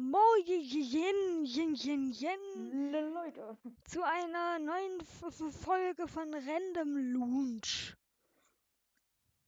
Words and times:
Moin, 0.00 0.44
yin, 0.46 1.44
yin, 1.44 1.74
yin, 1.74 2.12
yin, 2.12 2.90
Le- 2.90 3.10
Leute. 3.10 3.58
zu 3.84 4.02
einer 4.02 4.58
neuen 4.58 4.98
Folge 5.04 6.08
von 6.08 6.32
Random 6.32 6.96
Lounge. 7.12 7.96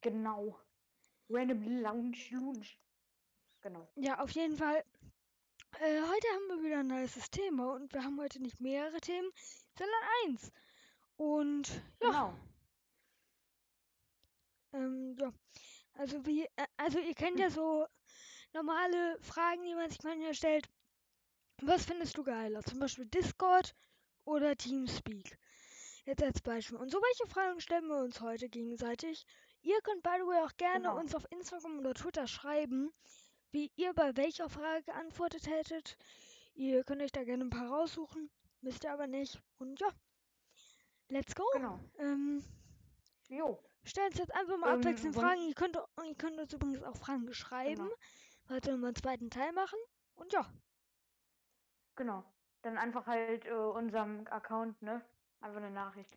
Genau. 0.02 0.58
Random 1.30 1.62
Lounge 1.80 2.18
Lounge. 2.32 2.66
Genau. 3.62 3.88
Ja, 3.96 4.18
auf 4.20 4.30
jeden 4.32 4.56
Fall. 4.58 4.84
Äh, 5.80 6.02
heute 6.02 6.26
haben 6.34 6.48
wir 6.48 6.62
wieder 6.64 6.80
ein 6.80 6.88
neues 6.88 7.30
Thema 7.30 7.72
und 7.72 7.90
wir 7.94 8.04
haben 8.04 8.20
heute 8.20 8.42
nicht 8.42 8.60
mehrere 8.60 9.00
Themen, 9.00 9.30
sondern 9.78 10.00
eins. 10.26 10.52
Und 11.16 11.68
ja, 12.02 12.10
Genau. 12.10 12.34
ähm, 14.74 15.16
ja. 15.18 15.32
Also 15.94 16.26
wie, 16.26 16.42
äh, 16.44 16.66
also 16.76 16.98
ihr 16.98 17.14
kennt 17.14 17.38
ja 17.38 17.48
so 17.50 17.86
normale 18.52 19.18
Fragen, 19.20 19.64
die 19.64 19.74
man 19.74 19.90
sich 19.90 20.02
manchmal 20.02 20.34
stellt. 20.34 20.68
Was 21.62 21.84
findest 21.84 22.16
du 22.18 22.24
geiler? 22.24 22.62
Zum 22.62 22.78
Beispiel 22.80 23.06
Discord 23.06 23.74
oder 24.24 24.56
Teamspeak? 24.56 25.38
Jetzt 26.04 26.22
als 26.22 26.40
Beispiel. 26.40 26.78
Und 26.78 26.90
so 26.90 26.98
welche 26.98 27.32
Fragen 27.32 27.60
stellen 27.60 27.86
wir 27.86 27.98
uns 28.02 28.20
heute 28.20 28.48
gegenseitig. 28.48 29.24
Ihr 29.60 29.80
könnt, 29.82 30.02
by 30.02 30.10
the 30.16 30.26
way, 30.26 30.42
auch 30.42 30.56
gerne 30.56 30.88
Genau. 30.88 30.98
uns 30.98 31.14
auf 31.14 31.24
Instagram 31.30 31.78
oder 31.78 31.94
Twitter 31.94 32.26
schreiben, 32.26 32.92
wie 33.52 33.70
ihr 33.76 33.92
bei 33.94 34.16
welcher 34.16 34.48
Frage 34.48 34.82
geantwortet 34.82 35.46
hättet. 35.46 35.96
Ihr 36.54 36.82
könnt 36.82 37.00
euch 37.02 37.12
da 37.12 37.22
gerne 37.22 37.44
ein 37.44 37.50
paar 37.50 37.68
raussuchen, 37.68 38.28
müsst 38.60 38.82
ihr 38.82 38.92
aber 38.92 39.06
nicht. 39.06 39.40
Und 39.58 39.78
ja, 39.80 39.88
let's 41.08 41.34
go. 41.36 41.44
Genau. 41.52 41.78
Ähm, 41.98 42.42
Jo. 43.28 43.62
stellt 43.84 44.10
uns 44.10 44.18
jetzt 44.18 44.34
einfach 44.34 44.56
mal 44.58 44.72
Ähm, 44.74 44.80
abwechselnd 44.80 45.14
Fragen. 45.14 45.42
Ihr 45.42 45.54
könnt, 45.54 45.76
ihr 46.04 46.14
könnt 46.16 46.40
uns 46.40 46.52
übrigens 46.52 46.82
auch 46.82 46.96
Fragen 46.96 47.32
schreiben, 47.32 47.84
Genau. 47.84 47.94
Wir 48.48 48.62
einen 48.88 48.94
zweiten 48.94 49.30
Teil 49.30 49.52
machen. 49.52 49.78
Und 50.16 50.32
ja, 50.32 50.46
Genau. 51.96 52.24
Dann 52.62 52.78
einfach 52.78 53.06
halt 53.06 53.44
äh, 53.44 53.52
unserem 53.52 54.26
Account, 54.28 54.80
ne? 54.82 55.02
Einfach 55.40 55.58
eine 55.58 55.70
Nachricht. 55.70 56.16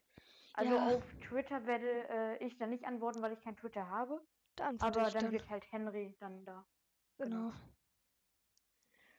Also 0.54 0.74
Ja. 0.76 0.86
auf 0.96 1.04
Twitter 1.28 1.66
werde 1.66 2.08
äh, 2.10 2.46
ich 2.46 2.58
dann 2.58 2.70
nicht 2.70 2.86
antworten, 2.86 3.22
weil 3.22 3.34
ich 3.34 3.42
kein 3.42 3.58
Twitter 3.58 3.90
habe. 3.90 4.22
da 4.56 4.72
Aber 4.80 5.12
dann, 5.12 5.14
dann. 5.14 5.32
wird 5.32 5.50
halt 5.50 5.64
Henry 5.72 6.16
dann 6.20 6.46
da. 6.46 6.64
Genau. 7.18 7.52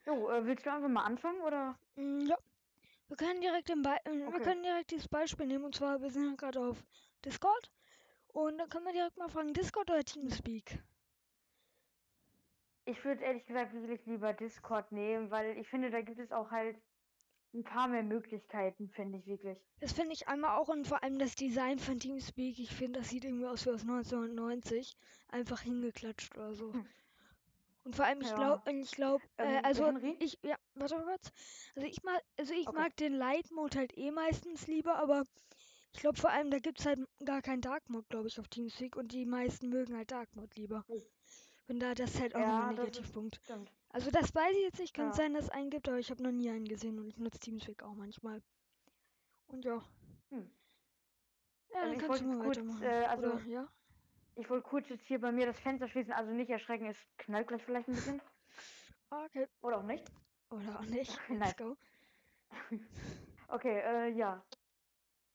Jo, 0.05 0.29
äh, 0.29 0.45
willst 0.45 0.65
du 0.65 0.71
einfach 0.71 0.89
mal 0.89 1.03
anfangen 1.03 1.41
oder? 1.41 1.75
Mm, 1.95 2.21
Ja. 2.27 2.37
Wir 3.07 3.17
können 3.17 3.41
direkt 3.41 3.69
den 3.69 3.81
Be 3.83 3.97
äh, 4.05 4.11
wir 4.11 4.27
Okay. 4.27 4.43
können 4.43 4.63
direkt 4.63 4.91
dieses 4.91 5.07
Beispiel 5.07 5.47
nehmen 5.47 5.65
und 5.65 5.75
zwar 5.75 6.01
wir 6.01 6.09
sind 6.11 6.29
ja 6.29 6.35
gerade 6.35 6.59
auf 6.59 6.83
Discord 7.23 7.71
und 8.27 8.57
dann 8.57 8.69
können 8.69 8.85
wir 8.85 8.93
direkt 8.93 9.17
mal 9.17 9.29
fragen 9.29 9.53
Discord 9.53 9.89
oder 9.89 10.03
Teamspeak. 10.03 10.83
Ich 12.87 13.05
würde 13.05 13.23
ehrlich 13.23 13.45
gesagt 13.45 13.71
wirklich 13.73 14.03
lieber 14.07 14.33
Discord 14.33 14.91
nehmen, 14.91 15.29
weil 15.29 15.57
ich 15.59 15.67
finde, 15.69 15.91
da 15.91 16.01
gibt 16.01 16.19
es 16.19 16.31
auch 16.31 16.49
halt 16.49 16.81
ein 17.53 17.63
paar 17.63 17.87
mehr 17.87 18.03
Möglichkeiten, 18.03 18.89
finde 18.89 19.19
ich 19.19 19.27
wirklich. 19.27 19.59
Das 19.79 19.93
finde 19.93 20.13
ich 20.13 20.27
einmal 20.27 20.57
auch 20.59 20.69
und 20.69 20.87
vor 20.87 21.01
allem 21.03 21.17
das 21.19 21.35
Design 21.35 21.79
von 21.79 21.99
Teamspeak, 21.99 22.59
ich 22.59 22.75
finde 22.75 22.99
das 22.99 23.09
sieht 23.09 23.25
irgendwie 23.25 23.47
aus 23.47 23.65
wie 23.65 23.71
aus 23.71 23.83
1990, 23.85 24.93
einfach 25.27 25.61
hingeklatscht 25.61 26.35
oder 26.37 26.53
so. 26.53 26.73
Hm. 26.73 26.93
Und 27.83 27.95
vor 27.95 28.05
allem 28.05 28.21
ich 28.21 28.27
Ja. 28.27 28.35
glaube 28.35 28.71
ich 28.71 28.91
glaube 28.91 29.25
äh, 29.37 29.59
Ähm, 29.59 29.63
also 29.63 29.83
Henry? 29.85 30.17
ich 30.19 30.37
ja, 30.43 30.57
warte 30.75 30.95
mal 30.97 31.05
kurz. 31.05 31.31
Also 31.75 31.87
ich 31.87 32.03
mag 32.03 32.21
also 32.37 32.53
ich 32.53 32.67
Okay. 32.67 32.71
mag 32.71 32.95
den 32.97 33.13
Light 33.13 33.49
Mode 33.51 33.77
halt 33.79 33.97
eh 33.97 34.11
meistens 34.11 34.67
lieber, 34.67 34.95
aber 34.97 35.23
ich 35.93 36.01
glaube 36.01 36.19
vor 36.19 36.29
allem 36.31 36.51
da 36.51 36.59
gibt 36.59 36.79
es 36.79 36.85
halt 36.85 36.99
gar 37.25 37.41
keinen 37.41 37.61
Dark 37.61 37.89
Mode, 37.89 38.05
glaube 38.09 38.27
ich, 38.27 38.39
auf 38.39 38.47
Teamspeak 38.47 38.95
und 38.95 39.11
die 39.11 39.25
meisten 39.25 39.69
mögen 39.69 39.95
halt 39.95 40.11
Dark 40.11 40.35
Mode 40.35 40.55
lieber. 40.55 40.85
Und 41.67 41.79
da 41.79 41.93
das 41.93 42.15
ist 42.15 42.21
halt 42.21 42.35
auch 42.35 42.39
Ja, 42.39 42.69
ein 42.69 42.75
Negativpunkt. 42.75 43.41
Also 43.89 44.11
das 44.11 44.33
weiß 44.33 44.55
ich 44.55 44.63
jetzt 44.63 44.79
nicht, 44.79 44.93
kann 44.93 45.07
Ja. 45.07 45.13
sein, 45.13 45.33
dass 45.33 45.45
es 45.45 45.49
einen 45.49 45.69
gibt, 45.69 45.87
aber 45.87 45.97
ich 45.99 46.09
habe 46.09 46.23
noch 46.23 46.31
nie 46.31 46.49
einen 46.49 46.65
gesehen 46.65 46.99
und 46.99 47.07
ich 47.07 47.17
nutze 47.17 47.39
Teamspeak 47.39 47.83
auch 47.83 47.93
manchmal. 47.95 48.41
Und 49.47 49.65
ja. 49.65 49.83
Hm. 50.29 50.49
Ja, 51.73 51.79
Also 51.81 51.87
dann 51.87 51.91
ich 51.93 51.99
kannst 51.99 52.09
wollte 52.09 52.23
du 52.23 52.29
mal 52.29 52.43
kurz, 52.43 52.57
weitermachen. 52.57 52.83
äh, 52.83 53.05
also- 53.05 53.27
Oder, 53.33 53.41
ja? 53.47 53.67
Ich 54.35 54.49
wollte 54.49 54.67
kurz 54.69 54.87
jetzt 54.89 55.05
hier 55.07 55.19
bei 55.19 55.31
mir 55.31 55.47
das 55.47 55.59
Fenster 55.59 55.87
schließen, 55.87 56.13
also 56.13 56.31
nicht 56.31 56.49
erschrecken, 56.49 56.85
es 56.85 56.97
knallt 57.17 57.47
gleich 57.47 57.63
vielleicht 57.63 57.87
ein 57.87 57.95
bisschen. 57.95 58.21
Okay. 59.09 59.47
Oder 59.61 59.77
auch 59.77 59.83
nicht. 59.83 60.03
Oder 60.49 60.79
auch 60.79 60.85
nicht. 60.85 61.17
Let's 61.29 61.55
go. 61.55 61.77
Okay, 63.47 63.79
äh, 63.79 64.09
ja. 64.09 64.45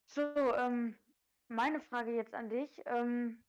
So, 0.05 0.21
ähm, 0.55 0.95
meine 1.49 1.81
Frage 1.81 2.15
jetzt 2.15 2.35
an 2.35 2.51
dich. 2.51 2.83
Ähm, 2.85 3.43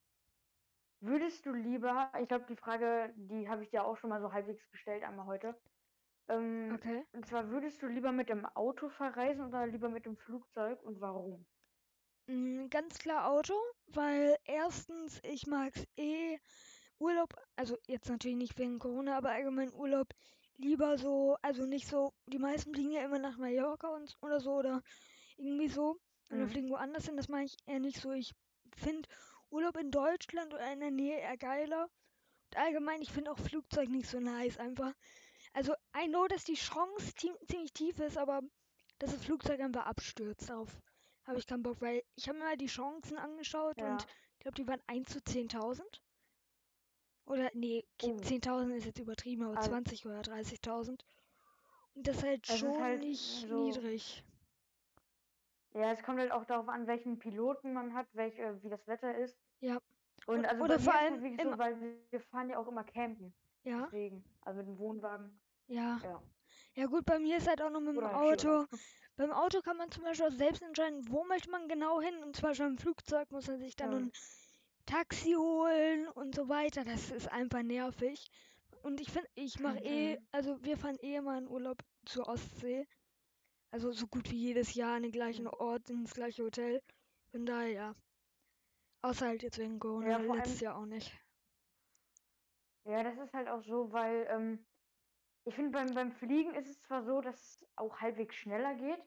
würdest 1.04 1.46
du 1.46 1.52
lieber, 1.52 2.12
ich 2.20 2.28
glaube, 2.28 2.46
die 2.46 2.56
Frage, 2.56 3.12
die 3.16 3.48
habe 3.48 3.62
ich 3.62 3.70
dir 3.70 3.84
auch 3.84 3.96
schon 3.96 4.10
mal 4.10 4.20
so 4.20 4.32
halbwegs 4.32 4.68
gestellt, 4.70 5.02
einmal 5.04 5.26
heute. 5.26 5.60
Ähm, 6.28 6.80
Okay. 6.80 7.04
Und 7.12 7.26
zwar, 7.26 7.50
würdest 7.50 7.82
du 7.82 7.88
lieber 7.88 8.12
mit 8.12 8.28
dem 8.30 8.46
Auto 8.46 8.88
verreisen 8.90 9.46
oder 9.46 9.66
lieber 9.66 9.88
mit 9.90 10.06
dem 10.06 10.16
Flugzeug 10.18 10.82
und 10.82 11.00
warum? 11.00 11.46
Mm, 12.26 12.68
ganz 12.70 12.98
klar 12.98 13.30
Auto, 13.30 13.54
weil 13.86 14.36
erstens, 14.44 15.20
ich 15.22 15.46
mag's 15.46 15.84
eh 15.96 16.38
Urlaub, 16.98 17.34
also 17.56 17.76
jetzt 17.86 18.08
natürlich 18.08 18.36
nicht 18.36 18.58
wegen 18.58 18.78
Corona, 18.78 19.16
aber 19.18 19.30
allgemein 19.30 19.72
Urlaub 19.74 20.08
lieber 20.56 20.96
so, 20.98 21.36
also 21.42 21.66
nicht 21.66 21.86
so, 21.88 22.12
die 22.26 22.38
meisten 22.38 22.74
fliegen 22.74 22.92
ja 22.92 23.02
immer 23.04 23.18
nach 23.18 23.36
Mallorca 23.38 23.88
und, 23.88 24.16
oder 24.22 24.40
so 24.40 24.52
oder 24.54 24.82
irgendwie 25.36 25.68
so 25.68 25.98
Mhm. 26.30 26.48
fliegen 26.48 26.70
woanders 26.70 27.06
hin, 27.06 27.16
das 27.16 27.28
mache 27.28 27.44
ich 27.44 27.56
eher 27.66 27.80
nicht 27.80 28.00
so. 28.00 28.12
Ich 28.12 28.32
finde 28.76 29.08
Urlaub 29.54 29.76
in 29.76 29.90
Deutschland 29.90 30.52
oder 30.52 30.72
in 30.72 30.80
der 30.80 30.90
Nähe 30.90 31.18
eher 31.18 31.36
geiler. 31.36 31.84
Und 31.84 32.56
allgemein, 32.56 33.00
ich 33.02 33.12
finde 33.12 33.30
auch 33.30 33.38
Flugzeug 33.38 33.88
nicht 33.88 34.08
so 34.08 34.18
nice, 34.20 34.58
einfach. 34.58 34.92
Also, 35.52 35.72
I 35.96 36.08
know, 36.08 36.26
dass 36.26 36.44
die 36.44 36.54
Chance 36.54 37.14
ziemlich 37.14 37.72
tief 37.72 37.98
ist, 38.00 38.18
aber 38.18 38.42
dass 38.98 39.12
das 39.12 39.24
Flugzeug 39.24 39.60
einfach 39.60 39.86
abstürzt, 39.86 40.50
darauf 40.50 40.68
habe 41.24 41.38
ich 41.38 41.46
keinen 41.46 41.62
Bock, 41.62 41.80
weil 41.80 42.02
ich 42.16 42.28
habe 42.28 42.38
mir 42.38 42.44
mal 42.44 42.56
die 42.56 42.66
Chancen 42.66 43.16
angeschaut 43.16 43.78
Ja. 43.78 43.92
und 43.92 44.02
ich 44.34 44.40
glaube, 44.40 44.56
die 44.56 44.66
waren 44.66 44.82
1 44.88 45.08
zu 45.08 45.20
10.000. 45.22 46.02
Oder, 47.26 47.50
nee, 47.54 47.86
Oh. 48.02 48.16
10.000 48.20 48.76
ist 48.76 48.84
jetzt 48.84 48.98
übertrieben, 48.98 49.44
aber 49.44 49.56
Also- 49.56 49.70
20 49.70 50.04
oder 50.04 50.20
30.000. 50.22 51.06
Und 51.94 52.06
das 52.06 52.16
ist 52.18 52.24
halt 52.24 52.48
ist 52.48 52.58
schon 52.58 52.82
halt 52.82 53.00
nicht 53.00 53.46
so- 53.48 53.64
niedrig. 53.68 54.22
Ja, 55.74 55.90
es 55.92 56.02
kommt 56.02 56.18
halt 56.20 56.30
auch 56.32 56.44
darauf 56.44 56.68
an, 56.68 56.86
welchen 56.86 57.18
Piloten 57.18 57.72
man 57.72 57.94
hat, 57.94 58.06
welch, 58.14 58.38
äh, 58.38 58.62
wie 58.62 58.68
das 58.68 58.86
Wetter 58.86 59.16
ist. 59.16 59.36
Ja. 59.60 59.78
Und 60.26 60.38
Und- 60.38 60.46
also 60.46 60.64
oder 60.64 60.78
vor 60.78 60.94
allem 60.94 61.20
so, 61.20 61.58
weil 61.58 61.76
wir- 62.10 62.20
fahren 62.20 62.48
ja 62.48 62.58
auch 62.58 62.68
immer 62.68 62.84
campen. 62.84 63.34
Ja, 63.64 63.82
Deswegen, 63.86 64.24
also 64.42 64.58
mit 64.58 64.68
dem 64.68 64.78
Wohnwagen. 64.78 65.38
ja. 65.68 66.00
Ja. 66.02 66.22
Ja 66.76 66.86
gut, 66.86 67.04
bei 67.04 67.18
mir 67.20 67.36
ist 67.36 67.46
halt 67.48 67.62
auch 67.62 67.70
noch 67.70 67.80
mit 67.80 67.90
dem 67.90 67.98
Oder 67.98 68.16
Auto. 68.20 68.66
Beim 69.16 69.30
Auto 69.30 69.60
kann 69.60 69.76
man 69.76 69.90
zum 69.92 70.02
Beispiel 70.02 70.26
auch 70.26 70.32
selbst 70.32 70.60
entscheiden, 70.62 71.04
wo 71.08 71.22
möchte 71.24 71.48
man 71.50 71.68
genau 71.68 72.00
hin. 72.00 72.14
Und 72.24 72.34
zum 72.34 72.48
Beispiel 72.48 72.66
im 72.66 72.78
Flugzeug 72.78 73.30
muss 73.30 73.46
man 73.46 73.58
sich 73.60 73.76
dann 73.76 73.92
Ja. 73.92 73.98
ein 73.98 74.12
Taxi 74.86 75.32
holen 75.34 76.08
und 76.08 76.34
so 76.34 76.48
weiter. 76.48 76.84
Das 76.84 77.10
ist 77.12 77.30
einfach 77.30 77.62
nervig. 77.62 78.28
Und 78.82 79.00
ich 79.00 79.10
finde, 79.12 79.28
ich 79.36 79.60
mache 79.60 79.78
eh, 79.78 80.18
Mhm. 80.18 80.26
also 80.32 80.62
wir 80.64 80.76
fahren 80.76 80.98
eh 81.00 81.14
immer 81.16 81.38
in 81.38 81.48
Urlaub 81.48 81.78
zur 82.06 82.28
Ostsee. 82.28 82.86
Also 83.74 83.90
so 83.90 84.06
gut 84.06 84.30
wie 84.30 84.36
jedes 84.36 84.74
Jahr 84.74 84.94
an 84.94 85.02
den 85.02 85.10
gleichen 85.10 85.46
Mhm. 85.46 85.52
Ort, 85.58 85.90
ins 85.90 86.14
gleiche 86.14 86.44
Hotel. 86.44 86.80
Von 87.32 87.44
daher 87.44 87.70
ja. 87.70 87.94
Außer 89.02 89.26
halt 89.26 89.42
jetzt 89.42 89.58
wegen 89.58 89.80
Corona, 89.80 90.18
Ja, 90.18 90.18
letztes 90.18 90.60
Jahr 90.60 90.76
auch 90.76 90.86
nicht. 90.86 91.12
Ja, 92.84 93.02
das 93.02 93.18
ist 93.18 93.34
halt 93.34 93.48
auch 93.48 93.62
so, 93.64 93.92
weil 93.92 94.28
ähm, 94.30 94.64
ich 95.44 95.54
finde, 95.56 95.72
beim, 95.72 95.94
beim 95.94 96.12
Fliegen 96.12 96.54
ist 96.54 96.68
es 96.70 96.82
zwar 96.82 97.02
so, 97.04 97.20
dass 97.20 97.36
es 97.36 97.66
auch 97.76 98.00
halbwegs 98.00 98.36
schneller 98.36 98.74
geht, 98.76 99.02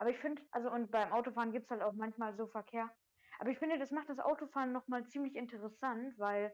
aber 0.00 0.10
ich 0.10 0.18
finde, 0.18 0.42
also 0.50 0.70
und 0.70 0.90
beim 0.90 1.12
Autofahren 1.12 1.52
gibt 1.52 1.66
es 1.66 1.70
halt 1.70 1.82
auch 1.82 1.92
manchmal 1.94 2.36
so 2.36 2.48
Verkehr. 2.48 2.90
Aber 3.38 3.50
ich 3.50 3.58
finde, 3.58 3.78
das 3.78 3.92
macht 3.92 4.08
das 4.08 4.18
Autofahren 4.18 4.72
nochmal 4.72 5.06
ziemlich 5.06 5.36
interessant, 5.36 6.18
weil 6.18 6.52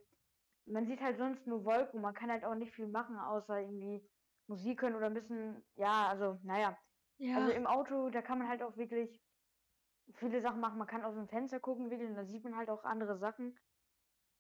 man 0.66 0.86
sieht 0.86 1.00
halt 1.00 1.18
sonst 1.18 1.46
nur 1.46 1.64
Wolken 1.64 2.02
man 2.02 2.14
kann 2.14 2.30
halt 2.30 2.44
auch 2.44 2.54
nicht 2.56 2.74
viel 2.74 2.88
machen, 2.88 3.16
außer 3.18 3.60
irgendwie 3.60 4.10
Musik 4.48 4.82
hören 4.82 4.96
oder 4.96 5.06
ein 5.06 5.14
bisschen, 5.14 5.64
ja, 5.76 6.08
also, 6.08 6.38
naja. 6.42 6.76
Ja, 7.24 7.36
Also 7.38 7.52
im 7.52 7.66
Auto, 7.66 8.10
da 8.10 8.20
kann 8.22 8.38
man 8.38 8.48
halt 8.48 8.62
auch 8.62 8.76
wirklich 8.76 9.20
viele 10.14 10.40
Sachen 10.40 10.60
machen. 10.60 10.78
Man 10.78 10.86
kann 10.86 11.02
aus 11.02 11.14
dem 11.14 11.26
Fenster 11.28 11.58
gucken, 11.58 11.90
wirklich, 11.90 12.08
und 12.08 12.16
da 12.16 12.24
sieht 12.24 12.44
man 12.44 12.56
halt 12.56 12.68
auch 12.68 12.84
andere 12.84 13.16
Sachen. 13.16 13.58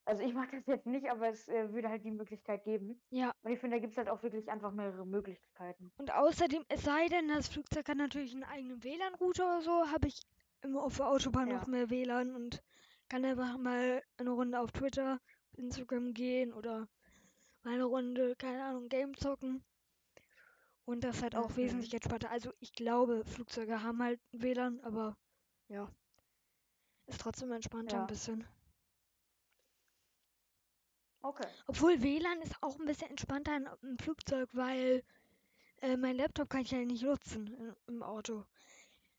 Also 0.06 0.22
ich 0.22 0.34
mache 0.34 0.56
das 0.56 0.66
jetzt 0.66 0.86
nicht, 0.86 1.10
aber 1.10 1.28
es 1.28 1.48
äh, 1.48 1.72
würde 1.72 1.88
halt 1.88 2.04
die 2.04 2.10
Möglichkeit 2.10 2.64
geben. 2.64 3.00
ja. 3.10 3.32
Und 3.42 3.52
ich 3.52 3.58
finde, 3.58 3.76
da 3.76 3.80
gibt 3.80 3.92
es 3.92 3.96
halt 3.96 4.10
auch 4.10 4.22
wirklich 4.22 4.50
einfach 4.50 4.70
mehrere 4.72 5.06
Möglichkeiten. 5.06 5.92
Und 5.96 6.12
außerdem, 6.12 6.62
es 6.68 6.82
sei 6.82 7.06
denn, 7.08 7.28
das 7.28 7.48
Flugzeug 7.48 7.88
hat 7.88 7.96
natürlich 7.96 8.34
einen 8.34 8.44
eigenen 8.44 8.84
WLAN-Router 8.84 9.44
oder 9.46 9.62
so, 9.62 9.90
habe 9.90 10.08
ich 10.08 10.20
immer 10.60 10.82
auf 10.82 10.96
der 10.98 11.08
Autobahn 11.08 11.48
Ja. 11.48 11.56
noch 11.56 11.66
mehr 11.66 11.88
WLAN 11.88 12.34
und 12.34 12.62
kann 13.08 13.24
einfach 13.24 13.56
mal 13.56 14.02
eine 14.18 14.30
Runde 14.30 14.60
auf 14.60 14.72
Twitter, 14.72 15.20
Instagram 15.56 16.12
gehen 16.12 16.52
oder 16.52 16.86
mal 17.62 17.74
eine 17.74 17.84
Runde, 17.84 18.34
keine 18.36 18.62
Ahnung, 18.64 18.88
Game 18.88 19.16
zocken. 19.16 19.64
Und 20.86 21.02
das 21.02 21.16
ist 21.16 21.22
halt 21.22 21.34
auch 21.36 21.50
Mhm. 21.50 21.56
wesentlich 21.56 21.94
entspannter. 21.94 22.30
Also 22.30 22.52
ich 22.60 22.72
glaube, 22.72 23.24
Flugzeuge 23.24 23.82
haben 23.82 24.02
halt 24.02 24.20
WLAN, 24.32 24.80
aber 24.80 25.16
ja. 25.68 25.90
Ist 27.06 27.20
trotzdem 27.20 27.52
entspannter 27.52 27.96
Ja. 27.96 28.00
ein 28.02 28.06
bisschen. 28.06 28.46
Okay. 31.22 31.46
Obwohl 31.66 32.02
WLAN 32.02 32.42
ist 32.42 32.54
auch 32.62 32.78
ein 32.78 32.84
bisschen 32.84 33.08
entspannter 33.10 33.56
in- 33.56 33.68
im 33.82 33.98
Flugzeug, 33.98 34.48
weil 34.52 35.02
äh, 35.80 35.96
mein 35.96 36.16
Laptop 36.16 36.50
kann 36.50 36.62
ich 36.62 36.70
ja 36.70 36.78
nicht 36.78 37.02
nutzen 37.02 37.46
im, 37.54 37.76
im 37.86 38.02
Auto. 38.02 38.44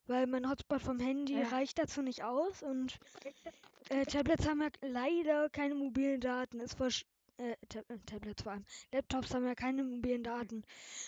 Weil 0.08 0.28
mein 0.28 0.48
Hotspot 0.50 0.82
vom 0.82 1.00
Handy 1.00 1.34
Ja. 1.34 1.48
reicht 1.48 1.80
dazu 1.80 2.02
nicht 2.04 2.24
aus 2.24 2.62
und 2.62 3.00
äh, 3.90 4.06
Tablets 4.06 4.48
haben 4.48 4.62
ja 4.62 4.70
leider 4.82 5.50
keine 5.50 5.74
mobilen 5.76 6.22
Daten. 6.22 6.60
Ist 6.60 6.78
versch- 6.80 7.06
äh, 7.38 7.56
Tab 7.70 7.90
äh, 7.90 8.00
Tablets 8.06 8.44
vor 8.44 8.54
allem. 8.54 8.66
Laptops 8.92 9.34
haben 9.34 9.46
ja 9.46 9.56
keine 9.56 9.84
mobilen 9.84 10.24
Daten. 10.24 10.64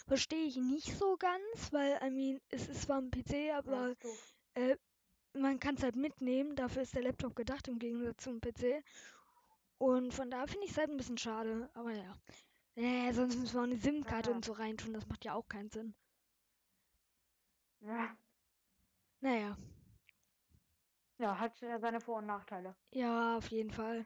Verstehe 0.08 0.46
ich 0.46 0.58
nicht 0.58 0.98
so 0.98 1.18
ganz, 1.18 1.72
weil, 1.72 2.00
I 2.04 2.10
mean, 2.10 2.42
es 2.50 2.68
ist 2.68 2.84
zwar 2.84 3.00
ein 3.02 3.12
PC, 3.12 3.52
aber 3.56 3.96
doof. 3.96 4.34
man 5.34 5.60
kann 5.60 5.76
es 5.76 5.84
halt 5.84 5.96
mitnehmen. 5.96 6.56
Dafür 6.56 6.82
ist 6.84 6.96
der 6.96 7.04
Laptop 7.04 7.36
gedacht 7.36 7.68
im 7.68 7.80
Gegensatz 7.80 8.24
zum 8.24 8.42
PC. 8.42 8.84
Und 9.78 10.14
von 10.14 10.30
da 10.32 10.48
finde 10.48 10.66
ich 10.66 10.72
es 10.72 10.78
halt 10.78 10.90
ein 10.90 10.98
bisschen 10.98 11.18
schade. 11.18 11.70
Aber 11.74 11.92
ja. 11.92 12.14
Äh, 12.76 13.12
sonst 13.14 13.38
müssen 13.38 13.54
wir 13.54 13.60
auch 13.62 13.66
eine 13.66 13.78
SIM-Karte 13.78 14.30
Ja. 14.32 14.36
und 14.36 14.46
so 14.46 14.54
reintun. 14.54 14.94
Das 14.94 15.08
macht 15.08 15.26
ja 15.26 15.34
auch 15.34 15.48
keinen 15.48 15.70
Sinn. 15.70 15.96
Ja. 17.82 18.18
Naja. 19.22 19.58
ja, 21.20 21.40
hat 21.40 21.62
äh, 21.64 21.80
seine 21.80 22.00
Vor- 22.02 22.18
und 22.18 22.26
Nachteile. 22.28 22.76
Ja, 22.92 23.38
auf 23.38 23.48
jeden 23.50 23.72
Fall. 23.72 24.06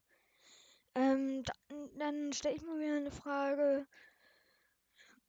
Ähm, 0.96 1.44
dann, 1.44 1.90
dann 1.98 2.34
stelle 2.34 2.56
ich 2.56 2.62
mal 2.64 2.80
wieder 2.80 2.96
eine 2.98 3.12
Frage. 3.12 3.88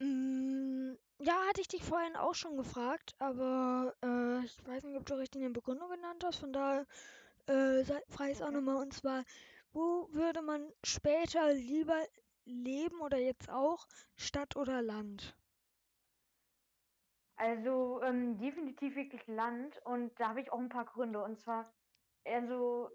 Mm, 0.00 0.94
ja, 1.20 1.34
hatte 1.48 1.60
ich 1.60 1.68
dich 1.68 1.84
vorhin 1.84 2.16
auch 2.16 2.34
schon 2.34 2.56
gefragt, 2.56 3.14
aber 3.18 3.94
äh, 4.02 4.44
ich 4.44 4.56
weiß 4.66 4.84
nicht, 4.84 4.96
ob 4.98 5.06
du 5.06 5.14
richtig 5.14 5.42
eine 5.42 5.50
Begründung 5.52 5.90
genannt 5.90 6.24
hast. 6.24 6.38
Von 6.38 6.52
daher 6.52 6.86
äh, 7.46 7.84
frage 8.08 8.32
ich 8.32 8.38
es 8.38 8.42
auch 8.42 8.50
nochmal. 8.50 8.76
Und 8.82 8.92
zwar, 8.92 9.24
wo 9.72 10.08
würde 10.12 10.42
man 10.42 10.72
später 10.84 11.52
lieber 11.52 11.98
leben 12.44 13.00
oder 13.00 13.18
jetzt 13.18 13.50
auch, 13.50 13.86
Stadt 14.16 14.56
oder 14.56 14.82
Land? 14.82 15.36
Also 17.36 18.00
ähm, 18.02 18.38
definitiv 18.38 18.94
wirklich 18.94 19.26
Land 19.26 19.80
und 19.84 20.18
da 20.20 20.28
habe 20.30 20.40
ich 20.40 20.52
auch 20.52 20.58
ein 20.58 20.68
paar 20.68 20.84
Gründe. 20.84 21.22
Und 21.22 21.40
zwar, 21.40 21.72
also 22.24 22.90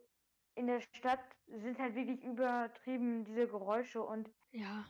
in 0.57 0.67
der 0.67 0.81
Stadt 0.81 1.19
sind 1.47 1.79
halt 1.79 1.95
wirklich 1.95 2.23
übertrieben 2.23 3.23
diese 3.25 3.47
Geräusche 3.47 4.01
und 4.01 4.29
Ja, 4.51 4.85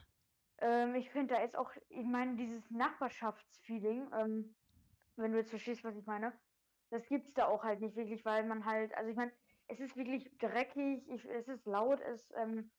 ähm, 0.58 0.94
ich 0.94 1.10
finde, 1.10 1.34
da 1.34 1.42
ist 1.42 1.56
auch, 1.56 1.70
ich 1.88 2.06
meine, 2.06 2.34
dieses 2.36 2.70
Nachbarschaftsfeeling, 2.70 4.10
ähm, 4.12 4.54
wenn 5.16 5.32
du 5.32 5.38
jetzt 5.38 5.50
verstehst, 5.50 5.84
was 5.84 5.96
ich 5.96 6.06
meine, 6.06 6.32
das 6.90 7.06
gibt's 7.08 7.34
da 7.34 7.46
auch 7.46 7.62
halt 7.62 7.80
nicht 7.80 7.96
wirklich, 7.96 8.24
weil 8.24 8.44
man 8.44 8.64
halt, 8.64 8.94
also 8.96 9.10
ich 9.10 9.16
meine, 9.16 9.32
es 9.68 9.78
ist 9.78 9.96
wirklich 9.96 10.30
dreckig, 10.38 11.06
ich, 11.08 11.24
es 11.26 11.46
ist 11.48 11.66
laut, 11.66 12.00
es, 12.00 12.32
ähm, 12.36 12.70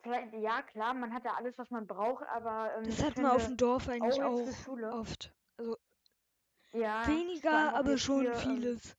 vielleicht, 0.00 0.32
ja 0.34 0.62
klar, 0.62 0.94
man 0.94 1.12
hat 1.12 1.24
da 1.24 1.34
alles, 1.34 1.58
was 1.58 1.70
man 1.70 1.86
braucht, 1.86 2.24
aber 2.28 2.72
ähm, 2.76 2.84
das 2.84 3.02
hat 3.02 3.16
man 3.16 3.26
auf 3.26 3.46
dem 3.46 3.56
Dorf 3.56 3.88
eigentlich 3.88 4.22
auch 4.22 4.32
auch 4.32 5.00
oft. 5.00 5.34
Also 5.58 5.76
ja, 6.72 7.06
weniger, 7.08 7.74
aber 7.74 7.90
jetzt 7.92 8.02
schon 8.02 8.20
hier, 8.20 8.32
ähm, 8.32 8.38
vieles. 8.38 8.96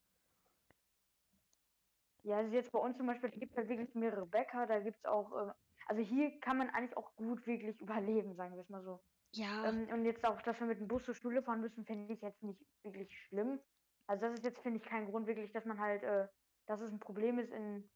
Ja, 2.27 2.38
also 2.38 2.53
jetzt 2.53 2.71
bei 2.74 2.79
uns 2.79 2.97
zum 2.97 3.07
Beispiel, 3.07 3.29
da 3.29 3.38
gibt 3.38 3.53
es 3.53 3.57
halt 3.57 3.69
wirklich 3.69 3.95
mehrere 3.95 4.27
Bäcker, 4.27 4.68
da 4.68 4.79
gibt 4.79 4.97
es 4.97 5.06
auch, 5.06 5.31
ähm, 5.41 5.53
also 5.88 6.01
hier 6.01 6.39
kann 6.41 6.57
man 6.57 6.69
eigentlich 6.69 6.97
auch 6.97 7.15
gut 7.15 7.47
wirklich 7.47 7.79
überleben, 7.81 8.35
sagen 8.35 8.56
wir 8.56 8.62
es 8.62 8.69
mal 8.69 8.83
so. 8.83 9.01
Ja, 9.31 9.63
Ähm, 9.63 9.88
und 9.91 10.06
jetzt 10.06 10.25
auch, 10.25 10.41
dass 10.41 10.59
wir 10.59 10.68
mit 10.68 10.79
dem 10.79 10.88
Bus 10.88 11.06
zur 11.06 11.15
Schule 11.15 11.44
fahren 11.44 11.62
müssen, 11.62 11.85
finde 11.85 12.13
ich 12.13 12.21
jetzt 12.21 12.44
nicht 12.44 12.65
wirklich 12.83 13.18
schlimm. 13.19 13.62
Also 14.07 14.25
das 14.27 14.35
ist 14.35 14.45
jetzt, 14.45 14.62
finde 14.62 14.79
ich, 14.79 14.85
kein 14.85 15.07
Grund 15.07 15.27
wirklich, 15.27 15.51
dass 15.53 15.65
man 15.65 15.79
halt, 15.79 16.03
äh, 16.03 16.29
dass 16.68 16.81
es 16.81 16.91
ein 16.91 17.00
Problem 17.00 17.39
ist, 17.39 17.51
in 17.51 17.91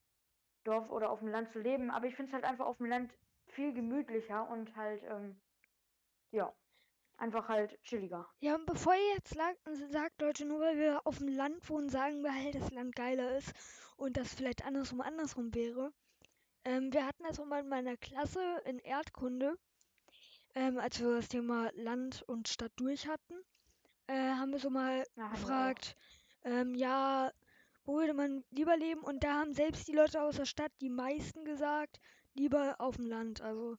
Dorf 0.65 0.91
oder 0.91 1.11
auf 1.11 1.19
dem 1.19 1.29
Land 1.29 1.51
zu 1.51 1.59
leben. 1.59 1.91
Aber 1.91 2.07
ich 2.07 2.15
finde 2.15 2.29
es 2.29 2.33
halt 2.33 2.45
einfach 2.45 2.67
auf 2.67 2.77
dem 2.77 2.87
Land 2.87 3.17
viel 3.47 3.73
gemütlicher 3.73 4.49
und 4.49 4.75
halt, 4.77 5.03
ähm, 5.03 5.41
ja, 6.31 6.55
einfach 7.17 7.47
halt 7.49 7.81
chilliger. 7.83 8.27
Ja, 8.39 8.55
und 8.55 8.65
bevor 8.65 8.93
ihr 8.93 9.13
jetzt 9.15 9.35
sagt, 9.91 10.21
Leute, 10.21 10.45
nur 10.45 10.59
weil 10.59 10.77
wir 10.77 11.05
auf 11.07 11.19
dem 11.19 11.27
Land 11.29 11.69
wohnen, 11.69 11.89
sagen 11.89 12.23
wir 12.23 12.33
halt, 12.33 12.55
dass 12.55 12.71
Land 12.71 12.95
geiler 12.95 13.37
ist 13.37 13.53
und 13.97 14.17
das 14.17 14.33
vielleicht 14.33 14.65
andersrum 14.65 15.01
andersrum 15.01 15.53
wäre. 15.53 15.93
Ähm, 16.65 16.91
wir 16.93 17.05
hatten 17.07 17.23
das 17.23 17.39
auch 17.39 17.45
mal 17.45 17.61
in 17.61 17.69
meiner 17.69 17.97
Klasse 17.97 18.41
in 18.65 18.79
Erdkunde, 18.79 19.57
ähm, 20.55 20.77
als 20.77 20.99
wir 20.99 21.15
das 21.15 21.27
Thema 21.29 21.71
Land 21.75 22.23
und 22.27 22.47
Stadt 22.47 22.71
durch 22.77 23.07
hatten, 23.07 23.35
äh, 24.07 24.15
haben 24.15 24.51
wir 24.51 24.59
so 24.59 24.69
mal 24.69 25.05
Ja, 25.15 25.27
gefragt, 25.29 25.95
ähm, 26.43 26.75
ja, 26.75 27.31
wo 27.85 27.95
würde 27.97 28.13
man 28.13 28.43
lieber 28.51 28.77
leben? 28.77 29.01
Und 29.01 29.23
da 29.23 29.33
haben 29.39 29.53
selbst 29.53 29.87
die 29.87 29.93
Leute 29.93 30.21
aus 30.21 30.37
der 30.37 30.45
Stadt, 30.45 30.71
die 30.81 30.89
meisten 30.89 31.45
gesagt, 31.45 31.99
lieber 32.33 32.75
auf 32.79 32.95
dem 32.97 33.05
Land. 33.05 33.41
Also 33.41 33.77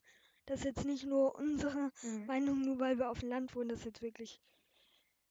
das 0.53 0.61
ist 0.61 0.67
jetzt 0.67 0.85
nicht 0.85 1.07
nur 1.07 1.35
unsere 1.35 1.93
Mhm. 2.03 2.27
Meinung, 2.27 2.61
nur 2.61 2.79
weil 2.79 2.99
wir 2.99 3.11
auf 3.11 3.21
dem 3.21 3.31
Land 3.31 3.57
wohnen, 3.57 3.71
das 3.71 3.81
ist 3.81 3.87
jetzt 3.87 4.03
wirklich, 4.03 4.43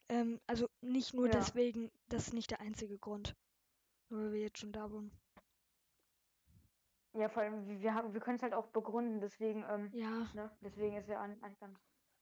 ähm, 0.09 0.39
also 0.47 0.67
nicht 0.81 1.13
nur 1.13 1.29
Ja. 1.29 1.29
deswegen, 1.29 1.91
das 2.09 2.27
ist 2.29 2.33
nicht 2.33 2.49
der 2.49 2.59
einzige 2.59 2.97
Grund, 2.97 3.35
nur 4.09 4.21
weil 4.21 4.33
wir 4.33 4.41
jetzt 4.41 4.57
schon 4.59 4.71
da 4.71 4.91
wohnen. 4.91 5.11
Ja, 7.13 7.29
vor 7.29 7.43
allem, 7.43 7.67
wir, 7.67 7.81
wir 7.81 7.93
haben, 7.93 8.13
wir 8.13 8.21
können 8.21 8.37
es 8.37 8.43
halt 8.43 8.53
auch 8.53 8.67
begründen, 8.67 9.19
deswegen, 9.19 9.63
ähm, 9.67 9.93
Ja, 9.93 10.27
ne, 10.33 10.57
deswegen 10.61 10.95
ist 10.97 11.07
ja 11.09 11.19
eigentlich 11.21 11.59
ganz, 11.59 11.79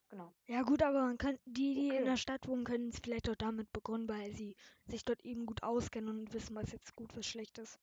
genau. 0.09 0.33
ja 0.49 0.63
gut, 0.63 0.83
aber 0.83 1.03
man 1.03 1.17
kann, 1.17 1.39
die, 1.45 1.75
die 1.75 1.95
in 1.95 2.03
Okay. 2.03 2.05
der 2.05 2.17
Stadt 2.17 2.47
wohnen, 2.49 2.65
können 2.65 2.89
es 2.89 2.99
vielleicht 2.99 3.29
auch 3.29 3.35
damit 3.37 3.71
begründen, 3.71 4.09
weil 4.09 4.33
sie 4.33 4.55
sich 4.85 5.05
dort 5.05 5.23
eben 5.23 5.45
gut 5.45 5.63
auskennen 5.63 6.09
und 6.09 6.33
wissen, 6.33 6.55
was 6.55 6.73
jetzt 6.73 6.95
gut, 6.97 7.15
was 7.15 7.25
schlecht 7.25 7.57
ist. 7.59 7.79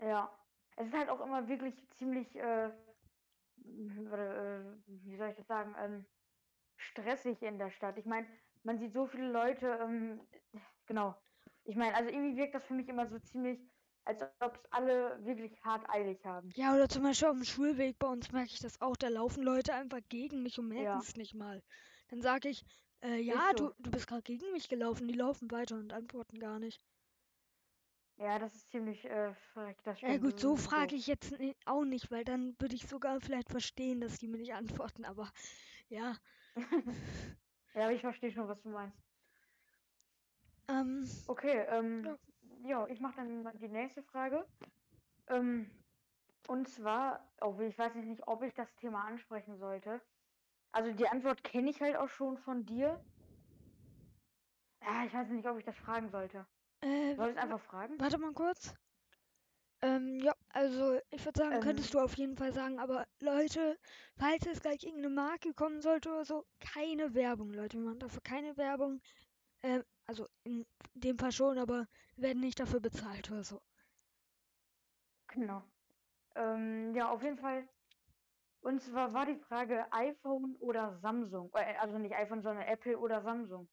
Ja, 0.00 0.38
es 0.76 0.88
ist 0.88 0.94
halt 0.96 1.08
auch 1.08 1.20
immer 1.20 1.48
wirklich 1.48 1.88
ziemlich, 1.90 2.36
äh, 2.36 2.72
wie 3.64 5.16
soll 5.16 5.30
ich 5.30 5.36
das 5.36 5.46
sagen, 5.46 5.74
ähm, 5.78 6.06
stressig 6.76 7.42
in 7.42 7.58
der 7.58 7.70
Stadt. 7.70 7.98
Ich 7.98 8.06
meine, 8.06 8.26
man 8.62 8.78
sieht 8.78 8.92
so 8.92 9.06
viele 9.06 9.30
Leute, 9.30 9.66
ähm, 9.80 10.20
genau. 10.86 11.16
Ich 11.64 11.76
meine, 11.76 11.94
also 11.94 12.10
irgendwie 12.10 12.36
wirkt 12.36 12.54
das 12.54 12.66
für 12.66 12.74
mich 12.74 12.88
immer 12.88 13.06
so 13.08 13.18
ziemlich, 13.18 13.60
als 14.04 14.22
ob 14.40 14.56
es 14.56 14.72
alle 14.72 15.24
wirklich 15.24 15.62
hart 15.64 15.88
eilig 15.90 16.24
haben. 16.24 16.54
Ja, 16.54 16.74
oder 16.74 16.88
zum 16.90 17.04
Beispiel 17.04 17.28
auf 17.28 17.36
dem 17.36 17.44
Schulweg 17.44 17.98
bei 17.98 18.06
uns 18.06 18.32
merke 18.32 18.50
ich 18.52 18.58
das 18.60 18.80
auch, 18.82 18.96
da 18.96 19.08
laufen 19.08 19.42
Leute 19.42 19.72
einfach 19.74 20.00
gegen 20.10 20.42
mich 20.42 20.58
und 20.58 20.68
merken 20.68 20.98
Ja, 20.98 20.98
es 20.98 21.16
nicht 21.16 21.34
mal. 21.34 21.62
Dann 22.08 22.20
sage 22.20 22.48
ich, 22.50 22.64
äh, 23.02 23.18
ja, 23.20 23.52
du, 23.54 23.72
du 23.78 23.90
bist 23.90 24.06
gerade 24.06 24.22
gegen 24.22 24.50
mich 24.52 24.68
gelaufen, 24.68 25.08
die 25.08 25.14
laufen 25.14 25.50
weiter 25.50 25.76
und 25.76 25.92
antworten 25.92 26.38
gar 26.38 26.58
nicht. 26.58 26.80
Ja, 28.18 28.38
das 28.38 28.54
ist 28.54 28.70
ziemlich 28.70 29.04
äh, 29.04 29.32
verreckt, 29.52 29.86
das 29.86 30.00
Ja 30.02 30.18
gut, 30.18 30.40
so 30.40 30.56
frage 30.56 30.96
ich 30.96 31.06
jetzt 31.06 31.34
auch 31.66 31.84
nicht, 31.84 32.10
weil 32.10 32.24
dann 32.24 32.54
würde 32.60 32.74
ich 32.74 32.86
sogar 32.86 33.20
vielleicht 33.20 33.48
verstehen, 33.48 34.00
dass 34.00 34.18
die 34.18 34.26
mir 34.26 34.38
nicht 34.38 34.54
antworten, 34.54 35.04
aber 35.04 35.30
ja. 35.88 36.16
Ja, 37.74 37.84
aber 37.84 37.92
ich 37.92 38.00
verstehe 38.00 38.32
schon, 38.32 38.48
was 38.48 38.60
du 38.62 38.70
meinst. 38.70 38.98
Ähm, 40.68 41.08
Okay, 41.28 41.64
ähm, 41.68 42.04
ja. 42.04 42.16
ja, 42.68 42.86
ich 42.88 43.00
mache 43.00 43.16
dann 43.16 43.58
die 43.60 43.68
nächste 43.68 44.02
Frage. 44.02 44.44
Ähm, 45.28 45.70
und 46.48 46.66
zwar, 46.68 47.20
oh, 47.40 47.54
ich 47.60 47.78
weiß 47.78 47.94
nicht, 47.94 48.26
ob 48.26 48.42
ich 48.42 48.54
das 48.54 48.74
Thema 48.76 49.04
ansprechen 49.04 49.58
sollte. 49.58 50.00
Also 50.72 50.92
die 50.92 51.06
Antwort 51.08 51.44
kenne 51.44 51.70
ich 51.70 51.80
halt 51.80 51.96
auch 51.96 52.08
schon 52.08 52.36
von 52.38 52.64
dir. 52.64 52.98
Ja, 54.82 55.04
ich 55.04 55.12
weiß 55.12 55.28
nicht, 55.28 55.46
ob 55.46 55.58
ich 55.58 55.64
das 55.64 55.76
fragen 55.76 56.08
sollte. 56.10 56.46
Äh, 56.82 57.16
Soll 57.16 57.30
ich 57.32 57.38
einfach 57.38 57.60
fragen? 57.60 58.00
warte 58.00 58.18
mal 58.18 58.32
kurz. 58.32 58.74
Ähm, 59.82 60.18
ja, 60.20 60.32
also 60.50 61.00
ich 61.10 61.24
würde 61.24 61.38
sagen, 61.40 61.58
könntest 61.60 61.92
Ähm, 61.92 61.94
du 61.94 61.98
auf 62.00 62.16
jeden 62.16 62.36
Fall 62.36 62.52
sagen, 62.52 62.78
aber 62.80 63.06
Leute, 63.20 63.78
falls 64.16 64.46
es 64.46 64.60
gleich 64.60 64.82
irgendeine 64.84 65.14
Marke 65.14 65.52
kommen 65.54 65.80
sollte 65.80 66.10
oder 66.10 66.24
so, 66.24 66.46
keine 66.60 67.14
Werbung, 67.14 67.52
Leute. 67.52 67.78
Wir 67.78 67.84
machen 67.84 67.98
dafür 68.00 68.20
keine 68.22 68.56
Werbung. 68.56 69.00
Ähm, 69.62 69.84
also 70.06 70.26
in 70.44 70.66
dem 70.94 71.18
Fall 71.18 71.32
schon, 71.32 71.58
aber 71.58 71.86
wir 72.16 72.24
werden 72.28 72.40
nicht 72.40 72.60
dafür 72.60 72.80
bezahlt 72.80 73.30
oder 73.30 73.44
so. 73.44 73.60
genau. 75.28 75.62
Ähm, 76.36 76.94
ja, 76.94 77.10
auf 77.10 77.22
jeden 77.22 77.38
Fall. 77.38 77.68
Und 78.60 78.82
zwar 78.82 79.12
war 79.14 79.26
die 79.26 79.36
Frage 79.36 79.86
iPhone 79.92 80.56
oder 80.60 80.98
Samsung. 80.98 81.50
Äh, 81.54 81.76
Also 81.78 81.98
nicht 81.98 82.14
iPhone, 82.14 82.42
sondern 82.42 82.64
Apple 82.66 82.98
oder 82.98 83.22
Samsung. 83.22 83.68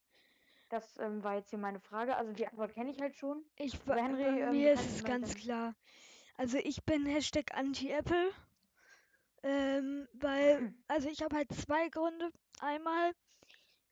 Das 0.68 0.98
ähm, 0.98 1.22
war 1.22 1.36
jetzt 1.36 1.50
hier 1.50 1.58
meine 1.58 1.80
Frage. 1.80 2.16
Also 2.16 2.32
die 2.32 2.46
Antwort 2.46 2.74
kenne 2.74 2.90
ich 2.90 3.00
halt 3.00 3.16
schon. 3.16 3.44
Ich, 3.56 3.86
Aber 3.86 3.94
wa- 3.94 4.02
Henry, 4.02 4.24
bei 4.24 4.40
ähm, 4.42 4.50
mir 4.50 4.72
du 4.74 4.80
ist 4.80 4.90
es 4.96 5.04
ganz 5.04 5.28
dann. 5.28 5.36
klar. 5.36 5.74
Also 6.36 6.58
ich 6.58 6.84
bin 6.84 7.06
Hashtag 7.06 7.54
Anti-Apple. 7.54 8.32
Ähm, 9.42 10.08
weil, 10.12 10.74
also 10.88 11.08
ich 11.08 11.22
habe 11.22 11.36
halt 11.36 11.52
zwei 11.52 11.88
Gründe. 11.88 12.30
Einmal, 12.60 13.12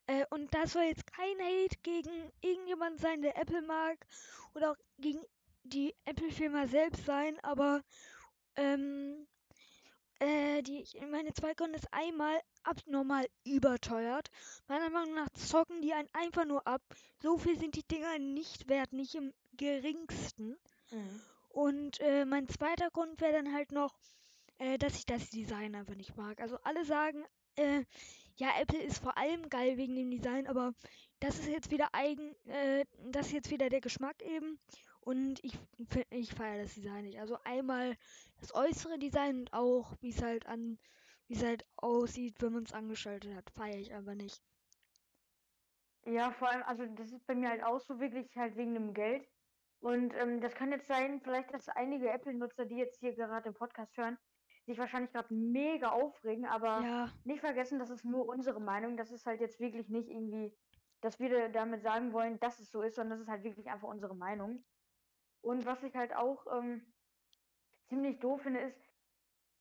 äh, 0.07 0.25
und 0.31 0.53
das 0.53 0.73
soll 0.73 0.83
jetzt 0.83 1.05
kein 1.07 1.39
Hate 1.39 1.77
gegen 1.83 2.31
irgendjemand 2.41 2.99
sein, 2.99 3.21
der 3.21 3.37
Apple 3.37 3.61
mag 3.61 4.05
oder 4.53 4.71
auch 4.71 4.77
gegen 4.97 5.21
die 5.63 5.95
Apple-Firma 6.05 6.67
selbst 6.67 7.05
sein, 7.05 7.39
aber 7.43 7.81
ähm, 8.55 9.27
äh, 10.19 10.61
die, 10.63 10.81
ich- 10.81 10.99
meine 11.11 11.33
zwei 11.33 11.53
Gründe 11.53 11.77
ist 11.77 11.91
einmal 11.91 12.39
abnormal 12.65 13.27
überteuert. 13.43 14.29
Meiner 14.67 14.89
Meinung 14.89 15.15
nach 15.15 15.29
zocken 15.29 15.81
die 15.81 15.93
einen 15.93 16.09
einfach 16.13 16.45
nur 16.45 16.65
ab. 16.67 16.81
So 17.21 17.37
viel 17.37 17.57
sind 17.57 17.75
die 17.75 17.87
Dinger 17.87 18.19
nicht 18.19 18.67
wert, 18.67 18.93
nicht 18.93 19.15
im 19.15 19.33
geringsten. 19.57 20.57
Mhm. 20.91 21.21
Und 21.49 21.99
äh, 22.01 22.25
mein 22.25 22.47
zweiter 22.49 22.89
Grund 22.91 23.21
wäre 23.21 23.33
dann 23.33 23.53
halt 23.53 23.71
noch, 23.71 23.97
äh, 24.57 24.77
dass 24.77 24.97
ich 24.97 25.05
das 25.05 25.29
Design 25.29 25.75
einfach 25.75 25.95
nicht 25.95 26.17
mag. 26.17 26.41
Also 26.41 26.57
alle 26.63 26.85
sagen, 26.85 27.23
äh, 27.55 27.83
ja, 28.37 28.49
Apple 28.59 28.81
ist 28.81 29.01
vor 29.01 29.17
allem 29.17 29.49
geil 29.49 29.77
wegen 29.77 29.95
dem 29.95 30.11
Design, 30.11 30.47
aber 30.47 30.73
das 31.19 31.39
ist 31.39 31.47
jetzt 31.47 31.71
wieder 31.71 31.89
eigen, 31.93 32.35
äh, 32.47 32.85
das 33.09 33.27
ist 33.27 33.33
jetzt 33.33 33.51
wieder 33.51 33.69
der 33.69 33.81
Geschmack 33.81 34.21
eben. 34.21 34.59
Und 34.99 35.43
ich, 35.43 35.57
ich 36.09 36.33
feiere 36.33 36.63
das 36.63 36.73
Design 36.73 37.05
nicht. 37.05 37.19
Also 37.19 37.37
einmal 37.43 37.95
das 38.41 38.53
äußere 38.53 38.97
Design 38.97 39.39
und 39.39 39.53
auch, 39.53 39.93
wie 40.01 40.09
es 40.09 40.21
halt 40.21 40.47
an, 40.47 40.79
wie 41.27 41.35
es 41.35 41.43
halt 41.43 41.65
aussieht, 41.77 42.41
wenn 42.41 42.53
man 42.53 42.63
es 42.63 42.73
angeschaltet 42.73 43.35
hat, 43.35 43.49
feiere 43.51 43.79
ich 43.79 43.93
aber 43.93 44.15
nicht. 44.15 44.43
Ja, 46.05 46.31
vor 46.31 46.49
allem, 46.49 46.63
also 46.63 46.85
das 46.85 47.11
ist 47.11 47.25
bei 47.25 47.35
mir 47.35 47.49
halt 47.49 47.63
auch 47.63 47.79
so 47.79 47.99
wirklich 47.99 48.35
halt 48.37 48.55
wegen 48.57 48.73
dem 48.75 48.93
Geld. 48.93 49.27
Und 49.79 50.13
ähm, 50.15 50.39
das 50.41 50.55
kann 50.55 50.71
jetzt 50.71 50.87
sein, 50.87 51.21
vielleicht, 51.21 51.53
dass 51.53 51.67
einige 51.69 52.09
Apple-Nutzer, 52.09 52.65
die 52.65 52.75
jetzt 52.77 52.99
hier 52.99 53.15
gerade 53.15 53.43
den 53.49 53.53
Podcast 53.53 53.97
hören, 53.97 54.17
sich 54.65 54.77
wahrscheinlich 54.77 55.11
gerade 55.11 55.33
mega 55.33 55.91
aufregen, 55.91 56.45
aber 56.45 56.87
Ja, 56.87 57.13
nicht 57.23 57.39
vergessen, 57.41 57.79
das 57.79 57.89
ist 57.89 58.05
nur 58.05 58.27
unsere 58.27 58.59
Meinung. 58.61 58.97
Das 58.97 59.11
ist 59.11 59.25
halt 59.25 59.41
jetzt 59.41 59.59
wirklich 59.59 59.89
nicht 59.89 60.09
irgendwie, 60.09 60.57
dass 61.01 61.19
wir 61.19 61.29
da- 61.29 61.49
damit 61.49 61.81
sagen 61.83 62.13
wollen, 62.13 62.39
dass 62.39 62.59
es 62.59 62.69
so 62.71 62.81
ist, 62.81 62.95
sondern 62.95 63.17
das 63.19 63.21
ist 63.27 63.31
halt 63.31 63.43
wirklich 63.43 63.67
einfach 63.69 63.87
unsere 63.87 64.15
Meinung. 64.15 64.65
Und 65.41 65.65
was 65.65 65.83
ich 65.83 65.95
halt 65.95 66.13
auch 66.15 66.45
ähm, 66.51 66.93
ziemlich 67.87 68.19
doof 68.19 68.43
finde, 68.43 68.61
ist, 68.61 68.84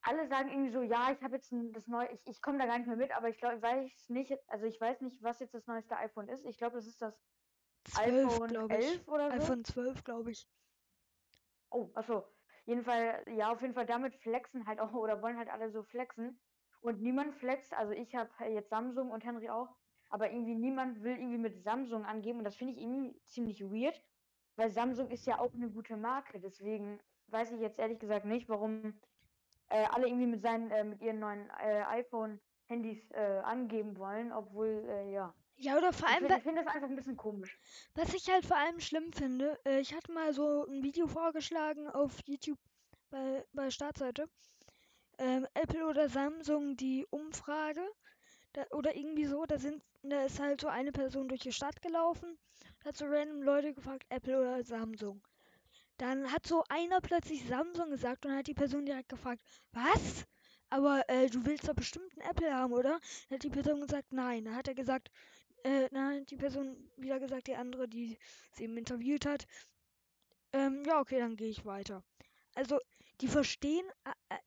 alle 0.05 0.27
sagen 0.29 0.51
irgendwie 0.51 0.71
so, 0.71 0.83
ja, 0.83 1.11
ich 1.11 1.23
habe 1.23 1.37
jetzt 1.37 1.51
ein, 1.53 1.73
das 1.73 1.87
neue, 1.87 2.11
ich, 2.13 2.27
ich 2.27 2.43
komme 2.43 2.59
da 2.59 2.67
gar 2.67 2.79
nicht 2.79 2.87
mehr 2.87 2.97
mit, 2.97 3.13
aber 3.13 3.29
ich 3.29 3.39
glaube, 3.39 3.57
ich 3.57 3.63
weiß 3.63 4.09
nicht, 4.11 4.33
also 4.49 4.67
ich 4.67 4.81
weiß 4.81 5.01
nicht, 5.01 5.23
was 5.23 5.41
jetzt 5.41 5.55
das 5.55 5.67
neueste 5.67 5.97
iPhone 5.97 6.29
ist. 6.29 6.45
Ich 6.45 6.59
glaube, 6.59 6.77
das 6.77 6.87
ist 6.87 7.01
das 7.01 7.19
12, 7.93 8.33
iPhone 8.33 8.49
glaube 8.49 8.77
ich. 8.77 8.87
11 8.87 9.09
oder 9.09 9.31
so. 9.31 9.37
iPhone 9.37 9.65
12, 9.65 10.05
glaube 10.05 10.31
ich. 10.31 10.49
Oh, 11.71 11.91
achso. 11.95 12.25
Jedenfalls, 12.67 13.27
ja, 13.35 13.51
auf 13.51 13.61
jeden 13.61 13.75
Fall 13.75 13.87
damit 13.87 14.15
flexen 14.17 14.67
halt 14.67 14.81
auch 14.81 14.93
oder 14.93 15.23
wollen 15.23 15.37
halt 15.37 15.51
alle 15.51 15.71
so 15.71 15.83
flexen. 15.83 16.39
Und 16.81 17.01
niemand 17.01 17.35
flext, 17.35 17.73
also 17.73 17.93
ich 17.93 18.15
habe 18.15 18.31
jetzt 18.49 18.69
Samsung 18.69 19.11
und 19.11 19.25
Henry 19.25 19.49
auch, 19.49 19.75
aber 20.11 20.31
irgendwie 20.31 20.55
niemand 20.55 21.03
will 21.03 21.17
irgendwie 21.17 21.39
mit 21.39 21.63
Samsung 21.63 22.05
angeben 22.05 22.39
und 22.39 22.45
das 22.45 22.57
finde 22.57 22.75
ich 22.75 22.81
irgendwie 22.81 23.19
ziemlich 23.25 23.63
weird, 23.63 24.03
weil 24.57 24.71
Samsung 24.71 25.11
ist 25.11 25.27
ja 25.27 25.39
auch 25.39 25.53
eine 25.55 25.71
gute 25.71 25.97
Marke. 25.97 26.41
Deswegen 26.41 27.01
weiß 27.29 27.53
ich 27.53 27.61
jetzt 27.61 27.79
ehrlich 27.79 27.99
gesagt 27.99 28.27
nicht, 28.27 28.49
warum 28.51 29.01
äh, 29.69 29.87
alle 29.87 30.07
irgendwie 30.09 30.27
mit 30.27 30.43
seinen, 30.43 30.71
äh, 30.71 30.85
mit 30.85 31.01
ihren 31.03 31.19
neuen 31.21 31.51
äh, 31.51 31.83
iPhone-Handys 31.89 33.11
äh, 33.13 33.41
angeben 33.45 33.97
wollen, 33.99 34.33
obwohl, 34.33 34.69
äh, 34.89 35.13
ja. 35.13 35.35
Ja, 35.57 35.77
oder 35.77 35.93
vor 35.93 36.09
Ich 36.09 36.17
allem, 36.17 36.29
finde 36.29 36.37
wa- 36.37 36.39
ich 36.39 36.43
find 36.45 36.59
das 36.59 36.67
einfach 36.67 36.89
ein 36.89 36.97
bisschen 36.97 37.17
komisch. 37.17 37.59
was 37.95 38.15
ich 38.15 38.29
halt 38.31 38.45
vor 38.47 38.57
allem 38.57 38.79
schlimm 38.81 39.13
finde, 39.13 39.59
äh, 39.65 39.81
ich 39.81 39.95
hatte 39.95 40.13
mal 40.13 40.33
so 40.33 40.65
ein 40.67 40.83
Video 40.83 41.07
vorgeschlagen 41.09 41.89
auf 41.89 42.21
YouTube 42.27 42.59
bei, 43.11 43.45
bei 43.53 43.71
Startseite. 43.71 44.29
Ähm, 45.19 45.47
Apple 45.55 45.87
oder 45.87 46.09
Samsung 46.09 46.77
die 46.77 47.07
Umfrage. 47.11 47.83
Da, 48.53 48.65
oder 48.73 48.97
irgendwie 48.97 49.27
so, 49.27 49.45
da 49.47 49.59
sind, 49.59 49.83
da 50.03 50.25
ist 50.25 50.41
halt 50.41 50.61
so 50.61 50.69
eine 50.69 50.93
Person 50.93 51.29
durch 51.29 51.43
die 51.43 51.53
Stadt 51.53 51.83
gelaufen, 51.83 52.39
hat 52.85 52.97
so 52.97 53.07
random 53.07 53.43
Leute 53.43 53.75
gefragt, 53.75 54.07
Apple 54.11 54.41
oder 54.41 54.63
Samsung. 54.65 55.23
Dann 55.99 56.31
hat 56.33 56.47
so 56.47 56.65
einer 56.69 57.01
plötzlich 57.01 57.47
Samsung 57.47 57.91
gesagt 57.91 58.27
und 58.27 58.35
hat 58.35 58.47
die 58.47 58.55
Person 58.55 58.85
direkt 58.87 59.09
gefragt, 59.09 59.43
was? 59.73 60.27
Aber 60.71 61.09
äh, 61.09 61.29
du 61.29 61.45
willst 61.47 61.69
doch 61.69 61.75
bestimmt 61.75 62.11
einen 62.19 62.31
Apple 62.31 62.53
haben, 62.53 62.73
oder? 62.73 63.01
Dann 63.29 63.37
hat 63.37 63.45
die 63.45 63.51
Person 63.51 63.81
gesagt, 63.81 64.13
nein. 64.13 64.45
Dann 64.45 64.57
hat 64.57 64.69
er 64.69 64.75
gesagt, 64.75 65.11
äh, 65.63 65.89
dann 65.91 66.21
hat 66.21 66.31
die 66.31 66.37
Person 66.37 66.91
wieder 66.97 67.21
gesagt, 67.21 67.47
die 67.47 67.55
andere, 67.57 67.89
die 67.89 68.19
sie 68.53 68.65
eben 68.65 68.77
interviewt 68.77 69.27
hat, 69.27 69.47
ähm, 70.53 70.83
ja, 70.87 71.01
okay, 71.01 71.19
dann 71.19 71.37
gehe 71.37 71.49
ich 71.51 71.65
weiter. 71.65 72.03
Also, 72.55 72.79
die 73.21 73.29
verstehen, 73.29 73.85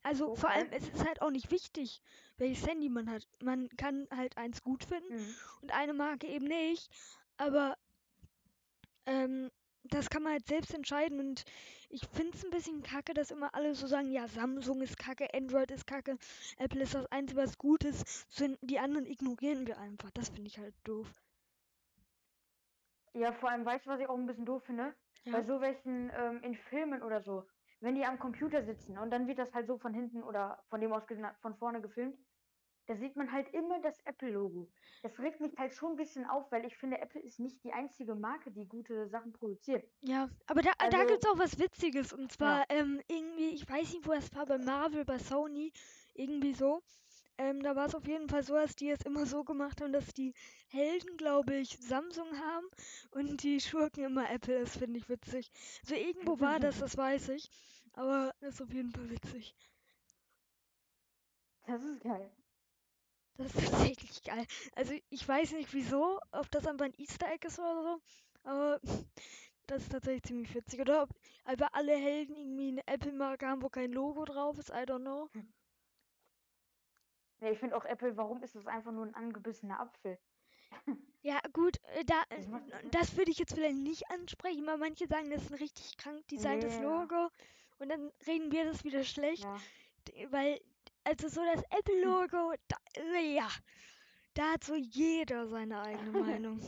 also 0.03 0.35
vor 0.35 0.49
allem, 0.49 0.67
Okay. 0.67 0.77
es 0.77 0.87
ist 0.89 1.05
halt 1.05 1.21
auch 1.21 1.31
nicht 1.31 1.51
wichtig, 1.51 2.01
welches 2.37 2.65
Handy 2.67 2.89
man 2.89 3.09
hat. 3.09 3.27
Man 3.41 3.69
kann 3.77 4.07
halt 4.15 4.37
eins 4.37 4.61
gut 4.61 4.83
finden 4.83 5.13
Mhm. 5.13 5.35
und 5.61 5.71
eine 5.73 5.93
Marke 5.93 6.27
eben 6.27 6.47
nicht, 6.47 6.89
aber 7.37 7.77
ähm, 9.05 9.49
das 9.93 10.09
kann 10.09 10.23
man 10.23 10.33
halt 10.33 10.47
selbst 10.47 10.73
entscheiden 10.73 11.19
und 11.19 11.43
ich 11.89 12.05
finde 12.07 12.35
es 12.35 12.43
ein 12.43 12.51
bisschen 12.51 12.83
kacke, 12.83 13.13
dass 13.13 13.31
immer 13.31 13.53
alle 13.55 13.73
so 13.75 13.87
sagen, 13.87 14.11
ja, 14.11 14.27
Samsung 14.27 14.81
ist 14.81 14.97
kacke, 14.97 15.33
Android 15.33 15.71
ist 15.71 15.87
kacke, 15.87 16.17
Apple 16.57 16.81
ist 16.81 16.95
das 16.95 17.05
Einzige, 17.11 17.41
was 17.41 17.57
gut 17.57 17.83
ist, 17.83 18.27
die 18.61 18.79
anderen 18.79 19.05
ignorieren 19.05 19.65
wir 19.67 19.77
einfach. 19.79 20.11
Das 20.11 20.29
finde 20.29 20.47
ich 20.47 20.59
halt 20.59 20.75
doof. 20.83 21.07
Ja, 23.13 23.31
vor 23.33 23.49
allem, 23.49 23.65
weißt 23.65 23.85
du, 23.85 23.89
was 23.89 23.99
ich 23.99 24.07
auch 24.07 24.17
ein 24.17 24.27
bisschen 24.27 24.45
doof 24.45 24.63
finde? 24.65 24.93
Ja. 25.23 25.31
Bei 25.31 25.43
so 25.43 25.59
welchen 25.59 26.11
ähm, 26.15 26.41
in 26.43 26.55
Filmen 26.55 27.01
oder 27.01 27.21
so, 27.21 27.47
wenn 27.79 27.95
die 27.95 28.05
am 28.05 28.19
Computer 28.19 28.63
sitzen 28.63 28.97
und 28.97 29.09
dann 29.11 29.27
wird 29.27 29.39
das 29.39 29.53
halt 29.53 29.67
so 29.67 29.77
von 29.77 29.93
hinten 29.93 30.23
oder 30.23 30.63
von 30.69 30.81
dem 30.81 30.93
aus 30.93 31.03
von 31.41 31.55
vorne 31.55 31.81
gefilmt, 31.81 32.17
da 32.87 32.95
sieht 32.95 33.15
man 33.15 33.31
halt 33.31 33.53
immer 33.53 33.79
das 33.81 33.99
Apple-Logo. 34.05 34.69
Das 35.03 35.19
regt 35.19 35.41
mich 35.41 35.55
halt 35.57 35.73
schon 35.73 35.91
ein 35.91 35.95
bisschen 35.97 36.25
auf, 36.25 36.51
weil 36.51 36.65
ich 36.65 36.75
finde, 36.77 36.97
Apple 36.99 37.21
ist 37.21 37.39
nicht 37.39 37.63
die 37.63 37.73
einzige 37.73 38.15
Marke, 38.15 38.49
die 38.49 38.65
gute 38.65 39.07
Sachen 39.09 39.33
produziert. 39.33 39.85
Ja, 40.01 40.29
aber 40.47 40.61
da, 40.61 40.71
da 40.79 40.85
Also- 40.97 41.07
gibt's 41.07 41.27
auch 41.27 41.37
was 41.37 41.59
Witziges. 41.59 42.13
Und 42.13 42.31
zwar, 42.31 42.65
ähm, 42.69 43.01
irgendwie, 43.07 43.49
ich 43.49 43.69
weiß 43.69 43.93
nicht, 43.93 44.07
wo 44.07 44.13
das 44.13 44.33
war, 44.33 44.45
bei 44.45 44.57
Marvel, 44.57 45.05
bei 45.05 45.19
Sony, 45.19 45.71
irgendwie 46.13 46.53
so. 46.53 46.81
Ähm, 47.39 47.61
da 47.61 47.75
war 47.75 47.85
es 47.85 47.93
auf 47.93 48.07
jeden 48.07 48.27
Fall 48.29 48.41
so, 48.41 48.55
dass 48.55 48.75
die 48.75 48.89
es 48.89 49.01
immer 49.03 49.25
so 49.27 49.43
gemacht 49.43 49.79
haben, 49.81 49.91
dass 49.93 50.11
die 50.13 50.33
Helden, 50.69 51.17
glaube 51.17 51.55
ich, 51.55 51.77
Samsung 51.77 52.27
haben 52.39 52.65
und 53.11 53.43
die 53.43 53.59
Schurken 53.59 54.05
immer 54.05 54.27
Apple. 54.31 54.61
Das 54.61 54.75
finde 54.77 54.97
ich 54.97 55.07
witzig. 55.07 55.51
So 55.83 55.93
irgendwo 55.93 56.39
war 56.39 56.59
das, 56.59 56.79
das 56.79 56.97
weiß 56.97 57.29
ich. 57.29 57.51
Aber 57.93 58.33
das 58.39 58.55
ist 58.55 58.61
auf 58.61 58.73
jeden 58.73 58.91
Fall 58.91 59.09
witzig. 59.09 59.55
Das 61.67 61.83
ist 61.83 62.01
geil. 62.01 62.31
Das 63.37 63.47
ist 63.47 63.55
tatsächlich 63.71 64.23
geil. 64.23 64.45
Also 64.75 64.93
ich 65.09 65.27
weiß 65.27 65.53
nicht 65.53 65.73
wieso, 65.73 66.19
ob 66.31 66.49
das 66.51 66.67
einfach 66.67 66.85
ein 66.85 66.93
Easter 66.97 67.27
Egg 67.31 67.47
ist 67.47 67.59
oder 67.59 67.83
so, 67.83 68.01
aber 68.43 68.81
das 69.67 69.83
ist 69.83 69.91
tatsächlich 69.91 70.23
ziemlich 70.23 70.53
witzig. 70.55 70.81
Oder 70.81 71.03
ob 71.03 71.09
einfach 71.45 71.69
alle 71.73 71.95
Helden 71.95 72.35
irgendwie 72.35 72.69
eine 72.69 72.87
Apple-Marke 72.87 73.47
haben, 73.47 73.63
wo 73.63 73.69
kein 73.69 73.91
Logo 73.91 74.25
drauf 74.25 74.57
ist, 74.57 74.69
I 74.69 74.83
don't 74.85 75.01
know. 75.01 75.29
Ja, 77.39 77.49
ich 77.51 77.59
finde 77.59 77.75
auch 77.75 77.85
Apple, 77.85 78.17
warum 78.17 78.43
ist 78.43 78.55
das 78.55 78.67
einfach 78.67 78.91
nur 78.91 79.05
ein 79.05 79.15
angebissener 79.15 79.79
Apfel? 79.79 80.19
Ja 81.21 81.39
gut, 81.53 81.77
äh, 81.95 82.05
da, 82.05 82.23
äh, 82.29 82.45
Das 82.91 83.15
würde 83.17 83.31
ich 83.31 83.39
jetzt 83.39 83.53
vielleicht 83.53 83.75
nicht 83.77 84.09
ansprechen, 84.09 84.65
weil 84.65 84.77
manche 84.77 85.07
sagen, 85.07 85.29
das 85.29 85.43
ist 85.43 85.51
ein 85.51 85.57
richtig 85.57 85.97
krank 85.97 86.27
designtes 86.27 86.79
Ja. 86.79 86.79
Logo 86.79 87.29
und 87.79 87.89
dann 87.89 88.11
reden 88.27 88.51
wir 88.51 88.65
das 88.65 88.83
wieder 88.83 89.03
schlecht, 89.03 89.45
Ja. 89.45 89.61
weil, 90.29 90.59
also 91.07 91.27
so 91.29 91.41
das 91.53 91.63
Apple-Logo, 91.69 92.53
da, 92.67 92.77
äh, 92.97 93.35
ja, 93.35 93.47
da 94.33 94.53
hat 94.53 94.63
so 94.63 94.75
jeder 94.75 95.47
seine 95.47 95.81
eigene 95.81 96.11
Meinung. 96.19 96.59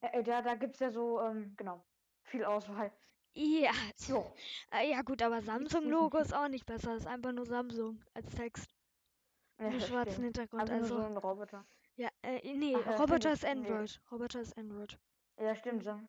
Äh, 0.00 0.22
da 0.22 0.42
da 0.42 0.54
gibt 0.54 0.74
es 0.74 0.80
ja 0.80 0.90
so, 0.90 1.20
ähm, 1.20 1.54
genau, 1.56 1.84
viel 2.24 2.44
Auswahl. 2.44 2.90
Ja, 3.34 3.72
Jo. 4.08 4.30
Äh, 4.70 4.90
ja 4.90 5.02
gut, 5.02 5.22
aber 5.22 5.40
Samsung-Logo 5.42 6.18
ist 6.18 6.34
auch 6.34 6.48
nicht 6.48 6.66
besser. 6.66 6.94
Ist 6.96 7.06
einfach 7.06 7.32
nur 7.32 7.46
Samsung 7.46 7.98
als 8.12 8.28
Text. 8.34 8.74
Ja, 9.58 9.70
Mit 9.70 9.80
das 9.80 9.88
schwarzen. 9.88 10.24
Hintergrund. 10.24 10.62
Einfach 10.62 10.76
nur 10.76 10.86
so 10.86 10.96
Also, 10.96 11.06
ein 11.06 11.16
Roboter. 11.16 11.64
ja, 11.96 12.08
äh, 12.22 12.52
nee, 12.54 12.76
Ach, 12.76 13.00
Roboter 13.00 13.32
ist 13.32 13.42
nee. 13.44 13.48
Android. 13.50 14.00
Roboter 14.10 14.40
ist 14.40 14.56
Android. 14.58 14.98
Ja, 15.38 15.54
stimmt. 15.56 15.82
Sam. 15.84 16.08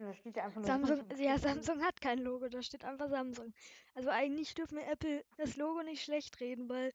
Da 0.00 0.14
steht 0.14 0.36
ja 0.36 0.44
einfach 0.44 0.60
nur 0.62 0.66
Samsung, 0.66 1.04
ja, 1.18 1.38
Samsung 1.38 1.82
hat 1.82 2.00
kein 2.00 2.18
Logo, 2.18 2.48
da 2.48 2.62
steht 2.62 2.84
einfach 2.84 3.08
Samsung. 3.08 3.52
Also 3.94 4.10
eigentlich 4.10 4.54
dürfen 4.54 4.78
wir 4.78 4.86
Apple 4.88 5.24
das 5.36 5.56
Logo 5.56 5.82
nicht 5.82 6.02
schlecht 6.02 6.40
reden, 6.40 6.68
weil 6.68 6.92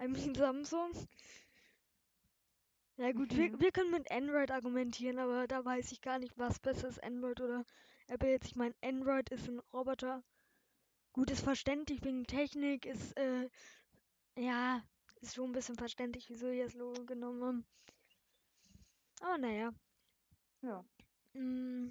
I 0.00 0.08
mean 0.08 0.34
Samsung. 0.34 0.90
Ja 2.96 3.12
gut, 3.12 3.34
wir, 3.36 3.50
Mhm. 3.50 3.60
wir 3.60 3.70
können 3.72 3.92
mit 3.92 4.10
Android 4.10 4.50
argumentieren, 4.50 5.18
aber 5.18 5.46
da 5.46 5.64
weiß 5.64 5.92
ich 5.92 6.00
gar 6.02 6.18
nicht, 6.18 6.36
was 6.36 6.58
besser 6.58 6.88
ist, 6.88 7.02
Android 7.02 7.40
oder 7.40 7.64
Apple 8.08 8.30
jetzt. 8.30 8.46
Ich 8.46 8.56
meine, 8.56 8.74
Android 8.82 9.28
ist 9.30 9.48
ein 9.48 9.60
Roboter. 9.72 10.22
Gut, 11.12 11.30
ist 11.30 11.42
verständlich 11.44 12.02
wegen 12.04 12.26
Technik, 12.26 12.86
ist, 12.86 13.16
äh, 13.16 13.48
ja, 14.36 14.82
ist 15.20 15.34
schon 15.36 15.50
ein 15.50 15.52
bisschen 15.52 15.76
verständlich, 15.76 16.28
wieso 16.30 16.50
die 16.50 16.60
das 16.60 16.74
Logo 16.74 17.04
genommen 17.04 17.42
haben. 17.44 17.66
Aber 19.20 19.38
naja. 19.38 19.72
Ja. 20.62 20.84
Mm, 21.34 21.90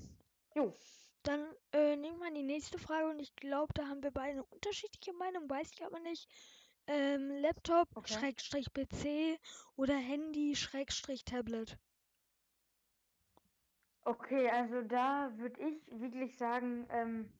Jo. 0.57 0.73
Dann 1.21 1.45
äh, 1.71 1.95
nehmen 1.95 2.17
wir 2.19 2.31
die 2.33 2.41
nächste 2.41 2.79
Frage 2.79 3.09
und 3.09 3.19
ich 3.19 3.35
glaube, 3.35 3.71
da 3.75 3.87
haben 3.87 4.01
wir 4.01 4.09
beide 4.11 4.31
eine 4.31 4.45
unterschiedliche 4.45 5.13
Meinung, 5.13 5.47
weiß 5.47 5.71
ich 5.71 5.85
aber 5.85 5.99
nicht. 5.99 6.27
Ähm, 6.87 7.29
Laptop, 7.29 7.87
Okay. 7.95 8.13
Schrägstrich 8.13 8.73
PC 8.73 9.39
oder 9.75 9.95
Handy, 9.95 10.55
Schrägstrich 10.55 11.25
Tablet. 11.25 11.77
Okay, 14.05 14.49
also 14.49 14.81
da 14.83 15.37
würde 15.37 15.61
ich 15.61 15.85
wirklich 15.91 16.37
sagen, 16.37 16.87
ähm, 16.89 17.39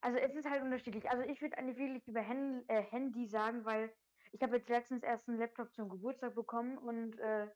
also 0.00 0.18
es 0.18 0.34
ist 0.34 0.48
halt 0.48 0.62
unterschiedlich. 0.62 1.08
Also 1.10 1.22
ich 1.24 1.40
würde 1.42 1.58
eigentlich 1.58 1.76
wirklich 1.78 2.06
über 2.08 2.20
Hen 2.20 2.64
äh, 2.68 2.82
Handy 2.82 3.26
sagen, 3.26 3.64
weil 3.64 3.92
ich 4.32 4.42
habe 4.42 4.56
jetzt 4.56 4.68
letztens 4.68 5.02
erst 5.04 5.28
einen 5.28 5.38
Laptop 5.38 5.74
zum 5.74 5.88
Geburtstag 5.88 6.34
bekommen 6.34 6.78
und 6.78 7.18
äh, 7.20 7.48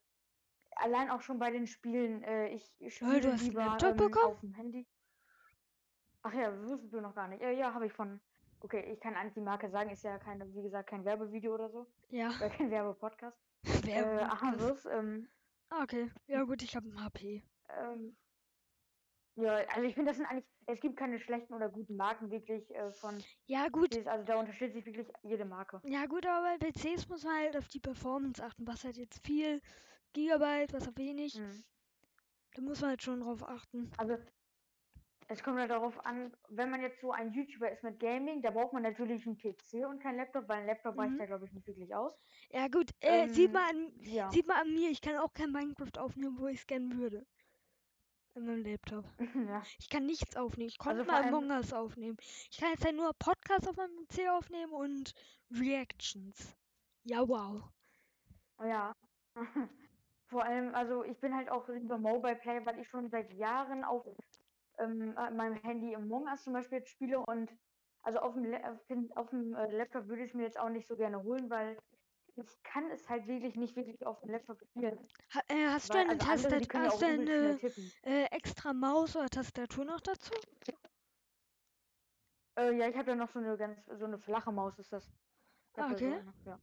allein 0.76 1.10
auch 1.10 1.20
schon 1.22 1.38
bei 1.38 1.50
den 1.50 1.66
Spielen, 1.66 2.22
äh, 2.22 2.48
ich 2.48 2.64
spiele 2.94 3.20
du 3.20 3.32
hast 3.32 3.42
lieber 3.42 3.60
Laptop 3.64 3.90
ähm, 3.96 3.98
bekommen? 3.98 4.32
auf 4.34 4.40
dem 4.40 4.54
Handy. 4.54 4.86
Ach 6.22 6.32
ja, 6.34 6.56
wusstest 6.62 6.92
du 6.92 7.00
noch 7.00 7.14
gar 7.14 7.28
nicht. 7.28 7.42
Äh, 7.42 7.58
ja, 7.58 7.74
habe 7.74 7.86
ich 7.86 7.92
von 7.92 8.20
okay, 8.60 8.92
ich 8.92 9.00
kann 9.00 9.14
eigentlich 9.14 9.34
die 9.34 9.40
Marke 9.40 9.68
sagen, 9.70 9.90
ist 9.90 10.04
ja 10.04 10.18
keine, 10.18 10.46
wie 10.54 10.62
gesagt, 10.62 10.88
kein 10.88 11.04
Werbevideo 11.04 11.54
oder 11.54 11.68
so. 11.70 11.86
Ja. 12.10 12.28
Oder 12.28 12.50
kein 12.50 12.70
Werbepodcast. 12.70 13.36
Wer 13.84 14.04
Äh? 14.04 14.24
Asus, 14.48 14.86
ähm, 14.86 15.28
Ah, 15.70 15.82
okay. 15.82 16.10
Ja 16.28 16.42
gut, 16.44 16.62
ich 16.62 16.76
habe 16.76 16.86
ein 16.88 17.02
HP. 17.02 17.42
ähm, 17.76 18.14
ja, 19.36 19.54
also 19.54 19.82
ich 19.82 19.94
finde, 19.94 20.10
das 20.10 20.18
sind 20.18 20.26
eigentlich, 20.26 20.44
es 20.66 20.80
gibt 20.80 20.96
keine 20.98 21.18
schlechten 21.18 21.54
oder 21.54 21.70
guten 21.70 21.96
Marken 21.96 22.30
wirklich 22.30 22.70
äh, 22.74 22.92
von 22.92 23.24
Ja 23.46 23.68
gut, 23.68 23.90
PCs, 23.90 24.06
also 24.06 24.24
da 24.26 24.36
unterstützt 24.38 24.74
sich 24.74 24.84
wirklich 24.84 25.08
jede 25.22 25.44
Marke. 25.44 25.80
ja 25.84 26.04
gut, 26.06 26.26
aber 26.26 26.58
bei 26.58 26.70
PCs 26.70 27.08
muss 27.08 27.24
man 27.24 27.36
halt 27.36 27.56
auf 27.56 27.68
die 27.68 27.80
Performance 27.80 28.44
achten. 28.44 28.66
Was 28.66 28.84
hat 28.84 28.96
jetzt 28.96 29.26
viel 29.26 29.60
Gigabyte, 30.12 30.72
was 30.72 30.86
hat 30.86 30.98
wenig. 30.98 31.38
Mhm. 31.38 31.64
Da 32.54 32.62
muss 32.62 32.80
man 32.80 32.90
halt 32.90 33.02
schon 33.02 33.20
drauf 33.20 33.42
achten. 33.42 33.90
Also 33.96 34.18
es 35.28 35.42
kommt 35.42 35.58
halt 35.58 35.70
darauf 35.70 35.98
an, 36.04 36.36
wenn 36.50 36.70
man 36.70 36.82
jetzt 36.82 37.00
so 37.00 37.12
ein 37.12 37.32
YouTuber 37.32 37.70
ist 37.70 37.82
mit 37.82 37.98
Gaming, 37.98 38.42
da 38.42 38.50
braucht 38.50 38.74
man 38.74 38.82
natürlich 38.82 39.26
einen 39.26 39.38
PC 39.38 39.86
und 39.88 40.02
keinen 40.02 40.16
Laptop, 40.18 40.46
weil 40.48 40.58
ein 40.60 40.66
Laptop 40.66 40.98
reicht 40.98 41.12
Mhm. 41.14 41.20
ja, 41.20 41.26
glaube 41.26 41.46
ich, 41.46 41.52
nicht 41.52 41.66
wirklich 41.66 41.94
aus. 41.94 42.12
Ja 42.50 42.68
gut, 42.68 42.90
äh, 43.00 43.28
sieht 43.28 43.46
Ähm, 43.46 43.52
man 43.52 43.62
an, 43.64 43.92
Ja. 44.02 44.30
sieht 44.30 44.46
man 44.46 44.58
an 44.58 44.74
mir, 44.74 44.90
ich 44.90 45.00
kann 45.00 45.16
auch 45.16 45.32
kein 45.32 45.50
Minecraft 45.52 45.96
aufnehmen, 45.98 46.38
wo 46.38 46.46
ich 46.48 46.60
scannen 46.60 46.98
würde. 46.98 47.26
In 48.34 48.46
meinem 48.46 48.64
Laptop. 48.64 49.04
ja. 49.48 49.62
Ich 49.78 49.88
kann 49.88 50.04
nichts 50.06 50.36
aufnehmen. 50.36 50.68
Ich 50.68 50.78
konnte 50.78 51.00
Also 51.00 51.12
mal 51.12 51.24
Among 51.24 51.50
Us 51.50 51.72
aufnehmen. 51.72 52.16
Ich 52.50 52.58
kann 52.58 52.70
jetzt 52.70 52.84
halt 52.84 52.96
nur 52.96 53.12
Podcasts 53.18 53.68
auf 53.68 53.76
meinem 53.76 54.06
PC 54.08 54.28
aufnehmen 54.30 54.72
und 54.72 55.12
Reactions. 55.50 56.54
Ja, 57.04 57.26
wow. 57.26 57.70
Ja. 58.60 58.92
Vor 60.32 60.44
allem, 60.44 60.74
also 60.74 61.04
ich 61.04 61.20
bin 61.20 61.36
halt 61.36 61.50
auch 61.50 61.68
lieber 61.68 61.98
Mobile 61.98 62.36
Player, 62.36 62.66
weil 62.66 62.80
ich 62.80 62.88
schon 62.88 63.10
seit 63.10 63.32
Jahren 63.34 63.84
auf 63.84 64.06
ähm, 64.78 65.12
an 65.16 65.36
meinem 65.36 65.54
Handy 65.56 65.94
Among 65.94 66.24
Us 66.24 66.44
zum 66.44 66.54
Beispiel 66.54 66.78
jetzt 66.78 66.90
spiele 66.90 67.20
und 67.20 67.52
also 68.02 68.20
auf 68.20 68.34
dem, 68.34 68.44
La- 68.44 68.72
auf 69.16 69.30
dem, 69.30 69.54
äh, 69.54 69.70
Laptop 69.76 70.08
würde 70.08 70.24
ich 70.24 70.30
es 70.30 70.34
mir 70.34 70.44
jetzt 70.44 70.58
auch 70.58 70.70
nicht 70.70 70.88
so 70.88 70.96
gerne 70.96 71.22
holen, 71.22 71.50
weil 71.50 71.78
ich 72.36 72.62
kann 72.64 72.90
es 72.90 73.08
halt 73.10 73.26
wirklich 73.28 73.56
nicht 73.56 73.76
wirklich 73.76 74.06
auf 74.06 74.20
dem 74.22 74.30
Laptop 74.30 74.58
spielen. 74.60 75.08
Ha, 75.34 75.40
äh, 75.48 75.66
hast 75.68 75.94
du 75.94 75.98
Weil, 75.98 76.04
eine 76.06 76.10
also 76.10 76.48
andere, 76.48 76.62
hast 76.74 77.02
du 77.02 77.06
eine 77.06 77.60
äh, 78.02 78.24
extra 78.30 78.72
Maus 78.72 79.16
oder 79.16 79.30
Tastatur 79.30 79.84
noch 79.84 80.00
dazu? 80.00 80.32
Äh, 82.58 82.76
ja, 82.78 82.88
ich 82.88 82.96
habe 82.96 83.10
ja 83.10 83.16
noch 83.16 83.28
so 83.30 83.38
eine 83.38 83.56
ganz, 83.58 83.84
so 83.86 84.04
eine 84.06 84.18
flache 84.18 84.52
Maus 84.52 84.78
ist 84.78 84.92
das. 84.92 85.12
Ah, 85.76 85.88
so 85.88 85.94
okay. 85.94 86.06
eine, 86.06 86.34
ja. 86.44 86.60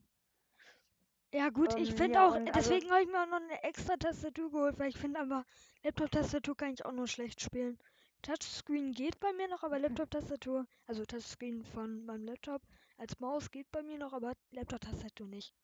Ja 1.34 1.50
gut, 1.50 1.76
ich 1.76 1.92
Ähm, 1.92 1.96
finde 1.96 2.20
ja, 2.20 2.28
auch, 2.28 2.38
also- 2.52 2.80
deswegen 2.80 2.90
habe 2.92 3.02
ich 3.02 3.08
mir 3.08 3.24
auch 3.24 3.28
noch 3.28 3.42
eine 3.42 3.64
extra 3.64 3.98
Tastatur 3.98 4.52
geholt, 4.52 4.78
weil 4.80 4.90
ich 4.90 4.98
finde 5.00 5.20
aber 5.20 5.44
Laptop-Tastatur 5.84 6.56
kann 6.56 6.74
ich 6.74 6.86
auch 6.86 6.92
nur 6.92 7.08
schlecht 7.08 7.42
spielen. 7.42 7.80
Touchscreen 8.22 8.92
geht 8.92 9.20
bei 9.20 9.34
mir 9.34 9.48
noch, 9.48 9.64
aber 9.64 9.80
Laptop-Tastatur, 9.80 10.68
also 10.86 11.06
Touchscreen 11.06 11.64
von 11.64 12.06
meinem 12.06 12.26
Laptop 12.26 12.62
als 12.98 13.20
Maus 13.20 13.50
geht 13.50 13.72
bei 13.72 13.82
mir 13.82 13.98
noch, 13.98 14.14
aber 14.14 14.34
Laptop-Tastatur 14.52 15.28
nicht. 15.28 15.56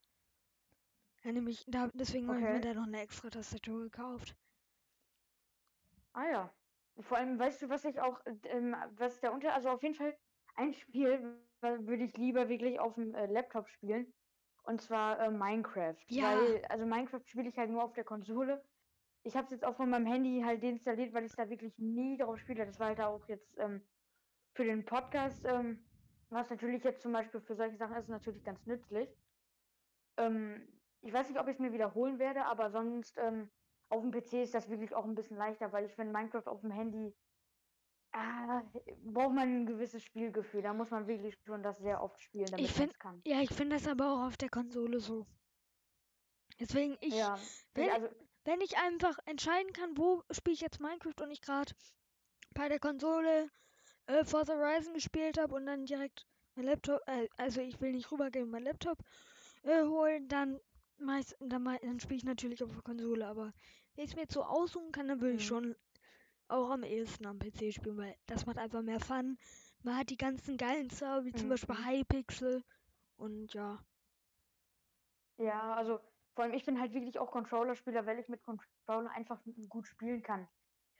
Ja, 1.23 1.31
nämlich, 1.33 1.65
da, 1.67 1.89
deswegen 1.93 2.29
habe 2.29 2.39
ich 2.41 2.47
mir 2.47 2.61
Okay. 2.61 2.61
da 2.61 2.73
noch 2.73 2.87
eine 2.87 3.01
extra 3.01 3.29
Tastatur 3.29 3.81
gekauft. 3.83 4.37
Ah 6.13 6.27
ja. 6.29 6.55
Vor 6.99 7.17
allem, 7.17 7.37
weißt 7.39 7.61
du, 7.63 7.69
was 7.69 7.83
ich 7.85 7.99
auch, 7.99 8.25
äh, 8.25 8.35
ähm, 8.45 8.75
was 8.91 9.19
der 9.19 9.33
Unter, 9.33 9.53
also 9.53 9.69
auf 9.69 9.83
jeden 9.83 9.95
Fall 9.95 10.17
ein 10.55 10.73
Spiel 10.73 11.41
würde 11.61 12.03
ich 12.03 12.15
lieber 12.17 12.47
wirklich 12.49 12.79
auf 12.79 12.95
dem 12.95 13.13
äh, 13.15 13.25
Laptop 13.27 13.67
spielen. 13.67 14.13
Und 14.65 14.81
zwar 14.81 15.19
äh, 15.19 15.29
Minecraft. 15.29 15.95
Ja. 16.07 16.37
Weil, 16.37 16.65
also 16.65 16.85
Minecraft 16.85 17.21
spiele 17.25 17.49
ich 17.49 17.57
halt 17.57 17.69
nur 17.69 17.83
auf 17.83 17.93
der 17.93 18.03
Konsole. 18.03 18.63
Ich 19.23 19.35
habe 19.35 19.45
es 19.45 19.51
jetzt 19.51 19.65
auch 19.65 19.75
von 19.75 19.89
meinem 19.89 20.05
Handy 20.05 20.41
halt 20.43 20.63
deinstalliert, 20.63 21.13
weil 21.13 21.25
ich 21.25 21.35
da 21.35 21.49
wirklich 21.49 21.77
nie 21.77 22.17
drauf 22.17 22.37
spiele. 22.39 22.65
Das 22.65 22.79
war 22.79 22.87
halt 22.87 23.01
auch 23.01 23.27
jetzt 23.27 23.57
ähm, 23.57 23.81
für 24.53 24.63
den 24.63 24.85
Podcast, 24.85 25.43
ähm, 25.45 25.85
was 26.29 26.49
natürlich 26.49 26.83
jetzt 26.83 27.01
zum 27.01 27.11
Beispiel 27.11 27.41
für 27.41 27.55
solche 27.55 27.77
Sachen 27.77 27.95
ist, 27.95 28.09
natürlich 28.09 28.43
ganz 28.43 28.65
nützlich. 28.65 29.09
Ähm, 30.17 30.67
ich 31.01 31.13
weiß 31.13 31.29
nicht, 31.29 31.39
ob 31.39 31.47
ich 31.47 31.53
es 31.53 31.59
mir 31.59 31.71
wiederholen 31.71 32.17
werde, 32.17 32.45
aber 32.45 32.71
sonst 32.71 33.17
ähm, 33.19 33.49
auf 33.89 34.01
dem 34.01 34.11
PC 34.11 34.33
ist 34.43 34.55
das 34.55 34.69
wirklich 34.69 34.95
auch 34.95 35.05
ein 35.05 35.15
bisschen 35.15 35.37
leichter, 35.37 35.71
weil 35.71 35.85
ich 35.85 35.93
finde 35.93 36.13
Minecraft 36.13 36.47
auf 36.47 36.61
dem 36.61 36.71
Handy 36.71 37.15
ah, 38.15 38.63
braucht 39.05 39.33
man 39.33 39.47
ein 39.61 39.65
gewisses 39.65 40.03
Spielgefühl. 40.03 40.61
Da 40.61 40.73
muss 40.73 40.91
man 40.91 41.07
wirklich 41.07 41.35
schon 41.45 41.63
das 41.63 41.77
sehr 41.79 42.01
oft 42.01 42.21
spielen, 42.21 42.51
damit 42.51 42.75
man 42.77 42.87
es 42.89 42.99
kann. 42.99 43.21
Ja, 43.25 43.41
ich 43.41 43.51
finde 43.51 43.75
das 43.75 43.87
aber 43.87 44.11
auch 44.13 44.27
auf 44.27 44.37
der 44.37 44.49
Konsole 44.49 44.99
so. 44.99 45.25
Deswegen, 46.59 46.97
ich, 47.01 47.15
ja, 47.15 47.37
wenn- 47.73 47.85
ich, 47.85 47.91
also 47.93 48.07
wenn 48.45 48.61
ich 48.61 48.77
einfach 48.77 49.17
entscheiden 49.25 49.73
kann, 49.73 49.97
wo 49.97 50.23
spiele 50.31 50.53
ich 50.53 50.61
jetzt 50.61 50.79
Minecraft 50.79 51.21
und 51.21 51.31
ich 51.31 51.41
gerade 51.41 51.73
bei 52.53 52.69
der 52.69 52.79
Konsole 52.79 53.49
äh, 54.07 54.23
Forza 54.23 54.53
Horizon 54.55 54.93
gespielt 54.93 55.37
habe 55.39 55.55
und 55.55 55.65
dann 55.65 55.85
direkt 55.85 56.25
mein 56.55 56.65
Laptop, 56.65 57.01
äh, 57.07 57.27
also 57.37 57.61
ich 57.61 57.81
will 57.81 57.91
nicht 57.91 58.11
rübergehen, 58.11 58.49
mein 58.49 58.63
Laptop 58.63 58.99
äh, 59.63 59.83
holen, 59.83 60.27
dann 60.29 60.59
meist, 60.97 61.35
dann, 61.39 61.65
dann 61.65 61.99
spiele 61.99 62.17
ich 62.17 62.23
natürlich 62.23 62.63
auf 62.63 62.71
der 62.71 62.83
Konsole, 62.83 63.25
aber 63.27 63.53
wenn 63.95 64.05
ich 64.05 64.11
es 64.11 64.15
mir 64.15 64.21
jetzt 64.23 64.33
so 64.33 64.43
aussuchen 64.43 64.91
kann, 64.91 65.07
dann 65.07 65.21
würde 65.21 65.35
ich 65.35 65.43
Mhm. 65.43 65.47
schon 65.47 65.75
auch 66.47 66.69
am 66.71 66.83
ehesten 66.83 67.25
am 67.27 67.39
PC 67.39 67.73
spielen, 67.73 67.97
weil 67.97 68.15
das 68.27 68.45
macht 68.45 68.57
einfach 68.57 68.81
mehr 68.81 68.99
Fun. 68.99 69.37
Man 69.83 69.97
hat 69.97 70.09
die 70.09 70.17
ganzen 70.17 70.57
geilen 70.57 70.89
Server, 70.89 71.25
wie 71.25 71.33
zum 71.33 71.49
Beispiel 71.49 71.75
Mhm. 71.75 71.85
Hypixel 71.85 72.63
und 73.17 73.53
ja. 73.53 73.79
Ja, 75.37 75.73
also 75.75 75.99
vor 76.35 76.45
allem 76.45 76.53
ich 76.53 76.65
bin 76.65 76.79
halt 76.79 76.93
wirklich 76.93 77.19
auch 77.19 77.31
Controller-Spieler, 77.31 78.05
weil 78.05 78.19
ich 78.19 78.29
mit 78.29 78.43
Controller 78.43 79.11
einfach 79.11 79.41
gut 79.69 79.87
spielen 79.87 80.21
kann. 80.23 80.47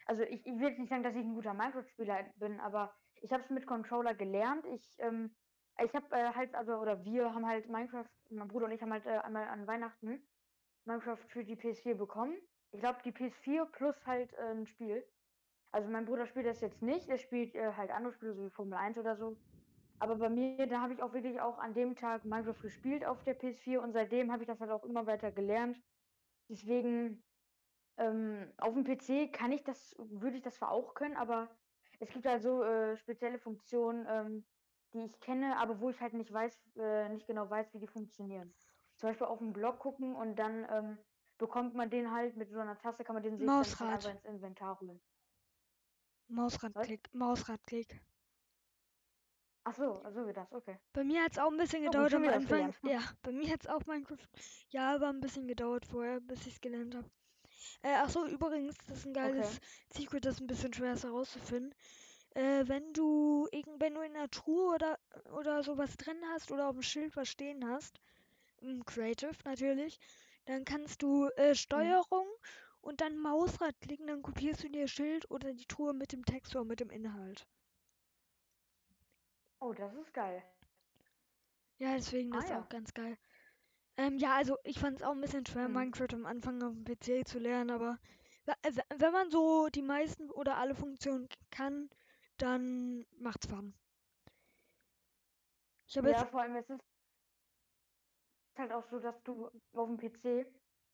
Also 0.06 0.24
ich, 0.24 0.46
ich 0.46 0.60
will 0.60 0.70
jetzt 0.70 0.80
nicht 0.80 0.90
sagen, 0.90 1.04
dass 1.04 1.16
ich 1.16 1.24
ein 1.24 1.34
guter 1.36 1.54
Minecraft-Spieler 1.54 2.32
bin, 2.36 2.60
aber 2.60 2.96
ich 3.22 3.32
habe 3.34 3.44
es 3.44 3.50
mit 3.50 3.66
Controller 3.66 4.14
gelernt. 4.16 4.66
Ich, 4.68 4.96
ähm, 5.00 5.36
ich 5.84 5.94
habe 5.96 6.06
äh, 6.16 6.34
halt, 6.34 6.56
also, 6.56 6.76
oder 6.78 7.04
wir 7.04 7.34
haben 7.34 7.46
halt 7.46 7.70
Minecraft, 7.70 8.10
mein 8.30 8.48
Bruder 8.48 8.66
und 8.68 8.72
ich 8.72 8.82
haben 8.82 8.94
halt 8.94 9.06
äh, 9.06 9.18
einmal 9.20 9.48
an 9.48 9.68
Weihnachten 9.68 10.28
Minecraft 10.86 11.18
für 11.30 11.44
die 11.44 11.56
PS4 11.56 11.96
bekommen. 11.96 12.38
Ich 12.72 12.80
glaube, 12.80 13.00
die 13.04 13.12
PS4 13.12 13.66
plus 13.72 14.06
halt 14.06 14.34
äh, 14.34 14.52
ein 14.52 14.68
Spiel. 14.68 15.06
Also 15.76 15.90
mein 15.90 16.06
Bruder 16.06 16.26
spielt 16.26 16.46
das 16.46 16.62
jetzt 16.62 16.82
nicht, 16.82 17.10
er 17.10 17.18
spielt 17.18 17.54
äh, 17.54 17.74
halt 17.74 17.92
andere 17.92 18.14
Spiele, 18.14 18.34
so 18.34 18.46
wie 18.46 18.50
Formel 18.50 18.76
1 18.76 18.98
oder 18.98 19.18
so. 19.18 19.36
Aber 20.00 20.16
bei 20.16 20.30
mir, 20.30 20.68
da 20.68 20.80
habe 20.80 20.94
ich 20.94 21.04
auch 21.04 21.12
wirklich 21.12 21.42
auch 21.42 21.58
an 21.58 21.74
dem 21.74 21.98
Tag 21.98 22.24
Minecraft 22.24 22.62
gespielt 22.62 23.06
auf 23.06 23.22
der 23.26 23.38
PS4 23.38 23.80
und 23.80 23.92
seitdem 23.92 24.32
habe 24.32 24.44
ich 24.44 24.48
das 24.48 24.62
halt 24.62 24.72
auch 24.72 24.86
immer 24.86 25.06
weiter 25.06 25.34
gelernt. 25.34 25.78
Deswegen, 26.48 27.22
ähm, 27.98 28.54
auf 28.56 28.74
dem 28.74 28.86
PC 28.86 29.34
kann 29.34 29.52
ich 29.52 29.66
das, 29.66 29.94
würde 29.98 30.38
ich 30.38 30.44
das 30.44 30.56
zwar 30.56 30.72
auch 30.72 30.94
können, 30.94 31.18
aber 31.18 31.50
es 32.00 32.10
gibt 32.10 32.26
halt 32.26 32.42
so 32.42 32.64
äh, 32.64 32.96
spezielle 32.96 33.38
Funktionen, 33.38 34.06
ähm, 34.10 34.46
die 34.94 35.04
ich 35.04 35.20
kenne, 35.20 35.58
aber 35.58 35.82
wo 35.82 35.90
ich 35.90 36.00
halt 36.00 36.14
nicht 36.14 36.32
weiß, 36.32 36.58
äh, 36.78 37.10
nicht 37.10 37.28
genau 37.28 37.50
weiß, 37.50 37.74
wie 37.74 37.80
die 37.80 37.88
funktionieren. 37.88 38.54
Zum 38.96 39.10
Beispiel 39.10 39.28
auf 39.28 39.40
dem 39.40 39.52
Blog 39.52 39.80
gucken 39.80 40.16
und 40.16 40.40
dann 40.40 40.66
ähm, 40.72 40.98
bekommt 41.38 41.76
man 41.76 41.90
den 41.90 42.12
halt 42.12 42.38
mit 42.38 42.50
so 42.50 42.60
einer 42.60 42.78
Taste, 42.78 43.04
kann 43.04 43.16
man 43.16 43.24
den 43.24 43.38
sich 43.38 43.46
dann 43.46 43.58
Mausrad. 43.58 43.94
einfach 43.94 44.12
ins 44.12 44.24
Inventar 44.24 44.80
holen. 44.80 45.02
Mausradklick, 46.28 47.14
Mausradklick. 47.14 48.02
Ach 49.68 49.76
so, 49.76 50.00
also 50.04 50.28
wie 50.28 50.34
das, 50.34 50.52
okay. 50.52 50.78
Bei 50.94 51.04
mir 51.04 51.24
hat 51.24 51.32
es 51.32 51.40
auch 51.40 51.50
ein 51.50 51.58
bisschen 51.58 51.84
gedauert 51.84 52.12
schon 52.12 52.24
am 52.24 52.34
Anfang. 52.34 52.74
Ja, 52.84 53.00
bei 53.24 53.32
mir 53.32 53.52
hat 53.52 53.62
es 53.62 53.68
auch 53.68 53.84
Minecraft. 53.88 54.28
Ja, 54.70 54.94
aber 54.94 55.10
ein 55.10 55.22
bisschen 55.22 55.48
gedauert 55.48 55.86
vorher, 55.88 56.20
bis 56.20 56.46
ich 56.46 56.54
es 56.54 56.62
gelernt 56.62 56.94
habe. 56.94 57.10
Äh, 57.82 57.96
ach 57.96 58.10
so, 58.10 58.28
übrigens, 58.28 58.76
das 58.88 59.00
ist 59.00 59.08
ein 59.08 59.14
geiles 59.14 59.60
Secret, 59.90 60.26
das 60.26 60.36
ist 60.36 60.42
ein 60.42 60.48
bisschen 60.48 60.74
schwer 60.74 60.94
ist 60.94 61.04
herauszufinden. 61.04 61.74
Äh, 62.36 62.68
wenn 62.68 62.94
du 62.94 63.48
irgend, 63.52 63.82
wenn 63.82 63.96
du 63.96 64.02
in 64.02 64.16
einer 64.16 64.30
Truhe 64.30 64.76
oder, 64.76 65.00
oder 65.32 65.64
sowas 65.64 65.96
drin 65.98 66.22
hast 66.34 66.52
oder 66.52 66.68
auf 66.68 66.76
dem 66.76 66.84
Schild 66.84 67.16
was 67.16 67.30
stehen 67.30 67.68
hast, 67.68 68.00
im 68.62 68.86
Creative 68.86 69.36
natürlich, 69.46 70.00
dann 70.46 70.64
kannst 70.64 71.02
du 71.02 71.28
äh, 71.38 71.56
Steuerung 71.56 72.28
und 72.86 73.02
dann 73.02 73.18
Mausrad 73.18 73.82
klicken, 73.82 74.08
dann 74.08 74.22
kopierst 74.22 74.64
du 74.64 74.70
dir 74.70 74.88
Schild 74.88 75.30
oder 75.32 75.54
die 75.54 75.66
Truhe 75.66 75.94
mit 75.94 76.14
dem 76.14 76.24
Text 76.26 76.56
oder 76.56 76.66
mit 76.66 76.80
dem 76.80 76.90
Inhalt. 76.92 77.48
Oh, 79.60 79.74
das 79.74 79.94
ist 79.96 80.14
geil. 80.14 80.44
Ja, 81.78 81.96
deswegen, 81.96 82.32
das 82.32 82.44
Ah, 82.44 82.46
ist 82.46 82.52
ja. 82.52 82.58
auch 82.58 82.70
ganz 82.70 82.94
geil. 82.94 83.18
Ähm, 83.98 84.18
ja, 84.18 84.36
also 84.36 84.58
ich 84.64 84.80
fand 84.80 84.98
es 85.00 85.04
auch 85.04 85.14
ein 85.14 85.22
bisschen 85.22 85.46
schwer, 85.46 85.68
Mhm. 85.68 85.70
Minecraft 85.70 86.14
am 86.14 86.26
Anfang 86.26 86.62
auf 86.64 86.74
dem 86.74 86.86
PC 86.86 87.24
zu 87.26 87.40
lernen, 87.40 87.72
aber 87.72 88.00
äh, 88.46 88.72
we- 88.74 89.00
wenn 89.00 89.14
man 89.14 89.32
so 89.32 89.70
die 89.70 89.82
meisten 89.84 90.32
oder 90.32 90.58
alle 90.58 90.76
Funktionen 90.76 91.30
kann, 91.52 91.90
dann 92.38 93.06
macht's 93.18 93.48
Fun. 93.48 93.76
Ich 95.88 95.98
habe 95.98 96.10
Ja, 96.10 96.10
jetzt, 96.10 96.28
vor 96.32 96.42
allem 96.42 96.56
es 96.56 96.70
ist 96.70 96.82
halt 98.58 98.72
auch 98.72 98.84
so, 98.90 99.00
dass 99.00 99.22
du 99.24 99.48
auf 99.74 99.88
dem 99.88 99.98
PC, 99.98 100.46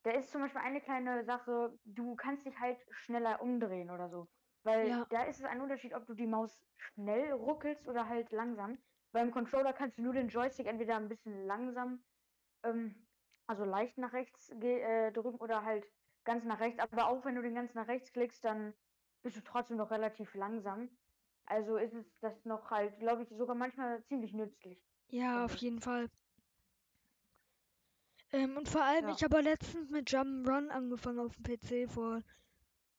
da 0.03 0.11
ist 0.11 0.31
zum 0.31 0.41
Beispiel 0.41 0.61
eine 0.61 0.81
kleine 0.81 1.23
Sache, 1.25 1.77
du 1.83 2.15
kannst 2.15 2.45
dich 2.45 2.59
halt 2.59 2.79
schneller 2.91 3.41
umdrehen 3.41 3.89
oder 3.91 4.09
so. 4.09 4.27
Weil 4.63 4.89
Ja. 4.89 5.07
da 5.09 5.23
ist 5.23 5.39
es 5.39 5.45
ein 5.45 5.61
Unterschied, 5.61 5.93
ob 5.93 6.05
du 6.05 6.13
die 6.13 6.27
Maus 6.27 6.65
schnell 6.77 7.31
ruckelst 7.33 7.87
oder 7.87 8.07
halt 8.07 8.31
langsam. 8.31 8.79
Beim 9.11 9.31
Controller 9.31 9.73
kannst 9.73 9.97
du 9.97 10.03
nur 10.03 10.13
den 10.13 10.27
Joystick 10.29 10.67
entweder 10.67 10.95
ein 10.97 11.09
bisschen 11.09 11.45
langsam, 11.45 12.03
ähm, 12.63 13.07
also 13.47 13.65
leicht 13.65 13.97
nach 13.97 14.13
rechts 14.13 14.49
äh, 14.49 15.11
drücken 15.11 15.39
oder 15.39 15.63
halt 15.65 15.85
ganz 16.25 16.45
nach 16.45 16.59
rechts. 16.59 16.79
Aber 16.79 17.07
auch 17.07 17.25
wenn 17.25 17.35
du 17.35 17.41
den 17.41 17.55
ganz 17.55 17.73
nach 17.73 17.87
rechts 17.87 18.11
klickst, 18.13 18.43
dann 18.45 18.73
bist 19.23 19.37
du 19.37 19.41
trotzdem 19.43 19.77
noch 19.77 19.91
relativ 19.91 20.33
langsam. 20.35 20.97
Also 21.45 21.77
ist 21.77 21.93
es 21.93 22.17
das 22.19 22.45
noch 22.45 22.71
halt, 22.71 22.99
glaube 22.99 23.23
ich, 23.23 23.29
sogar 23.29 23.55
manchmal 23.55 24.03
ziemlich 24.05 24.33
nützlich. 24.33 24.87
Ja, 25.09 25.45
finde 25.45 25.45
auf 25.45 25.55
jeden 25.57 25.79
Fall. 25.79 26.07
Ähm, 28.31 28.57
und 28.57 28.69
vor 28.69 28.83
allem, 28.83 29.07
Ja. 29.07 29.15
ich 29.15 29.23
habe 29.23 29.41
letztens 29.41 29.89
mit 29.89 30.09
Jump'n'Run 30.09 30.69
angefangen 30.69 31.19
auf 31.19 31.35
dem 31.35 31.43
PC 31.43 31.87
vor 31.91 32.21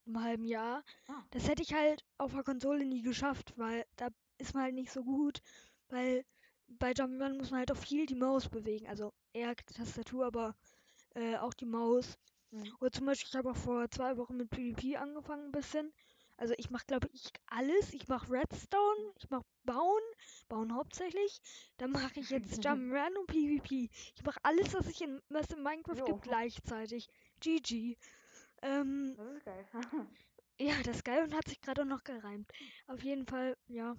einem 0.06 0.22
halben 0.22 0.44
Jahr. 0.44 0.84
Ah. 1.08 1.22
Das 1.30 1.48
hätte 1.48 1.62
ich 1.62 1.72
halt 1.74 2.04
auf 2.18 2.32
der 2.32 2.42
Konsole 2.42 2.84
nie 2.84 3.02
geschafft, 3.02 3.54
weil 3.56 3.86
da 3.96 4.08
ist 4.38 4.54
man 4.54 4.64
halt 4.64 4.74
nicht 4.74 4.90
so 4.92 5.02
gut, 5.04 5.40
weil 5.88 6.24
bei 6.68 6.92
Jump'n'Run 6.92 7.38
muss 7.38 7.50
man 7.50 7.60
halt 7.60 7.72
auch 7.72 7.76
viel 7.76 8.06
die 8.06 8.14
Maus 8.14 8.48
bewegen. 8.48 8.86
Also 8.88 9.12
eher 9.32 9.54
Tastatur, 9.56 10.26
aber 10.26 10.54
äh, 11.14 11.36
auch 11.36 11.54
die 11.54 11.66
Maus. 11.66 12.18
Mhm. 12.50 12.76
Oder 12.80 12.90
zum 12.90 13.06
Beispiel, 13.06 13.28
ich 13.30 13.36
habe 13.36 13.50
auch 13.50 13.56
vor 13.56 13.88
zwei 13.90 14.16
Wochen 14.16 14.36
mit 14.36 14.50
PvP 14.50 14.96
angefangen 14.96 15.46
ein 15.46 15.52
bisschen. 15.52 15.92
Also 16.42 16.54
ich 16.58 16.70
mache, 16.70 16.86
glaube 16.86 17.08
ich, 17.12 17.22
alles. 17.46 17.94
Ich 17.94 18.08
mache 18.08 18.28
Redstone, 18.28 19.12
ich 19.16 19.30
mache 19.30 19.44
Bauen, 19.62 20.02
Bauen 20.48 20.74
hauptsächlich. 20.74 21.40
Dann 21.76 21.92
mache 21.92 22.18
ich 22.18 22.30
jetzt 22.30 22.58
Jump'n'Run 22.66 23.16
und 23.16 23.28
PvP. 23.28 23.88
Ich 24.16 24.24
mache 24.24 24.40
alles, 24.42 24.74
was, 24.74 24.88
ich 24.88 25.00
in, 25.02 25.22
was 25.28 25.48
in 25.50 25.62
Minecraft 25.62 25.98
Jo. 25.98 26.04
gibt, 26.04 26.22
gleichzeitig. 26.22 27.08
GG. 27.38 27.96
Ähm, 28.60 29.14
Das 29.16 29.36
ist 29.36 29.44
geil. 29.44 29.64
ja, 30.58 30.74
das 30.82 30.96
ist 30.96 31.04
geil 31.04 31.22
und 31.22 31.32
hat 31.32 31.46
sich 31.46 31.60
gerade 31.60 31.82
auch 31.82 31.86
noch 31.86 32.02
gereimt. 32.02 32.50
Auf 32.88 33.04
jeden 33.04 33.24
Fall, 33.24 33.56
ja. 33.68 33.96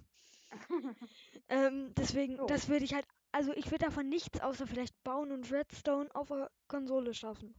Ähm, 1.48 1.94
deswegen, 1.94 2.36
Jo. 2.36 2.46
das 2.46 2.68
würde 2.68 2.84
ich 2.84 2.92
halt, 2.92 3.06
also 3.32 3.54
ich 3.54 3.70
würde 3.70 3.86
davon 3.86 4.10
nichts 4.10 4.38
außer 4.42 4.66
vielleicht 4.66 5.02
Bauen 5.02 5.32
und 5.32 5.50
Redstone 5.50 6.14
auf 6.14 6.28
der 6.28 6.50
Konsole 6.68 7.14
schaffen. 7.14 7.54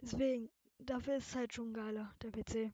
Deswegen, 0.00 0.50
dafür 0.78 1.16
ist 1.16 1.28
es 1.28 1.34
halt 1.36 1.52
schon 1.52 1.74
geiler, 1.74 2.14
der 2.22 2.30
PC. 2.30 2.72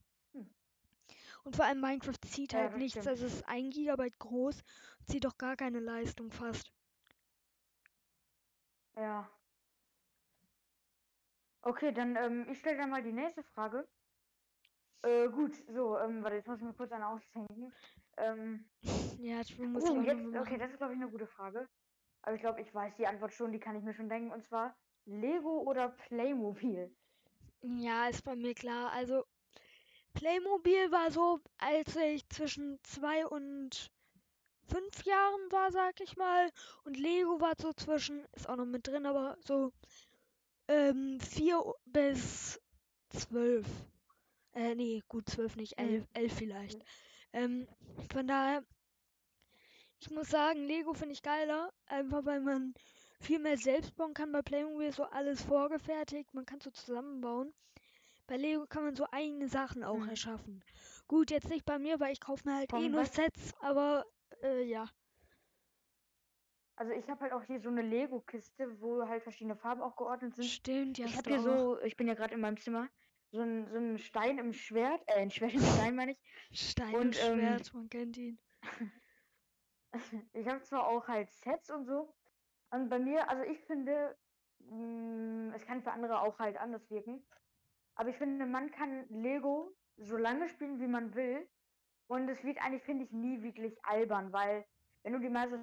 Und 1.44 1.56
vor 1.56 1.64
allem 1.66 1.80
Minecraft 1.80 2.18
zieht 2.26 2.52
Ja, 2.52 2.58
halt 2.58 2.76
nichts, 2.76 2.92
stimmt. 2.92 3.06
also 3.06 3.26
es 3.26 3.34
ist 3.34 3.48
ein 3.48 3.70
Gigabyte 3.70 4.18
groß, 4.18 4.62
zieht 5.06 5.24
doch 5.24 5.38
gar 5.38 5.56
keine 5.56 5.80
Leistung 5.80 6.30
fast. 6.32 6.72
Ja. 8.96 9.30
Okay, 11.62 11.92
dann 11.92 12.14
ähm, 12.16 12.46
ich 12.48 12.60
stelle 12.60 12.76
dann 12.78 12.90
mal 12.90 13.02
die 13.02 13.12
nächste 13.12 13.42
Frage. 13.42 13.88
Äh, 15.02 15.28
gut, 15.28 15.54
so, 15.68 15.98
ähm, 15.98 16.22
warte, 16.22 16.36
jetzt 16.36 16.46
muss 16.48 16.58
ich 16.58 16.64
mir 16.64 16.74
kurz 16.74 16.92
eine 16.92 17.08
ausdenken. 17.08 17.72
Ähm, 18.16 18.70
Ja, 19.18 19.42
muss 19.56 19.88
ich 19.88 19.90
oh, 19.90 19.98
auch 19.98 20.02
jetzt, 20.02 20.26
okay, 20.34 20.58
das 20.58 20.72
ist 20.72 20.78
glaube 20.78 20.94
ich 20.94 21.00
eine 21.00 21.10
gute 21.10 21.26
Frage. 21.26 21.68
Aber 22.22 22.34
ich 22.36 22.40
glaube, 22.42 22.60
ich 22.62 22.74
weiß 22.74 22.96
die 22.96 23.06
Antwort 23.06 23.32
schon, 23.34 23.52
die 23.52 23.60
kann 23.60 23.76
ich 23.76 23.84
mir 23.84 23.94
schon 23.94 24.08
denken. 24.08 24.32
Und 24.32 24.44
zwar 24.44 24.76
Lego 25.04 25.62
oder 25.62 25.90
Playmobil? 25.90 26.96
Ja, 27.62 28.08
ist 28.08 28.22
bei 28.24 28.36
mir 28.36 28.54
klar. 28.54 28.92
Also 28.92 29.24
Playmobil 30.14 30.90
war 30.92 31.10
so, 31.10 31.40
als 31.58 31.96
ich 31.96 32.28
zwischen 32.28 32.78
zwei 32.84 33.26
und 33.26 33.90
fünf 34.68 35.04
Jahren 35.04 35.52
war, 35.52 35.70
sag 35.72 36.00
ich 36.00 36.16
mal. 36.16 36.50
Und 36.84 36.96
Lego 36.98 37.40
war 37.40 37.54
so 37.60 37.72
zwischen, 37.72 38.24
ist 38.32 38.48
auch 38.48 38.56
noch 38.56 38.66
mit 38.66 38.86
drin, 38.86 39.06
aber 39.06 39.36
so 39.44 39.72
ähm, 40.68 41.20
vier 41.20 41.62
bis 41.86 42.60
zwölf. 43.10 43.66
Äh, 44.54 44.74
nee, 44.74 45.02
gut, 45.08 45.28
zwölf 45.28 45.56
nicht, 45.56 45.78
Mhm. 45.78 45.84
elf, 45.84 46.06
elf 46.14 46.32
vielleicht. 46.34 46.82
Ähm, 47.32 47.66
von 48.12 48.26
daher, 48.26 48.64
ich 50.00 50.10
muss 50.10 50.28
sagen, 50.30 50.64
Lego 50.66 50.94
finde 50.94 51.14
ich 51.14 51.22
geiler, 51.22 51.72
einfach 51.86 52.24
weil 52.24 52.40
man 52.40 52.74
viel 53.20 53.38
mehr 53.40 53.56
selbst 53.58 53.96
bauen 53.96 54.14
kann. 54.14 54.30
Bei 54.32 54.42
Playmobil 54.42 54.88
ist 54.88 54.96
so 54.96 55.04
alles 55.04 55.42
vorgefertigt, 55.42 56.32
man 56.34 56.46
kann 56.46 56.60
so 56.60 56.70
zusammenbauen. 56.70 57.52
Bei 58.26 58.36
Lego 58.36 58.66
kann 58.66 58.84
man 58.84 58.94
so 58.96 59.06
eigene 59.10 59.48
Sachen 59.48 59.84
auch 59.84 60.06
Mhm. 60.06 60.08
erschaffen. 60.08 60.62
Gut, 61.08 61.30
jetzt 61.30 61.48
nicht 61.50 61.64
bei 61.64 61.78
mir, 61.78 62.00
weil 62.00 62.12
ich 62.12 62.20
kaufe 62.20 62.48
mir 62.48 62.56
halt 62.56 62.72
eh 62.74 62.88
Von 62.88 62.90
nur 62.90 63.04
was? 63.04 63.14
Sets, 63.14 63.52
aber 63.60 64.06
äh, 64.42 64.62
ja. 64.64 64.88
Also 66.76 66.92
ich 66.92 67.08
habe 67.08 67.20
halt 67.20 67.32
auch 67.32 67.44
hier 67.44 67.60
so 67.60 67.68
eine 67.68 67.82
Lego-Kiste, 67.82 68.80
wo 68.80 69.06
halt 69.06 69.22
verschiedene 69.22 69.56
Farben 69.56 69.80
auch 69.82 69.96
geordnet 69.96 70.34
sind. 70.34 70.48
Stimmt, 70.48 70.98
ja, 70.98 71.06
Ich 71.06 71.16
habe 71.16 71.30
hier 71.30 71.40
so, 71.40 71.80
ich 71.80 71.96
bin 71.96 72.08
ja 72.08 72.14
gerade 72.14 72.34
in 72.34 72.40
meinem 72.40 72.56
Zimmer, 72.56 72.88
so 73.30 73.40
ein, 73.40 73.68
so 73.70 73.76
ein 73.78 73.98
Stein 73.98 74.38
im 74.38 74.52
Schwert, 74.52 75.02
äh, 75.06 75.14
ein 75.14 75.30
Schwert 75.30 75.54
im 75.54 75.60
Stein 75.60 75.94
meine 75.94 76.12
ich. 76.12 76.18
Stein 76.52 76.94
und, 76.96 77.14
und 77.14 77.16
ähm, 77.16 77.16
Schwert, 77.16 77.74
man 77.74 77.88
kennt 77.88 78.16
ihn. 78.16 78.38
Ich 80.32 80.46
habe 80.48 80.60
zwar 80.62 80.86
auch 80.88 81.06
halt 81.08 81.30
Sets 81.30 81.70
und 81.70 81.84
so. 81.84 82.14
Und 82.70 82.88
bei 82.88 82.98
mir, 82.98 83.28
also 83.28 83.42
ich 83.44 83.60
finde, 83.60 84.18
mh, 84.58 85.54
es 85.54 85.64
kann 85.66 85.82
für 85.82 85.92
andere 85.92 86.20
auch 86.20 86.38
halt 86.38 86.56
anders 86.56 86.90
wirken. 86.90 87.26
Aber 87.94 88.08
ich 88.10 88.16
finde, 88.16 88.46
man 88.46 88.70
kann 88.70 89.06
Lego 89.08 89.72
so 89.96 90.16
lange 90.16 90.48
spielen, 90.48 90.80
wie 90.80 90.86
man 90.86 91.14
will. 91.14 91.48
Und 92.06 92.28
es 92.28 92.42
wird 92.44 92.58
eigentlich, 92.62 92.82
finde 92.82 93.04
ich, 93.04 93.12
nie 93.12 93.42
wirklich 93.42 93.82
albern, 93.84 94.32
weil 94.32 94.64
wenn 95.02 95.12
du 95.14 95.20
die 95.20 95.28
so 95.48 95.58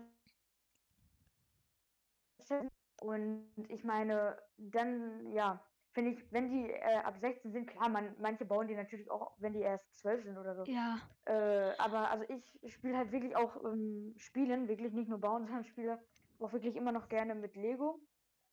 und 3.01 3.51
ich 3.69 3.83
meine, 3.83 4.37
dann, 4.57 5.31
ja, 5.31 5.63
finde 5.93 6.11
ich, 6.11 6.31
wenn 6.31 6.49
die 6.49 6.69
äh, 6.69 6.97
ab 6.97 7.17
16 7.17 7.51
sind, 7.51 7.67
klar, 7.67 7.89
man, 7.89 8.15
manche 8.19 8.45
bauen 8.45 8.67
die 8.67 8.75
natürlich 8.75 9.09
auch, 9.09 9.33
wenn 9.39 9.53
die 9.53 9.61
erst 9.61 9.97
12 9.97 10.23
sind 10.23 10.37
oder 10.37 10.55
so. 10.55 10.63
Ja, 10.65 10.99
Äh, 11.25 11.75
aber 11.77 12.09
also 12.11 12.25
ich 12.29 12.73
spiele 12.73 12.97
halt 12.97 13.11
wirklich 13.11 13.35
auch 13.35 13.63
ähm, 13.63 14.13
Spielen, 14.17 14.67
wirklich 14.67 14.93
nicht 14.93 15.09
nur 15.09 15.19
bauen, 15.19 15.45
sondern 15.47 15.65
spiele 15.65 15.99
auch 16.39 16.53
wirklich 16.53 16.75
immer 16.75 16.91
noch 16.91 17.09
gerne 17.09 17.35
mit 17.35 17.55
Lego. 17.55 17.99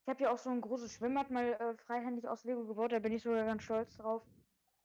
Ich 0.09 0.11
habe 0.11 0.23
ja 0.23 0.31
auch 0.31 0.38
so 0.38 0.49
ein 0.49 0.62
großes 0.62 0.94
Schwimmbad 0.94 1.31
mal 1.31 1.53
äh, 1.53 1.77
freihändig 1.85 2.27
aus 2.27 2.42
Lego 2.44 2.64
gebaut, 2.64 2.92
da 2.92 2.99
bin 2.99 3.12
ich 3.12 3.23
sogar 3.23 3.44
ganz 3.44 3.62
stolz 3.62 3.94
drauf. 3.99 4.23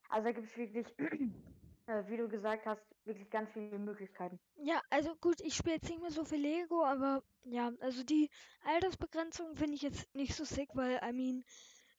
Also 0.10 0.28
da 0.28 0.34
gibt 0.34 0.48
es 0.48 0.58
wirklich, 0.58 0.86
äh, 1.88 2.04
wie 2.08 2.18
du 2.18 2.28
gesagt 2.28 2.66
hast, 2.66 2.84
wirklich 3.06 3.30
ganz 3.30 3.50
viele 3.54 3.80
Möglichkeiten. 3.80 4.38
ja, 4.58 4.82
also 4.90 5.16
gut, 5.22 5.40
ich 5.40 5.56
spiele 5.56 5.76
jetzt 5.76 5.88
nicht 5.90 6.02
mehr 6.02 6.12
so 6.12 6.26
viel 6.26 6.42
Lego, 6.42 6.84
aber 6.84 7.24
ja, 7.46 7.72
also 7.80 8.04
die 8.04 8.30
Altersbegrenzung 8.66 9.56
finde 9.56 9.76
ich 9.76 9.82
jetzt 9.84 10.14
nicht 10.14 10.36
so 10.36 10.44
sick, 10.44 10.68
weil, 10.74 11.00
I 11.02 11.14
mean, 11.14 11.46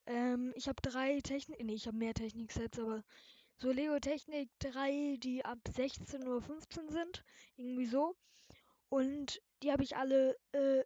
ähm, 0.05 0.53
ich 0.55 0.67
habe 0.67 0.79
drei 0.83 1.19
Technik, 1.21 1.63
nee, 1.63 1.73
ich 1.73 1.87
habe 1.87 1.97
mehr 1.97 2.13
Techniksets, 2.13 2.77
aber 2.77 3.03
so 3.57 3.71
Lego 3.71 3.99
Technik 3.99 4.51
3, 4.59 5.17
die 5.17 5.43
ab 5.43 5.57
16 5.67 6.27
oder 6.27 6.41
15 6.41 6.89
sind, 6.89 7.25
irgendwie 7.57 7.87
so. 7.87 8.15
Und 8.89 9.41
die 9.63 9.71
habe 9.71 9.81
ich 9.81 9.97
alle, 9.97 10.37
äh, 10.51 10.83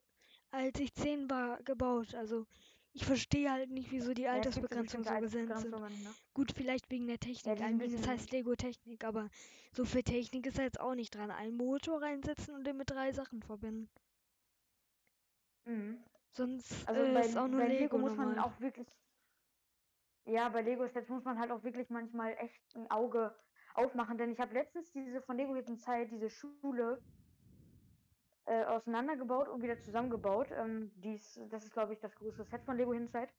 als 0.51 0.79
ich 0.79 0.93
10 0.93 1.29
war, 1.29 1.61
gebaut. 1.63 2.15
Also 2.15 2.45
ich 2.93 3.05
verstehe 3.05 3.51
halt 3.51 3.69
nicht, 3.69 3.91
wieso 3.91 4.13
die 4.13 4.27
Ja, 4.27 4.41
so 4.45 4.61
Altersbegrenzungen 4.61 5.03
so 5.05 5.17
bestimmte 5.19 5.19
gesetzt 5.19 5.61
sind. 5.61 6.03
Ne? 6.03 6.15
Gut, 6.33 6.51
vielleicht 6.53 6.89
wegen 6.91 7.07
der 7.07 7.19
Technik. 7.19 7.57
die 7.57 7.63
I 7.63 7.73
mean, 7.73 7.93
es 7.93 8.07
heißt 8.07 8.31
Lego 8.31 8.55
Technik, 8.55 9.03
aber 9.03 9.29
so 9.71 9.85
viel 9.85 10.03
Technik 10.03 10.45
ist 10.47 10.57
da 10.57 10.63
jetzt 10.63 10.79
auch 10.79 10.95
nicht 10.95 11.15
dran. 11.15 11.31
Einen 11.31 11.55
Motor 11.55 12.01
reinsetzen 12.01 12.53
und 12.55 12.65
den 12.65 12.77
mit 12.77 12.89
drei 12.89 13.11
Sachen 13.13 13.41
verbinden. 13.43 13.89
Mhm. 15.65 16.03
Sonst 16.33 16.87
Also 16.87 17.01
äh, 17.01 17.13
bei, 17.13 17.21
ist 17.27 17.37
auch 17.37 17.47
nur 17.47 17.61
bei 17.61 17.67
Lego, 17.67 17.83
Lego 17.83 17.97
muss 17.97 18.17
man 18.17 18.27
normal. 18.27 18.39
auch 18.39 18.59
wirklich. 18.59 18.87
Ja, 20.25 20.49
bei 20.49 20.61
Lego 20.61 20.87
Sets 20.87 21.09
muss 21.09 21.23
man 21.23 21.39
halt 21.39 21.51
auch 21.51 21.63
wirklich 21.63 21.89
manchmal 21.89 22.35
echt 22.37 22.75
ein 22.75 22.89
Auge 22.91 23.35
aufmachen, 23.73 24.17
denn 24.17 24.31
ich 24.31 24.39
habe 24.39 24.53
letztens 24.53 24.91
diese 24.91 25.21
von 25.21 25.37
Lego 25.37 25.55
Hidden 25.55 25.77
Zeit, 25.77 26.11
diese 26.11 26.29
Schule 26.29 27.01
äh, 28.45 28.63
auseinandergebaut 28.65 29.47
und 29.47 29.61
wieder 29.61 29.79
zusammengebaut. 29.79 30.47
Ähm, 30.51 30.91
dies, 30.95 31.39
das 31.49 31.63
ist, 31.63 31.73
glaube 31.73 31.93
ich, 31.93 31.99
das 31.99 32.15
größte 32.15 32.43
Set 32.43 32.63
von 32.63 32.77
Lego 32.77 32.93
Hidden 32.93 33.09
Zeit. 33.09 33.33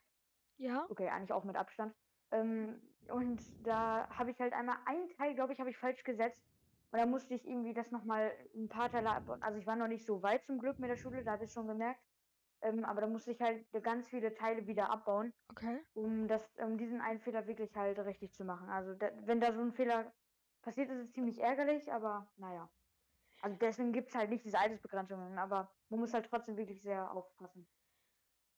Ja, 0.58 0.86
Okay, 0.88 1.08
eigentlich 1.08 1.32
auch 1.32 1.44
mit 1.44 1.56
Abstand. 1.56 1.94
Ähm, 2.32 2.80
und 3.08 3.42
da 3.66 4.08
habe 4.10 4.30
ich 4.30 4.40
halt 4.40 4.52
einmal 4.52 4.76
einen 4.86 5.08
Teil, 5.16 5.34
glaube 5.34 5.52
ich, 5.52 5.60
habe 5.60 5.70
ich 5.70 5.78
falsch 5.78 6.04
gesetzt. 6.04 6.44
Und 6.92 6.98
da 6.98 7.06
musste 7.06 7.34
ich 7.34 7.46
irgendwie 7.46 7.72
das 7.72 7.90
nochmal 7.90 8.32
ein 8.54 8.68
paar 8.68 8.90
Teile 8.90 9.10
abbauen. 9.10 9.42
Also 9.42 9.58
ich 9.58 9.66
war 9.66 9.76
noch 9.76 9.88
nicht 9.88 10.04
so 10.04 10.22
weit 10.22 10.44
zum 10.44 10.58
Glück 10.58 10.78
mit 10.78 10.90
der 10.90 10.96
Schule, 10.96 11.24
da 11.24 11.32
habe 11.32 11.44
ich 11.44 11.52
schon 11.52 11.66
gemerkt. 11.66 12.00
Ähm, 12.62 12.84
aber 12.84 13.00
da 13.00 13.06
musste 13.06 13.30
ich 13.30 13.40
halt 13.40 13.64
ganz 13.82 14.08
viele 14.08 14.34
Teile 14.34 14.66
wieder 14.66 14.90
abbauen 14.90 15.32
okay. 15.48 15.80
um 15.94 16.28
das, 16.28 16.42
um 16.58 16.76
diesen 16.76 17.00
einen 17.00 17.20
Fehler 17.20 17.46
wirklich 17.46 17.74
halt 17.74 17.98
richtig 18.00 18.34
zu 18.34 18.44
machen. 18.44 18.68
Also 18.68 18.94
da, 18.94 19.10
wenn 19.24 19.40
da 19.40 19.52
so 19.52 19.60
ein 19.60 19.72
Fehler 19.72 20.12
passiert, 20.62 20.90
ist 20.90 20.98
es 20.98 21.12
ziemlich 21.12 21.40
ärgerlich, 21.40 21.90
aber 21.90 22.30
naja. 22.36 22.68
Also 23.42 23.56
deswegen 23.58 23.92
gibt 23.92 24.08
es 24.08 24.14
halt 24.14 24.30
nicht 24.30 24.44
diese 24.44 24.58
Altersbegrenzungen, 24.58 25.38
aber 25.38 25.74
man 25.88 26.00
muss 26.00 26.12
halt 26.14 26.26
trotzdem 26.28 26.56
wirklich 26.56 26.82
sehr 26.82 27.10
aufpassen. 27.12 27.68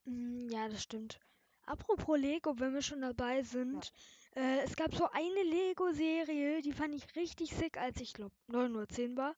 Mm, 0.05 0.49
Ja, 0.51 0.69
das 0.69 0.83
stimmt. 0.83 1.19
Apropos 1.65 2.19
Lego, 2.19 2.59
wenn 2.59 2.73
wir 2.75 2.83
schon 2.83 3.01
dabei 3.03 3.43
sind. 3.43 3.93
Äh, 4.35 4.61
es 4.65 4.77
gab 4.77 4.95
so 4.95 5.09
eine 5.11 5.43
Lego-Serie, 5.45 6.61
die 6.63 6.73
fand 6.73 6.95
ich 6.95 7.15
richtig 7.17 7.51
sick, 7.55 7.79
als 7.79 8.01
ich 8.01 8.13
glaube 8.15 8.35
9 8.49 8.75
oder 8.77 8.89
10 8.89 9.17
war. 9.17 9.35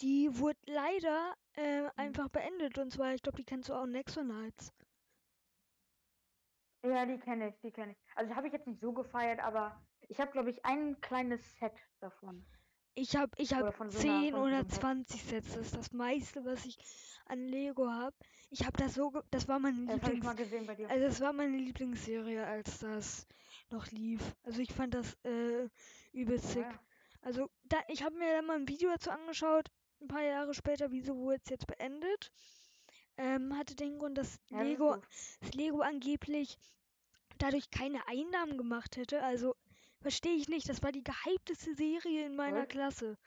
Die 0.00 0.38
wurde 0.38 0.58
leider 0.66 1.34
äh, 1.54 1.88
einfach 1.96 2.28
beendet. 2.30 2.78
Und 2.78 2.92
zwar, 2.92 3.14
ich 3.14 3.22
glaube, 3.22 3.38
die 3.38 3.44
kennst 3.44 3.68
du 3.70 3.74
auch, 3.74 3.86
Nexonites. 3.86 4.72
Ja, 6.84 7.06
die 7.06 7.18
kenne 7.18 7.48
ich, 7.50 7.60
die 7.60 7.72
kenne 7.72 7.92
ich. 7.92 7.98
Also 8.16 8.34
habe 8.36 8.46
ich 8.48 8.52
jetzt 8.52 8.66
nicht 8.66 8.80
so 8.80 8.92
gefeiert, 8.92 9.40
aber 9.40 9.84
ich 10.08 10.20
habe, 10.20 10.30
glaube 10.32 10.50
ich, 10.50 10.64
ein 10.64 11.00
kleines 11.00 11.56
Set 11.58 11.74
davon. 12.00 12.46
Ich 12.94 13.16
habe 13.16 13.30
ich 13.38 13.54
hab 13.54 13.74
von 13.74 13.90
so 13.90 13.98
einer- 14.00 14.20
10 14.22 14.30
von 14.32 14.40
so 14.40 14.46
oder 14.46 14.56
einem 14.58 14.68
Set. 14.70 14.80
20 14.80 15.22
Sets. 15.24 15.52
Das 15.54 15.66
ist 15.66 15.76
das 15.76 15.92
meiste, 15.92 16.44
was 16.44 16.64
ich 16.66 16.76
an 17.26 17.46
Lego 17.46 17.88
habe. 17.90 18.14
Ich 18.50 18.64
habe 18.66 18.76
das 18.76 18.94
so, 18.94 19.10
ge- 19.10 19.22
das 19.30 19.48
war 19.48 19.58
meine 19.58 19.86
Das 19.86 20.02
Lieblings... 20.10 20.26
Also 20.90 21.06
das 21.06 21.20
war 21.20 21.32
meine 21.32 21.56
Lieblingsserie, 21.56 22.44
als 22.46 22.80
das 22.80 23.26
noch 23.70 23.90
lief. 23.90 24.20
Also 24.42 24.60
ich 24.60 24.72
fand 24.74 24.92
das 24.94 25.14
äh, 25.24 25.68
übelst 26.12 26.50
sick. 26.50 26.62
Ja. 26.62 26.78
Also, 27.22 27.48
da, 27.64 27.78
ich 27.88 28.02
habe 28.02 28.16
mir 28.16 28.34
da 28.34 28.42
mal 28.42 28.56
ein 28.58 28.68
Video 28.68 28.90
dazu 28.90 29.10
angeschaut, 29.10 29.68
ein 30.00 30.08
paar 30.08 30.22
Jahre 30.24 30.52
später, 30.54 30.90
wieso 30.90 31.16
wurde 31.16 31.40
es 31.44 31.48
jetzt 31.50 31.66
beendet. 31.68 32.32
Ähm, 33.16 33.56
hatte 33.56 33.76
den 33.76 33.98
Grund, 33.98 34.18
dass 34.18 34.40
Ja, 34.50 34.58
das 34.58 34.66
Lego, 34.66 34.96
dass 35.40 35.54
Lego 35.54 35.80
angeblich 35.82 36.58
dadurch 37.38 37.70
keine 37.70 38.06
Einnahmen 38.08 38.58
gemacht 38.58 38.96
hätte. 38.96 39.22
Also, 39.22 39.54
verstehe 40.02 40.34
ich 40.36 40.48
nicht. 40.48 40.68
Das 40.68 40.82
war 40.82 40.92
die 40.92 41.04
gehypteste 41.04 41.74
Serie 41.74 42.26
in 42.26 42.36
meiner 42.36 42.62
Was? 42.62 42.68
Klasse. 42.68 43.18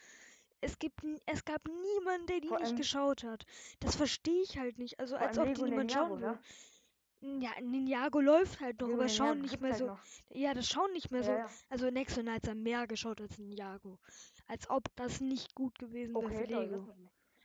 Es 0.62 0.80
gibt, 0.80 1.02
es 1.26 1.46
gab 1.46 1.62
niemanden, 1.68 2.28
der 2.28 2.40
die 2.42 2.48
Vor 2.48 2.60
nicht 2.60 2.76
geschaut 2.76 3.24
hat. 3.24 3.46
Das 3.80 3.96
verstehe 3.96 4.42
ich 4.44 4.58
halt 4.58 4.78
nicht. 4.78 5.00
Also, 5.00 5.18
Vor 5.18 5.28
als 5.28 5.38
ob 5.38 5.54
die 5.54 5.64
niemand 5.64 5.92
schauen 5.92 6.22
will. 6.22 6.32
ne? 6.32 6.40
Ja, 7.22 7.52
Ninjago 7.62 8.20
läuft 8.20 8.60
halt 8.60 8.80
noch, 8.82 8.88
Lego 8.88 9.00
aber 9.02 9.10
schauen 9.10 9.42
nicht 9.42 9.60
mehr 9.60 9.72
halt 9.72 9.80
so. 9.80 9.88
noch. 9.88 10.00
Ja, 10.30 10.54
das 10.54 10.68
schauen 10.68 10.92
nicht 10.94 11.12
mehr 11.12 11.24
so. 11.24 11.32
Ja, 11.32 11.38
ja. 11.40 11.50
Also 11.70 11.90
Nexo 11.90 12.22
Knights 12.22 12.48
haben 12.48 12.62
mehr 12.62 12.86
geschaut 12.88 13.20
als 13.22 13.38
Ninjago. 13.40 14.00
Als 14.48 14.70
ob 14.70 14.84
das 14.96 15.22
nicht 15.22 15.56
gut 15.56 15.78
gewesen 15.80 16.14
wäre 16.14 16.26
Okay, 16.26 16.46
für 16.46 16.48
toll, 16.54 16.68
das 16.70 16.72
Lego. 16.82 16.94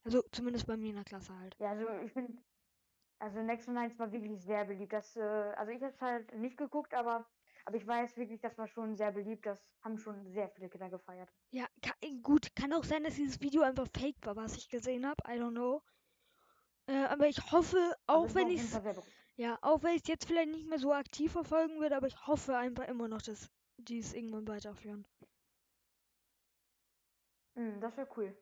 Also 0.05 0.23
zumindest 0.33 0.67
bei 0.67 0.77
mir 0.77 0.91
in 0.91 0.97
der 0.97 1.05
Klasse 1.05 1.35
halt. 1.39 1.57
Ja, 1.59 1.71
also 1.71 1.89
ich 2.05 2.13
finde, 2.13 2.43
also 3.19 3.43
Nexo 3.43 3.71
9 3.71 3.99
war 3.99 4.13
wirklich 4.13 4.41
sehr 4.43 4.65
beliebt. 4.65 4.93
Das, 4.93 5.17
äh, 5.17 5.21
also 5.23 5.73
ich 5.73 5.83
habe 5.83 5.93
es 5.93 6.01
halt 6.01 6.35
nicht 6.35 6.57
geguckt, 6.57 6.93
aber, 6.95 7.27
aber 7.65 7.77
ich 7.77 7.87
weiß 7.87 8.17
wirklich, 8.17 8.41
das 8.41 8.57
war 8.59 8.67
schon 8.67 8.97
sehr 8.97 9.13
beliebt. 9.13 9.47
Das 9.47 9.63
haben 9.83 9.99
schon 9.99 10.27
sehr 10.31 10.49
viele 10.51 10.69
Kinder 10.69 10.91
gefeiert. 10.91 11.31
Ja, 11.51 11.67
ka 11.83 11.93
äh, 12.01 12.17
gut, 12.23 12.55
kann 12.57 12.73
auch 12.73 12.85
sein, 12.85 13.05
dass 13.05 13.15
dieses 13.15 13.41
Video 13.41 13.63
einfach 13.63 13.89
fake 13.97 14.25
war, 14.25 14.37
was 14.37 14.57
ich 14.57 14.69
gesehen 14.69 15.07
habe. 15.07 15.23
I 15.27 15.39
don't 15.39 15.51
know. 15.51 15.83
Äh, 16.87 17.05
aber 17.05 17.29
ich 17.29 17.53
hoffe, 17.53 17.95
auch 18.07 18.27
es 18.27 18.35
wenn 18.35 18.51
ich 18.51 18.63
ja, 19.37 19.59
auch 19.63 19.83
wenn 19.83 19.95
ich 19.97 20.07
jetzt 20.07 20.27
vielleicht 20.27 20.51
nicht 20.51 20.69
mehr 20.69 20.79
so 20.79 20.93
aktiv 20.93 21.33
verfolgen 21.33 21.81
würde, 21.81 21.97
aber 21.97 22.07
ich 22.07 22.27
hoffe 22.27 22.57
einfach 22.57 22.87
immer 22.89 23.09
noch, 23.09 23.23
dass 23.23 23.49
die 23.79 23.99
es 23.99 24.13
irgendwann 24.13 24.47
weiterführen. 24.47 25.07
Hm, 27.55 27.81
das 27.81 27.97
wäre 27.97 28.09
cool. 28.17 28.37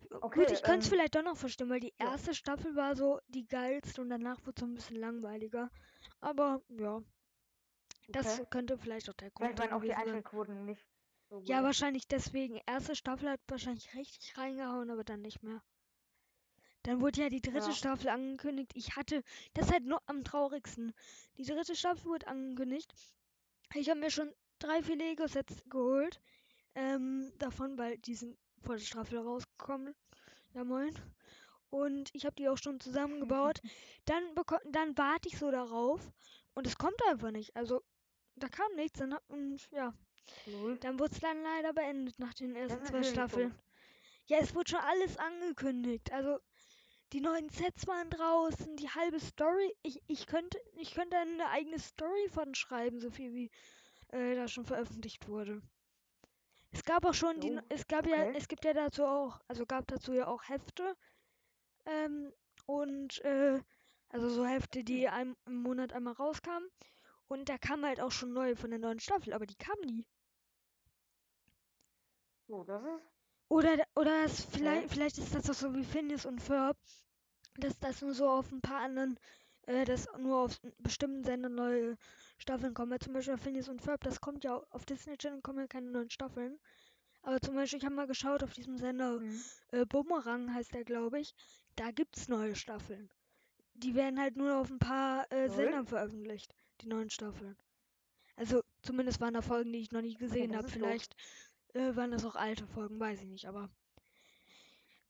Gut, 0.00 0.22
Okay, 0.22 0.46
ich 0.52 0.62
könnte 0.62 0.80
es 0.80 0.86
ähm, 0.86 0.90
vielleicht 0.92 1.14
doch 1.14 1.22
noch 1.22 1.36
verstehen, 1.36 1.70
weil 1.70 1.80
die 1.80 1.94
ja. 1.98 2.10
erste 2.10 2.34
Staffel 2.34 2.76
war 2.76 2.94
so 2.96 3.20
die 3.28 3.46
geilste 3.46 4.00
und 4.02 4.10
danach 4.10 4.40
wurde 4.42 4.52
es 4.56 4.60
so 4.60 4.66
ein 4.66 4.74
bisschen 4.74 4.96
langweiliger. 4.96 5.70
Aber 6.20 6.62
ja, 6.68 7.02
das 8.08 8.38
Okay. 8.40 8.46
könnte 8.50 8.78
vielleicht 8.78 9.08
auch 9.10 9.14
der 9.14 9.30
Grund 9.30 9.58
dann 9.58 9.72
auch 9.72 9.80
die 9.82 9.88
sein. 9.88 9.98
Einschaltquoten 9.98 10.64
nicht 10.64 10.84
so. 11.28 11.40
Ja, 11.44 11.62
wahrscheinlich 11.62 12.06
deswegen. 12.08 12.60
Erste 12.66 12.94
Staffel 12.96 13.30
hat 13.30 13.40
wahrscheinlich 13.48 13.94
richtig 13.94 14.36
reingehauen, 14.38 14.90
aber 14.90 15.04
dann 15.04 15.22
nicht 15.22 15.42
mehr. 15.42 15.62
Dann 16.84 17.00
wurde 17.00 17.22
ja 17.22 17.28
die 17.28 17.40
dritte 17.40 17.66
Ja. 17.68 17.72
Staffel 17.72 18.08
angekündigt. 18.08 18.72
Ich 18.74 18.94
hatte, 18.96 19.22
das 19.54 19.66
ist 19.66 19.72
halt 19.72 19.84
noch 19.84 20.02
am 20.06 20.22
traurigsten. 20.22 20.94
Die 21.36 21.44
dritte 21.44 21.74
Staffel 21.74 22.04
wurde 22.04 22.28
angekündigt. 22.28 22.94
Ich 23.74 23.90
habe 23.90 23.98
mir 24.00 24.10
schon 24.10 24.32
drei, 24.60 24.82
vier 24.82 24.96
Lego-Sets 24.96 25.64
geholt. 25.68 26.20
Ähm, 26.76 27.32
davon, 27.38 27.76
weil 27.78 27.98
die 27.98 28.14
sind 28.14 28.38
vor 28.60 28.76
der 28.76 28.84
Staffel 28.84 29.18
rausgekommen. 29.18 29.94
Ja, 30.54 30.62
moin. 30.64 30.94
Und 31.70 32.10
ich 32.14 32.24
habe 32.24 32.36
die 32.36 32.48
auch 32.48 32.58
schon 32.58 32.78
zusammengebaut. 32.80 33.60
dann, 34.04 34.22
dann 34.70 34.96
warte 34.96 35.28
ich 35.28 35.38
so 35.38 35.50
darauf 35.50 36.00
und 36.54 36.66
es 36.66 36.78
kommt 36.78 37.02
einfach 37.08 37.32
nicht. 37.32 37.56
Also, 37.56 37.82
da 38.36 38.48
kam 38.48 38.74
nichts. 38.76 38.98
Dann, 38.98 39.14
hab- 39.14 39.28
und 39.30 39.68
ja, 39.70 39.92
Lol. 40.46 40.78
dann 40.78 40.98
wurde 40.98 41.12
es 41.14 41.20
dann 41.20 41.42
leider 41.42 41.72
beendet 41.72 42.18
nach 42.18 42.34
den 42.34 42.54
ersten 42.56 42.84
zwei 42.84 43.02
Staffeln. 43.02 43.54
Ja, 44.26 44.38
es 44.38 44.54
wurde 44.54 44.70
schon 44.70 44.80
alles 44.80 45.16
angekündigt. 45.18 46.12
Also 46.12 46.38
die 47.12 47.20
neuen 47.20 47.48
Sets 47.50 47.86
waren 47.86 48.10
draußen, 48.10 48.76
die 48.76 48.88
halbe 48.88 49.20
Story. 49.20 49.74
Ich, 49.82 50.02
ich 50.08 50.26
könnte 50.26 50.58
ich 50.74 50.94
könnte 50.94 51.16
eine 51.16 51.48
eigene 51.50 51.78
Story 51.78 52.28
von 52.30 52.54
schreiben, 52.54 53.00
so 53.00 53.10
viel 53.10 53.32
wie 53.34 53.50
äh, 54.08 54.34
da 54.34 54.48
schon 54.48 54.64
veröffentlicht 54.64 55.28
wurde. 55.28 55.62
Es 56.72 56.82
gab 56.84 57.04
auch 57.06 57.14
schon 57.14 57.40
die, 57.40 57.52
Oh, 57.52 57.60
es 57.68 57.86
gab 57.86 58.06
ja, 58.06 58.26
okay. 58.26 58.34
es 58.36 58.48
gibt 58.48 58.64
ja 58.64 58.74
dazu 58.74 59.04
auch, 59.04 59.40
also 59.48 59.64
gab 59.66 59.86
dazu 59.86 60.12
ja 60.12 60.26
auch 60.26 60.48
Hefte 60.48 60.96
ähm, 61.86 62.32
und 62.66 63.20
äh, 63.24 63.60
also 64.08 64.28
so 64.28 64.44
Hefte, 64.46 64.84
die 64.84 65.08
einem 65.08 65.36
im 65.46 65.62
Monat 65.62 65.92
einmal 65.92 66.14
rauskamen. 66.14 66.68
Und 67.28 67.48
da 67.48 67.58
kamen 67.58 67.84
halt 67.86 68.00
auch 68.00 68.10
schon 68.12 68.32
neue 68.32 68.56
von 68.56 68.70
der 68.70 68.78
neuen 68.80 69.00
Staffel, 69.00 69.32
aber 69.32 69.46
die 69.46 69.54
kamen 69.56 69.82
nie. 69.86 70.06
Oh, 72.48 72.64
das 72.64 72.82
ist. 72.82 73.04
Oder, 73.48 73.84
oder 73.94 74.22
das 74.22 74.44
vielleicht, 74.44 74.90
vielleicht 74.90 75.18
ist 75.18 75.34
das 75.34 75.48
auch 75.50 75.54
so 75.54 75.74
wie 75.74 75.84
Phineas 75.84 76.26
und 76.26 76.40
Ferb, 76.40 76.76
dass 77.58 77.78
das 77.78 78.02
nur 78.02 78.14
so 78.14 78.28
auf 78.28 78.50
ein 78.52 78.60
paar 78.60 78.80
anderen, 78.80 79.18
äh, 79.66 79.84
dass 79.84 80.08
nur 80.18 80.38
auf 80.40 80.60
bestimmten 80.78 81.24
Sendern 81.24 81.54
neue 81.54 81.96
Staffeln 82.38 82.74
kommen. 82.74 82.92
Weil 82.92 83.00
zum 83.00 83.12
Beispiel 83.14 83.36
Phineas 83.38 83.68
und 83.68 83.82
Ferb, 83.82 84.02
das 84.04 84.20
kommt 84.20 84.44
ja 84.44 84.56
au- 84.56 84.66
auf 84.70 84.84
Disney 84.86 85.16
Channel, 85.18 85.42
kommen 85.42 85.60
ja 85.60 85.66
keine 85.66 85.90
neuen 85.90 86.10
Staffeln. 86.10 86.58
Aber 87.22 87.40
zum 87.40 87.54
Beispiel, 87.54 87.78
ich 87.78 87.84
habe 87.84 87.94
mal 87.94 88.06
geschaut 88.06 88.42
auf 88.42 88.52
diesem 88.54 88.78
Sender, 88.78 89.20
Mhm. 89.20 89.44
äh, 89.72 89.84
Bumerang 89.86 90.52
heißt 90.54 90.74
der, 90.74 90.84
glaube 90.84 91.20
ich, 91.20 91.34
da 91.76 91.90
gibt's 91.92 92.28
neue 92.28 92.56
Staffeln. 92.56 93.10
Die 93.74 93.94
werden 93.94 94.20
halt 94.20 94.36
nur 94.36 94.56
auf 94.56 94.70
ein 94.70 94.78
paar 94.78 95.30
äh. 95.32 95.48
Sendern 95.50 95.86
veröffentlicht, 95.86 96.54
die 96.80 96.88
neuen 96.88 97.10
Staffeln. 97.10 97.56
Also 98.36 98.62
zumindest 98.82 99.20
waren 99.20 99.34
da 99.34 99.42
Folgen, 99.42 99.72
die 99.72 99.80
ich 99.80 99.92
noch 99.92 100.02
nicht 100.02 100.18
gesehen 100.18 100.52
das 100.52 100.58
habe. 100.58 100.68
Vielleicht 100.68 101.14
äh, 101.74 101.94
waren 101.96 102.10
das 102.12 102.24
auch 102.24 102.36
alte 102.36 102.66
Folgen, 102.66 102.98
weiß 103.00 103.20
ich 103.22 103.28
nicht, 103.28 103.46
aber 103.46 103.70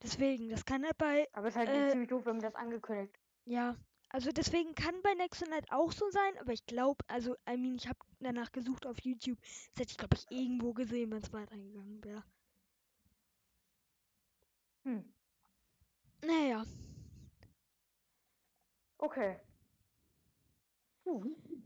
deswegen, 0.03 0.49
das 0.49 0.65
kann 0.65 0.85
halt 0.85 0.97
bei, 0.99 1.27
Aber 1.33 1.49
es 1.49 1.55
ist 1.57 1.59
halt 1.59 1.69
Äh, 1.69 1.91
ziemlich 1.91 2.09
doof, 2.09 2.25
wenn 2.27 2.37
man 2.37 2.43
das 2.43 2.55
angekündigt. 2.55 3.19
ja, 3.47 3.77
also 4.11 4.31
deswegen 4.33 4.75
kann 4.75 5.01
bei 5.03 5.15
Nexonet 5.15 5.71
auch 5.73 5.93
so 5.93 6.09
sein, 6.11 6.39
aber 6.39 6.53
ich 6.53 6.65
glaube, 6.67 7.03
also, 7.09 7.35
I 7.49 7.57
mean, 7.57 7.77
ich 7.77 7.89
habe 7.89 7.99
danach 8.21 8.53
gesucht 8.53 8.87
auf 8.87 9.01
YouTube, 9.01 9.39
das 9.41 9.81
hätte 9.83 9.93
ich, 9.93 9.99
glaube 9.99 10.17
ich, 10.17 10.27
irgendwo 10.31 10.73
gesehen, 10.75 11.11
wenn 11.13 11.23
es 11.23 11.33
weitergegangen 11.33 12.05
wäre. 12.05 12.25
Hm. 14.85 15.01
Naja, 16.27 16.65
Okay. 19.03 19.41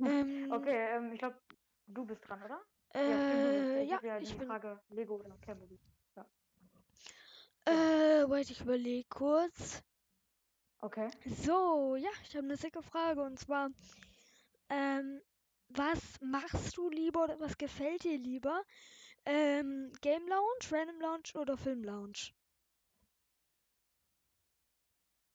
Ähm, 0.04 0.68
Okay, 0.68 0.96
ähm, 0.96 1.12
ich 1.12 1.18
glaube, 1.18 1.40
du 1.86 2.04
bist 2.06 2.28
dran, 2.28 2.42
oder? 2.42 2.60
äh, 2.94 3.18
stimmt, 3.18 3.72
ja, 3.84 4.00
ja 4.02 4.18
ich 4.18 4.36
die 4.36 4.38
bin, 4.38 4.46
Frage 4.46 4.80
Lego 4.90 5.16
oder 5.16 5.36
Playmobil. 5.38 5.78
äh, 7.66 8.24
warte, 8.28 8.52
ich 8.52 8.60
überlege 8.60 9.06
kurz. 9.08 9.82
Okay. 10.82 11.10
So, 11.24 11.96
ja, 11.96 12.10
ich 12.24 12.36
habe 12.36 12.44
eine 12.46 12.56
sicke 12.56 12.82
Frage 12.82 13.22
und 13.22 13.38
zwar, 13.38 13.70
ähm, 14.68 15.20
was 15.68 16.20
machst 16.20 16.76
du 16.76 16.88
lieber 16.90 17.24
oder 17.24 17.40
was 17.40 17.56
gefällt 17.58 18.04
dir 18.04 18.18
lieber? 18.18 18.62
Ähm, 19.24 19.92
Game 20.00 20.26
Lounge, 20.28 20.70
Random 20.70 21.00
Lounge 21.00 21.30
oder 21.40 21.56
Film 21.56 21.84
Lounge? 21.84 22.32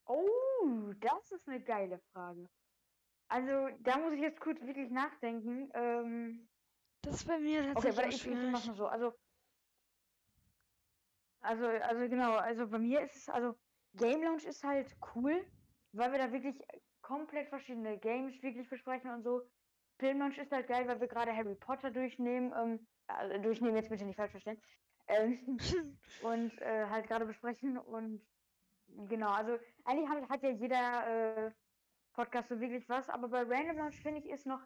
Oh, 0.08 0.94
das 1.00 1.32
ist 1.32 1.48
eine 1.48 1.62
geile 1.62 2.00
Frage. 2.12 2.50
Also, 3.28 3.70
da 3.82 3.98
muss 3.98 4.14
ich 4.14 4.22
jetzt 4.22 4.40
kurz 4.40 4.62
wirklich 4.62 4.90
nachdenken. 4.92 5.70
Ähm, 5.74 6.50
Das 7.04 7.16
ist 7.16 7.28
bei 7.28 7.40
mir 7.40 7.64
okay, 7.74 7.74
tatsächlich 7.74 7.98
warte, 7.98 8.10
auch 8.10 8.12
ich, 8.12 8.26
ich 8.26 8.42
schwierig. 8.42 8.50
mach 8.50 8.66
mal 8.66 8.76
so. 8.76 8.88
Also, 8.88 9.14
also, 11.42 11.68
also 11.68 12.10
genau, 12.10 12.36
also 12.38 12.68
bei 12.70 12.80
mir 12.80 13.02
ist 13.02 13.16
es, 13.16 13.30
also 13.30 13.56
Game 13.94 14.22
Lounge 14.24 14.44
ist 14.48 14.64
halt 14.64 14.98
cool, 15.16 15.46
weil 15.92 16.12
wir 16.12 16.20
da 16.20 16.32
wirklich 16.32 16.62
komplett 17.02 17.50
verschiedene 17.50 18.00
Games 18.00 18.42
wirklich 18.42 18.68
besprechen 18.70 19.12
und 19.12 19.24
so. 19.24 19.44
Film 20.00 20.20
Lounge 20.20 20.42
ist 20.42 20.52
halt 20.52 20.68
geil, 20.68 20.88
weil 20.88 21.00
wir 21.00 21.08
gerade 21.08 21.36
Harry 21.36 21.56
Potter 21.56 21.92
durchnehmen. 21.92 22.52
Ähm, 22.58 22.88
also 23.08 23.38
durchnehmen 23.42 23.76
jetzt 23.76 23.90
bitte 23.90 24.06
nicht 24.06 24.16
falsch 24.18 24.32
verstehen. 24.32 24.62
Ähm, 25.08 25.58
und 26.18 26.60
äh, 26.62 26.88
halt 26.88 27.08
gerade 27.08 27.26
besprechen 27.26 27.78
und 27.78 28.28
genau, 28.88 29.32
also 29.32 29.58
eigentlich 29.84 30.10
hat, 30.10 30.30
hat 30.30 30.44
ja 30.44 30.50
jeder 30.52 31.48
äh, 31.48 31.52
Podcast 32.16 32.50
so 32.50 32.60
wirklich 32.60 32.88
was, 32.90 33.10
aber 33.10 33.28
bei 33.30 33.44
Random 33.44 33.78
Lounge 33.78 33.92
finde 33.94 34.22
ich 34.22 34.30
ist 34.30 34.46
noch, 34.46 34.62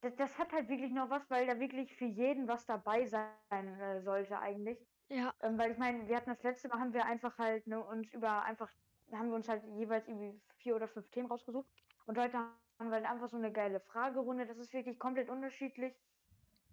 das, 0.00 0.14
das 0.16 0.38
hat 0.38 0.52
halt 0.52 0.68
wirklich 0.68 0.92
noch 0.92 1.10
was, 1.10 1.28
weil 1.30 1.46
da 1.46 1.58
wirklich 1.58 1.94
für 1.96 2.06
jeden 2.06 2.48
was 2.48 2.66
dabei 2.66 3.06
sein 3.06 3.34
äh, 3.80 4.00
sollte 4.02 4.38
eigentlich. 4.38 4.78
Ja, 5.08 5.34
Ähm, 5.42 5.58
weil 5.58 5.72
ich 5.72 5.78
meine, 5.78 6.08
wir 6.08 6.16
hatten 6.16 6.30
das 6.30 6.42
letzte 6.42 6.68
Mal, 6.68 6.80
haben 6.80 6.92
wir 6.94 7.04
einfach 7.04 7.38
halt 7.38 7.66
ne, 7.66 7.84
uns 7.84 8.12
über 8.12 8.42
einfach, 8.44 8.70
haben 9.12 9.28
wir 9.28 9.36
uns 9.36 9.48
halt 9.48 9.64
jeweils 9.76 10.08
irgendwie 10.08 10.40
vier 10.56 10.76
oder 10.76 10.88
fünf 10.88 11.10
Themen 11.10 11.28
rausgesucht 11.28 11.68
und 12.06 12.18
heute 12.18 12.38
haben 12.38 12.88
wir 12.88 12.92
halt 12.92 13.06
einfach 13.06 13.28
so 13.28 13.36
eine 13.36 13.52
geile 13.52 13.80
Fragerunde, 13.80 14.46
das 14.46 14.58
ist 14.58 14.72
wirklich 14.72 14.98
komplett 14.98 15.28
unterschiedlich 15.28 15.94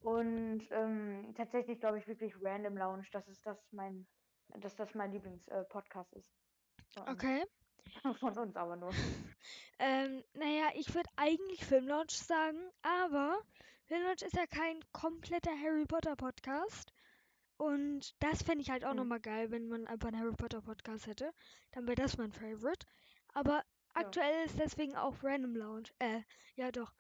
und 0.02 0.62
ähm, 0.72 1.34
tatsächlich 1.36 1.80
glaube 1.80 2.00
ich 2.00 2.08
wirklich 2.08 2.34
Random 2.42 2.78
Lounge, 2.78 3.08
das 3.12 3.28
ist 3.28 3.46
das 3.46 3.72
mein, 3.72 4.08
dass 4.48 4.76
das 4.76 4.96
mein 4.96 5.12
Lieblings-Podcast 5.12 6.14
ist. 6.14 6.34
Von- 6.94 7.10
okay. 7.10 7.46
Von 8.20 8.38
uns 8.38 8.56
aber 8.56 8.76
nur. 8.76 8.92
Ähm, 9.82 10.24
naja, 10.34 10.72
ich 10.76 10.94
würde 10.94 11.10
eigentlich 11.16 11.66
Film 11.66 11.88
Lounge 11.88 12.12
sagen, 12.12 12.60
aber 12.82 13.40
Film 13.86 14.02
Lounge 14.04 14.26
ist 14.26 14.36
ja 14.36 14.46
kein 14.46 14.84
kompletter 14.92 15.52
Harry 15.58 15.86
Potter 15.86 16.18
Podcast. 16.18 16.92
Und 17.58 18.14
das 18.20 18.44
fände 18.44 18.62
ich 18.62 18.70
halt 18.70 18.84
auch 18.84 18.90
Hm. 18.92 18.98
nochmal 18.98 19.22
geil, 19.22 19.52
wenn 19.52 19.70
man 19.70 19.88
einfach 19.88 20.10
einen 20.10 20.20
Harry 20.20 20.36
Potter 20.36 20.62
Podcast 20.62 21.08
hätte. 21.08 21.32
Dann 21.72 21.88
wäre 21.88 21.96
das 21.96 22.18
mein 22.18 22.34
Favorite. 22.34 22.86
Aber 23.34 23.64
aktuell 23.94 24.46
ist 24.46 24.60
deswegen 24.60 24.96
auch 24.98 25.16
Random 25.24 25.56
Lounge. 25.56 25.90
Äh, 26.00 26.22
ja 26.56 26.72
doch. 26.72 26.94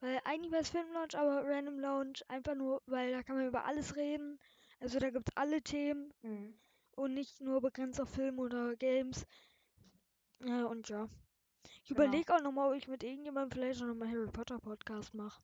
Weil 0.00 0.20
eigentlich 0.24 0.50
wäre 0.52 0.62
es 0.62 0.70
Film 0.70 0.92
Lounge, 0.92 1.14
aber 1.16 1.44
Random 1.48 1.78
Lounge 1.78 2.20
einfach 2.28 2.54
nur, 2.56 2.82
weil 2.86 3.12
da 3.12 3.22
kann 3.22 3.36
man 3.36 3.46
über 3.46 3.64
alles 3.66 3.94
reden. 3.96 4.40
Also 4.80 4.98
da 4.98 5.10
gibt's 5.10 5.32
alle 5.36 5.62
Themen 5.62 6.12
Mhm. 6.22 6.58
und 6.96 7.14
nicht 7.14 7.40
nur 7.40 7.60
begrenzt 7.60 8.00
auf 8.00 8.10
Film 8.10 8.38
oder 8.40 8.74
Games. 8.76 9.26
Äh, 10.40 10.62
und 10.62 10.88
ja. 10.88 11.08
Ich 11.84 11.90
Genau. 11.90 11.92
überlege 11.92 12.34
auch 12.34 12.42
nochmal, 12.42 12.70
ob 12.70 12.76
ich 12.76 12.88
mit 12.88 13.02
irgendjemandem 13.04 13.52
vielleicht 13.52 13.80
noch 13.82 13.94
mal 13.94 14.08
Harry 14.10 14.30
Potter 14.30 14.58
Podcast 14.58 15.14
mache. 15.14 15.42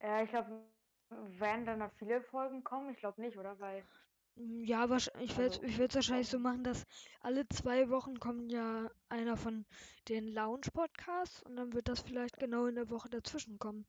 Ja, 0.00 0.22
ich 0.22 0.30
glaube, 0.30 0.62
werden 1.10 1.66
dann 1.66 1.78
noch 1.78 1.92
viele 1.98 2.22
Folgen 2.22 2.64
kommen? 2.64 2.90
Ich 2.90 2.98
glaube 2.98 3.20
nicht, 3.20 3.36
oder? 3.38 3.58
Weil, 3.60 3.86
Ja, 4.36 4.88
wahrscheinlich, 4.90 5.30
ich 5.32 5.38
werde 5.38 5.58
also, 5.58 5.66
ich 5.66 5.78
es 5.78 5.94
wahrscheinlich 5.94 6.28
so 6.28 6.38
machen, 6.40 6.64
dass 6.64 6.86
alle 7.20 7.48
zwei 7.48 7.90
Wochen 7.90 8.18
kommt 8.18 8.50
ja 8.50 8.90
einer 9.08 9.36
von 9.36 9.66
den 10.08 10.26
Lounge-Podcasts 10.26 11.42
und 11.44 11.56
dann 11.56 11.72
wird 11.72 11.88
das 11.88 12.00
vielleicht 12.00 12.38
genau 12.38 12.66
in 12.66 12.74
der 12.74 12.90
Woche 12.90 13.08
dazwischen 13.08 13.58
kommen. 13.58 13.86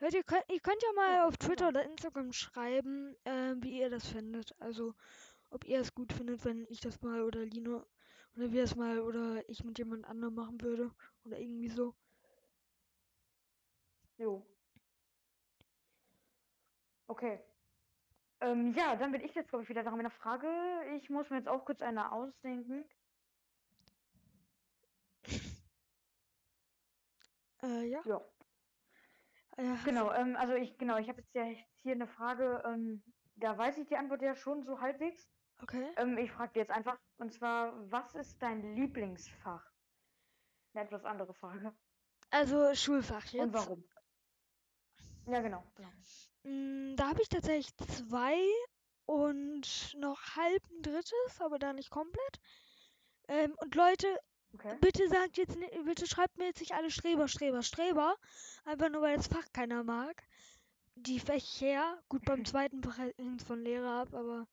Leute, 0.00 0.18
ihr 0.18 0.24
könnt, 0.24 0.44
ihr 0.50 0.60
könnt 0.60 0.82
ja 0.82 0.92
mal 0.94 1.22
Ja, 1.22 1.28
auf 1.28 1.36
Twitter 1.36 1.68
sein. 1.68 1.70
oder 1.70 1.84
Instagram 1.84 2.32
schreiben, 2.32 3.16
äh, 3.24 3.54
wie 3.60 3.80
ihr 3.80 3.90
das 3.90 4.06
findet. 4.06 4.54
Also, 4.60 4.94
ob 5.54 5.64
ihr 5.66 5.80
es 5.80 5.94
gut 5.94 6.12
findet, 6.12 6.44
wenn 6.44 6.66
ich 6.68 6.80
das 6.80 7.02
mal 7.02 7.22
oder 7.22 7.44
Lino 7.44 7.86
oder 8.36 8.52
wir 8.52 8.64
es 8.64 8.76
mal 8.76 9.00
oder 9.00 9.48
ich 9.48 9.64
mit 9.64 9.78
jemand 9.78 10.04
anderem 10.06 10.34
machen 10.34 10.60
würde 10.60 10.92
oder 11.24 11.38
irgendwie 11.38 11.68
so. 11.70 11.94
Jo. 14.18 14.42
Okay. 17.08 17.40
Ähm, 18.40 18.72
ja, 18.74 18.96
dann 18.96 19.12
bin 19.12 19.22
ich 19.22 19.34
jetzt, 19.34 19.48
glaube 19.50 19.64
ich, 19.64 19.68
wieder 19.68 19.82
dran 19.82 19.94
mit 19.96 20.00
einer 20.02 20.10
Frage. 20.10 20.48
Ich 20.96 21.10
muss 21.10 21.30
mir 21.30 21.38
jetzt 21.38 21.48
auch 21.48 21.64
kurz 21.64 21.82
eine 21.82 22.12
ausdenken. 22.12 22.84
Äh, 27.62 27.86
ja. 27.90 28.02
Ja, 28.04 28.20
Äh, 29.56 29.76
genau. 29.84 30.12
Ähm, 30.12 30.36
also 30.36 30.54
ich, 30.54 30.78
genau, 30.78 30.98
ich 30.98 31.08
habe 31.08 31.20
jetzt 31.20 31.34
ja 31.34 31.44
hier 31.82 31.92
eine 31.92 32.06
Frage. 32.06 32.62
Ähm, 32.66 33.02
da 33.36 33.56
weiß 33.56 33.78
ich 33.78 33.86
die 33.88 33.96
Antwort 33.96 34.22
ja 34.22 34.34
schon 34.36 34.62
so 34.64 34.80
halbwegs. 34.80 35.33
Okay. 35.62 35.88
Ähm, 35.96 36.18
ich 36.18 36.30
frage 36.32 36.52
dir 36.54 36.60
jetzt 36.60 36.72
einfach, 36.72 36.98
und 37.18 37.32
zwar, 37.32 37.72
was 37.90 38.14
ist 38.14 38.40
dein 38.42 38.74
Lieblingsfach? 38.74 39.64
Eine 40.74 40.84
etwas 40.84 41.04
andere 41.04 41.34
Frage. 41.34 41.72
Also 42.30 42.74
Schulfach 42.74 43.24
jetzt. 43.26 43.42
Und 43.42 43.52
warum? 43.54 43.84
Ja, 45.26 45.40
genau. 45.40 45.62
genau. 45.76 45.88
Mm, 46.42 46.96
Da 46.96 47.08
habe 47.08 47.22
ich 47.22 47.28
tatsächlich 47.28 47.74
zwei 47.76 48.36
und 49.06 49.94
noch 49.98 50.36
halb 50.36 50.62
ein 50.70 50.82
drittes, 50.82 51.40
aber 51.40 51.58
da 51.58 51.72
nicht 51.72 51.90
komplett. 51.90 52.40
Ähm, 53.28 53.54
und 53.60 53.74
Leute, 53.74 54.06
Okay. 54.54 54.76
bitte 54.80 55.08
sagt 55.08 55.36
jetzt, 55.36 55.58
bitte 55.84 56.06
schreibt 56.06 56.38
mir 56.38 56.46
jetzt 56.46 56.60
nicht 56.60 56.74
alle 56.74 56.90
Streber, 56.90 57.26
Streber, 57.26 57.62
Streber. 57.62 58.14
Einfach 58.64 58.88
nur, 58.88 59.02
weil 59.02 59.16
das 59.16 59.26
Fach 59.26 59.44
keiner 59.52 59.82
mag. 59.82 60.22
Die 60.94 61.18
Fächer, 61.18 62.00
gut, 62.08 62.24
beim 62.24 62.44
zweiten 62.56 62.82
Fach 62.82 62.98
hängt 62.98 63.42
von 63.42 63.60
Lehrer 63.62 64.02
ab, 64.02 64.14
aber 64.14 64.46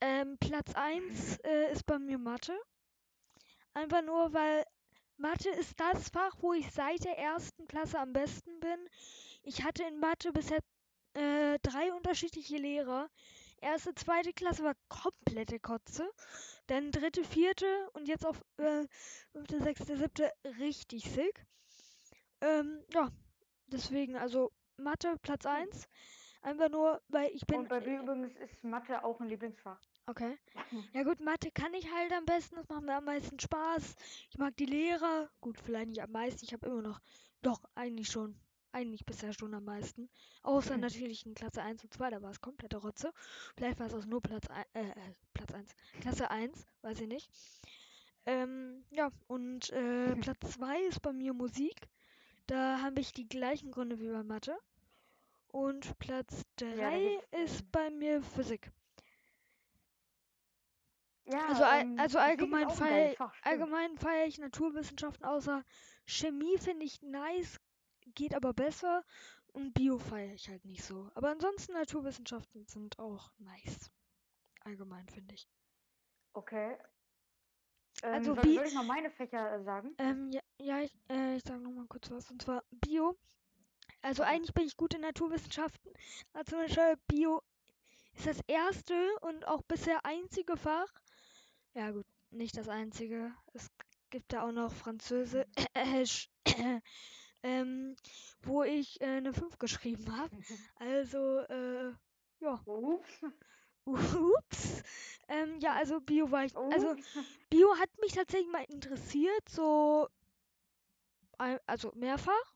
ähm, 0.00 0.36
Platz 0.38 0.74
1 0.74 1.38
äh, 1.38 1.72
ist 1.72 1.86
bei 1.86 1.98
mir 1.98 2.18
Mathe. 2.18 2.58
Einfach 3.74 4.02
nur, 4.02 4.32
weil 4.32 4.64
Mathe 5.16 5.50
ist 5.50 5.78
das 5.78 6.08
Fach, 6.10 6.34
wo 6.40 6.52
ich 6.52 6.70
seit 6.72 7.04
der 7.04 7.18
ersten 7.18 7.66
Klasse 7.66 7.98
am 7.98 8.12
besten 8.12 8.60
bin. 8.60 8.88
Ich 9.42 9.64
hatte 9.64 9.82
in 9.84 9.98
Mathe 9.98 10.32
bisher 10.32 10.60
äh, 11.14 11.58
drei 11.62 11.92
unterschiedliche 11.92 12.56
Lehrer. 12.56 13.10
Erste, 13.60 13.94
zweite 13.94 14.32
Klasse 14.32 14.62
war 14.62 14.74
komplette 14.88 15.58
Kotze. 15.58 16.08
Dann 16.68 16.92
dritte, 16.92 17.24
vierte 17.24 17.90
und 17.94 18.06
jetzt 18.06 18.24
auf 18.24 18.40
äh, 18.58 18.86
fünfte, 19.32 19.60
sechste, 19.60 19.96
siebte 19.96 20.32
richtig 20.60 21.10
sick. 21.10 21.44
Ähm, 22.40 22.84
ja, 22.94 23.10
deswegen, 23.66 24.16
also 24.16 24.52
Mathe 24.76 25.16
Platz 25.22 25.44
1. 25.46 25.88
Einfach 26.42 26.68
nur, 26.68 27.02
weil 27.08 27.30
ich 27.32 27.44
bin. 27.46 27.60
Und 27.60 27.68
bei 27.68 27.80
mir 27.80 28.00
übrigens 28.00 28.36
ist 28.36 28.62
Mathe 28.62 29.02
auch 29.02 29.20
ein 29.20 29.28
Lieblingsfach. 29.28 29.80
Okay. 30.08 30.38
Ja 30.94 31.02
gut, 31.02 31.20
Mathe 31.20 31.50
kann 31.50 31.74
ich 31.74 31.92
halt 31.92 32.12
am 32.12 32.24
besten, 32.24 32.56
das 32.56 32.66
macht 32.70 32.82
mir 32.82 32.96
am 32.96 33.04
meisten 33.04 33.38
Spaß. 33.38 33.94
Ich 34.30 34.38
mag 34.38 34.56
die 34.56 34.64
Lehrer. 34.64 35.28
Gut, 35.42 35.58
vielleicht 35.60 35.90
nicht 35.90 36.02
am 36.02 36.12
meisten, 36.12 36.46
ich 36.46 36.54
habe 36.54 36.66
immer 36.66 36.80
noch. 36.80 36.98
Doch, 37.42 37.60
eigentlich 37.74 38.08
schon. 38.08 38.34
Eigentlich 38.72 39.04
bisher 39.04 39.34
schon 39.34 39.52
am 39.52 39.64
meisten. 39.64 40.08
Außer 40.42 40.78
natürlich 40.78 41.26
in 41.26 41.34
Klasse 41.34 41.62
1 41.62 41.84
und 41.84 41.92
2, 41.92 42.08
da 42.08 42.22
war 42.22 42.30
es 42.30 42.40
komplette 42.40 42.78
Rotze. 42.78 43.12
Vielleicht 43.54 43.78
war 43.80 43.86
es 43.86 43.94
auch 43.94 44.06
nur 44.06 44.22
Platz 44.22 44.46
1, 44.48 44.66
äh, 44.72 44.88
äh, 44.88 45.14
Platz 45.34 45.52
1. 45.52 45.74
Klasse 46.00 46.30
1, 46.30 46.66
weiß 46.80 47.00
ich 47.00 47.08
nicht. 47.08 47.30
Ähm, 48.24 48.84
ja, 48.90 49.10
und 49.26 49.70
äh, 49.70 50.16
Platz 50.32 50.52
2 50.52 50.84
ist 50.84 51.02
bei 51.02 51.12
mir 51.12 51.34
Musik. 51.34 51.86
Da 52.46 52.80
habe 52.80 53.00
ich 53.00 53.12
die 53.12 53.28
gleichen 53.28 53.70
Gründe 53.70 54.00
wie 54.00 54.08
bei 54.08 54.22
Mathe. 54.22 54.56
Und 55.48 55.98
Platz 55.98 56.44
3 56.56 56.74
Ja, 56.76 56.90
gibt's, 56.98 57.56
ist 57.56 57.72
bei 57.72 57.90
mir 57.90 58.22
Physik. 58.22 58.70
Ja, 61.30 61.46
Also, 61.48 61.62
ähm, 61.64 61.98
also 61.98 62.18
allgemein 62.18 62.70
feiere 62.70 63.14
allgemein 63.42 63.98
feier 63.98 64.26
ich 64.26 64.38
Naturwissenschaften, 64.38 65.24
außer 65.26 65.64
Chemie 66.06 66.56
finde 66.58 66.84
ich 66.86 67.02
nice, 67.02 67.60
geht 68.14 68.34
aber 68.34 68.52
besser. 68.54 69.04
Und 69.52 69.72
Bio 69.72 69.98
feiere 69.98 70.34
ich 70.34 70.48
halt 70.48 70.64
nicht 70.64 70.84
so. 70.84 71.10
Aber 71.14 71.30
ansonsten 71.30 71.72
Naturwissenschaften 71.72 72.66
sind 72.66 72.98
auch 72.98 73.32
nice. 73.38 73.90
Allgemein 74.60 75.08
finde 75.08 75.34
ich. 75.34 75.48
Okay. 76.34 76.76
Ähm, 78.02 78.12
Also 78.14 78.34
soll, 78.34 78.44
soll 78.54 78.66
ich 78.66 78.74
mal 78.74 78.84
meine 78.84 79.10
Fächer 79.10 79.54
äh, 79.54 79.62
sagen? 79.64 79.94
Ähm, 79.98 80.30
ja, 80.30 80.40
ja 80.58 80.80
ich, 80.80 80.94
äh, 81.10 81.36
ich 81.36 81.42
sage 81.44 81.60
nochmal 81.60 81.86
kurz 81.88 82.10
was. 82.10 82.30
Und 82.30 82.42
zwar 82.42 82.62
Bio. 82.70 83.16
Also 84.02 84.22
eigentlich 84.22 84.54
bin 84.54 84.66
ich 84.66 84.76
gut 84.76 84.94
in 84.94 85.00
Naturwissenschaften. 85.00 85.92
Aber 86.32 86.44
zum 86.44 86.58
Beispiel 86.58 86.96
Bio 87.08 87.42
ist 88.14 88.26
das 88.26 88.40
erste 88.46 88.94
und 89.22 89.46
auch 89.48 89.62
bisher 89.62 90.04
einzige 90.04 90.56
Fach. 90.56 90.92
Ja 91.74 91.90
gut, 91.90 92.06
nicht 92.30 92.56
das 92.56 92.68
einzige. 92.68 93.32
Es 93.54 93.70
gibt 94.10 94.32
da 94.32 94.42
auch 94.42 94.52
noch 94.52 94.72
Französisch, 94.72 96.30
ähm, 97.42 97.96
wo 98.42 98.62
ich 98.62 99.00
äh, 99.00 99.06
eine 99.06 99.32
5 99.32 99.58
geschrieben 99.58 100.16
habe. 100.16 100.30
Also, 100.76 101.38
äh, 101.40 101.92
ja, 102.40 102.60
Ups. 102.66 103.22
ups. 103.84 104.82
Ähm, 105.28 105.58
ja, 105.60 105.74
also 105.74 106.00
Bio 106.00 106.30
war 106.30 106.44
ich, 106.44 106.56
also. 106.56 106.94
Bio 107.50 107.74
hat 107.78 107.90
mich 108.00 108.12
tatsächlich 108.12 108.50
mal 108.50 108.64
interessiert, 108.64 109.48
so, 109.48 110.08
also 111.66 111.92
mehrfach. 111.94 112.54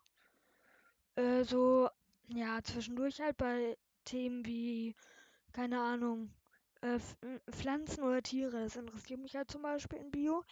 Äh, 1.16 1.44
so, 1.44 1.88
ja, 2.29 2.62
zwischendurch 2.62 3.20
halt 3.20 3.37
bei 3.37 3.77
Themen 4.05 4.44
wie, 4.46 4.94
keine 5.53 5.81
Ahnung, 5.81 6.31
äh, 6.83 6.97
äh, 6.97 7.40
Pflanzen 7.53 8.05
oder 8.05 8.23
Tiere. 8.23 8.62
Das 8.64 8.77
interessiert 8.77 9.21
mich 9.21 9.37
halt 9.37 9.51
zum 9.51 9.62
Beispiel 9.62 9.99
in 10.01 10.11
Bio. 10.12 10.45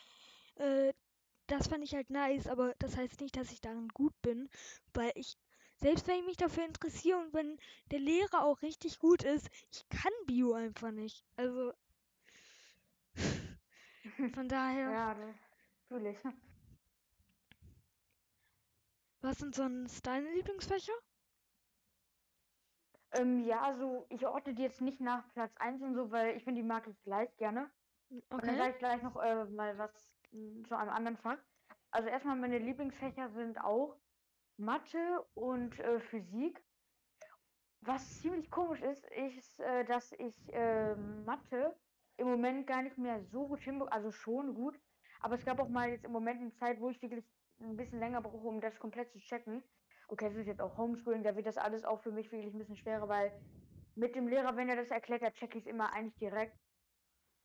Äh, 0.56 0.92
das 1.48 1.68
fand 1.68 1.84
ich 1.84 1.94
halt 1.94 2.10
nice, 2.10 2.46
aber 2.48 2.74
das 2.78 2.96
heißt 2.96 3.20
nicht, 3.20 3.36
dass 3.36 3.52
ich 3.52 3.60
darin 3.60 3.88
gut 3.90 4.14
bin, 4.22 4.48
weil 4.94 5.12
ich, 5.16 5.36
selbst 5.76 6.06
wenn 6.08 6.20
ich 6.20 6.26
mich 6.26 6.36
dafür 6.38 6.64
interessiere 6.66 7.18
und 7.18 7.34
wenn 7.34 7.58
der 7.92 8.00
Lehrer 8.00 8.44
auch 8.44 8.62
richtig 8.62 8.98
gut 8.98 9.22
ist, 9.24 9.48
ich 9.72 9.88
kann 9.90 10.12
Bio 10.26 10.54
einfach 10.54 10.92
nicht. 10.92 11.24
Also, 11.36 11.72
von 14.34 14.48
daher, 14.48 14.96
Ja, 14.96 15.14
das 15.14 15.36
fühle 15.88 16.10
ich. 16.10 16.18
was 19.22 19.38
sind 19.38 19.54
sonst 19.54 20.06
deine 20.06 20.30
Lieblingsfächer? 20.34 20.92
Ähm, 23.12 23.40
ja, 23.44 23.62
also 23.62 24.06
ich 24.08 24.26
ordne 24.26 24.54
die 24.54 24.62
jetzt 24.62 24.80
nicht 24.80 25.00
nach 25.00 25.32
Platz 25.32 25.56
1 25.56 25.82
und 25.82 25.94
so, 25.94 26.10
weil 26.12 26.36
ich 26.36 26.44
finde, 26.44 26.60
die 26.62 26.66
mag 26.66 26.86
ich 26.86 27.02
gleich 27.02 27.36
gerne. 27.36 27.70
Hm, 28.10 28.22
Und 28.30 28.46
dann 28.46 28.56
Okay. 28.56 28.56
sage 28.56 28.72
ich 28.72 28.78
gleich 28.78 29.02
noch 29.02 29.16
äh, 29.16 29.44
mal 29.46 29.78
was 29.78 30.14
mm, 30.30 30.64
zu 30.64 30.76
einem 30.76 30.90
anderen 30.90 31.16
Fach. 31.16 31.38
Also 31.90 32.08
erstmal 32.08 32.36
meine 32.36 32.58
Lieblingsfächer 32.58 33.30
sind 33.30 33.60
auch 33.60 34.00
Mathe 34.56 35.26
und 35.34 35.78
äh, 35.80 35.98
Physik. 36.00 36.64
Was 37.80 38.18
ziemlich 38.20 38.50
komisch 38.50 38.82
ist, 38.82 39.06
ist, 39.10 39.58
äh, 39.60 39.84
dass 39.84 40.12
ich 40.12 40.52
äh, 40.52 40.94
Mathe 40.96 41.80
im 42.16 42.28
Moment 42.28 42.66
gar 42.66 42.82
nicht 42.82 42.98
mehr 42.98 43.24
so 43.24 43.48
gut 43.48 43.60
hinbekomme, 43.60 43.92
also 43.92 44.12
schon 44.12 44.54
gut, 44.54 44.78
aber 45.20 45.34
es 45.34 45.44
gab 45.44 45.58
auch 45.58 45.68
mal 45.68 45.88
jetzt 45.90 46.04
im 46.04 46.12
Moment 46.12 46.40
eine 46.40 46.52
Zeit, 46.52 46.80
wo 46.80 46.90
ich 46.90 47.00
wirklich 47.00 47.24
ein 47.58 47.76
bisschen 47.76 47.98
länger 47.98 48.20
brauche, 48.20 48.46
um 48.46 48.60
das 48.60 48.78
komplett 48.78 49.10
zu 49.10 49.18
checken. 49.18 49.64
Okay, 50.10 50.26
es 50.26 50.36
ist 50.36 50.46
jetzt 50.46 50.60
auch 50.60 50.76
Homeschooling, 50.76 51.22
da 51.22 51.36
wird 51.36 51.46
das 51.46 51.56
alles 51.56 51.84
auch 51.84 52.00
für 52.00 52.10
mich 52.10 52.32
wirklich 52.32 52.52
ein 52.52 52.58
bisschen 52.58 52.76
schwerer, 52.76 53.08
weil 53.08 53.32
mit 53.94 54.16
dem 54.16 54.26
Lehrer, 54.28 54.56
wenn 54.56 54.68
er 54.68 54.76
das 54.76 54.90
erklärt, 54.90 55.22
da 55.22 55.30
checke 55.30 55.56
ich 55.58 55.64
es 55.64 55.70
immer 55.70 55.92
eigentlich 55.92 56.16
direkt. 56.16 56.58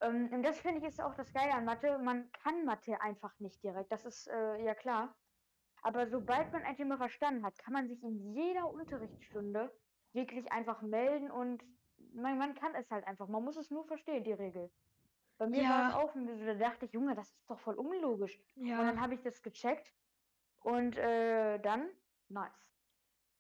Ähm, 0.02 0.30
und 0.34 0.44
das 0.44 0.60
finde 0.60 0.80
ich 0.80 0.86
ist 0.86 1.02
auch 1.02 1.16
das 1.16 1.32
Geile 1.34 1.54
an 1.54 1.66
Mathe. 1.66 2.00
Man 2.00 2.32
kann 2.32 2.66
Mathe 2.66 3.02
einfach 3.02 3.40
nicht 3.40 3.64
direkt, 3.64 3.92
das 3.92 4.06
ist 4.06 4.28
äh, 4.28 4.58
ja 4.64 4.76
klar. 4.76 5.18
Aber 5.82 6.08
sobald 6.08 6.52
man 6.54 6.64
ein 6.64 6.76
Thema 6.76 6.98
verstanden 6.98 7.46
hat, 7.46 7.58
kann 7.60 7.74
man 7.74 7.88
sich 7.88 8.04
in 8.04 8.34
jeder 8.36 8.72
Unterrichtsstunde 8.72 9.78
wirklich 10.14 10.52
einfach 10.52 10.82
melden 10.82 11.32
und 11.32 11.64
man, 11.98 12.38
man 12.40 12.56
kann 12.56 12.76
es 12.76 12.92
halt 12.92 13.06
einfach. 13.08 13.28
Man 13.28 13.44
muss 13.44 13.58
es 13.58 13.72
nur 13.72 13.86
verstehen, 13.86 14.24
die 14.24 14.34
Regel. 14.34 14.72
Bei 15.38 15.48
mir 15.48 15.68
war 15.70 15.82
es 15.82 15.90
Ja. 15.90 15.92
auch, 15.92 16.14
so, 16.16 16.46
da 16.46 16.56
dachte 16.56 16.86
ich, 16.86 16.94
Junge, 16.94 17.16
das 17.16 17.30
ist 17.36 17.50
doch 17.50 17.60
voll 17.60 17.76
unlogisch. 17.78 18.40
Und 18.76 18.86
Ja, 18.86 18.88
dann 18.88 19.02
habe 19.02 19.14
ich 19.16 19.22
das 19.22 19.42
gecheckt 19.42 19.94
und 20.60 20.98
äh, 20.98 21.60
dann, 21.60 21.90
nice. 22.30 22.52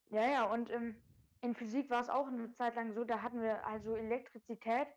Ja, 0.09 0.27
ja, 0.29 0.43
und 0.45 0.69
ähm, 0.69 0.95
in 1.41 1.55
Physik 1.55 1.89
war 1.89 2.01
es 2.01 2.09
auch 2.09 2.27
eine 2.27 2.51
Zeit 2.53 2.75
lang 2.75 2.93
so, 2.93 3.03
da 3.03 3.21
hatten 3.21 3.41
wir 3.41 3.65
also 3.65 3.95
Elektrizität. 3.95 4.87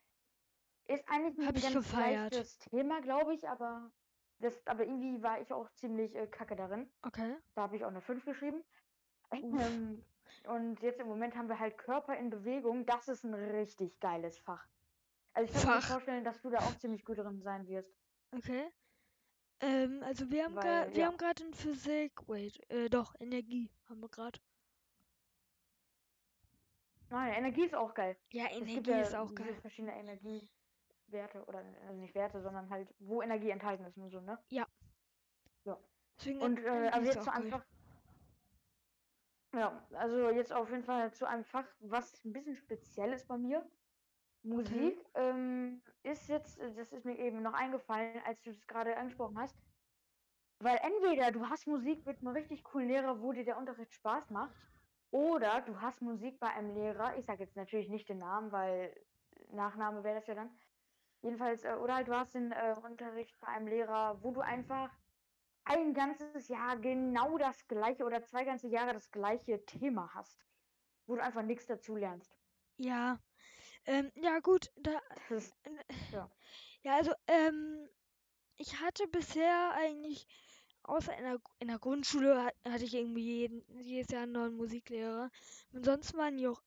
Ist 0.86 1.06
eigentlich 1.08 1.38
ein 1.38 1.74
ganz 1.74 1.92
leichtes 1.92 2.58
Thema, 2.58 3.00
glaube 3.00 3.34
ich, 3.34 3.46
aber 3.48 3.90
das, 4.40 4.66
aber 4.66 4.84
irgendwie 4.84 5.22
war 5.22 5.40
ich 5.40 5.52
auch 5.52 5.70
ziemlich 5.74 6.14
äh, 6.14 6.26
kacke 6.26 6.56
darin. 6.56 6.88
Okay. 7.02 7.36
Da 7.54 7.62
habe 7.62 7.76
ich 7.76 7.84
auch 7.84 7.88
eine 7.90 8.00
5 8.00 8.24
geschrieben. 8.24 8.62
Ähm, 9.30 10.02
und 10.46 10.80
jetzt 10.80 11.00
im 11.00 11.06
Moment 11.06 11.36
haben 11.36 11.50
wir 11.50 11.58
halt 11.58 11.76
Körper 11.76 12.16
in 12.16 12.30
Bewegung. 12.30 12.86
Das 12.86 13.08
ist 13.08 13.24
ein 13.24 13.34
richtig 13.34 14.00
geiles 14.00 14.38
Fach. 14.38 14.66
Also 15.34 15.52
ich 15.52 15.62
kann 15.62 15.74
mir 15.76 15.82
vorstellen, 15.82 16.24
dass 16.24 16.40
du 16.40 16.48
da 16.48 16.60
auch 16.60 16.78
ziemlich 16.78 17.04
gut 17.04 17.18
drin 17.18 17.42
sein 17.42 17.68
wirst. 17.68 17.92
Okay. 18.34 18.72
Ähm, 19.60 20.02
also 20.04 20.30
wir 20.30 20.44
haben 20.44 20.54
gerade, 20.54 20.94
wir 20.94 21.00
ja. 21.00 21.06
haben 21.06 21.16
gerade 21.16 21.44
in 21.44 21.54
Physik, 21.54 22.28
wait, 22.28 22.60
äh, 22.70 22.88
doch, 22.88 23.14
Energie 23.18 23.70
haben 23.88 24.00
wir 24.00 24.08
gerade. 24.08 24.38
Nein, 27.10 27.32
Energie 27.34 27.64
ist 27.64 27.74
auch 27.74 27.94
geil. 27.94 28.16
Ja, 28.30 28.50
Energie 28.50 28.90
ja 28.90 29.00
ist 29.00 29.14
auch 29.14 29.34
geil. 29.34 29.54
verschiedene 29.62 29.96
Energiewerte 29.96 31.44
oder 31.46 31.64
also 31.86 32.00
nicht 32.00 32.14
Werte, 32.14 32.40
sondern 32.42 32.68
halt, 32.70 32.94
wo 32.98 33.22
Energie 33.22 33.50
enthalten 33.50 33.84
ist 33.84 33.96
und 33.96 34.10
so, 34.10 34.20
ne? 34.20 34.38
Deswegen 36.18 36.40
Und 36.40 36.58
äh, 36.58 36.90
also 36.92 37.06
jetzt 37.06 37.22
zu 37.22 37.32
einem. 37.32 37.50
Fach. 37.50 37.64
Ja, 39.54 39.86
also 39.92 40.30
jetzt 40.30 40.52
auf 40.52 40.70
jeden 40.70 40.84
Fall 40.84 41.12
zu 41.12 41.26
einem 41.26 41.44
Fach, 41.44 41.66
was 41.80 42.24
ein 42.24 42.32
bisschen 42.32 42.56
speziell 42.56 43.12
ist 43.12 43.28
bei 43.28 43.38
mir. 43.38 43.64
Musik 44.42 45.04
ähm, 45.14 45.82
ist 46.02 46.28
jetzt, 46.28 46.58
äh, 46.58 46.72
das 46.74 46.92
ist 46.92 47.04
mir 47.04 47.18
eben 47.18 47.42
noch 47.42 47.54
eingefallen, 47.54 48.20
als 48.24 48.40
du 48.42 48.50
das 48.50 48.66
gerade 48.66 48.96
angesprochen 48.96 49.38
hast. 49.38 49.56
Weil 50.60 50.78
entweder 50.82 51.30
du 51.30 51.48
hast 51.48 51.66
Musik 51.66 52.04
mit 52.06 52.18
einem 52.18 52.28
richtig 52.28 52.64
coolen 52.64 52.88
Lehrer, 52.88 53.20
wo 53.22 53.32
dir 53.32 53.44
der 53.44 53.58
Unterricht 53.58 53.92
Spaß 53.94 54.30
macht, 54.30 54.54
oder 55.10 55.62
du 55.62 55.80
hast 55.80 56.02
Musik 56.02 56.38
bei 56.38 56.48
einem 56.48 56.74
Lehrer, 56.74 57.16
ich 57.16 57.24
sage 57.24 57.44
jetzt 57.44 57.56
natürlich 57.56 57.88
nicht 57.88 58.08
den 58.08 58.18
Namen, 58.18 58.52
weil 58.52 58.94
Nachname 59.50 60.04
wäre 60.04 60.16
das 60.16 60.26
ja 60.26 60.34
dann. 60.34 60.50
Jedenfalls, 61.22 61.64
äh, 61.64 61.74
oder 61.74 61.96
halt 61.96 62.08
du 62.08 62.16
hast 62.16 62.34
den 62.34 62.52
äh, 62.52 62.74
Unterricht 62.82 63.38
bei 63.40 63.48
einem 63.48 63.68
Lehrer, 63.68 64.22
wo 64.22 64.32
du 64.32 64.40
einfach 64.40 64.90
ein 65.64 65.92
ganzes 65.94 66.48
Jahr 66.48 66.76
genau 66.78 67.38
das 67.38 67.66
gleiche 67.68 68.04
oder 68.04 68.22
zwei 68.22 68.44
ganze 68.44 68.68
Jahre 68.68 68.94
das 68.94 69.10
gleiche 69.10 69.64
Thema 69.66 70.10
hast, 70.14 70.46
wo 71.06 71.16
du 71.16 71.22
einfach 71.22 71.42
nichts 71.42 71.66
dazu 71.66 71.96
lernst. 71.96 72.38
Ja. 72.76 73.18
Ähm, 73.88 74.12
ja 74.16 74.38
gut, 74.40 74.70
da, 74.76 75.00
ist, 75.30 75.54
Ja. 76.12 76.30
ja, 76.82 76.96
also, 76.96 77.12
ähm, 77.26 77.88
ich 78.56 78.80
hatte 78.80 79.06
bisher 79.08 79.72
eigentlich, 79.74 80.26
außer 80.84 81.16
in 81.16 81.24
der, 81.24 81.38
in 81.60 81.68
der 81.68 81.78
Grundschule 81.78 82.42
hat, 82.44 82.54
hatte 82.68 82.84
ich 82.84 82.94
irgendwie 82.94 83.22
jeden, 83.24 83.80
jedes 83.80 84.12
Jahr 84.12 84.24
einen 84.24 84.32
neuen 84.32 84.56
Musiklehrer. 84.56 85.30
Ansonsten 85.72 86.18
waren 86.18 86.36
die 86.36 86.48
auch 86.48 86.62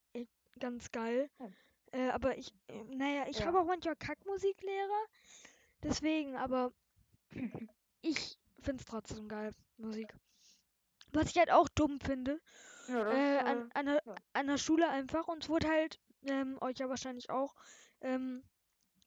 ganz 0.60 0.92
geil. 0.92 1.30
Hm. 1.38 1.54
Äh, 1.92 2.10
aber 2.10 2.38
ich, 2.38 2.54
äh, 2.68 2.84
naja, 2.96 3.26
ich 3.30 3.40
Ja. 3.40 3.48
habe 3.48 3.60
auch 3.60 3.66
manchmal 3.66 3.96
Kackmusiklehrer. 3.98 5.06
Deswegen, 5.84 6.36
aber 6.38 6.74
ich 8.02 8.38
finde 8.62 8.80
es 8.82 8.86
trotzdem 8.86 9.28
geil, 9.30 9.54
Musik. 9.78 10.14
Was 11.14 11.30
ich 11.30 11.38
halt 11.38 11.52
auch 11.52 11.70
dumm 11.70 12.00
finde, 12.00 12.42
ja, 12.88 13.12
äh, 13.12 13.38
äh, 13.38 13.40
an, 13.40 13.70
an, 13.74 13.86
der, 13.88 14.04
an 14.34 14.48
der 14.48 14.58
Schule 14.58 14.90
einfach. 14.90 15.28
Uns 15.28 15.50
wurde 15.50 15.68
halt, 15.70 16.00
ähm, 16.26 16.58
euch 16.62 16.78
ja 16.80 16.90
wahrscheinlich 16.90 17.30
auch, 17.30 17.56
ähm, 18.02 18.44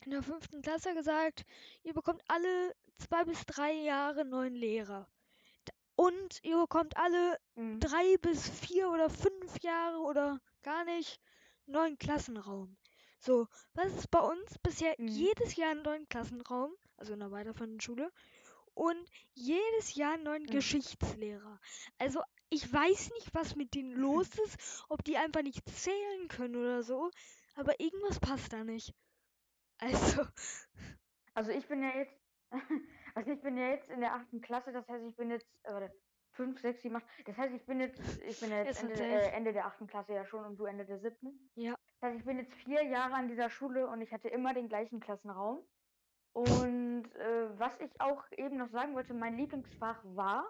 in 0.05 0.11
der 0.11 0.23
fünften 0.23 0.63
Klasse 0.63 0.95
gesagt, 0.95 1.45
ihr 1.83 1.95
bekommt 1.95 2.23
alle 2.29 2.75
zwei 2.99 3.25
bis 3.25 3.45
drei 3.47 3.73
Jahre 3.73 4.25
neuen 4.25 4.55
Lehrer. 4.55 5.09
Und 5.97 6.43
ihr 6.43 6.59
bekommt 6.59 6.97
alle 6.97 7.39
mhm. 7.55 7.81
drei 7.81 8.17
bis 8.21 8.49
vier 8.49 8.91
oder 8.91 9.09
fünf 9.09 9.61
Jahre 9.63 9.99
oder 9.99 10.41
gar 10.63 10.85
nicht 10.85 11.21
neuen 11.67 11.97
Klassenraum. 11.99 12.77
So, 13.21 13.47
was 13.75 13.93
ist 13.95 14.11
bei 14.11 14.21
uns 14.21 14.59
bisher 14.63 14.95
Mhm. 14.99 15.09
jedes 15.09 15.57
Jahr 15.57 15.71
einen 15.71 15.83
neuen 15.83 16.09
Klassenraum, 16.09 16.73
also 16.97 17.13
in 17.15 17.21
der 17.21 17.31
weiterführenden 17.31 17.81
Schule, 17.81 18.13
und 18.75 18.99
jedes 19.35 19.95
Jahr 19.95 20.15
einen 20.15 20.25
neuen 20.25 20.43
Mhm. 20.43 20.51
Geschichtslehrer. 20.51 21.61
Also 21.99 22.21
ich 22.55 22.73
weiß 22.73 23.11
nicht, 23.15 23.35
was 23.35 23.57
mit 23.57 23.75
denen 23.75 23.93
los 23.93 24.29
ist, 24.47 24.85
ob 24.89 25.05
die 25.05 25.17
einfach 25.17 25.43
nicht 25.43 25.69
zählen 25.69 26.29
können 26.29 26.57
oder 26.57 26.83
so, 26.83 27.11
aber 27.57 27.79
irgendwas 27.81 28.21
passt 28.21 28.53
da 28.53 28.65
nicht. 28.65 28.95
Also, 29.79 30.23
Also 31.35 31.51
ich 31.51 31.67
bin 31.67 31.83
ja 31.83 31.91
jetzt, 31.97 32.17
also 33.15 33.33
ich 33.33 33.41
bin 33.41 33.57
ja 33.57 33.69
jetzt 33.71 33.91
in 33.91 34.01
der 34.01 34.15
achten 34.15 34.41
Klasse, 34.41 34.73
das 34.73 34.89
heißt, 34.89 35.05
ich 35.05 35.17
bin 35.17 35.31
jetzt, 35.31 35.49
äh, 35.65 35.73
warte, 35.73 35.93
fünf, 36.31 36.61
sechs, 36.61 36.83
sieben, 36.83 36.97
acht, 36.97 37.07
das 37.27 37.37
heißt, 37.37 37.55
ich 37.55 37.65
bin 37.67 37.81
jetzt, 37.81 38.01
ich 38.23 38.41
bin 38.41 38.51
jetzt 38.51 38.67
Jetzt 38.67 38.83
Ende, 38.83 38.95
äh, 38.95 39.31
Ende 39.31 39.53
der 39.53 39.67
achten 39.67 39.87
Klasse 39.87 40.15
ja 40.15 40.25
schon 40.25 40.45
und 40.45 40.57
du 40.57 40.65
Ende 40.65 40.85
der 40.85 40.99
siebten. 40.99 41.51
Ja. 41.55 41.75
Das 42.01 42.11
heißt, 42.11 42.19
ich 42.21 42.25
bin 42.25 42.39
jetzt 42.39 42.55
vier 42.55 42.83
Jahre 42.85 43.15
an 43.15 43.29
dieser 43.29 43.51
Schule 43.51 43.89
und 43.89 44.01
ich 44.01 44.13
hatte 44.13 44.29
immer 44.29 44.55
den 44.55 44.69
gleichen 44.69 45.01
Klassenraum. 45.01 45.65
Und 46.33 47.05
äh, 47.15 47.59
was 47.59 47.79
ich 47.81 48.01
auch 48.01 48.25
eben 48.33 48.57
noch 48.57 48.69
sagen 48.71 48.95
wollte, 48.95 49.15
mein 49.15 49.37
Lieblingsfach 49.37 50.01
war 50.05 50.45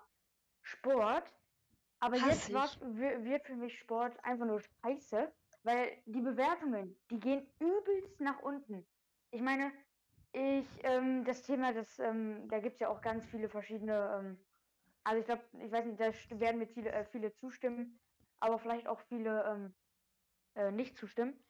Sport. 0.63 1.31
Aber 2.05 2.17
Hass 2.19 2.47
jetzt 2.49 2.81
wi- 2.83 3.25
wird 3.25 3.47
für 3.47 3.57
mich 3.57 3.79
Sport 3.79 4.23
einfach 4.25 4.47
nur 4.47 4.61
scheiße, 4.61 5.35
weil 5.63 6.03
die 6.07 6.21
Bewertungen, 6.21 7.01
die 7.11 7.19
gehen 7.19 7.55
übelst 7.59 8.21
nach 8.21 8.41
unten. 8.43 8.87
Ich 9.31 9.41
meine, 9.41 9.73
ich, 10.33 10.85
ähm, 10.85 11.25
das 11.25 11.43
Thema, 11.43 11.73
das, 11.73 11.99
ähm, 11.99 12.49
da 12.51 12.61
gibt 12.61 12.75
es 12.75 12.81
ja 12.81 12.89
auch 12.91 13.01
ganz 13.01 13.27
viele 13.27 13.49
verschiedene, 13.49 13.97
ähm, 14.19 14.47
also 15.05 15.21
ich 15.21 15.27
glaube, 15.27 15.45
ich 15.65 15.73
weiß 15.73 15.87
nicht, 15.87 16.01
da 16.01 16.41
werden 16.41 16.59
mir 16.59 16.69
viele, 16.69 16.93
äh, 16.93 17.05
viele 17.07 17.33
zustimmen, 17.33 18.01
aber 18.39 18.59
vielleicht 18.59 18.87
auch 18.87 19.01
viele 19.01 19.45
ähm, 19.45 19.75
äh, 20.57 20.73
nicht 20.73 20.97
zustimmen. 20.99 21.45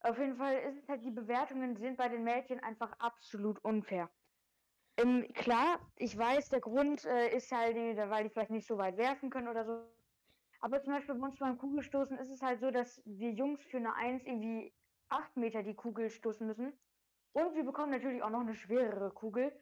Auf 0.00 0.18
jeden 0.18 0.36
Fall 0.36 0.58
ist 0.62 0.78
es 0.78 0.88
halt, 0.88 1.04
die 1.04 1.10
Bewertungen 1.12 1.76
sind 1.76 1.96
bei 1.96 2.08
den 2.08 2.24
Mädchen 2.24 2.60
einfach 2.60 2.92
absolut 2.98 3.64
unfair. 3.64 4.10
Ähm, 4.98 5.26
klar, 5.34 5.78
ich 5.96 6.16
weiß, 6.16 6.50
der 6.50 6.60
Grund 6.60 7.04
äh, 7.04 7.34
ist 7.34 7.50
halt, 7.50 7.76
die- 7.76 7.96
weil 7.96 8.24
die 8.24 8.30
vielleicht 8.30 8.50
nicht 8.50 8.66
so 8.66 8.76
weit 8.78 8.96
werfen 8.96 9.30
können 9.30 9.48
oder 9.48 9.64
so. 9.64 9.82
Aber 10.60 10.80
zum 10.82 10.92
Beispiel 10.94 11.14
bei 11.14 11.26
uns 11.26 11.38
beim 11.38 11.58
Kugelstoßen 11.58 12.18
ist 12.18 12.30
es 12.30 12.42
halt 12.42 12.60
so, 12.60 12.70
dass 12.70 13.02
wir 13.04 13.30
Jungs 13.32 13.62
für 13.64 13.78
eine 13.78 13.94
1 13.94 14.22
irgendwie 14.24 14.72
8 15.08 15.36
Meter 15.36 15.62
die 15.62 15.74
Kugel 15.74 16.08
stoßen 16.10 16.46
müssen. 16.46 16.72
Und 17.32 17.54
wir 17.54 17.64
bekommen 17.64 17.90
natürlich 17.90 18.22
auch 18.22 18.30
noch 18.30 18.40
eine 18.40 18.54
schwerere 18.54 19.10
Kugel. 19.10 19.52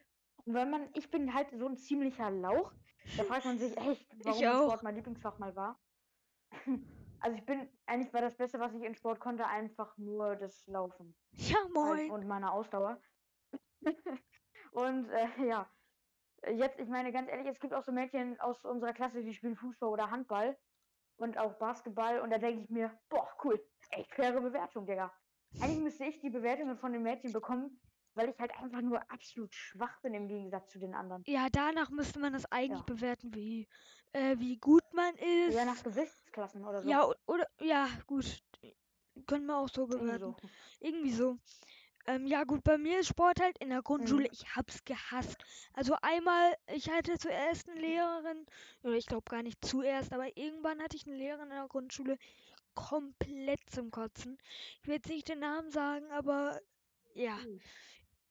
Und 0.44 0.54
wenn 0.54 0.70
man, 0.70 0.88
ich 0.94 1.10
bin 1.10 1.32
halt 1.32 1.50
so 1.56 1.66
ein 1.68 1.76
ziemlicher 1.76 2.30
Lauch, 2.30 2.72
da 3.16 3.24
fragt 3.24 3.44
man 3.44 3.58
sich 3.58 3.76
echt, 3.78 4.06
warum. 4.24 4.66
Sport 4.68 4.82
mein 4.82 4.96
Lieblingsfach 4.96 5.38
mal 5.38 5.54
war. 5.56 5.80
Also 7.22 7.36
ich 7.36 7.44
bin, 7.44 7.68
eigentlich 7.84 8.14
war 8.14 8.22
das 8.22 8.34
Beste, 8.34 8.58
was 8.60 8.72
ich 8.72 8.82
in 8.82 8.94
Sport 8.94 9.20
konnte, 9.20 9.46
einfach 9.46 9.94
nur 9.98 10.36
das 10.36 10.66
Laufen 10.66 11.14
ja 11.32 11.58
moin. 11.74 12.10
und 12.10 12.26
meine 12.26 12.50
Ausdauer. 12.50 12.98
und 14.70 15.08
äh, 15.10 15.28
ja, 15.48 15.70
jetzt, 16.46 16.78
ich 16.78 16.88
meine 16.88 17.12
ganz 17.12 17.28
ehrlich, 17.28 17.46
es 17.46 17.60
gibt 17.60 17.74
auch 17.74 17.84
so 17.84 17.92
Mädchen 17.92 18.38
aus 18.40 18.64
unserer 18.64 18.92
Klasse, 18.92 19.22
die 19.22 19.34
spielen 19.34 19.56
Fußball 19.56 19.88
oder 19.88 20.10
Handball 20.10 20.56
und 21.16 21.38
auch 21.38 21.58
Basketball 21.58 22.20
und 22.20 22.30
da 22.30 22.38
denke 22.38 22.64
ich 22.64 22.70
mir, 22.70 22.98
boah, 23.08 23.28
cool, 23.44 23.60
echt 23.90 24.14
faire 24.14 24.40
Bewertung, 24.40 24.86
Digga. 24.86 25.12
Eigentlich 25.60 25.82
müsste 25.82 26.04
ich 26.04 26.20
die 26.20 26.30
Bewertungen 26.30 26.78
von 26.78 26.92
den 26.92 27.02
Mädchen 27.02 27.32
bekommen, 27.32 27.78
weil 28.14 28.30
ich 28.30 28.38
halt 28.38 28.52
einfach 28.52 28.80
nur 28.80 28.98
absolut 29.10 29.54
schwach 29.54 30.00
bin 30.02 30.14
im 30.14 30.28
Gegensatz 30.28 30.70
zu 30.72 30.78
den 30.78 30.94
anderen. 30.94 31.22
Ja, 31.26 31.48
danach 31.50 31.90
müsste 31.90 32.18
man 32.18 32.32
das 32.32 32.50
eigentlich 32.50 32.80
Ja. 32.86 32.94
bewerten, 32.94 33.34
wie, 33.34 33.68
äh, 34.12 34.36
wie 34.38 34.56
gut 34.58 34.84
man 34.94 35.14
ist. 35.16 35.54
Ja, 35.54 35.64
nach 35.66 35.82
Gewichtsklassen 35.82 36.64
oder 36.64 36.82
so. 36.82 36.90
Ja, 36.90 37.06
oder, 37.26 37.46
ja, 37.60 37.88
gut. 38.06 38.42
Können 39.26 39.46
wir 39.46 39.58
auch 39.58 39.68
so 39.68 39.86
Irgendwie 39.86 40.02
bewerten. 40.02 40.34
so. 40.40 40.48
Irgendwie 40.80 41.10
so. 41.12 41.38
Ähm, 42.07 42.26
ja, 42.26 42.44
gut, 42.44 42.64
bei 42.64 42.78
mir 42.78 43.01
ist 43.01 43.09
Sport 43.09 43.40
halt 43.40 43.59
in 43.59 43.68
der 43.70 43.82
Grundschule, 43.82 44.24
Mhm. 44.24 44.30
ich 44.32 44.57
hab's 44.57 44.84
gehasst. 44.84 45.36
Also 45.74 45.94
einmal, 46.03 46.55
ich 46.74 46.90
hatte 46.90 47.18
zuerst 47.18 47.68
eine 47.68 47.80
Lehrerin, 47.80 48.46
oder 48.82 48.94
ich 48.94 49.07
glaube 49.07 49.30
gar 49.30 49.42
nicht 49.42 49.64
zuerst, 49.64 50.12
aber 50.12 50.36
irgendwann 50.36 50.82
hatte 50.82 50.96
ich 50.96 51.07
eine 51.07 51.16
Lehrerin 51.16 51.51
in 51.51 51.57
der 51.57 51.68
Grundschule 51.68 52.16
komplett 52.74 53.61
zum 53.70 53.90
Kotzen. 53.90 54.38
Ich 54.80 54.88
will 54.88 54.94
jetzt 54.96 55.09
nicht 55.09 55.28
den 55.28 55.40
Namen 55.40 55.70
sagen, 55.70 56.11
aber 56.11 56.61
ja. 57.14 57.36
Mhm. 57.36 57.61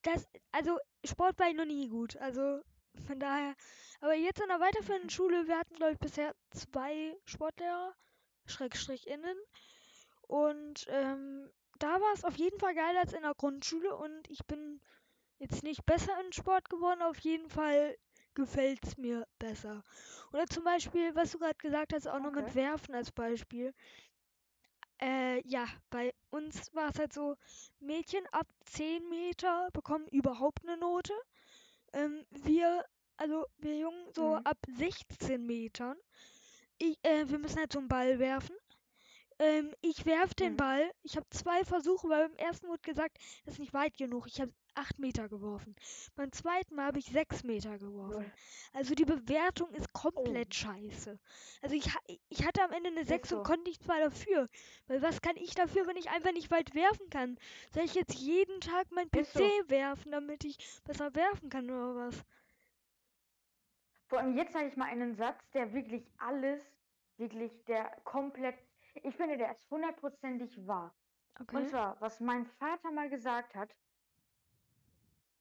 Das, 0.02 0.28
also 0.52 0.78
Sport 1.04 1.38
war 1.40 1.50
ich 1.50 1.56
noch 1.56 1.66
nie 1.66 1.90
gut. 1.90 2.16
Also 2.18 2.62
von 3.06 3.20
daher. 3.20 3.56
Aber 4.02 4.14
jetzt 4.16 4.42
in 4.42 4.48
der 4.48 4.60
weiterführenden 4.60 5.10
Schule, 5.10 5.48
wir 5.48 5.58
hatten, 5.58 5.76
glaube 5.76 5.94
ich, 5.94 6.00
bisher 6.00 6.34
zwei 6.52 7.16
Sportlehrer, 7.26 7.94
Schrägstrich 8.46 9.08
innen. 9.08 9.38
Und 10.28 10.86
ähm, 10.90 11.50
da 11.80 12.00
war 12.02 12.14
es 12.14 12.24
auf 12.26 12.36
jeden 12.38 12.60
Fall 12.60 12.76
geiler 12.76 13.02
als 13.02 13.14
in 13.14 13.22
der 13.24 13.36
Grundschule 13.36 13.96
und 13.96 14.30
ich 14.30 14.46
bin 14.48 14.82
jetzt 15.40 15.64
nicht 15.64 15.86
besser 15.86 16.14
in 16.26 16.34
Sport 16.34 16.70
geworden, 16.70 17.02
auf 17.02 17.20
jeden 17.20 17.50
Fall 17.50 17.98
gefällt 18.36 18.80
es 18.86 18.98
mir 18.98 19.28
besser. 19.40 19.84
Oder 20.34 20.46
zum 20.48 20.64
Beispiel, 20.64 21.16
was 21.16 21.32
du 21.32 21.40
gerade 21.40 21.56
gesagt 21.58 21.94
hast, 21.94 22.08
auch 22.08 22.20
noch 22.20 22.32
mit 22.32 22.54
Okay. 22.54 22.56
Werfen 22.56 22.96
als 22.96 23.12
Beispiel. 23.12 23.74
Äh, 25.02 25.42
ja, 25.48 25.66
bei 25.90 26.14
uns 26.30 26.74
war 26.74 26.90
es 26.90 27.00
halt 27.00 27.12
so, 27.14 27.36
Mädchen 27.80 28.26
ab 28.32 28.48
10 28.66 29.08
Meter 29.10 29.70
bekommen 29.74 30.08
überhaupt 30.08 30.64
eine 30.68 30.78
Note. 30.78 31.14
Ähm, 31.94 32.26
wir, 32.32 32.86
also 33.18 33.46
wir 33.58 33.78
Jungen, 33.78 34.14
so 34.14 34.36
Mhm. 34.36 34.44
ab 34.44 34.58
16 34.68 35.46
Metern, 35.46 35.98
ich, 36.80 36.98
äh, 37.04 37.30
wir 37.30 37.40
müssen 37.40 37.60
halt 37.60 37.74
so 37.74 37.80
einen 37.80 37.90
Ball 37.90 38.20
werfen. 38.20 38.56
Ähm, 39.40 39.74
ich 39.82 40.06
werf 40.06 40.34
den 40.34 40.54
Mhm. 40.54 40.58
Ball. 40.58 40.92
Ich 41.04 41.16
habe 41.18 41.28
zwei 41.30 41.64
Versuche, 41.66 42.08
weil 42.10 42.28
beim 42.30 42.38
ersten 42.38 42.68
wurde 42.68 42.82
gesagt, 42.82 43.18
das 43.46 43.56
ist 43.56 43.60
nicht 43.60 43.74
weit 43.74 43.98
genug. 43.98 44.28
Ich 44.28 44.40
habe 44.42 44.54
acht 44.76 45.00
Meter 45.00 45.28
geworfen. 45.30 45.76
Beim 46.16 46.32
zweiten 46.32 46.76
Mal 46.76 46.86
habe 46.88 47.00
ich 47.00 47.06
sechs 47.08 47.44
Meter 47.44 47.78
geworfen. 47.80 48.24
Lol. 48.24 48.32
Also 48.74 48.96
die 48.96 49.06
Bewertung 49.06 49.72
ist 49.74 49.88
Oh, 50.14 50.34
komplett 50.34 50.54
scheiße. 50.56 51.20
Also 51.62 51.76
ich, 51.76 51.90
ich 52.30 52.46
hatte 52.46 52.64
am 52.64 52.72
Ende 52.72 52.90
eine 52.90 53.06
ist 53.08 53.08
6 53.08 53.32
und 53.34 53.40
so. 53.40 53.44
konnte 53.44 53.64
nichts 53.70 53.88
mal 53.88 54.00
dafür. 54.02 54.50
Weil 54.88 55.02
was 55.02 55.22
kann 55.22 55.36
ich 55.38 55.56
dafür, 55.56 55.88
wenn 55.88 55.98
ich 55.98 56.10
einfach 56.10 56.32
nicht 56.34 56.52
weit 56.52 56.74
werfen 56.76 57.10
kann? 57.10 57.38
Soll 57.74 57.84
ich 57.84 57.96
jetzt 57.96 58.14
jeden 58.16 58.62
Tag 58.62 58.88
mein 58.92 59.10
PC 59.10 59.26
so. 59.34 59.70
werfen, 59.70 60.12
damit 60.12 60.46
ich 60.46 60.58
besser 60.86 61.14
werfen 61.16 61.50
kann 61.50 61.70
oder 61.70 61.96
was? 62.08 62.26
Vor 64.08 64.20
allem 64.20 64.36
jetzt 64.36 64.54
sage 64.54 64.68
ich 64.68 64.76
mal 64.76 64.86
einen 64.90 65.16
Satz, 65.16 65.50
der 65.52 65.74
wirklich 65.74 66.04
alles, 66.18 66.62
wirklich 67.18 67.52
der 67.66 67.90
komplett, 68.04 68.56
ich 69.04 69.16
finde, 69.16 69.38
der 69.38 69.52
ist 69.52 69.70
hundertprozentig 69.70 70.66
wahr. 70.68 70.96
Und 71.40 71.48
Okay. 71.50 71.68
zwar, 71.68 72.00
was 72.02 72.20
mein 72.20 72.46
Vater 72.46 72.92
mal 72.92 73.10
gesagt 73.10 73.56
hat, 73.56 73.76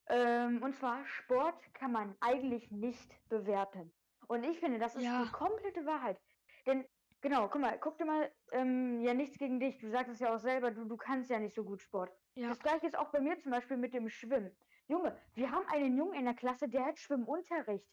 ähm, 0.07 0.63
und 0.63 0.75
zwar, 0.75 1.05
Sport 1.07 1.75
kann 1.75 1.93
man 1.93 2.17
eigentlich 2.21 2.71
nicht 2.71 3.11
bewerten. 3.29 3.93
Und 4.27 4.45
ich 4.45 4.59
finde, 4.61 4.79
das 4.79 4.95
ist 4.97 5.03
Ja. 5.05 5.25
die 5.25 5.31
komplette 5.33 5.85
Wahrheit. 5.87 6.19
Denn, 6.67 6.87
genau, 7.21 7.49
guck 7.49 7.61
mal, 7.61 7.79
guck 7.79 7.99
dir 7.99 8.05
mal, 8.07 8.33
ähm, 8.53 9.01
ja, 9.03 9.13
nichts 9.15 9.39
gegen 9.39 9.61
dich. 9.61 9.79
Du 9.79 9.91
sagst 9.91 10.13
es 10.13 10.21
ja 10.21 10.35
auch 10.35 10.39
selber, 10.39 10.71
du, 10.71 10.85
du 10.85 10.97
kannst 10.97 11.31
ja 11.31 11.39
nicht 11.39 11.55
so 11.55 11.65
gut 11.65 11.83
Sport. 11.83 12.11
Ja. 12.35 12.49
Das 12.49 12.61
gleiche 12.61 12.87
ist 12.87 12.97
auch 12.97 13.11
bei 13.11 13.21
mir 13.21 13.39
zum 13.39 13.51
Beispiel 13.53 13.77
mit 13.77 13.93
dem 13.93 14.09
Schwimmen. 14.09 14.57
Junge, 14.87 15.21
wir 15.35 15.51
haben 15.51 15.67
einen 15.67 15.97
Jungen 15.97 16.15
in 16.15 16.25
der 16.25 16.35
Klasse, 16.35 16.69
der 16.69 16.87
hat 16.87 16.99
Schwimmunterricht. 16.99 17.87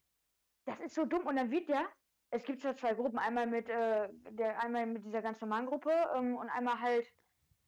Das 0.66 0.80
ist 0.80 0.96
so 0.96 1.06
dumm. 1.06 1.26
Und 1.28 1.36
dann 1.36 1.52
wird 1.52 1.68
der, 1.68 1.86
es 2.32 2.44
gibt 2.44 2.62
zwar 2.62 2.76
zwei 2.76 2.94
Gruppen, 2.94 3.18
einmal 3.18 3.48
mit, 3.48 3.70
äh, 3.70 4.10
der, 4.32 4.62
einmal 4.62 4.86
mit 4.86 5.06
dieser 5.06 5.22
ganz 5.22 5.40
normalen 5.42 5.66
Gruppe 5.66 5.92
ähm, 6.16 6.36
und 6.36 6.50
einmal 6.50 6.80
halt 6.80 7.08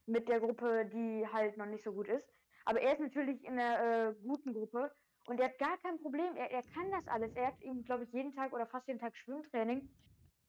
mit 0.05 0.27
der 0.27 0.39
Gruppe, 0.39 0.85
die 0.85 1.27
halt 1.31 1.57
noch 1.57 1.65
nicht 1.65 1.83
so 1.83 1.91
gut 1.91 2.07
ist. 2.07 2.27
Aber 2.65 2.81
er 2.81 2.93
ist 2.93 2.99
natürlich 2.99 3.43
in 3.45 3.55
der 3.55 4.09
äh, 4.09 4.13
guten 4.23 4.53
Gruppe 4.53 4.91
und 5.27 5.39
er 5.39 5.47
hat 5.47 5.57
gar 5.57 5.77
kein 5.77 5.99
Problem. 5.99 6.35
Er, 6.35 6.51
er 6.51 6.63
kann 6.63 6.91
das 6.91 7.07
alles. 7.07 7.33
Er 7.35 7.47
hat 7.47 7.61
eben, 7.61 7.83
glaube 7.83 8.03
ich, 8.03 8.11
jeden 8.11 8.33
Tag 8.33 8.53
oder 8.53 8.65
fast 8.65 8.87
jeden 8.87 8.99
Tag 8.99 9.15
Schwimmtraining. 9.15 9.89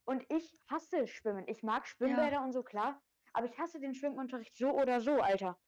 Und 0.04 0.24
ich 0.30 0.58
hasse 0.70 1.06
Schwimmen. 1.06 1.44
Ich 1.48 1.62
mag 1.62 1.86
Schwimmbäder 1.86 2.42
und 2.42 2.52
so, 2.52 2.62
klar. 2.62 3.00
Aber 3.34 3.46
ich 3.46 3.58
hasse 3.58 3.78
den 3.78 3.94
Schwimmunterricht 3.94 4.56
so 4.56 4.70
oder 4.70 5.00
so, 5.00 5.20
Alter. 5.20 5.58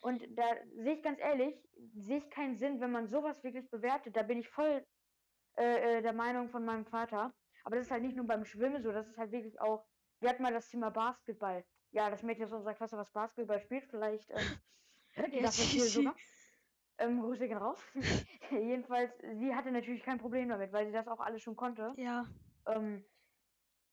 Und 0.00 0.26
da 0.36 0.44
sehe 0.76 0.94
ich 0.94 1.02
ganz 1.02 1.20
ehrlich, 1.20 1.54
sehe 1.94 2.18
ich 2.18 2.30
keinen 2.30 2.56
Sinn, 2.56 2.80
wenn 2.80 2.90
man 2.90 3.08
sowas 3.08 3.42
wirklich 3.44 3.68
bewertet. 3.70 4.16
Da 4.16 4.22
bin 4.22 4.38
ich 4.38 4.48
voll 4.48 4.84
äh, 5.56 5.98
äh, 5.98 6.02
der 6.02 6.14
Meinung 6.14 6.48
von 6.48 6.64
meinem 6.64 6.86
Vater. 6.86 7.34
Aber 7.64 7.76
das 7.76 7.86
ist 7.86 7.90
halt 7.90 8.02
nicht 8.02 8.16
nur 8.16 8.26
beim 8.26 8.44
Schwimmen 8.44 8.82
so, 8.82 8.92
das 8.92 9.08
ist 9.08 9.18
halt 9.18 9.32
wirklich 9.32 9.60
auch. 9.60 9.84
Wir 10.20 10.30
hatten 10.30 10.42
mal 10.42 10.52
das 10.52 10.68
Thema 10.68 10.90
Basketball. 10.90 11.64
Ja, 11.92 12.10
das 12.10 12.22
Mädchen 12.22 12.44
aus 12.44 12.52
unserer 12.52 12.74
Klasse, 12.74 12.96
was 12.96 13.10
Basketball 13.10 13.60
spielt, 13.60 13.84
vielleicht 13.90 14.30
ähm, 14.30 14.58
ihr 15.32 15.42
das 15.42 15.56
hier 15.56 15.84
sogar. 15.84 16.14
Ähm, 16.98 17.22
Grüße 17.22 17.48
gehen 17.48 17.56
raus. 17.56 17.82
Jedenfalls, 18.50 19.10
sie 19.38 19.54
hatte 19.54 19.70
natürlich 19.72 20.02
kein 20.02 20.18
Problem 20.18 20.50
damit, 20.50 20.70
weil 20.74 20.84
sie 20.84 20.92
das 20.92 21.08
auch 21.08 21.20
alles 21.20 21.40
schon 21.40 21.56
konnte. 21.56 21.94
Ja. 21.96 22.26
Ähm, 22.66 23.02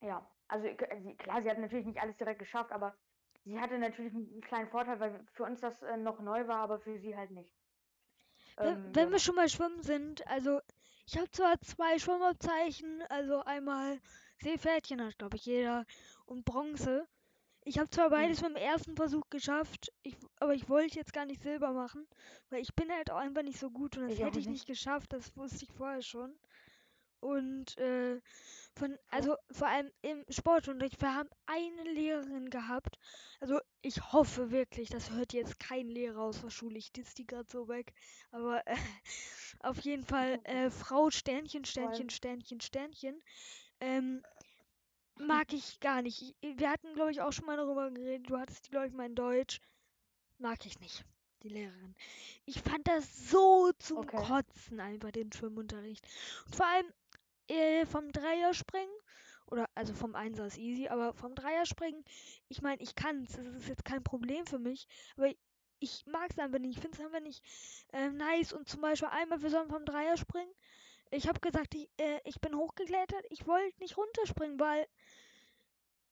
ja, 0.02 0.30
also 0.50 0.68
sie- 0.68 1.16
klar, 1.16 1.42
sie 1.42 1.50
hat 1.50 1.58
natürlich 1.58 1.86
nicht 1.86 2.02
alles 2.02 2.18
direkt 2.18 2.40
geschafft, 2.40 2.74
aber 2.74 2.94
sie 3.46 3.60
hatte 3.60 3.78
natürlich 3.80 4.14
einen 4.14 4.30
einen 4.30 4.42
kleinen 4.42 4.68
Vorteil, 4.68 5.00
weil 5.00 5.26
für 5.32 5.44
uns 5.44 5.62
das 5.62 5.82
äh, 5.84 5.96
noch 5.96 6.20
neu 6.20 6.48
war, 6.48 6.60
aber 6.60 6.80
für 6.80 6.98
sie 6.98 7.16
halt 7.16 7.32
nicht. 7.32 7.56
Wenn, 8.58 8.76
Ähm, 8.76 8.94
wenn 8.94 9.06
ja. 9.06 9.12
wir 9.12 9.20
schon 9.20 9.36
mal 9.36 9.48
schwimmen 9.50 9.82
sind, 9.84 10.28
also 10.28 10.60
ich 11.08 11.18
habe 11.18 11.32
zwar 11.32 11.60
zwei 11.62 11.98
Schwimmabzeichen, 12.00 13.02
also 13.10 13.42
einmal 13.44 14.00
Seepferdchen 14.42 15.02
hat, 15.04 15.18
glaube 15.18 15.38
ich, 15.38 15.46
jeder 15.46 15.86
und 16.26 16.46
Bronze. 16.46 17.08
Ich 17.64 17.80
habe 17.80 17.90
zwar 17.90 18.10
beides 18.10 18.42
beim 18.42 18.56
ersten 18.56 18.96
Versuch 18.96 19.30
geschafft, 19.30 19.92
ich, 20.04 20.16
aber 20.40 20.54
ich 20.54 20.70
wollte 20.70 20.98
jetzt 20.98 21.14
gar 21.14 21.26
nicht 21.26 21.42
Silber 21.42 21.74
machen, 21.74 22.08
weil 22.50 22.62
ich 22.62 22.74
bin 22.76 22.92
halt 22.92 23.12
auch 23.12 23.18
einfach 23.18 23.44
nicht 23.44 23.60
so 23.60 23.70
gut 23.70 23.98
und 23.98 24.04
das 24.04 24.14
Ich 24.14 24.22
hätte 24.24 24.40
ich 24.40 24.46
nicht. 24.46 24.68
nicht 24.68 24.68
geschafft, 24.68 25.12
das 25.14 25.36
wusste 25.36 25.66
ich 25.66 25.72
vorher 25.74 26.02
schon. 26.02 26.34
Und 27.20 27.78
äh, 27.78 28.22
von, 28.76 28.98
also 29.10 29.36
vor 29.52 29.68
allem 29.68 29.92
im 30.02 30.24
Sportunterricht, 30.30 31.02
wir 31.02 31.14
haben 31.16 31.30
eine 31.46 31.84
Lehrerin 31.92 32.50
gehabt. 32.50 32.98
Also 33.40 33.60
ich 33.82 34.12
hoffe 34.14 34.52
wirklich, 34.52 34.90
das 34.90 35.12
hört 35.12 35.34
jetzt 35.34 35.60
kein 35.60 35.88
Lehrer 35.88 36.22
aus 36.22 36.42
der 36.42 36.50
Schule, 36.50 36.78
ich 36.78 36.92
diss 36.92 37.14
die 37.16 37.26
gerade 37.26 37.50
so 37.52 37.68
weg. 37.68 37.94
Aber 38.32 38.66
äh, 38.68 38.76
auf 39.62 39.80
jeden 39.80 40.06
Fall 40.06 40.40
äh, 40.44 40.70
Frau 40.70 41.10
Sternchen, 41.10 41.66
Sternchen, 41.66 42.10
Sternchen, 42.10 42.62
Sternchen. 42.62 43.22
Ähm, 43.80 44.24
mag 45.20 45.54
ich 45.54 45.80
gar 45.80 46.02
nicht. 46.02 46.36
Ich- 46.42 46.60
Wir 46.60 46.70
hatten, 46.72 46.94
glaube 46.94 47.12
ich, 47.12 47.22
auch 47.22 47.32
schon 47.34 47.46
mal 47.46 47.58
darüber 47.58 47.92
geredet. 47.92 48.30
Du 48.30 48.38
hattest 48.38 48.66
die, 48.68 48.72
glaube 48.72 48.88
ich, 48.88 48.94
mal 48.94 49.06
in 49.08 49.16
Deutsch. 49.16 49.60
Mag 50.40 50.66
ich 50.66 50.80
nicht, 50.80 51.04
die 51.44 51.50
Lehrerin. 51.50 51.96
Ich 52.46 52.62
fand 52.62 52.88
das 52.88 53.30
so 53.30 53.72
zum 53.80 54.00
Okay. 54.00 54.18
Kotzen 54.18 54.80
einfach, 54.80 55.12
den 55.12 55.32
Schwimmunterricht. 55.32 56.08
Und 56.46 56.56
vor 56.56 56.66
allem 56.68 56.86
äh, 57.48 57.86
vom 57.86 58.12
Dreierspringen, 58.12 58.94
oder 59.48 59.70
also 59.76 59.94
vom 59.94 60.16
Einser 60.16 60.48
ist 60.48 60.58
easy, 60.58 60.88
aber 60.88 61.14
vom 61.14 61.34
Dreierspringen, 61.34 62.04
ich 62.50 62.62
meine, 62.62 62.82
ich 62.82 62.96
kann's. 62.96 63.38
Es 63.38 63.56
ist 63.56 63.70
jetzt 63.70 63.86
kein 63.86 64.04
Problem 64.04 64.46
für 64.46 64.60
mich, 64.60 64.88
aber 65.16 65.32
ich 65.80 66.06
mag 66.08 66.30
es 66.32 66.40
einfach 66.40 66.60
nicht. 66.60 66.76
Ich 66.76 66.82
finde 66.82 66.98
es 66.98 67.06
einfach 67.06 67.22
nicht 67.22 67.44
äh, 67.94 68.10
nice. 68.10 68.54
Und 68.54 68.68
zum 68.68 68.82
Beispiel 68.82 69.10
einmal, 69.10 69.42
wir 69.42 69.50
sollen 69.50 69.70
vom 69.70 69.86
Dreier 69.86 70.18
springen. 70.18 70.52
Ich 71.12 71.28
habe 71.28 71.40
gesagt, 71.40 71.76
ich, 71.76 71.90
äh, 71.98 72.20
ich 72.26 72.42
bin 72.42 72.56
hochgeklettert. 72.56 73.26
Ich 73.30 73.48
wollte 73.48 73.80
nicht 73.80 73.98
runterspringen, 73.98 74.60
weil. 74.60 74.88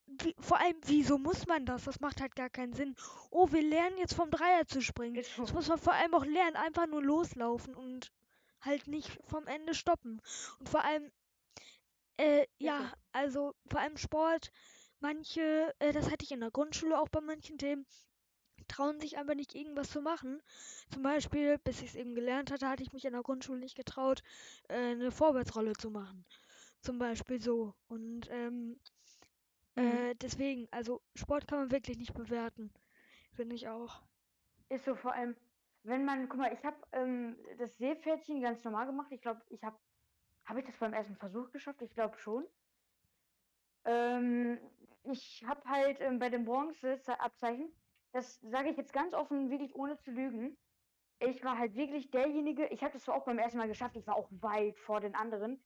Wie, 0.07 0.35
vor 0.39 0.59
allem, 0.59 0.77
wieso 0.85 1.17
muss 1.17 1.47
man 1.47 1.65
das? 1.65 1.85
Das 1.85 1.99
macht 1.99 2.21
halt 2.21 2.35
gar 2.35 2.51
keinen 2.51 2.73
Sinn. 2.73 2.95
Oh, 3.31 3.51
wir 3.51 3.63
lernen 3.63 3.97
jetzt 3.97 4.13
vom 4.13 4.29
Dreier 4.29 4.67
zu 4.67 4.79
springen. 4.81 5.23
So. 5.23 5.41
Das 5.41 5.53
muss 5.53 5.67
man 5.67 5.79
vor 5.79 5.93
allem 5.93 6.13
auch 6.13 6.25
lernen. 6.25 6.55
Einfach 6.55 6.85
nur 6.85 7.03
loslaufen 7.03 7.73
und 7.73 8.11
halt 8.61 8.87
nicht 8.87 9.09
vom 9.25 9.47
Ende 9.47 9.73
stoppen. 9.73 10.21
Und 10.59 10.69
vor 10.69 10.83
allem, 10.83 11.11
äh, 12.17 12.47
ja, 12.59 12.91
so. 12.91 12.95
also 13.11 13.55
vor 13.69 13.79
allem 13.81 13.97
Sport. 13.97 14.51
Manche, 14.99 15.73
äh, 15.79 15.91
das 15.93 16.09
hatte 16.11 16.23
ich 16.25 16.31
in 16.31 16.39
der 16.41 16.51
Grundschule 16.51 16.99
auch 16.99 17.09
bei 17.09 17.21
manchen 17.21 17.57
Themen, 17.57 17.85
trauen 18.67 18.99
sich 18.99 19.17
einfach 19.17 19.35
nicht 19.35 19.55
irgendwas 19.55 19.89
zu 19.91 20.01
machen. 20.01 20.41
Zum 20.91 21.03
Beispiel, 21.03 21.57
bis 21.59 21.81
ich 21.81 21.89
es 21.89 21.95
eben 21.95 22.15
gelernt 22.15 22.51
hatte, 22.51 22.69
hatte 22.69 22.83
ich 22.83 22.93
mich 22.93 23.05
in 23.05 23.13
der 23.13 23.23
Grundschule 23.23 23.59
nicht 23.59 23.75
getraut, 23.75 24.21
äh, 24.69 24.75
eine 24.91 25.11
Vorwärtsrolle 25.11 25.73
zu 25.73 25.91
machen. 25.91 26.25
Zum 26.81 26.99
Beispiel 26.99 27.41
so. 27.41 27.75
Und 27.87 28.27
ähm, 28.31 28.79
Mhm. 29.77 30.05
äh, 30.09 30.15
deswegen, 30.15 30.67
also 30.71 31.01
Sport 31.15 31.47
kann 31.47 31.59
man 31.59 31.71
wirklich 31.71 31.97
nicht 31.97 32.13
bewerten. 32.13 32.73
Finde 33.33 33.55
ich 33.55 33.67
auch. 33.69 34.03
Ist 34.69 34.85
so 34.85 34.95
vor 34.95 35.13
allem, 35.13 35.35
wenn 35.83 36.05
man, 36.05 36.27
guck 36.29 36.39
mal, 36.39 36.53
ich 36.53 36.63
habe 36.65 36.77
ähm, 36.91 37.37
das 37.57 37.77
Seepferdchen 37.77 38.41
ganz 38.41 38.63
normal 38.63 38.85
gemacht. 38.87 39.11
Ich 39.11 39.21
glaube, 39.21 39.41
ich 39.49 39.63
habe, 39.63 39.77
habe 40.45 40.59
ich 40.59 40.65
das 40.65 40.77
beim 40.77 40.93
ersten 40.93 41.15
Versuch 41.15 41.51
geschafft? 41.51 41.81
Ich 41.81 41.93
glaube 41.93 42.17
schon. 42.17 42.45
Ähm, 43.85 44.59
ich 45.03 45.43
habe 45.47 45.61
halt 45.69 46.01
ähm, 46.01 46.19
bei 46.19 46.29
dem 46.29 46.45
Bronze-Abzeichen, 46.45 47.71
das 48.11 48.39
sage 48.41 48.69
ich 48.69 48.77
jetzt 48.77 48.93
ganz 48.93 49.13
offen, 49.13 49.49
wirklich 49.49 49.75
ohne 49.75 49.97
zu 49.97 50.11
lügen. 50.11 50.57
Ich 51.19 51.43
war 51.43 51.57
halt 51.57 51.75
wirklich 51.75 52.09
derjenige, 52.11 52.67
ich 52.67 52.81
habe 52.83 52.93
das 52.93 53.03
zwar 53.03 53.15
auch 53.15 53.25
beim 53.25 53.37
ersten 53.37 53.57
Mal 53.57 53.67
geschafft, 53.67 53.95
ich 53.95 54.07
war 54.07 54.15
auch 54.15 54.29
weit 54.31 54.77
vor 54.79 54.99
den 54.99 55.15
anderen, 55.15 55.63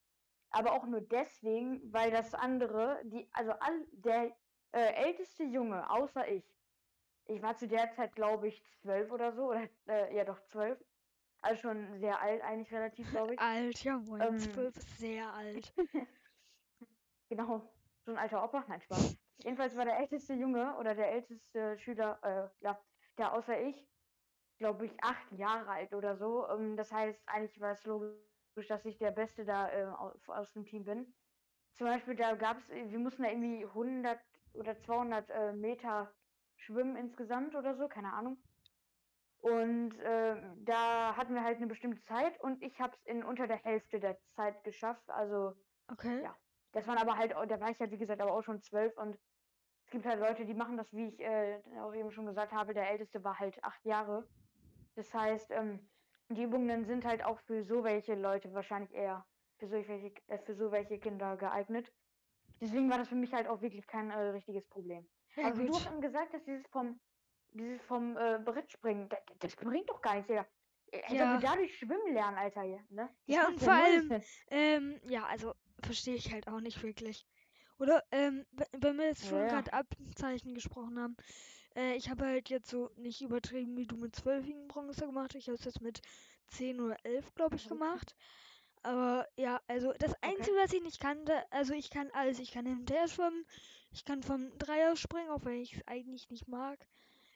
aber 0.52 0.74
auch 0.74 0.86
nur 0.86 1.02
deswegen, 1.02 1.92
weil 1.94 2.12
das 2.12 2.34
andere, 2.34 3.02
die, 3.06 3.30
also 3.34 3.52
all, 3.52 3.86
der 3.92 4.36
äh, 4.72 4.94
älteste 4.94 5.44
Junge, 5.44 5.90
außer 5.90 6.28
ich, 6.28 6.44
ich 7.26 7.42
war 7.42 7.56
zu 7.56 7.68
der 7.68 7.92
Zeit, 7.92 8.16
glaube 8.16 8.48
ich, 8.48 8.64
zwölf 8.66 9.12
oder 9.12 9.34
so, 9.34 9.50
oder 9.50 9.68
äh, 9.88 10.16
ja 10.16 10.24
doch 10.26 10.42
zwölf. 10.44 10.80
Also 11.42 11.62
schon 11.62 12.00
sehr 12.00 12.22
alt, 12.22 12.42
eigentlich 12.42 12.72
relativ, 12.74 13.10
glaube 13.12 13.34
ich. 13.34 13.40
Alt, 13.42 13.84
ja 13.84 13.98
moin. 13.98 14.22
Ähm, 14.22 14.40
Zwölf 14.40 14.76
ist 14.76 14.98
sehr 14.98 15.32
alt. 15.34 15.74
Genau, 17.30 17.62
so 18.06 18.12
ein 18.12 18.18
alter 18.18 18.44
Opa, 18.44 18.66
nein, 18.68 18.82
Spaß. 18.82 19.16
Jedenfalls 19.44 19.78
war 19.78 19.86
der 19.86 20.00
älteste 20.00 20.34
Junge 20.34 20.76
oder 20.78 20.96
der 20.96 21.12
älteste 21.12 21.78
Schüler, 21.78 22.20
äh, 22.24 22.64
ja, 22.64 22.82
der 23.20 23.34
außer 23.34 23.62
ich, 23.62 23.88
glaube 24.58 24.88
ich, 24.88 25.04
acht 25.04 25.32
Jahre 25.34 25.70
alt 25.70 25.94
oder 25.94 26.18
so. 26.18 26.50
Ähm, 26.50 26.76
das 26.76 26.92
heißt, 26.92 27.22
eigentlich 27.28 27.62
war 27.62 27.72
es 27.74 27.86
logisch, 27.86 28.68
dass 28.68 28.84
ich 28.86 28.98
der 28.98 29.12
Beste 29.12 29.46
da 29.46 29.72
äh, 29.72 29.86
aus, 29.86 30.28
aus 30.28 30.52
dem 30.54 30.66
Team 30.66 30.86
bin. 30.86 31.14
Zum 31.78 31.86
Beispiel, 31.86 32.16
da 32.16 32.34
gab 32.34 32.58
es, 32.58 32.68
wir 32.70 33.00
mussten 33.00 33.22
da 33.22 33.30
irgendwie 33.30 33.64
100 33.64 34.20
oder 34.54 34.78
200 34.80 35.30
äh, 35.30 35.54
Meter 35.54 36.12
schwimmen 36.58 36.98
insgesamt 36.98 37.56
oder 37.56 37.76
so, 37.76 37.88
keine 37.88 38.12
Ahnung. 38.12 38.38
Und 39.42 39.98
äh, 40.00 40.36
da 40.58 41.16
hatten 41.16 41.34
wir 41.34 41.44
halt 41.44 41.58
eine 41.58 41.68
bestimmte 41.68 42.02
Zeit 42.02 42.40
und 42.42 42.62
ich 42.62 42.80
habe 42.82 42.94
es 42.96 43.06
in 43.06 43.24
unter 43.24 43.48
der 43.48 43.58
Hälfte 43.64 44.00
der 44.00 44.18
Zeit 44.36 44.64
geschafft. 44.64 45.10
Also 45.10 45.54
Okay. 45.88 46.24
Ja. 46.24 46.36
das 46.74 46.88
waren 46.88 46.98
aber 46.98 47.18
halt, 47.18 47.32
da 47.32 47.60
war 47.60 47.70
ich 47.70 47.80
ja 47.80 47.90
wie 47.90 47.98
gesagt 47.98 48.22
aber 48.22 48.34
auch 48.34 48.44
schon 48.44 48.62
zwölf 48.62 48.98
und 48.98 49.18
es 49.86 49.92
gibt 49.92 50.06
halt 50.06 50.20
Leute, 50.20 50.46
die 50.46 50.54
machen 50.54 50.78
das, 50.78 50.92
wie 50.92 51.08
ich 51.08 51.20
äh, 51.20 51.62
auch 51.80 51.94
eben 51.94 52.12
schon 52.12 52.26
gesagt 52.26 52.52
habe, 52.52 52.74
der 52.74 52.90
Älteste 52.92 53.24
war 53.24 53.40
halt 53.40 53.64
acht 53.64 53.84
Jahre. 53.86 54.28
Das 54.96 55.14
heißt, 55.14 55.52
ähm, 55.52 55.90
die 56.30 56.44
Übungen 56.44 56.86
sind 56.86 57.06
halt 57.06 57.24
auch 57.24 57.40
für 57.40 57.64
so 57.64 57.84
welche 57.84 58.16
Leute 58.16 58.54
wahrscheinlich 58.54 58.94
eher 58.94 59.26
für 59.58 59.68
so 59.68 59.74
welche, 59.74 60.14
äh, 60.28 60.38
für 60.46 60.54
so 60.54 60.72
welche 60.72 61.00
Kinder 61.00 61.38
geeignet. 61.38 61.92
Deswegen 62.62 62.90
war 62.90 62.98
das 62.98 63.10
für 63.10 63.16
mich 63.16 63.34
halt 63.34 63.48
auch 63.48 63.62
wirklich 63.62 63.88
kein 63.88 64.12
äh, 64.12 64.20
richtiges 64.20 64.68
Problem. 64.68 65.10
Ja, 65.36 65.48
Aber 65.48 65.58
wie 65.58 65.66
du 65.66 65.74
gut. 65.74 65.86
hast 65.86 65.92
eben 65.92 66.02
gesagt 66.02 66.34
hast, 66.34 66.46
dieses 66.46 66.68
vom, 66.68 67.00
dieses 67.54 67.82
vom 67.84 68.18
äh, 68.18 68.40
Brettspringen, 68.44 69.10
das, 69.10 69.20
das 69.40 69.56
bringt 69.56 69.90
doch 69.90 70.02
gar 70.02 70.16
nichts, 70.16 70.28
Digga. 70.28 70.48
Äh, 70.92 71.24
ob 71.24 71.30
Ja. 71.30 71.40
dadurch 71.40 71.78
schwimmen 71.78 72.14
lernen, 72.14 72.38
Alter, 72.38 72.62
hier, 72.64 72.86
ne? 72.90 73.16
Das 73.28 73.38
Ja, 73.38 73.48
und 73.48 73.60
vor 73.60 73.74
allem, 73.74 74.14
ähm, 74.50 75.00
ja, 75.08 75.26
also 75.26 75.54
verstehe 75.84 76.16
ich 76.16 76.32
halt 76.34 76.48
auch 76.48 76.62
nicht 76.62 76.82
wirklich. 76.84 77.28
Oder, 77.78 78.04
ähm, 78.12 78.46
wenn 78.74 78.98
wir 78.98 79.06
jetzt 79.08 79.28
schon 79.28 79.48
Ja, 79.48 79.48
gerade 79.48 79.72
Abzeichen 79.74 80.54
gesprochen 80.56 81.00
haben, 81.00 81.16
äh, 81.76 81.96
ich 81.96 82.10
habe 82.10 82.26
halt 82.26 82.50
jetzt 82.50 82.70
so 82.70 82.90
nicht 82.98 83.22
übertrieben 83.22 83.78
wie 83.78 83.86
du 83.88 83.96
mit 83.98 84.16
zwölfigen 84.16 84.68
Bronze 84.68 85.06
gemacht. 85.06 85.36
Ich 85.36 85.48
habe 85.48 85.56
es 85.56 85.66
jetzt 85.66 85.82
mit 85.82 86.02
10 86.48 86.80
oder 86.82 86.98
11, 87.06 87.34
glaube 87.36 87.56
ich, 87.58 87.68
Mhm. 87.68 87.70
gemacht. 87.70 88.16
Aber 88.84 89.28
ja, 89.38 89.62
also 89.68 89.94
das 90.00 90.16
Okay. 90.24 90.24
Einzige, 90.24 90.58
was 90.58 90.74
ich 90.74 90.82
nicht 90.82 91.00
kannte, 91.00 91.44
also 91.52 91.74
ich 91.74 91.90
kann 91.90 92.12
alles. 92.12 92.40
Ich 92.40 92.52
kann 92.52 92.66
hinterher 92.66 93.08
schwimmen, 93.08 93.46
ich 93.92 94.06
kann 94.06 94.24
vom 94.24 94.58
Dreier 94.58 94.96
springen, 94.96 95.30
auch 95.30 95.46
wenn 95.46 95.62
ich 95.62 95.76
es 95.76 95.88
eigentlich 95.88 96.30
nicht 96.30 96.48
mag. 96.48 96.88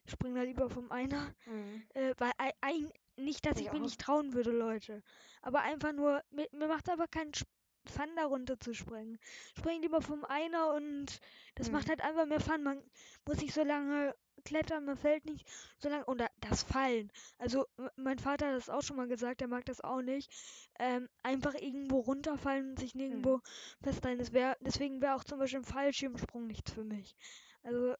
Springe 0.08 0.39
da 0.39 0.43
lieber 0.45 0.70
vom 0.70 0.91
Einer. 0.91 1.34
Mhm. 1.45 1.84
Äh, 1.93 2.14
weil 2.18 2.32
ei- 2.38 2.54
ein, 2.62 2.91
nicht, 3.16 3.45
dass 3.45 3.58
Ich 3.58 3.66
ich 3.68 3.72
mir 3.72 3.80
auch. 3.80 3.84
nicht 3.84 3.99
trauen 4.01 4.34
würde, 4.34 4.51
Leute. 4.51 5.01
Aber 5.41 5.62
einfach 5.62 5.93
nur, 5.93 6.22
mir, 6.32 6.47
mir 6.51 6.68
macht 6.68 6.89
aber 6.89 7.08
keinen 7.08 7.32
Sp- 7.34 7.47
Fun, 7.86 8.08
da 8.16 8.24
runter 8.26 8.58
zu 8.62 8.74
springen. 8.74 9.20
Spring 9.58 9.82
lieber 9.82 10.01
vom 10.01 10.24
Einer 10.24 10.74
und 10.74 11.20
das 11.56 11.70
macht 11.70 11.88
Mhm. 11.88 11.89
halt 11.89 12.01
einfach 12.01 12.26
mehr 12.26 12.39
Fun. 12.39 12.64
Man 12.64 12.82
muss 13.28 13.41
nicht 13.41 13.54
so 13.54 13.62
lange 13.62 14.16
klettern, 14.45 14.86
man 14.86 14.95
fällt 14.95 15.26
nicht 15.26 15.45
so 15.80 15.89
lange. 15.89 16.06
Und 16.06 16.20
da- 16.22 16.30
das 16.39 16.64
Fallen. 16.64 17.12
Also, 17.39 17.66
mein 17.97 18.20
Vater 18.20 18.47
hat 18.47 18.56
das 18.56 18.70
auch 18.70 18.82
schon 18.84 18.95
mal 18.95 19.10
gesagt, 19.10 19.41
der 19.41 19.49
mag 19.49 19.66
das 19.66 19.82
auch 19.82 20.01
nicht. 20.01 20.32
Ähm, 20.80 21.10
einfach 21.24 21.56
irgendwo 21.56 21.99
runterfallen 21.99 22.70
und 22.70 22.80
sich 22.80 22.95
nirgendwo 22.95 23.38
Mhm. 23.38 23.41
festhalten. 23.84 24.20
Das 24.20 24.32
wär, 24.32 24.56
deswegen 24.62 25.01
wäre 25.01 25.16
auch 25.16 25.26
zum 25.26 25.39
Beispiel 25.39 25.60
ein 25.60 25.66
Fallschirmsprung 25.66 26.47
nichts 26.47 26.72
für 26.72 26.86
mich. 26.86 27.18
Also, 27.64 27.95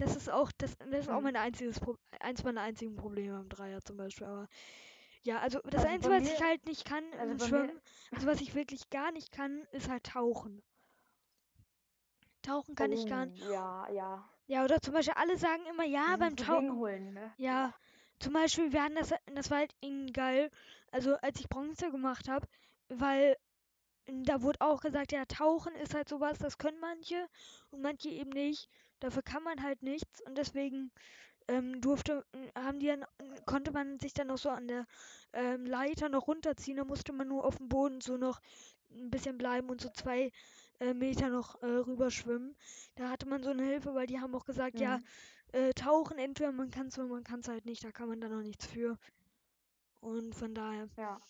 das 0.00 0.16
ist 0.16 0.30
auch, 0.30 0.50
das, 0.58 0.76
das 0.78 1.00
ist 1.00 1.08
auch 1.08 1.18
Mhm. 1.18 1.24
mein 1.24 1.36
einziges 1.36 1.80
Pro 1.80 1.96
eins 2.20 2.42
meiner 2.44 2.62
einzigen 2.62 2.96
Probleme 2.96 3.36
am 3.36 3.48
Dreier 3.48 3.80
zum 3.82 3.96
Beispiel. 3.96 4.26
Aber 4.26 4.48
ja, 5.22 5.38
also 5.40 5.60
das 5.64 5.84
Also 5.84 5.88
Einzige, 5.88 6.14
was 6.14 6.24
ich 6.24 6.40
mir- 6.40 6.46
halt 6.46 6.66
nicht 6.66 6.84
kann 6.84 7.04
also 7.18 7.34
mir- 7.34 7.48
Schwimmen, 7.48 7.80
also 8.12 8.26
was 8.26 8.40
ich 8.40 8.54
wirklich 8.54 8.88
gar 8.90 9.12
nicht 9.12 9.32
kann, 9.32 9.66
ist 9.72 9.88
halt 9.88 10.04
tauchen. 10.04 10.62
Tauchen 12.42 12.74
kann 12.74 12.92
ich 12.92 13.06
gar 13.06 13.26
nicht. 13.26 13.42
Oh, 13.46 13.52
Ja, 13.52 13.88
ja. 13.90 14.28
Ja, 14.46 14.64
oder 14.64 14.80
zum 14.80 14.94
Beispiel 14.94 15.14
alle 15.16 15.36
sagen 15.36 15.64
immer, 15.66 15.84
ja, 15.84 16.16
beim 16.18 16.34
Tauchen. 16.36 16.62
Gegenholen, 16.62 17.12
ne? 17.14 17.32
Ja, 17.36 17.74
zum 18.18 18.32
Beispiel, 18.32 18.72
wir 18.72 18.82
hatten 18.82 18.96
das, 18.96 19.14
das 19.34 19.50
war 19.50 19.58
halt 19.58 19.74
irgendwie 19.80 20.12
geil, 20.12 20.50
also 20.90 21.14
als 21.16 21.38
ich 21.38 21.48
Bronze 21.48 21.90
gemacht 21.90 22.28
habe, 22.28 22.46
weil 22.88 23.36
da 24.06 24.42
wurde 24.42 24.60
auch 24.60 24.80
gesagt, 24.80 25.12
ja, 25.12 25.24
Tauchen 25.26 25.74
ist 25.76 25.94
halt 25.94 26.08
sowas, 26.08 26.38
das 26.38 26.58
können 26.58 26.80
manche 26.80 27.28
und 27.70 27.80
manche 27.82 28.08
eben 28.08 28.30
nicht. 28.30 28.68
Dafür 29.00 29.22
kann 29.22 29.42
man 29.42 29.62
halt 29.62 29.82
nichts 29.82 30.20
und 30.22 30.36
deswegen 30.38 30.92
ähm, 31.48 31.80
durfte, 31.80 32.24
m, 32.32 32.50
haben 32.56 32.78
die 32.80 32.86
dann, 32.86 33.04
konnte 33.46 33.72
man 33.72 33.98
sich 33.98 34.12
dann 34.14 34.28
noch 34.28 34.38
so 34.38 34.50
an 34.50 34.68
der 34.68 34.86
ähm, 35.32 35.64
Leiter 35.66 36.08
noch 36.08 36.28
runterziehen, 36.28 36.76
da 36.76 36.84
musste 36.84 37.12
man 37.12 37.28
nur 37.28 37.44
auf 37.44 37.56
dem 37.56 37.68
Boden 37.68 38.00
so 38.00 38.16
noch 38.16 38.40
ein 38.90 39.10
bisschen 39.10 39.38
bleiben 39.38 39.68
und 39.70 39.80
so 39.80 39.88
zwei 39.90 40.30
äh, 40.80 40.94
Meter 40.94 41.28
noch 41.30 41.62
äh, 41.62 41.66
rüberschwimmen. 41.66 42.56
Da 42.94 43.10
hatte 43.10 43.28
man 43.28 43.42
so 43.42 43.50
eine 43.50 43.64
Hilfe, 43.64 43.94
weil 43.94 44.06
die 44.06 44.20
haben 44.20 44.34
auch 44.34 44.44
gesagt, 44.44 44.80
ja, 44.80 44.98
Mhm. 44.98 45.06
äh, 45.52 45.72
tauchen, 45.74 46.18
entweder 46.18 46.52
man 46.52 46.70
kann 46.70 46.88
es 46.88 46.98
oder 46.98 47.08
man 47.08 47.24
kann 47.24 47.40
es 47.40 47.48
halt 47.48 47.64
nicht, 47.66 47.84
da 47.84 47.92
kann 47.92 48.08
man 48.08 48.20
dann 48.20 48.32
noch 48.32 48.42
nichts 48.42 48.66
für. 48.66 48.98
Und 50.00 50.34
von 50.34 50.54
daher, 50.54 50.88
Ja. 50.96 51.20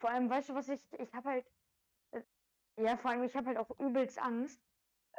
Vor 0.00 0.10
allem, 0.10 0.30
weißt 0.30 0.50
du, 0.50 0.54
was 0.54 0.68
ich, 0.68 0.92
ich 0.98 1.12
habe 1.14 1.28
halt, 1.30 1.46
äh, 2.12 2.22
ja, 2.78 2.96
vor 2.96 3.10
allem, 3.10 3.24
ich 3.24 3.36
habe 3.36 3.48
halt 3.48 3.58
auch 3.58 3.70
übelst 3.80 4.18
Angst. 4.18 4.67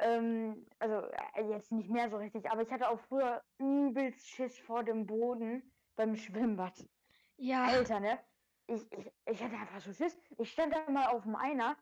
Ähm, 0.00 0.66
also 0.78 1.06
äh, 1.34 1.48
jetzt 1.50 1.72
nicht 1.72 1.90
mehr 1.90 2.08
so 2.10 2.16
richtig, 2.16 2.50
aber 2.50 2.62
ich 2.62 2.70
hatte 2.70 2.88
auch 2.88 3.00
früher 3.00 3.42
übelst 3.58 4.28
Schiss 4.28 4.58
vor 4.58 4.82
dem 4.84 5.06
Boden 5.06 5.72
beim 5.96 6.16
Schwimmbad. 6.16 6.88
ja, 7.36 7.64
Alter, 7.64 8.00
ne? 8.00 8.18
Ich, 8.66 8.90
ich, 8.92 9.12
ich 9.26 9.42
hatte 9.42 9.56
einfach 9.56 9.80
so 9.80 9.92
Schiss. 9.92 10.18
Ich 10.38 10.52
stand 10.52 10.74
da 10.74 10.90
mal 10.90 11.08
auf 11.08 11.24
dem 11.24 11.36
Einer, 11.36 11.76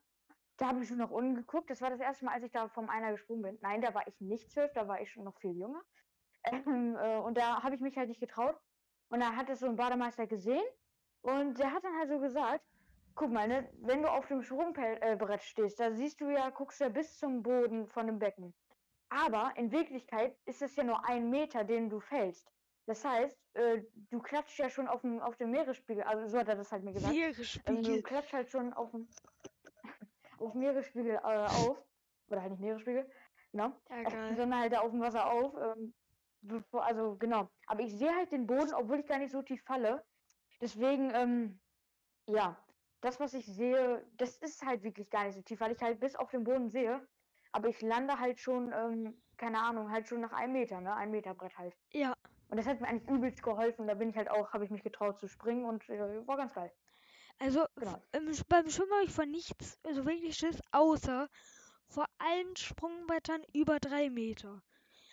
da 0.56 0.68
habe 0.68 0.82
ich 0.82 0.88
schon 0.88 0.98
nach 0.98 1.10
unten 1.10 1.36
geguckt. 1.36 1.70
Das 1.70 1.80
war 1.80 1.90
das 1.90 2.00
erste 2.00 2.24
Mal, 2.24 2.34
als 2.34 2.44
ich 2.44 2.50
da 2.50 2.68
vom 2.68 2.88
Einer 2.90 3.12
gesprungen 3.12 3.42
bin. 3.42 3.58
Nein, 3.62 3.82
da 3.82 3.94
war 3.94 4.06
ich 4.08 4.20
nicht 4.20 4.50
zwölf, 4.50 4.72
da 4.72 4.88
war 4.88 5.00
ich 5.00 5.10
schon 5.12 5.24
noch 5.24 5.38
viel 5.38 5.56
jünger. 5.56 5.82
Ähm, 6.44 6.96
äh, 6.96 7.18
und 7.18 7.36
da 7.36 7.62
habe 7.62 7.74
ich 7.74 7.80
mich 7.80 7.96
halt 7.96 8.08
nicht 8.08 8.20
getraut. 8.20 8.56
Und 9.10 9.20
da 9.20 9.36
hat 9.36 9.48
es 9.50 9.60
so 9.60 9.66
ein 9.66 9.76
Bademeister 9.76 10.26
gesehen 10.26 10.64
und 11.22 11.58
der 11.58 11.72
hat 11.72 11.84
dann 11.84 11.96
halt 11.96 12.08
so 12.10 12.18
gesagt, 12.20 12.64
guck 13.18 13.32
mal, 13.32 13.48
ne, 13.48 13.68
wenn 13.80 14.02
du 14.02 14.10
auf 14.10 14.26
dem 14.28 14.42
Sprungbrett 14.42 15.02
äh, 15.02 15.38
stehst, 15.40 15.80
da 15.80 15.90
siehst 15.90 16.20
du 16.20 16.30
ja, 16.30 16.50
guckst 16.50 16.80
du 16.80 16.84
ja 16.84 16.90
bis 16.90 17.18
zum 17.18 17.42
Boden 17.42 17.88
von 17.88 18.06
dem 18.06 18.18
Becken. 18.18 18.54
Aber 19.10 19.52
in 19.56 19.72
Wirklichkeit 19.72 20.36
ist 20.44 20.62
es 20.62 20.76
ja 20.76 20.84
nur 20.84 21.04
ein 21.04 21.28
Meter, 21.28 21.64
den 21.64 21.90
du 21.90 21.98
fällst. 21.98 22.48
Das 22.86 23.04
heißt, 23.04 23.36
äh, 23.54 23.82
du 24.10 24.20
klatscht 24.20 24.58
ja 24.58 24.70
schon 24.70 24.86
auf 24.86 25.00
dem, 25.00 25.20
auf 25.20 25.36
dem 25.36 25.50
Meeresspiegel, 25.50 26.04
also 26.04 26.28
so 26.28 26.38
hat 26.38 26.48
er 26.48 26.54
das 26.54 26.70
halt 26.70 26.84
mir 26.84 26.92
gesagt. 26.92 27.12
Ähm, 27.12 27.20
Meeresspiegel. 27.20 27.82
du 27.82 28.02
klatscht 28.02 28.32
halt 28.32 28.50
schon 28.50 28.72
auf 28.72 28.92
dem, 28.92 29.08
auf 30.38 30.54
Meeresspiegel 30.54 31.16
äh, 31.16 31.18
auf. 31.18 31.76
Oder 32.28 32.42
halt 32.42 32.52
nicht 32.52 32.60
Meeresspiegel, 32.60 33.10
genau. 33.50 33.72
Ja, 33.90 34.28
sondern 34.36 34.60
halt 34.60 34.76
auf 34.76 34.90
dem 34.90 35.00
Wasser 35.00 35.28
auf. 35.28 35.54
Ähm, 35.56 35.92
also 36.72 37.16
genau. 37.16 37.50
Aber 37.66 37.80
ich 37.80 37.98
sehe 37.98 38.14
halt 38.14 38.30
den 38.30 38.46
Boden, 38.46 38.72
obwohl 38.74 39.00
ich 39.00 39.06
gar 39.06 39.18
nicht 39.18 39.32
so 39.32 39.42
tief 39.42 39.62
falle. 39.64 40.04
Deswegen, 40.60 41.12
ähm, 41.14 41.60
ja, 42.26 42.56
das, 43.00 43.20
was 43.20 43.34
ich 43.34 43.46
sehe, 43.46 44.04
das 44.16 44.36
ist 44.38 44.64
halt 44.64 44.82
wirklich 44.82 45.10
gar 45.10 45.24
nicht 45.24 45.34
so 45.34 45.42
tief, 45.42 45.60
weil 45.60 45.72
ich 45.72 45.80
halt 45.82 46.00
bis 46.00 46.16
auf 46.16 46.30
den 46.30 46.44
Boden 46.44 46.68
sehe. 46.70 47.06
Aber 47.52 47.68
ich 47.68 47.80
lande 47.80 48.18
halt 48.18 48.40
schon, 48.40 48.72
ähm, 48.72 49.22
keine 49.36 49.60
Ahnung, 49.60 49.90
halt 49.90 50.08
schon 50.08 50.20
nach 50.20 50.32
einem 50.32 50.52
Meter, 50.52 50.80
ne? 50.80 50.94
Ein 50.94 51.10
Meter 51.10 51.34
Brett 51.34 51.56
halt. 51.56 51.74
Ja, 51.92 52.14
Und 52.50 52.56
das 52.58 52.66
hat 52.66 52.80
mir 52.80 52.88
eigentlich 52.88 53.08
übelst 53.08 53.42
geholfen. 53.42 53.86
Da 53.86 53.94
bin 53.94 54.10
ich 54.10 54.16
halt 54.16 54.30
auch, 54.30 54.52
habe 54.52 54.64
ich 54.64 54.70
mich 54.70 54.82
getraut 54.82 55.18
zu 55.18 55.28
springen 55.28 55.64
und 55.64 55.88
äh, 55.88 56.26
war 56.26 56.36
ganz 56.36 56.54
geil. 56.54 56.72
also 57.38 57.64
Genau. 57.76 58.02
Sch- 58.12 58.44
beim 58.48 58.68
Schwimmen 58.68 58.92
habe 58.92 59.04
ich 59.04 59.12
vor 59.12 59.26
nichts 59.26 59.78
so 59.82 60.04
wirklich 60.04 60.36
Schiss, 60.36 60.60
außer 60.72 61.28
vor 61.88 62.06
allen 62.18 62.56
Sprungbrettern 62.56 63.42
über 63.54 63.78
drei 63.80 64.10
Meter. 64.10 64.62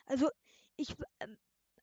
Also 0.06 0.30
ich, 0.78 0.96
ähm, 1.20 1.38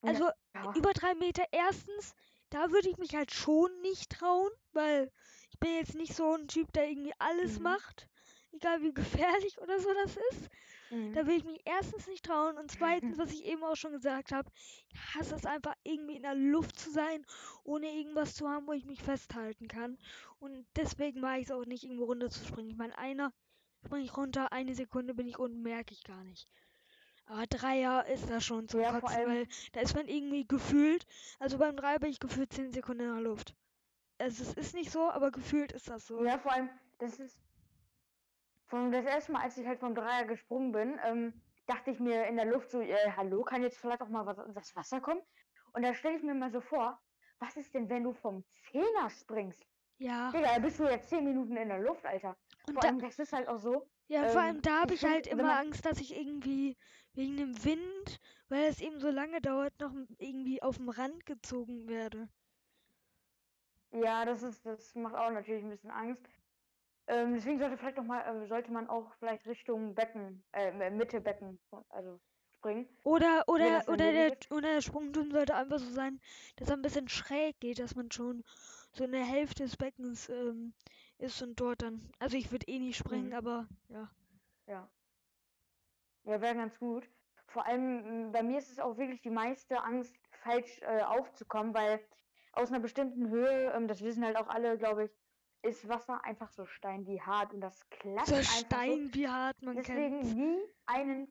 also 0.05 0.29
Ja. 0.55 0.73
über 0.75 0.93
drei 0.93 1.15
Meter, 1.15 1.45
erstens, 1.53 2.15
da 2.51 2.71
würde 2.71 2.89
ich 2.91 2.99
mich 2.99 3.15
halt 3.15 3.33
schon 3.33 3.71
nicht 3.83 4.11
trauen, 4.11 4.51
weil 4.73 5.11
bin 5.63 5.75
jetzt 5.77 5.95
nicht 5.97 6.15
so 6.15 6.35
ein 6.35 6.49
Typ, 6.49 6.73
der 6.73 6.89
irgendwie 6.91 7.15
alles 7.19 7.59
Mhm. 7.59 7.63
macht, 7.63 8.09
egal 8.53 8.83
wie 8.83 8.95
gefährlich 8.95 9.59
oder 9.61 9.81
so 9.81 9.91
das 10.05 10.17
ist. 10.33 10.51
Mhm. 10.91 11.15
Da 11.15 11.27
will 11.27 11.37
ich 11.39 11.45
mich 11.45 11.61
erstens 11.65 12.07
nicht 12.09 12.25
trauen 12.25 12.59
und 12.59 12.71
zweitens, 12.71 13.19
was 13.19 13.33
ich 13.33 13.45
eben 13.45 13.65
auch 13.65 13.77
schon 13.77 13.93
gesagt 13.93 14.33
habe, 14.33 14.51
ich 14.89 14.99
hasse 15.15 15.35
es 15.37 15.47
einfach 15.47 15.75
irgendwie 15.85 16.17
in 16.17 16.23
der 16.23 16.35
Luft 16.35 16.79
zu 16.79 16.91
sein, 16.91 17.25
ohne 17.65 17.93
irgendwas 17.93 18.35
zu 18.35 18.49
haben, 18.49 18.67
wo 18.67 18.73
ich 18.73 18.87
mich 18.87 19.03
festhalten 19.03 19.69
kann. 19.69 19.99
Und 20.41 20.67
deswegen 20.77 21.21
mag 21.21 21.39
ich 21.39 21.47
es 21.47 21.53
auch 21.53 21.67
nicht, 21.67 21.85
irgendwo 21.85 22.05
runter 22.07 22.31
zu 22.31 22.45
springen. 22.45 22.71
Ich 22.71 22.77
meine, 22.77 22.99
einer 22.99 23.33
springe 23.85 24.05
ich 24.05 24.17
runter, 24.17 24.53
eine 24.53 24.75
Sekunde 24.75 25.15
bin 25.15 25.29
ich 25.29 25.39
unten, 25.39 25.63
merke 25.63 25.95
ich 25.95 26.05
gar 26.05 26.25
nicht. 26.25 26.49
Aber 27.27 27.47
Dreier 27.49 28.07
ist 28.07 28.31
da 28.31 28.41
schon 28.41 28.69
zum 28.69 28.81
Ja, 28.81 28.93
Kotzen, 29.01 29.25
weil 29.27 29.49
da 29.73 29.81
ist 29.81 29.95
man 29.97 30.09
irgendwie 30.09 30.47
gefühlt, 30.47 31.07
also 31.41 31.59
beim 31.59 31.77
Dreier 31.77 32.01
bin 32.01 32.11
ich 32.11 32.21
gefühlt 32.21 32.53
10 32.53 32.73
Sekunden 32.73 33.03
in 33.05 33.13
der 33.15 33.23
Luft. 33.23 33.57
Also 34.19 34.43
es 34.45 34.55
ist 34.55 34.75
nicht 34.75 34.91
so, 34.91 35.11
aber 35.11 35.31
gefühlt 35.31 35.73
ist 35.73 35.89
das 35.89 36.07
so. 36.07 36.25
Ja, 36.25 36.39
vor 36.39 36.53
allem, 36.53 36.71
das 36.99 37.19
ist. 37.19 37.39
Von 38.69 38.91
das 38.91 39.05
erste 39.05 39.33
Mal, 39.33 39.43
als 39.43 39.59
ich 39.59 39.67
halt 39.67 39.81
vom 39.81 39.95
Dreier 39.95 40.25
gesprungen 40.25 40.73
bin, 40.73 40.99
ähm, 41.05 41.43
dachte 41.67 41.91
ich 41.91 42.01
mir 42.01 42.27
in 42.27 42.37
der 42.37 42.47
Luft 42.47 42.71
so, 42.71 42.81
äh, 42.81 43.11
hallo, 43.17 43.43
kann 43.43 43.63
jetzt 43.63 43.79
vielleicht 43.79 44.01
auch 44.01 44.09
mal 44.09 44.25
was, 44.25 44.39
das 44.55 44.75
Wasser 44.77 45.01
kommen? 45.01 45.21
Und 45.75 45.83
da 45.83 45.93
stelle 45.95 46.17
ich 46.17 46.23
mir 46.23 46.35
mal 46.35 46.51
so 46.51 46.61
vor, 46.61 46.99
was 47.39 47.57
ist 47.57 47.75
denn, 47.75 47.89
wenn 47.91 48.05
du 48.05 48.13
vom 48.13 48.45
Zehner 48.71 49.11
springst? 49.11 49.67
Ja, 49.99 50.31
Digga, 50.33 50.55
da 50.55 50.59
bist 50.59 50.79
du 50.81 50.85
ja 50.85 51.01
zehn 51.01 51.25
Minuten 51.25 51.57
in 51.57 51.69
der 51.69 51.81
Luft, 51.81 52.05
Alter. 52.07 52.37
und 52.67 52.75
Vor 52.75 52.83
da, 52.83 52.89
allem, 52.89 52.99
das 53.01 53.19
ist 53.19 53.33
halt 53.33 53.49
auch 53.49 53.59
so. 53.59 53.87
Ja, 54.09 54.27
vor 54.27 54.41
Ähm, 54.41 54.47
allem 54.47 54.63
da 54.63 54.81
habe 54.81 54.95
ich 54.95 55.05
halt 55.05 55.27
immer 55.27 55.45
man- 55.45 55.67
Angst, 55.67 55.85
dass 55.85 56.01
ich 56.01 56.17
irgendwie 56.17 56.77
wegen 57.15 57.37
dem 57.37 57.65
Wind, 57.65 58.21
weil 58.49 58.65
es 58.65 58.81
eben 58.81 58.99
so 59.01 59.11
lange 59.11 59.41
dauert, 59.41 59.79
noch 59.81 59.93
irgendwie 60.19 60.63
auf 60.63 60.77
dem 60.79 60.89
Rand 60.89 61.27
gezogen 61.27 61.89
werde. 61.89 62.29
Ja, 63.93 64.25
das 64.25 64.43
ist, 64.43 64.65
das 64.65 64.95
macht 64.95 65.15
auch 65.15 65.31
natürlich 65.31 65.63
ein 65.63 65.71
bisschen 65.71 65.91
Angst. 65.91 66.23
Ähm, 67.09 67.35
deswegen 67.35 67.59
sollte 67.59 67.77
vielleicht 67.77 67.97
noch 67.97 68.05
mal, 68.05 68.21
äh, 68.23 68.47
sollte 68.47 68.73
man 68.73 68.89
auch 68.89 69.13
vielleicht 69.19 69.47
Richtung 69.47 69.95
Becken, 69.95 70.43
äh, 70.53 70.91
Mitte 70.91 71.21
Becken, 71.21 71.59
also 71.91 72.19
springen. 72.55 72.89
Oder, 73.05 73.45
oder, 73.49 73.83
oder, 73.89 73.97
der, 73.97 74.31
möglich 74.31 74.51
oder 74.51 74.75
der 74.75 74.81
Sprungturm 74.81 75.31
sollte 75.31 75.55
einfach 75.55 75.79
so 75.79 75.91
sein, 75.91 76.21
dass 76.57 76.69
er 76.69 76.77
ein 76.77 76.83
bisschen 76.83 77.09
schräg 77.09 77.59
geht, 77.61 77.81
dass 77.81 77.97
man 77.97 78.11
schon 78.11 78.45
so 78.93 79.05
in 79.05 79.13
der 79.13 79.25
Hälfte 79.25 79.65
des 79.65 79.77
Beckens 79.77 80.29
ähm, 80.29 80.73
ist 81.19 81.43
und 81.43 81.61
dort 81.61 81.83
dann. 81.83 82.11
Also 82.19 82.37
ich 82.37 82.51
würde 82.53 82.69
eh 82.69 82.79
nicht 82.79 82.97
springen, 82.97 83.29
Mhm. 83.29 83.35
aber 83.35 83.69
ja. 83.89 84.09
Ja. 84.69 84.89
Ja, 86.25 86.41
wäre 86.41 86.55
ganz 86.55 86.79
gut. 86.79 87.09
Vor 87.49 87.67
allem 87.67 88.31
bei 88.33 88.43
mir 88.43 88.59
ist 88.59 88.71
es 88.71 88.79
auch 88.79 88.97
wirklich 88.97 89.21
die 89.23 89.31
meiste 89.31 89.83
Angst, 89.83 90.15
falsch 90.43 90.81
äh, 90.83 91.03
aufzukommen, 91.03 91.75
weil 91.75 92.01
aus 92.53 92.71
einer 92.71 92.81
bestimmten 92.81 93.29
Höhe, 93.29 93.73
ähm, 93.73 93.89
das 93.89 94.03
wissen 94.03 94.25
halt 94.25 94.37
auch 94.37 94.49
alle, 94.49 94.77
glaube 94.79 95.05
ich, 95.05 95.11
ist 95.63 95.89
Wasser 95.89 96.25
einfach 96.25 96.51
so 96.51 96.67
Stein 96.67 97.07
wie 97.07 97.21
hart 97.21 97.55
und 97.55 97.61
das 97.61 97.89
klappt 97.91 98.27
So 98.27 98.35
einfach 98.35 98.51
so. 98.51 98.67
Stein, 98.67 99.11
wie 99.15 99.29
hart 99.29 99.63
man 99.63 99.77
Deswegen 99.77 100.23
kennt. 100.23 100.37
nie 100.37 100.59
einen. 100.87 101.31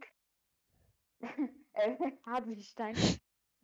Äh, 1.73 1.95
Hartwigstein. 2.25 2.97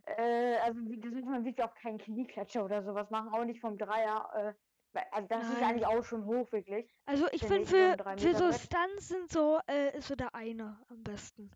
Äh, 0.06 0.56
also 0.58 0.80
wie 0.90 1.00
gesagt, 1.00 1.26
man 1.26 1.44
ja 1.46 1.70
auch 1.70 1.76
keinen 1.76 1.98
Knieklatscher 1.98 2.64
oder 2.64 2.82
sowas 2.82 3.10
machen, 3.10 3.30
auch 3.34 3.44
nicht 3.44 3.60
vom 3.60 3.78
Dreier. 3.78 4.30
Äh, 4.34 4.54
weil- 4.94 5.06
also 5.12 5.28
das 5.28 5.50
ist 5.50 5.60
Nein. 5.60 5.64
eigentlich 5.64 5.86
auch 5.88 6.04
schon 6.06 6.26
hoch, 6.26 6.50
wirklich. 6.54 6.90
Also 7.06 7.28
ich 7.34 7.44
Finde 7.44 7.66
so 7.66 7.76
für, 7.76 8.18
für 8.18 8.36
so. 8.36 8.52
Stunts 8.54 9.10
sind 9.10 9.30
so, 9.30 9.60
äh, 9.68 9.98
ist 9.98 10.08
so 10.08 10.16
der 10.16 10.34
eine 10.34 10.80
am 10.90 11.04
besten. 11.04 11.52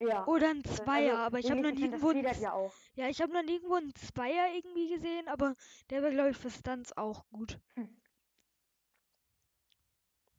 Ja. 0.00 0.26
Oder 0.26 0.50
ein 0.50 0.62
das- 0.62 0.76
Zweier, 0.76 1.12
also, 1.12 1.22
aber 1.24 1.38
ich 1.38 1.50
habe 1.50 1.60
noch 1.62 1.72
nirgendwo 1.72 2.12
Das 2.12 2.40
ja 2.40 2.52
auch. 2.52 2.72
Ja, 2.96 3.08
ich 3.08 3.20
habe 3.22 3.32
noch 3.32 3.42
nirgendwo 3.42 3.74
einen 3.74 3.94
Zweier 3.94 4.54
irgendwie 4.54 4.90
gesehen, 4.90 5.28
aber 5.28 5.54
der 5.90 6.02
wäre, 6.02 6.12
glaube 6.12 6.30
ich, 6.30 6.36
für 6.36 6.50
Stunts 6.50 6.96
auch 6.96 7.24
gut. 7.30 7.58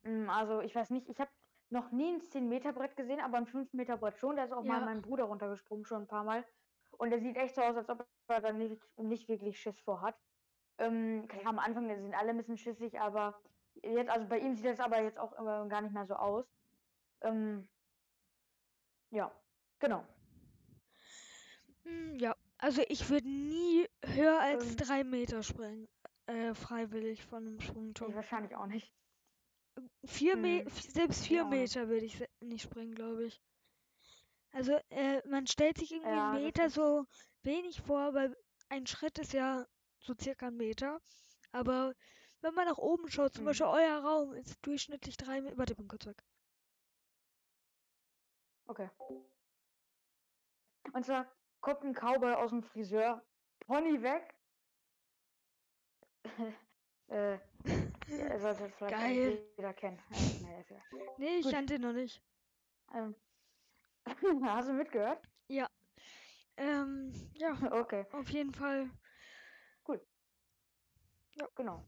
Mm, 0.04 0.30
Also 0.30 0.62
ich 0.62 0.76
weiß 0.76 0.92
nicht, 0.92 1.10
ich 1.10 1.20
habe 1.20 1.32
noch 1.70 1.92
nie 1.92 2.14
ein 2.14 2.22
10-Meter-Brett 2.22 2.96
gesehen, 2.96 3.20
aber 3.20 3.38
ein 3.38 3.48
5-Meter-Brett 3.48 4.18
schon. 4.18 4.36
Da 4.36 4.44
ist 4.44 4.54
auch 4.54 4.64
mal 4.64 4.80
Ja. 4.80 4.86
mein 4.86 5.02
Bruder 5.02 5.26
runtergesprungen, 5.26 5.86
schon 5.86 6.04
ein 6.04 6.08
paar 6.08 6.24
Mal. 6.24 6.46
Und 6.92 7.10
der 7.10 7.20
sieht 7.20 7.36
echt 7.38 7.56
so 7.56 7.62
aus, 7.62 7.76
als 7.76 7.90
ob 7.90 8.08
er 8.28 8.42
da 8.42 8.52
nicht, 8.54 8.82
nicht 8.98 9.28
wirklich 9.28 9.60
Schiss 9.60 9.80
vor 9.80 10.02
hat. 10.02 10.16
Ähm, 10.78 11.28
klar, 11.28 11.48
am 11.48 11.60
Anfang 11.60 11.88
sind 11.90 12.14
alle 12.14 12.30
ein 12.30 12.38
bisschen 12.38 12.58
schissig, 12.58 13.00
aber 13.00 13.42
jetzt, 13.84 14.10
also 14.10 14.28
bei 14.28 14.40
ihm 14.40 14.56
sieht 14.56 14.66
das 14.66 14.80
aber 14.80 15.02
jetzt 15.02 15.18
auch 15.18 15.34
äh, 15.34 15.68
gar 15.68 15.82
nicht 15.82 15.94
mehr 15.94 16.06
so 16.06 16.16
aus. 16.16 16.46
Ähm, 17.22 17.68
ja, 19.10 19.32
genau. 19.80 20.06
Hm, 21.84 22.20
ja, 22.20 22.36
also 22.58 22.82
ich 22.88 23.10
würde 23.10 23.28
nie 23.30 23.88
höher 24.06 24.40
als 24.40 24.66
Ähm. 24.72 24.78
drei 24.78 25.04
Meter 25.04 25.44
springen. 25.44 25.88
Äh, 26.28 26.54
freiwillig 26.54 27.24
von 27.26 27.46
einem 27.48 27.60
Ich 27.60 27.66
Sprungturm. 27.66 28.14
wahrscheinlich 28.16 28.56
auch 28.56 28.68
nicht. 28.68 28.94
Vier 30.06 30.36
Me 30.38 30.64
Hm, 30.64 30.70
selbst 30.70 31.22
ich 31.22 31.28
vier 31.28 31.46
auch 31.46 31.50
nicht. 31.50 31.76
Meter 31.76 31.88
würde 31.90 32.06
ich 32.06 32.18
se- 32.18 32.30
nicht 32.42 32.64
springen, 32.64 32.96
glaube 32.96 33.26
ich. 33.26 33.42
Also, 34.52 34.74
äh, 34.90 35.26
man 35.28 35.48
stellt 35.48 35.78
sich 35.78 35.92
irgendwie 35.92 36.10
Ja, 36.10 36.32
einen 36.32 36.34
das 36.34 36.42
Meter 36.44 36.66
ist- 36.66 36.74
so 36.76 37.06
wenig 37.44 37.82
vor, 37.82 38.14
weil 38.14 38.36
ein 38.70 38.86
Schritt 38.88 39.20
ist 39.20 39.34
ja 39.34 39.66
so 40.00 40.14
circa 40.20 40.48
ein 40.48 40.58
Meter. 40.58 41.00
Aber 41.52 41.94
wenn 42.42 42.54
man 42.54 42.66
nach 42.68 42.78
oben 42.78 43.10
schaut, 43.10 43.34
zum 43.34 43.44
Mhm. 43.44 43.48
Beispiel 43.48 43.68
euer 43.68 44.00
Raum 44.04 44.34
ist 44.34 44.58
durchschnittlich 44.64 45.16
drei 45.18 45.42
Meter. 45.42 45.58
Warte, 45.58 45.74
ich 45.74 45.78
bin 45.78 45.88
kurz 45.88 46.06
weg. 46.06 46.24
Okay. 48.70 48.90
Und 50.94 51.06
zwar 51.06 51.28
kommt 51.62 51.84
ein 51.84 51.94
Cowboy 51.94 52.34
aus 52.34 52.52
dem 52.52 52.64
Friseur, 52.64 53.22
Pony 53.66 54.02
weg. 54.02 54.34
äh, 57.10 57.34
ja, 57.34 57.40
er 58.08 58.40
sollte 58.40 58.70
vielleicht 58.70 59.00
Geil. 59.00 59.50
jeder 59.58 59.74
kennen. 59.74 60.00
Ja, 60.10 60.18
nee, 61.18 61.28
ja- 61.28 61.40
ich 61.40 61.46
Gut. 61.46 61.54
kannte 61.54 61.76
ihn 61.76 61.82
noch 61.82 61.94
nicht. 61.94 62.22
ähm, 62.94 63.16
hast 64.44 64.70
du 64.70 64.74
mitgehört? 64.74 65.28
Ähm, 66.58 67.14
ja, 67.36 67.52
Okay, 67.72 68.06
auf 68.12 68.30
jeden 68.30 68.54
Fall. 68.54 68.90
genau. 71.56 71.84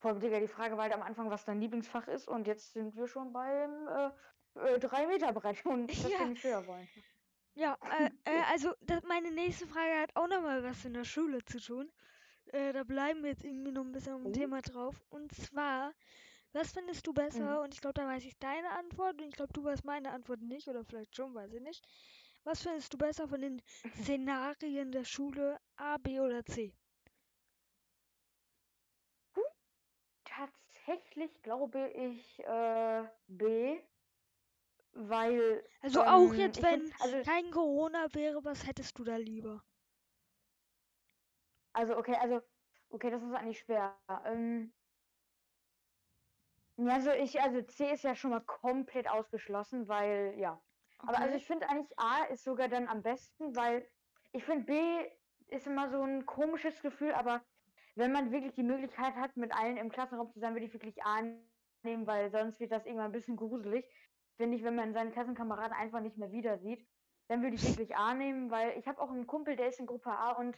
Vor 0.00 0.10
allem, 0.12 0.20
Digga, 0.20 0.38
die 0.38 0.46
Frage 0.46 0.76
war 0.76 0.84
halt 0.84 0.94
am 0.94 1.02
Anfang, 1.02 1.28
was 1.28 1.44
dein 1.44 1.60
Lieblingsfach 1.60 2.06
ist 2.06 2.28
und 2.28 2.46
jetzt 2.46 2.72
sind 2.72 2.94
wir 2.94 3.08
schon 3.08 3.32
beim 3.32 3.88
äh, 3.88 4.74
äh, 4.74 4.78
3 4.78 5.06
Meter 5.08 5.32
Brett 5.32 5.66
und 5.66 5.88
das 5.88 6.12
Ja. 6.12 6.20
wir 6.20 6.26
nicht 6.26 6.44
höher 6.44 6.64
wollen. 6.66 6.88
Ja, 7.58 7.76
äh, 7.90 8.10
äh, 8.24 8.42
also 8.52 8.72
das, 8.80 9.02
meine 9.04 9.30
nächste 9.32 9.66
Frage 9.66 10.00
hat 10.00 10.16
auch 10.16 10.28
nochmal 10.28 10.62
was 10.64 10.84
in 10.84 10.94
der 10.94 11.04
Schule 11.04 11.44
zu 11.44 11.60
tun. 11.60 11.92
Äh, 12.46 12.72
da 12.72 12.84
bleiben 12.84 13.22
wir 13.22 13.30
jetzt 13.30 13.44
irgendwie 13.44 13.72
noch 13.72 13.84
ein 13.84 13.92
bisschen 13.92 14.14
am 14.14 14.26
Oh. 14.26 14.32
Thema 14.32 14.62
drauf. 14.62 15.02
Und 15.10 15.32
zwar, 15.34 15.94
was 16.52 16.72
findest 16.72 17.06
du 17.06 17.12
besser? 17.14 17.62
Und 17.62 17.74
ich 17.74 17.80
glaube, 17.80 17.94
da 18.00 18.06
weiß 18.06 18.24
ich 18.24 18.38
deine 18.38 18.70
Antwort 18.72 19.20
und 19.20 19.28
ich 19.28 19.34
glaube, 19.36 19.52
du 19.52 19.64
weißt 19.64 19.84
meine 19.84 20.12
Antwort 20.12 20.40
nicht 20.42 20.68
oder 20.68 20.84
vielleicht 20.84 21.16
schon, 21.16 21.34
weiß 21.34 21.52
ich 21.54 21.62
nicht. 21.62 21.84
Was 22.44 22.62
findest 22.62 22.92
du 22.94 22.98
besser 22.98 23.28
von 23.28 23.40
den 23.42 23.62
Szenarien 23.94 24.92
der 24.92 25.04
Schule 25.04 25.58
A, 25.76 25.98
B 25.98 26.20
oder 26.20 26.44
C? 26.44 26.74
Tatsächlich 30.24 31.42
glaube 31.42 31.88
ich 31.90 32.38
äh, 32.44 33.04
B, 33.26 33.80
weil. 34.92 35.64
Also 35.80 36.02
auch 36.02 36.34
ähm, 36.34 36.38
jetzt, 36.38 36.58
ich 36.58 36.64
wenn 36.64 36.80
find- 36.82 37.00
also, 37.00 37.16
kein 37.24 37.50
Corona 37.50 38.06
wäre, 38.14 38.44
was 38.44 38.66
hättest 38.66 38.98
du 38.98 39.04
da 39.04 39.16
lieber? 39.16 39.64
Also, 41.72 41.96
okay, 41.96 42.16
also, 42.20 42.40
okay, 42.90 43.10
das 43.10 43.22
ist 43.22 43.32
eigentlich 43.32 43.60
schwer. 43.60 43.98
Ähm, 44.24 44.72
ja, 46.76 46.94
also 46.94 47.10
ich, 47.12 47.40
also 47.40 47.62
C 47.62 47.92
ist 47.92 48.04
ja 48.04 48.14
schon 48.14 48.30
mal 48.30 48.40
komplett 48.40 49.08
ausgeschlossen, 49.08 49.88
weil, 49.88 50.34
ja. 50.38 50.60
Aber 51.06 51.20
also 51.20 51.34
Okay. 51.34 51.36
ich 51.36 51.46
finde 51.46 51.68
eigentlich 51.68 51.98
A 51.98 52.24
ist 52.24 52.44
sogar 52.44 52.68
dann 52.68 52.88
am 52.88 53.02
besten, 53.02 53.54
weil 53.56 53.88
ich 54.32 54.44
finde 54.44 54.64
B 54.64 55.10
ist 55.48 55.66
immer 55.66 55.90
so 55.90 56.02
ein 56.02 56.26
komisches 56.26 56.82
Gefühl, 56.82 57.12
aber 57.12 57.44
wenn 57.94 58.12
man 58.12 58.30
wirklich 58.32 58.54
die 58.54 58.62
Möglichkeit 58.62 59.14
hat, 59.16 59.36
mit 59.36 59.52
allen 59.52 59.76
im 59.76 59.90
Klassenraum 59.90 60.30
zu 60.30 60.40
sein, 60.40 60.54
würde 60.54 60.66
ich 60.66 60.72
wirklich 60.72 61.02
A 61.04 61.22
nehmen, 61.82 62.06
weil 62.06 62.30
sonst 62.30 62.60
wird 62.60 62.72
das 62.72 62.86
irgendwann 62.86 63.06
ein 63.06 63.12
bisschen 63.12 63.36
gruselig. 63.36 63.86
Finde 64.38 64.56
ich, 64.56 64.62
wenn 64.64 64.76
man 64.76 64.94
seinen 64.94 65.12
Klassenkameraden 65.12 65.76
einfach 65.76 66.00
nicht 66.00 66.16
mehr 66.16 66.30
wieder 66.32 66.58
sieht, 66.58 66.88
dann 67.28 67.42
würde 67.42 67.56
ich 67.56 67.66
wirklich 67.66 67.96
A 67.96 68.14
nehmen, 68.14 68.50
weil 68.50 68.78
ich 68.78 68.86
habe 68.88 69.00
auch 69.02 69.10
einen 69.10 69.26
Kumpel, 69.26 69.56
der 69.56 69.68
ist 69.68 69.80
in 69.80 69.86
Gruppe 69.86 70.10
A 70.10 70.32
und 70.32 70.56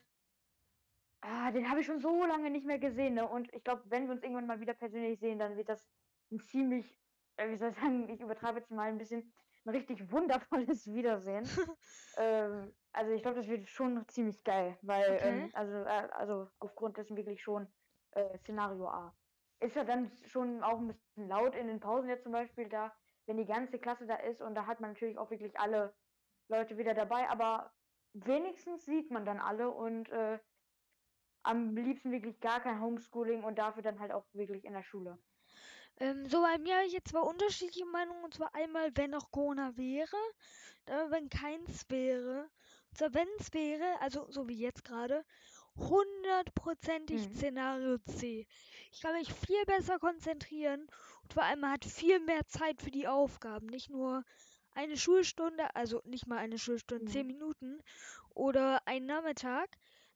ah, 1.22 1.50
den 1.50 1.68
habe 1.70 1.80
ich 1.80 1.86
schon 1.86 1.98
so 2.00 2.24
lange 2.26 2.50
nicht 2.50 2.66
mehr 2.66 2.78
gesehen. 2.78 3.14
Ne? 3.14 3.28
Und 3.28 3.52
ich 3.54 3.64
glaube, 3.64 3.84
wenn 3.86 4.04
wir 4.06 4.12
uns 4.12 4.22
irgendwann 4.22 4.46
mal 4.46 4.60
wieder 4.60 4.74
persönlich 4.74 5.18
sehen, 5.20 5.38
dann 5.38 5.56
wird 5.56 5.68
das 5.70 5.90
ein 6.30 6.40
ziemlich, 6.40 7.02
äh, 7.36 7.50
wie 7.50 7.56
soll 7.56 7.70
ich 7.70 7.76
sagen, 7.76 8.08
ich 8.10 8.20
übertreibe 8.20 8.58
jetzt 8.60 8.70
mal 8.70 8.88
ein 8.88 8.98
bisschen, 8.98 9.32
ein 9.64 9.70
richtig 9.70 10.10
wundervolles 10.12 10.86
Wiedersehen. 10.92 11.44
ähm, 12.16 12.74
also 12.92 13.12
ich 13.12 13.22
glaube, 13.22 13.36
das 13.38 13.48
wird 13.48 13.68
schon 13.68 14.06
ziemlich 14.08 14.44
geil, 14.44 14.78
weil, 14.82 15.16
Okay. 15.16 15.44
ähm, 15.44 15.50
also, 15.54 15.72
äh, 15.72 16.08
also 16.12 16.50
aufgrund 16.58 16.98
dessen 16.98 17.16
wirklich 17.16 17.42
schon 17.42 17.72
äh, 18.12 18.38
Szenario 18.38 18.88
A. 18.88 19.16
Ist 19.60 19.76
ja 19.76 19.84
dann 19.84 20.10
schon 20.26 20.62
auch 20.62 20.78
ein 20.78 20.88
bisschen 20.88 21.28
laut 21.28 21.54
in 21.54 21.66
den 21.68 21.80
Pausen 21.80 22.08
jetzt 22.08 22.24
zum 22.24 22.32
Beispiel 22.32 22.68
da, 22.68 22.96
wenn 23.30 23.36
die 23.36 23.46
ganze 23.46 23.78
Klasse 23.78 24.06
da 24.06 24.16
ist 24.16 24.42
und 24.42 24.56
da 24.56 24.66
hat 24.66 24.80
man 24.80 24.90
natürlich 24.90 25.16
auch 25.16 25.30
wirklich 25.30 25.58
alle 25.60 25.94
Leute 26.48 26.76
wieder 26.78 26.94
dabei, 26.94 27.28
aber 27.28 27.72
wenigstens 28.12 28.84
sieht 28.84 29.12
man 29.12 29.24
dann 29.24 29.38
alle 29.38 29.70
und 29.70 30.08
äh, 30.08 30.40
am 31.44 31.76
liebsten 31.76 32.10
wirklich 32.10 32.40
gar 32.40 32.60
kein 32.60 32.80
Homeschooling 32.80 33.44
und 33.44 33.56
dafür 33.56 33.84
dann 33.84 34.00
halt 34.00 34.10
auch 34.10 34.24
wirklich 34.32 34.64
in 34.64 34.72
der 34.72 34.82
Schule. 34.82 35.16
Ähm, 35.98 36.26
so 36.26 36.42
bei 36.42 36.58
mir 36.58 36.74
habe 36.74 36.86
ich 36.86 36.92
jetzt 36.92 37.10
zwar 37.10 37.24
unterschiedliche 37.24 37.86
Meinungen, 37.86 38.24
und 38.24 38.34
zwar 38.34 38.52
einmal, 38.52 38.90
wenn 38.96 39.12
noch 39.12 39.30
Corona 39.30 39.76
wäre, 39.76 40.16
dann 40.86 41.12
wenn 41.12 41.28
keins 41.28 41.88
wäre. 41.88 42.50
Und 42.90 42.98
zwar, 42.98 43.14
wenn 43.14 43.28
es 43.38 43.54
wäre, 43.54 43.84
also 44.00 44.28
so 44.28 44.48
wie 44.48 44.58
jetzt 44.58 44.84
gerade, 44.84 45.24
hundertprozentig 45.80 47.22
Mhm. 47.22 47.34
Szenario 47.34 47.98
C. 47.98 48.46
Ich 48.92 49.00
kann 49.00 49.14
mich 49.14 49.32
viel 49.32 49.64
besser 49.66 49.98
konzentrieren 49.98 50.86
und 51.22 51.34
vor 51.34 51.42
allem 51.44 51.60
man 51.60 51.72
hat 51.72 51.84
viel 51.84 52.20
mehr 52.20 52.46
Zeit 52.46 52.80
für 52.82 52.90
die 52.92 53.08
Aufgaben. 53.08 53.66
Nicht 53.66 53.90
nur 53.90 54.24
eine 54.72 54.96
Schulstunde, 54.96 55.74
also 55.74 56.00
nicht 56.04 56.26
mal 56.26 56.38
eine 56.38 56.58
Schulstunde, 56.58 57.04
zehn 57.06 57.26
Mhm. 57.26 57.26
Minuten 57.26 57.82
oder 58.34 58.82
ein 58.86 59.06
Nachmittag, 59.06 59.68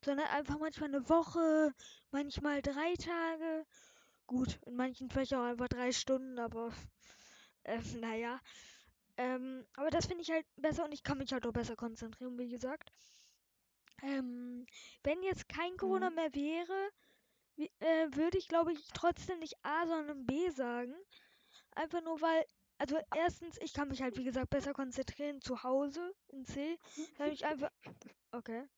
sondern 0.04 0.26
einfach 0.28 0.58
manchmal 0.58 0.90
eine 0.90 1.08
Woche, 1.08 1.72
manchmal 2.10 2.62
drei 2.62 2.94
Tage. 2.96 3.66
Gut, 4.26 4.58
in 4.66 4.76
manchen 4.76 5.10
Fächern 5.10 5.40
auch 5.40 5.50
einfach 5.50 5.68
drei 5.68 5.92
Stunden, 5.92 6.38
aber 6.38 6.72
äh, 7.64 7.80
naja. 8.00 8.40
Ähm, 9.16 9.66
aber 9.76 9.90
das 9.90 10.06
finde 10.06 10.22
ich 10.22 10.30
halt 10.30 10.46
besser 10.56 10.84
und 10.84 10.92
ich 10.92 11.02
kann 11.02 11.18
mich 11.18 11.32
halt 11.32 11.46
auch 11.46 11.52
besser 11.52 11.76
konzentrieren, 11.76 12.38
wie 12.38 12.48
gesagt. 12.48 12.92
Ähm, 14.04 14.66
wenn 15.02 15.22
jetzt 15.24 15.48
kein 15.48 15.76
Corona 15.78 16.10
Mhm. 16.10 16.12
mehr 16.12 16.34
wäre, 16.34 16.90
äh, 17.80 18.08
würde 18.16 18.38
ich, 18.38 18.48
glaube 18.48 18.72
ich, 18.72 18.92
trotzdem 18.94 19.38
nicht 19.40 19.54
A, 19.64 19.86
sondern 19.86 20.26
B 20.26 20.50
sagen. 20.50 20.94
Einfach 21.72 22.02
nur 22.02 22.20
weil, 22.20 22.44
also 22.78 22.98
erstens, 23.12 23.58
ich 23.60 23.72
kann 23.74 23.88
mich 23.88 24.02
halt, 24.02 24.16
wie 24.18 24.24
gesagt, 24.24 24.50
besser 24.50 24.74
konzentrieren 24.74 25.40
zu 25.40 25.62
Hause 25.64 26.14
in 26.28 26.44
C, 26.46 26.78
weil 27.18 27.30
mich 27.30 27.44
einfach, 27.46 27.70
okay, 28.32 28.68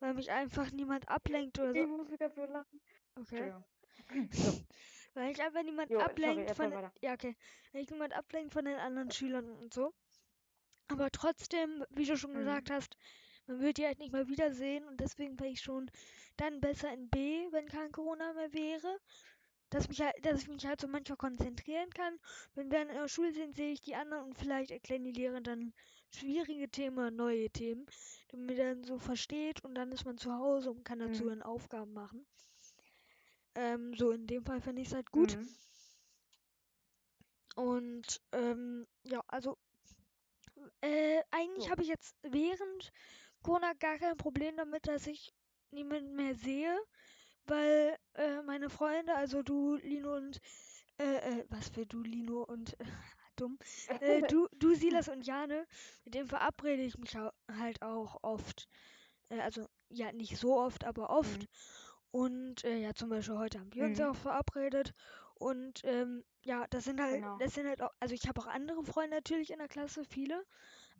weil 0.00 0.14
mich 0.14 0.30
einfach 0.30 0.70
niemand 0.72 1.08
ablenkt 1.08 1.58
oder 1.58 1.74
Ich 1.74 1.86
so, 1.86 1.88
muss 1.88 2.10
wieder 2.10 2.30
so 2.30 2.44
lachen. 2.46 2.80
okay. 3.16 3.52
Entschuldigung. 3.52 3.64
Weil 5.14 5.30
ich 5.32 5.42
einfach 5.42 5.62
niemand 5.62 5.90
Jo, 5.90 6.16
sorry, 6.16 6.42
ablenkt 6.42 6.44
erzähl 6.44 6.70
von, 6.70 6.78
ja, 7.00 7.14
okay, 7.14 7.36
weil 7.72 7.82
ich 7.82 7.90
niemand 7.90 8.14
ablenkt 8.14 8.52
von 8.52 8.64
den 8.64 8.76
anderen 8.78 9.10
Schülern 9.10 9.50
und 9.56 9.72
so. 9.74 9.92
Aber 10.88 11.10
trotzdem, 11.10 11.84
wie 11.90 12.06
du 12.06 12.16
schon 12.16 12.34
Mhm. 12.34 12.36
gesagt 12.36 12.70
hast, 12.70 12.96
man 13.46 13.60
wird 13.60 13.78
die 13.78 13.86
halt 13.86 13.98
nicht 13.98 14.12
mehr 14.12 14.28
wiedersehen 14.28 14.84
und 14.88 15.00
deswegen 15.00 15.38
wäre 15.40 15.50
ich 15.50 15.60
schon 15.62 15.90
dann 16.36 16.60
besser 16.60 16.92
in 16.92 17.08
B, 17.08 17.46
wenn 17.52 17.66
kein 17.68 17.92
Corona 17.92 18.32
mehr 18.34 18.52
wäre. 18.52 18.98
Dass, 19.70 19.88
mich 19.88 20.00
halt, 20.00 20.14
dass 20.24 20.42
ich 20.42 20.48
mich 20.48 20.64
halt 20.66 20.80
so 20.80 20.86
manchmal 20.88 21.16
konzentrieren 21.18 21.90
kann. 21.90 22.18
Wenn 22.54 22.70
wir 22.70 22.82
in 22.82 22.88
der 22.88 23.08
Schule 23.08 23.32
sind, 23.32 23.56
sehe 23.56 23.72
ich 23.72 23.80
die 23.80 23.94
anderen 23.96 24.24
und 24.26 24.38
vielleicht 24.38 24.70
erklären 24.70 25.04
die 25.04 25.12
Lehrer 25.12 25.40
dann 25.40 25.72
schwierige 26.14 26.68
Themen 26.68 27.16
neue 27.16 27.50
Themen, 27.50 27.86
die 28.30 28.36
man 28.36 28.56
dann 28.56 28.84
so 28.84 28.98
versteht 28.98 29.64
und 29.64 29.74
dann 29.74 29.92
ist 29.92 30.04
man 30.04 30.18
zu 30.18 30.32
Hause 30.34 30.70
und 30.70 30.84
kann 30.84 31.00
dazu 31.00 31.24
Mhm. 31.24 31.28
dann 31.28 31.42
Aufgaben 31.42 31.92
machen. 31.92 32.24
Ähm, 33.56 33.94
so 33.94 34.10
in 34.12 34.26
dem 34.26 34.44
Fall 34.44 34.60
finde 34.60 34.82
ich 34.82 34.88
es 34.88 34.94
halt 34.94 35.10
gut. 35.10 35.38
Mhm. 35.38 35.48
Und 37.56 38.20
ähm, 38.32 38.86
ja, 39.04 39.22
also 39.28 39.56
äh, 40.80 41.22
eigentlich 41.30 41.64
So. 41.64 41.70
habe 41.70 41.82
ich 41.82 41.88
jetzt 41.88 42.14
während 42.22 42.92
Corona 43.44 43.72
gar 43.74 43.98
kein 43.98 44.16
Problem 44.16 44.56
damit, 44.56 44.88
dass 44.88 45.06
ich 45.06 45.32
niemanden 45.70 46.16
mehr 46.16 46.34
sehe, 46.34 46.76
weil 47.46 47.96
äh, 48.14 48.42
meine 48.42 48.70
Freunde, 48.70 49.14
also 49.16 49.42
du, 49.42 49.76
Lino 49.76 50.16
und 50.16 50.40
äh, 50.98 51.40
äh, 51.40 51.46
was 51.50 51.68
für 51.68 51.86
du, 51.86 52.02
Lino 52.02 52.42
und 52.44 52.78
äh, 52.80 52.84
dumm, 53.36 53.58
äh, 54.00 54.22
du, 54.24 54.48
du, 54.52 54.74
Silas 54.74 55.08
und 55.08 55.26
Jane, 55.26 55.66
mit 56.04 56.14
denen 56.14 56.28
verabrede 56.28 56.82
ich 56.82 56.98
mich 56.98 57.16
halt 57.16 57.82
auch 57.82 58.18
oft. 58.22 58.68
Äh, 59.30 59.40
also 59.40 59.66
ja, 59.90 60.12
nicht 60.12 60.38
so 60.38 60.58
oft, 60.58 60.84
aber 60.84 61.10
oft. 61.10 61.46
Mhm. 61.46 61.48
Und 62.12 62.64
äh, 62.64 62.78
ja, 62.78 62.94
zum 62.94 63.10
Beispiel 63.10 63.38
heute 63.38 63.60
haben 63.60 63.74
wir 63.74 63.86
uns 63.86 63.98
Mhm. 63.98 64.04
auch 64.10 64.16
verabredet. 64.16 64.94
Und 65.34 65.80
ähm, 65.84 66.24
ja, 66.44 66.66
das 66.70 66.84
sind 66.84 67.00
halt, 67.00 67.20
Genau. 67.20 67.38
das 67.38 67.54
sind 67.54 67.66
halt 67.68 67.82
auch, 67.82 67.92
also 68.00 68.14
ich 68.14 68.28
habe 68.28 68.40
auch 68.40 68.46
andere 68.46 68.84
Freunde 68.84 69.16
natürlich 69.16 69.50
in 69.52 69.58
der 69.58 69.68
Klasse, 69.68 70.04
viele. 70.04 70.44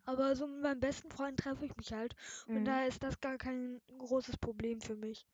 Aber 0.05 0.35
so 0.37 0.47
mit 0.47 0.63
meinem 0.63 0.81
besten 0.81 1.11
Freund 1.11 1.39
treffe 1.41 1.67
ich 1.67 1.77
mich 1.77 1.93
halt. 1.93 2.15
Und 2.53 2.65
Mhm. 2.65 2.65
daher 2.65 2.89
ist 2.89 3.03
das 3.03 3.21
gar 3.21 3.37
kein 3.39 3.83
großes 3.99 4.39
Problem 4.39 4.81
für 4.81 4.97
mich. 4.97 5.27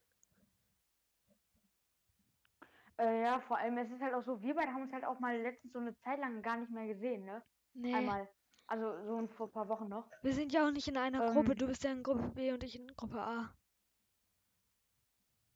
Äh, 2.99 3.23
ja, 3.23 3.41
vor 3.41 3.59
allem, 3.59 3.79
es 3.79 3.91
ist 3.91 4.01
halt 4.03 4.15
auch 4.15 4.23
so, 4.25 4.43
wir 4.43 4.55
beide 4.55 4.73
haben 4.73 4.83
uns 4.83 4.93
halt 4.93 5.05
auch 5.05 5.19
mal 5.21 5.37
letztens 5.41 5.73
so 5.73 5.79
eine 5.81 5.97
Zeit 5.97 6.19
lang 6.21 6.43
gar 6.43 6.57
nicht 6.59 6.71
mehr 6.71 6.87
gesehen, 6.87 7.25
ne? 7.25 7.43
Nee, 7.75 7.91
Einmal. 7.91 8.29
Also 8.67 9.05
so 9.07 9.27
vor 9.29 9.49
ein 9.49 9.53
paar 9.53 9.69
Wochen 9.69 9.89
noch. 9.89 10.11
wir 10.23 10.33
sind 10.33 10.51
ja 10.55 10.67
auch 10.67 10.71
nicht 10.73 10.89
in 10.89 10.97
einer 10.97 11.21
Gruppe. 11.23 11.55
Ähm. 11.55 11.57
Du 11.57 11.67
bist 11.67 11.85
ja 11.85 11.93
in 11.93 12.03
Gruppe 12.03 12.31
B 12.31 12.53
und 12.53 12.65
ich 12.65 12.75
in 12.75 12.87
Gruppe 12.97 13.21
A. 13.21 13.55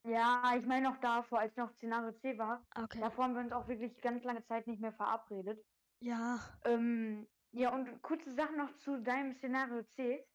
Ja, 0.06 0.54
ich 0.56 0.66
meine 0.66 0.88
noch 0.90 0.98
davor, 1.00 1.40
als 1.40 1.56
noch 1.56 1.70
Szenario 1.70 2.12
C 2.12 2.36
war, 2.38 2.66
Okay. 2.76 3.00
davor 3.00 3.24
haben 3.24 3.34
wir 3.34 3.40
uns 3.42 3.52
auch 3.52 3.68
wirklich 3.68 4.00
ganz 4.02 4.22
lange 4.24 4.44
Zeit 4.44 4.66
nicht 4.66 4.80
mehr 4.80 4.92
verabredet. 4.92 5.64
Ja, 6.00 6.40
Ähm, 6.64 7.28
ja, 7.54 7.72
und 7.72 8.02
kurze 8.02 8.32
Sachen 8.32 8.56
noch 8.56 8.76
zu 8.76 9.00
deinem 9.00 9.32
Szenario 9.32 9.82
C. 9.82 10.26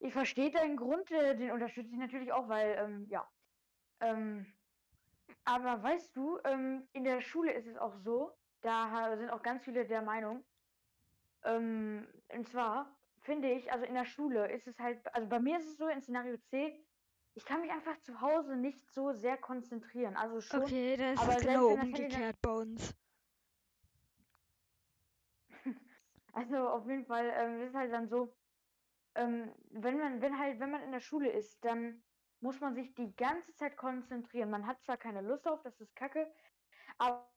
Ich 0.00 0.12
verstehe 0.12 0.50
deinen 0.50 0.76
Grund, 0.76 1.10
äh, 1.10 1.36
den 1.36 1.50
unterstütze 1.50 1.92
ich 1.92 1.98
natürlich 1.98 2.32
auch, 2.32 2.48
weil, 2.48 2.76
ähm, 2.78 3.06
ja. 3.08 3.26
Ähm, 4.00 4.46
aber 5.44 5.82
weißt 5.82 6.14
du, 6.16 6.38
ähm, 6.44 6.88
in 6.92 7.04
der 7.04 7.20
Schule 7.20 7.52
ist 7.52 7.66
es 7.66 7.76
auch 7.76 7.94
so, 7.96 8.32
da 8.60 9.16
sind 9.16 9.30
auch 9.30 9.42
ganz 9.42 9.64
viele 9.64 9.86
der 9.86 10.02
Meinung, 10.02 10.44
ähm, 11.44 12.06
und 12.28 12.48
zwar 12.48 13.00
finde 13.20 13.50
ich, 13.50 13.72
also 13.72 13.84
in 13.84 13.94
der 13.94 14.04
Schule 14.04 14.50
ist 14.52 14.66
es 14.66 14.78
halt, 14.78 14.98
also 15.14 15.28
bei 15.28 15.40
mir 15.40 15.58
ist 15.58 15.66
es 15.66 15.76
so 15.78 15.88
in 15.88 16.00
Szenario 16.02 16.36
C, 16.36 16.84
ich 17.34 17.44
kann 17.44 17.60
mich 17.60 17.70
einfach 17.70 17.98
zu 18.00 18.20
Hause 18.20 18.56
nicht 18.56 18.80
so 18.92 19.12
sehr 19.12 19.38
konzentrieren. 19.38 20.16
Also 20.16 20.40
schon, 20.40 20.62
okay, 20.62 20.96
dann 20.96 21.14
ist 21.14 21.20
genau 21.40 21.68
das 21.68 21.76
dann- 21.78 21.84
umgekehrt 21.84 22.36
bei 22.42 22.50
uns. 22.50 22.94
Also 26.38 26.68
auf 26.68 26.86
jeden 26.86 27.04
Fall 27.04 27.32
ähm, 27.34 27.62
ist 27.62 27.74
halt 27.74 27.92
dann 27.92 28.08
so, 28.08 28.32
ähm, 29.16 29.52
wenn 29.70 29.98
man, 29.98 30.20
wenn 30.22 30.38
halt, 30.38 30.60
wenn 30.60 30.70
man 30.70 30.82
in 30.82 30.92
der 30.92 31.00
Schule 31.00 31.30
ist, 31.32 31.64
dann 31.64 32.04
muss 32.38 32.60
man 32.60 32.76
sich 32.76 32.94
die 32.94 33.12
ganze 33.16 33.52
Zeit 33.56 33.76
konzentrieren. 33.76 34.48
Man 34.48 34.64
hat 34.64 34.80
zwar 34.84 34.98
keine 34.98 35.20
Lust 35.20 35.46
drauf, 35.46 35.60
das 35.64 35.80
ist 35.80 35.96
Kacke, 35.96 36.32
aber, 36.96 37.28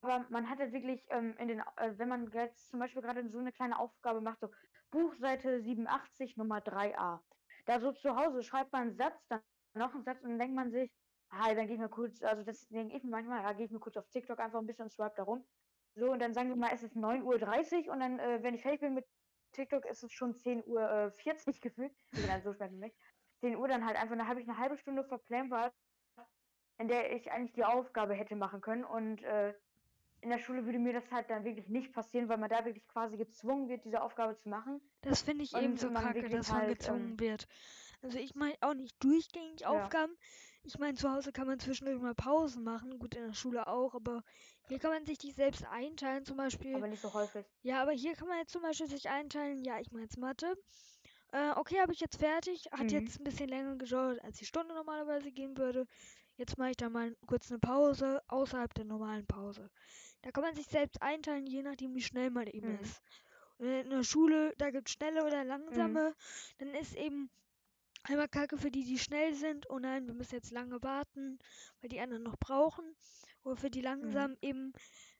aber 0.00 0.24
man 0.30 0.48
hat 0.48 0.58
halt 0.58 0.72
wirklich 0.72 1.04
ähm, 1.10 1.36
in 1.36 1.48
den, 1.48 1.60
äh, 1.76 1.98
wenn 1.98 2.08
man 2.08 2.30
jetzt 2.32 2.70
zum 2.70 2.80
Beispiel 2.80 3.02
gerade 3.02 3.28
so 3.28 3.38
eine 3.40 3.52
kleine 3.52 3.78
Aufgabe 3.78 4.22
macht, 4.22 4.40
so 4.40 4.48
Buchseite 4.90 5.60
87 5.60 6.38
Nummer 6.38 6.62
3a. 6.62 7.22
Da 7.66 7.78
so 7.78 7.92
zu 7.92 8.16
Hause 8.16 8.42
schreibt 8.42 8.72
man 8.72 8.82
einen 8.82 8.96
Satz, 8.96 9.26
dann 9.28 9.42
noch 9.74 9.94
einen 9.94 10.04
Satz 10.04 10.22
und 10.22 10.30
dann 10.30 10.38
denkt 10.38 10.56
man 10.56 10.70
sich, 10.70 10.90
ah, 11.28 11.52
dann 11.54 11.66
gehe 11.66 11.74
ich 11.74 11.80
mal 11.80 11.90
kurz, 11.90 12.22
also 12.22 12.42
das 12.42 12.68
denke 12.68 12.96
ich 12.96 13.04
mir 13.04 13.10
manchmal, 13.10 13.42
ja, 13.42 13.52
gehe 13.52 13.66
ich 13.66 13.70
mir 13.70 13.80
kurz 13.80 13.98
auf 13.98 14.08
TikTok 14.08 14.38
einfach 14.40 14.60
ein 14.60 14.66
bisschen 14.66 14.84
und 14.84 14.92
swipe 14.92 15.12
da 15.14 15.24
rum. 15.24 15.44
So, 15.96 16.10
und 16.10 16.18
dann 16.20 16.34
sagen 16.34 16.48
wir 16.48 16.56
mal, 16.56 16.70
es 16.72 16.82
ist 16.82 16.96
9.30 16.96 17.86
Uhr 17.86 17.92
und 17.92 18.00
dann, 18.00 18.18
äh, 18.18 18.42
wenn 18.42 18.54
ich 18.54 18.62
fertig 18.62 18.80
bin 18.80 18.94
mit 18.94 19.06
TikTok, 19.52 19.84
ist 19.86 20.02
es 20.02 20.12
schon 20.12 20.34
10.40 20.34 20.66
Uhr 20.66 20.90
äh, 20.90 21.10
40 21.10 21.60
gefühlt. 21.60 21.92
Ich 22.12 22.20
bin 22.20 22.42
so 22.42 22.52
spät 22.52 22.72
nicht. 22.72 22.96
10 23.40 23.56
Uhr 23.56 23.68
dann 23.68 23.86
halt 23.86 23.96
einfach, 23.96 24.16
da 24.16 24.26
habe 24.26 24.40
ich 24.40 24.48
eine 24.48 24.58
halbe 24.58 24.76
Stunde 24.76 25.04
verplempert, 25.04 25.72
in 26.78 26.88
der 26.88 27.14
ich 27.14 27.30
eigentlich 27.30 27.52
die 27.52 27.64
Aufgabe 27.64 28.14
hätte 28.14 28.36
machen 28.36 28.60
können. 28.60 28.84
Und 28.84 29.22
äh, 29.22 29.54
in 30.20 30.30
der 30.30 30.38
Schule 30.38 30.64
würde 30.64 30.78
mir 30.78 30.92
das 30.92 31.12
halt 31.12 31.30
dann 31.30 31.44
wirklich 31.44 31.68
nicht 31.68 31.92
passieren, 31.92 32.28
weil 32.28 32.38
man 32.38 32.48
da 32.48 32.64
wirklich 32.64 32.86
quasi 32.88 33.16
gezwungen 33.16 33.68
wird, 33.68 33.84
diese 33.84 34.02
Aufgabe 34.02 34.36
zu 34.36 34.48
machen. 34.48 34.80
Das 35.02 35.22
finde 35.22 35.44
ich 35.44 35.54
Und 35.54 35.62
eben 35.62 35.76
so 35.76 35.90
kacke, 35.90 36.28
dass 36.28 36.48
man 36.48 36.62
halt, 36.62 36.78
gezwungen 36.78 37.10
ähm, 37.10 37.20
wird. 37.20 37.46
Also 38.02 38.18
ich 38.18 38.34
meine 38.34 38.56
auch 38.62 38.74
nicht 38.74 39.02
durchgängig 39.04 39.60
Ja. 39.60 39.68
Aufgaben. 39.68 40.16
Ich 40.66 40.78
meine, 40.78 40.96
zu 40.96 41.12
Hause 41.12 41.30
kann 41.30 41.46
man 41.46 41.58
zwischendurch 41.58 42.00
mal 42.00 42.14
Pausen 42.14 42.64
machen, 42.64 42.98
gut 42.98 43.14
in 43.14 43.26
der 43.26 43.34
Schule 43.34 43.66
auch, 43.66 43.94
aber 43.94 44.22
hier 44.68 44.78
kann 44.78 44.90
man 44.92 45.04
sich 45.04 45.18
die 45.18 45.30
selbst 45.30 45.64
einteilen, 45.66 46.24
zum 46.24 46.38
Beispiel. 46.38 46.74
Aber 46.74 46.86
nicht 46.86 47.02
so 47.02 47.12
häufig. 47.12 47.44
Ja, 47.62 47.82
aber 47.82 47.92
hier 47.92 48.14
kann 48.14 48.28
man 48.28 48.38
jetzt 48.38 48.52
zum 48.52 48.62
Beispiel 48.62 48.86
sich 48.88 49.08
einteilen, 49.08 49.62
ja, 49.62 49.78
ich 49.78 49.90
mache 49.92 50.02
jetzt 50.02 50.16
Mathe. 50.18 50.56
Äh, 51.32 51.50
okay, 51.56 51.80
habe 51.80 51.92
ich 51.92 52.00
jetzt 52.00 52.16
fertig. 52.18 52.66
Hat 52.72 52.90
Mhm. 52.90 52.98
jetzt 52.98 53.20
ein 53.20 53.24
bisschen 53.24 53.48
länger 53.48 53.76
gedauert, 53.76 54.22
als 54.22 54.38
die 54.38 54.46
Stunde 54.46 54.74
normalerweise 54.74 55.32
gehen 55.32 55.56
würde. 55.58 55.86
Jetzt 56.36 56.58
mache 56.58 56.70
ich 56.70 56.76
da 56.76 56.88
mal 56.88 57.14
kurz 57.26 57.50
eine 57.50 57.58
Pause 57.58 58.22
außerhalb 58.28 58.72
der 58.74 58.84
normalen 58.84 59.26
Pause. 59.26 59.70
Da 60.22 60.30
kann 60.30 60.44
man 60.44 60.54
sich 60.54 60.66
selbst 60.66 61.02
einteilen, 61.02 61.46
je 61.46 61.62
nachdem, 61.62 61.94
wie 61.94 62.02
schnell 62.02 62.30
man 62.30 62.46
eben 62.46 62.68
Mhm. 62.68 62.80
ist. 62.80 63.02
Und 63.58 63.66
in 63.66 63.90
der 63.90 64.02
Schule, 64.02 64.54
da 64.58 64.70
gibt 64.70 64.88
es 64.88 64.94
schnelle 64.94 65.24
oder 65.24 65.44
langsame. 65.44 66.14
Dann 66.58 66.74
ist 66.74 66.96
eben 66.96 67.30
einmal 68.04 68.28
Kacke 68.28 68.58
für 68.58 68.70
die, 68.70 68.84
die 68.84 68.98
schnell 68.98 69.34
sind. 69.34 69.68
Oh 69.70 69.78
nein, 69.78 70.06
wir 70.06 70.14
müssen 70.14 70.36
jetzt 70.36 70.52
lange 70.52 70.82
warten, 70.82 71.38
weil 71.80 71.90
die 71.90 72.00
anderen 72.00 72.22
noch 72.24 72.38
brauchen. 72.38 72.84
Oder 73.44 73.56
für 73.56 73.70
die 73.70 73.82
langsam 73.82 74.36
eben 74.42 74.72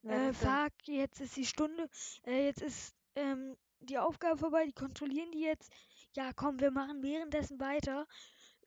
Ja, 0.02 0.30
äh, 0.30 0.32
fuck, 0.32 0.72
jetzt 0.86 1.20
ist 1.20 1.36
die 1.36 1.46
Stunde, 1.46 1.88
äh, 2.26 2.46
jetzt 2.46 2.62
ist 2.62 2.94
ähm, 3.16 3.56
die 3.80 3.98
Aufgabe 3.98 4.38
vorbei, 4.38 4.66
die 4.66 4.72
kontrollieren 4.72 5.32
die 5.32 5.40
jetzt. 5.42 5.72
Ja, 6.16 6.32
komm, 6.34 6.60
wir 6.60 6.70
machen 6.70 7.02
währenddessen 7.02 7.60
weiter, 7.60 8.06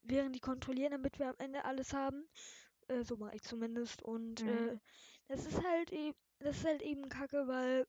während 0.04 0.36
die 0.36 0.40
kontrollieren, 0.42 0.92
damit 0.92 1.20
wir 1.20 1.30
am 1.30 1.36
Ende 1.40 1.66
alles 1.66 1.94
haben. 1.94 2.28
Äh, 2.88 3.04
so 3.04 3.18
mache 3.18 3.36
ich 3.36 3.44
zumindest. 3.44 4.02
Und 4.04 4.46
Mhm. 4.46 4.48
äh, 4.48 4.78
das 5.28 5.46
ist 5.46 5.64
halt 5.64 5.92
eben, 5.92 6.16
das 6.40 6.58
ist 6.58 6.66
halt 6.66 6.82
eben 6.82 7.10
Kacke, 7.10 7.48
weil 7.48 7.88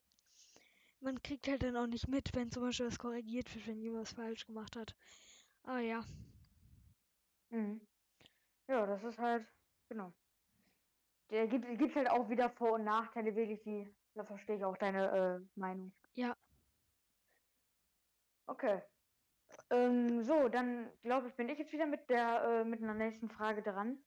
man 1.00 1.22
kriegt 1.22 1.48
halt 1.48 1.62
dann 1.62 1.76
auch 1.76 1.86
nicht 1.88 2.08
mit, 2.08 2.30
wenn 2.34 2.50
zum 2.52 2.62
Beispiel 2.62 2.86
was 2.86 2.98
korrigiert 2.98 3.54
wird, 3.54 3.66
wenn 3.66 3.80
jemand 3.80 4.02
was 4.02 4.12
falsch 4.12 4.46
gemacht 4.46 4.76
hat. 4.76 4.94
Aber 5.62 5.80
ja, 5.80 6.04
Mhm. 7.50 7.80
Ja, 8.68 8.86
das 8.86 9.02
ist 9.04 9.18
halt, 9.18 9.46
genau. 9.88 10.12
Der 11.30 11.46
gibt 11.46 11.66
gibt's 11.78 11.96
halt 11.96 12.08
auch 12.10 12.28
wieder 12.28 12.50
Vor- 12.50 12.72
und 12.72 12.84
Nachteile, 12.84 13.34
wirklich, 13.34 13.62
die, 13.62 13.94
da 14.14 14.24
verstehe 14.24 14.56
ich 14.56 14.64
auch 14.64 14.76
deine 14.76 15.10
äh, 15.54 15.60
Meinung. 15.60 15.92
Ja. 16.14 16.36
Okay. 18.46 18.82
Ähm, 19.70 20.22
so, 20.22 20.48
dann 20.48 20.90
glaube 21.02 21.28
ich, 21.28 21.34
bin 21.34 21.48
ich 21.48 21.58
jetzt 21.58 21.72
wieder 21.72 21.86
mit 21.86 22.08
der, 22.10 22.42
äh, 22.42 22.64
mit 22.64 22.82
einer 22.82 22.94
nächsten 22.94 23.28
Frage 23.30 23.62
dran. 23.62 24.04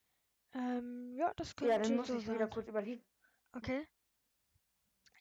ähm, 0.54 1.14
ja, 1.16 1.32
das 1.34 1.56
Ja, 1.58 1.78
könnte 1.78 1.78
dann 1.78 1.96
muss 1.96 2.06
so 2.06 2.14
ich 2.14 2.26
wieder 2.26 2.48
sein. 2.48 2.48
kurz 2.48 2.68
überlegen. 2.68 3.04
Okay. 3.52 3.86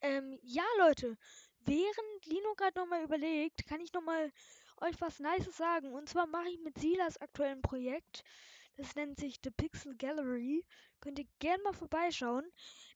Ähm, 0.02 0.40
ja, 0.42 0.64
Leute, 0.80 1.18
während 1.60 2.26
Lino 2.26 2.54
gerade 2.56 2.80
nochmal 2.80 3.04
überlegt, 3.04 3.66
kann 3.68 3.82
ich 3.82 3.94
nochmal 3.94 4.32
euch 4.82 5.00
was 5.00 5.20
Nices 5.20 5.58
sagen. 5.58 5.94
Und 5.94 6.10
zwar 6.10 6.28
mache 6.28 6.50
ich 6.50 6.60
mit 6.60 6.78
Silas 6.78 7.20
aktuellen 7.22 7.62
Projekt. 7.62 8.24
Das 8.78 8.96
nennt 8.96 9.20
sich 9.20 9.40
The 9.44 9.52
Pixel 9.52 9.96
Gallery. 9.96 10.66
Könnt 11.02 11.20
ihr 11.20 11.28
gerne 11.40 11.62
mal 11.64 11.74
vorbeischauen. 11.74 12.46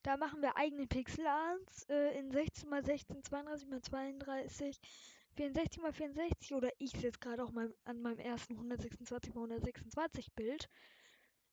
Da 0.04 0.18
machen 0.18 0.42
wir 0.42 0.58
eigene 0.58 0.88
Pixel 0.88 1.26
Arts 1.28 1.84
äh, 1.90 2.18
in 2.18 2.32
16x16, 2.32 3.24
32x32, 3.24 4.80
64x64 5.38 6.56
oder 6.56 6.70
ich 6.78 6.94
jetzt 6.94 7.20
gerade 7.20 7.44
auch 7.44 7.52
mal 7.52 7.74
an 7.84 8.02
meinem 8.02 8.20
ersten 8.20 8.54
126x126 8.56 10.28
Bild. 10.36 10.70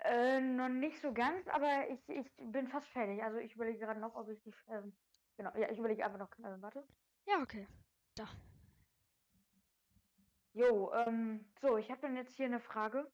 Äh, 0.00 0.40
noch 0.40 0.70
nicht 0.70 1.02
so 1.02 1.12
ganz, 1.12 1.46
aber 1.48 1.90
ich, 1.90 2.08
ich 2.08 2.32
bin 2.36 2.68
fast 2.68 2.88
fertig. 2.88 3.22
Also 3.22 3.36
ich 3.38 3.54
überlege 3.54 3.80
gerade 3.80 4.00
noch, 4.00 4.14
ob 4.14 4.30
ich 4.30 4.40
die, 4.40 4.54
ähm, 4.70 4.96
genau, 5.36 5.50
ja, 5.54 5.70
ich 5.70 5.78
überlege 5.78 6.02
einfach 6.04 6.18
noch, 6.18 6.32
äh, 6.38 6.62
warte. 6.62 6.82
Ja, 7.26 7.42
okay. 7.42 7.66
Da. 8.14 8.26
Jo, 10.54 10.90
ähm, 10.94 11.44
so, 11.60 11.76
ich 11.76 11.90
habe 11.90 12.00
dann 12.00 12.16
jetzt 12.16 12.36
hier 12.36 12.46
eine 12.46 12.60
Frage. 12.60 13.10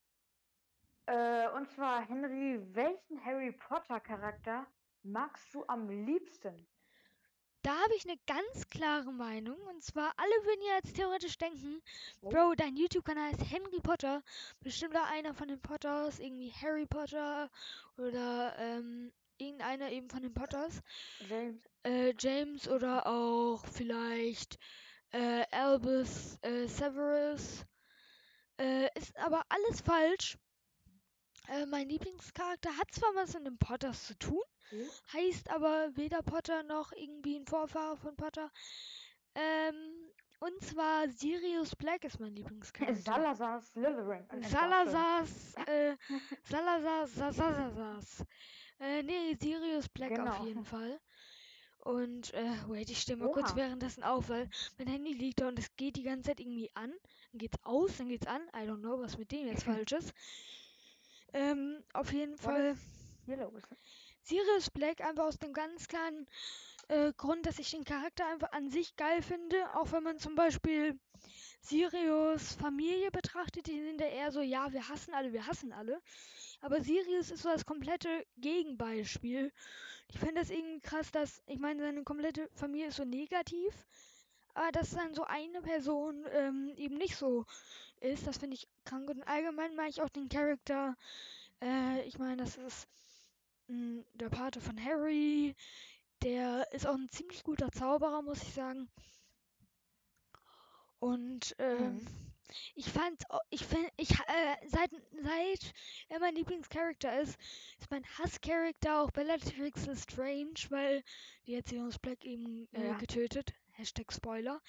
Äh, 1.06 1.48
und 1.50 1.70
zwar, 1.70 2.06
Henry, 2.06 2.60
welchen 2.74 3.24
Harry 3.24 3.52
Potter 3.52 4.00
Charakter 4.00 4.66
magst 5.02 5.52
du 5.54 5.64
am 5.66 5.88
liebsten? 5.88 6.66
Da 7.62 7.70
habe 7.70 7.94
ich 7.96 8.04
eine 8.06 8.18
ganz 8.26 8.68
klare 8.68 9.10
Meinung. 9.12 9.58
Und 9.68 9.82
zwar, 9.82 10.12
alle 10.16 10.44
würden 10.44 10.60
ja 10.68 10.74
jetzt 10.76 10.96
theoretisch 10.96 11.38
denken, 11.38 11.80
Oh. 12.20 12.28
Bro, 12.28 12.54
dein 12.56 12.76
YouTube-Kanal 12.76 13.32
ist 13.32 13.50
Henry 13.50 13.80
Potter. 13.80 14.22
Bestimmt 14.60 14.94
da 14.94 15.04
einer 15.04 15.34
von 15.34 15.48
den 15.48 15.60
Potters, 15.60 16.18
irgendwie 16.18 16.52
Harry 16.52 16.86
Potter 16.86 17.50
oder 17.96 18.54
ähm, 18.58 19.12
irgendeiner 19.38 19.90
eben 19.90 20.08
von 20.10 20.22
den 20.22 20.34
Potters. 20.34 20.82
James. 21.28 21.62
Äh, 21.84 22.14
James 22.18 22.68
oder 22.68 23.06
auch 23.06 23.64
vielleicht 23.66 24.58
äh, 25.12 25.44
Albus 25.50 26.38
äh, 26.42 26.66
Severus. 26.66 27.64
Äh, 28.58 28.88
ist 28.98 29.16
aber 29.18 29.42
alles 29.48 29.80
falsch. 29.80 30.38
Äh, 31.48 31.66
mein 31.66 31.88
Lieblingscharakter 31.88 32.76
hat 32.76 32.90
zwar 32.92 33.14
was 33.14 33.34
mit 33.34 33.46
den 33.46 33.58
Potters 33.58 34.06
zu 34.06 34.18
tun, 34.18 34.42
Hm? 34.70 34.88
heißt 35.12 35.50
aber 35.50 35.90
weder 35.96 36.22
Potter 36.22 36.62
noch 36.62 36.92
irgendwie 36.92 37.36
ein 37.36 37.46
Vorfahre 37.46 37.96
von 37.96 38.16
Potter. 38.16 38.50
Ähm, 39.34 39.74
und 40.40 40.62
zwar 40.62 41.08
Sirius 41.08 41.74
Black 41.76 42.04
ist 42.04 42.18
mein 42.20 42.34
Lieblingscharakter. 42.34 42.94
Salazar 42.96 43.60
Slytherin. 43.60 44.26
Salazars, 44.42 45.54
äh, 45.66 45.96
Salazar, 46.44 47.06
Salazars. 47.32 48.24
Äh, 48.80 49.02
nee, 49.02 49.34
Sirius 49.40 49.88
Black 49.88 50.12
auf 50.12 50.16
Genau. 50.36 50.44
jeden 50.46 50.64
Fall. 50.64 51.00
Und, 51.78 52.32
äh, 52.32 52.50
wait, 52.68 52.88
ich 52.90 53.00
stehe 53.00 53.16
mal 53.18 53.30
kurz 53.30 53.54
währenddessen 53.56 54.02
auf, 54.02 54.30
weil 54.30 54.48
mein 54.78 54.86
Handy 54.88 55.12
liegt 55.12 55.40
da 55.40 55.48
und 55.48 55.58
es 55.58 55.76
geht 55.76 55.96
die 55.96 56.02
ganze 56.02 56.30
Zeit 56.30 56.40
irgendwie 56.40 56.70
an. 56.74 56.90
Dann 57.32 57.38
geht's 57.38 57.58
aus, 57.62 57.98
dann 57.98 58.08
geht's 58.08 58.26
an. 58.26 58.40
I 58.56 58.66
don't 58.66 58.78
know, 58.80 58.98
was 58.98 59.18
mit 59.18 59.30
dem 59.32 59.46
jetzt 59.46 59.64
falsch 59.86 59.92
ist. 59.92 60.14
Ähm, 61.34 61.82
auf 61.92 62.12
jeden 62.12 62.38
Fall 62.38 62.76
los. 63.26 63.62
Sirius 64.22 64.70
Black 64.70 65.02
einfach 65.02 65.24
aus 65.24 65.38
dem 65.38 65.52
ganz 65.52 65.88
klaren 65.88 66.26
äh, 66.88 67.12
Grund, 67.12 67.44
dass 67.44 67.58
ich 67.58 67.70
den 67.70 67.84
Charakter 67.84 68.26
einfach 68.26 68.52
an 68.52 68.70
sich 68.70 68.96
geil 68.96 69.20
finde. 69.20 69.56
Auch 69.74 69.92
wenn 69.92 70.02
man 70.02 70.18
zum 70.18 70.34
Beispiel 70.34 70.98
Sirius 71.60 72.54
Familie 72.54 73.10
betrachtet, 73.10 73.66
die 73.66 73.82
sind 73.82 74.00
ja 74.00 74.06
eher 74.06 74.30
so, 74.30 74.40
ja, 74.40 74.72
wir 74.72 74.88
hassen 74.88 75.12
alle, 75.12 75.32
wir 75.32 75.46
hassen 75.46 75.72
alle. 75.72 76.00
Aber 76.60 76.80
Sirius 76.80 77.30
ist 77.30 77.42
so 77.42 77.50
das 77.50 77.66
komplette 77.66 78.26
Gegenbeispiel. 78.36 79.52
Ich 80.08 80.18
finde 80.18 80.40
das 80.40 80.50
irgendwie 80.50 80.80
krass, 80.80 81.10
dass, 81.10 81.42
ich 81.46 81.58
meine, 81.58 81.82
seine 81.82 82.04
komplette 82.04 82.48
Familie 82.54 82.88
ist 82.88 82.96
so 82.96 83.04
negativ, 83.04 83.74
aber 84.54 84.72
dass 84.72 84.90
dann 84.90 85.14
so 85.14 85.24
eine 85.24 85.60
Person 85.62 86.26
ähm, 86.32 86.72
eben 86.76 86.96
nicht 86.98 87.16
so 87.16 87.44
ist, 88.00 88.26
das 88.26 88.38
finde 88.38 88.56
ich 88.56 88.68
krank. 88.84 89.08
Und 89.10 89.22
allgemein 89.28 89.74
mag 89.76 89.88
ich 89.90 90.02
auch 90.02 90.08
den 90.10 90.28
Charakter, 90.28 90.96
äh, 91.62 92.02
ich 92.06 92.18
meine, 92.18 92.36
das 92.38 92.56
ist 92.56 92.88
mh, 93.68 94.04
der 94.14 94.30
Pate 94.30 94.60
von 94.60 94.82
Harry, 94.84 95.54
der 96.22 96.66
ist 96.72 96.86
auch 96.86 96.94
ein 96.94 97.10
ziemlich 97.10 97.44
guter 97.44 97.70
Zauberer, 97.72 98.22
muss 98.22 98.42
ich 98.42 98.54
sagen. 98.54 98.88
Und 100.98 101.54
ähm, 101.58 102.00
Mhm. 102.00 102.32
ich 102.74 102.90
fand, 102.90 103.22
ich 103.50 103.64
finde, 103.64 103.88
ich 103.96 104.10
äh, 104.12 104.56
seit 104.68 104.90
seit 105.22 105.72
er 106.08 106.20
mein 106.20 106.34
Lieblingscharakter 106.34 107.20
ist, 107.20 107.38
ist 107.78 107.90
mein 107.90 108.04
Hasscharakter 108.18 109.02
auch 109.02 109.10
Bellatrix 109.10 109.86
Lestrange, 109.86 110.54
weil 110.70 111.02
die 111.46 111.56
hat 111.56 111.68
Sirius 111.68 111.98
Black 111.98 112.24
eben 112.24 112.68
äh, 112.74 112.94
Ja. 112.94 112.96
getötet. 112.96 113.52
Hashtag 113.74 114.12
Spoiler. 114.12 114.60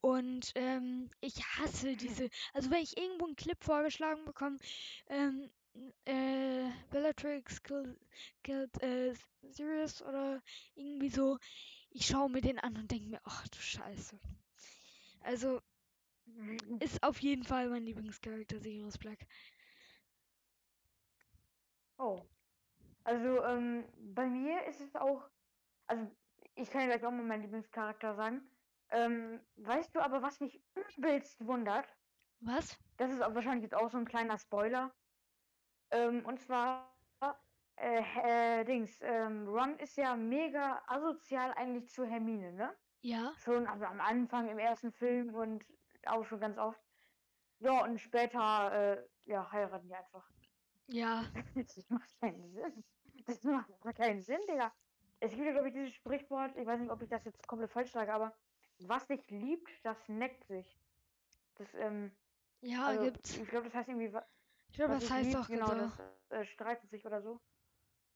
Und 0.00 0.52
ähm, 0.54 1.10
ich 1.20 1.44
hasse 1.44 1.94
diese, 1.96 2.30
also 2.54 2.70
wenn 2.70 2.82
ich 2.82 2.96
irgendwo 2.96 3.26
einen 3.26 3.36
Clip 3.36 3.62
vorgeschlagen 3.62 4.24
bekomme, 4.24 4.58
ähm, 5.08 5.50
äh, 6.06 6.70
Bellatrix 6.90 7.62
killed 7.62 8.82
äh, 8.82 9.14
Sirius 9.42 10.02
oder 10.02 10.42
irgendwie 10.74 11.10
so, 11.10 11.38
ich 11.90 12.06
schaue 12.06 12.30
mir 12.30 12.40
den 12.40 12.58
an 12.58 12.76
und 12.76 12.90
denke 12.90 13.08
mir, 13.08 13.20
ach 13.24 13.46
du 13.48 13.58
Scheiße. 13.58 14.18
Also 15.20 15.60
ist 16.80 17.02
auf 17.02 17.20
jeden 17.20 17.44
Fall 17.44 17.68
mein 17.68 17.84
Lieblingscharakter 17.84 18.58
Sirius 18.60 18.96
Black. 18.96 19.26
Oh. 21.98 22.22
Also, 23.04 23.44
ähm, 23.44 23.84
bei 24.14 24.26
mir 24.26 24.64
ist 24.66 24.80
es 24.80 24.94
auch, 24.94 25.28
also 25.86 26.10
ich 26.54 26.70
kann 26.70 26.82
ja 26.82 26.86
gleich 26.88 27.04
auch 27.04 27.10
mal 27.12 27.24
meinen 27.24 27.42
Lieblingscharakter 27.42 28.14
sagen. 28.14 28.50
Ähm, 28.90 29.40
weißt 29.56 29.94
du 29.94 30.00
aber, 30.00 30.22
was 30.22 30.40
mich 30.40 30.62
übelst 30.96 31.46
wundert? 31.46 31.96
Was? 32.40 32.78
Das 32.96 33.12
ist 33.12 33.20
wahrscheinlich 33.20 33.64
jetzt 33.64 33.74
auch 33.74 33.90
so 33.90 33.98
ein 33.98 34.04
kleiner 34.06 34.38
Spoiler. 34.38 34.94
Ähm, 35.90 36.24
und 36.26 36.40
zwar, 36.40 36.96
äh, 37.76 38.02
äh, 38.60 38.64
Dings, 38.64 39.00
ähm, 39.02 39.48
Ron 39.48 39.78
ist 39.78 39.96
ja 39.96 40.16
mega 40.16 40.82
asozial 40.86 41.52
eigentlich 41.54 41.90
zu 41.90 42.04
Hermine, 42.04 42.52
ne? 42.52 42.76
Ja, 43.02 43.32
Schon 43.36 43.66
also 43.66 43.86
am 43.86 44.00
Anfang 44.00 44.48
im 44.48 44.58
ersten 44.58 44.92
Film 44.92 45.34
und 45.34 45.64
auch 46.06 46.24
schon 46.24 46.40
ganz 46.40 46.58
oft. 46.58 46.80
Ja, 47.60 47.82
und 47.84 47.98
später, 48.00 48.72
äh, 48.72 49.08
ja, 49.24 49.50
heiraten 49.52 49.88
die 49.88 49.94
einfach. 49.94 50.30
ja, 50.88 51.24
Das 51.54 51.88
macht 51.90 52.20
keinen 52.20 52.50
Sinn. 52.52 52.84
Das 53.26 53.42
macht 53.44 53.96
keinen 53.96 54.22
Sinn, 54.22 54.40
Digga. 54.48 54.72
Es 55.20 55.32
gibt 55.32 55.44
ja, 55.44 55.52
glaube 55.52 55.68
ich, 55.68 55.74
dieses 55.74 55.94
Sprichwort, 55.94 56.56
ich 56.56 56.66
weiß 56.66 56.80
nicht, 56.80 56.90
ob 56.90 57.02
ich 57.02 57.08
das 57.08 57.24
jetzt 57.24 57.46
komplett 57.46 57.70
falsch 57.70 57.92
sage, 57.92 58.12
aber 58.12 58.34
was 58.80 59.06
sich 59.06 59.28
liebt, 59.30 59.70
das 59.84 60.08
neckt 60.08 60.46
sich. 60.46 60.78
Das, 61.56 61.68
ähm, 61.74 62.10
ja, 62.62 62.86
also, 62.86 63.04
gibt's. 63.04 63.36
ich 63.36 63.48
glaube, 63.48 63.66
das 63.66 63.74
heißt 63.74 63.88
irgendwie, 63.90 64.16
Ich 64.70 64.76
glaube, 64.76 64.94
das 64.94 65.10
heißt 65.10 65.28
liebt, 65.28 65.42
auch 65.42 65.46
genau, 65.48 65.68
genau. 65.68 65.90
das 66.28 66.40
äh, 66.40 66.44
streitet 66.46 66.90
sich 66.90 67.04
oder 67.04 67.20
so. 67.20 67.38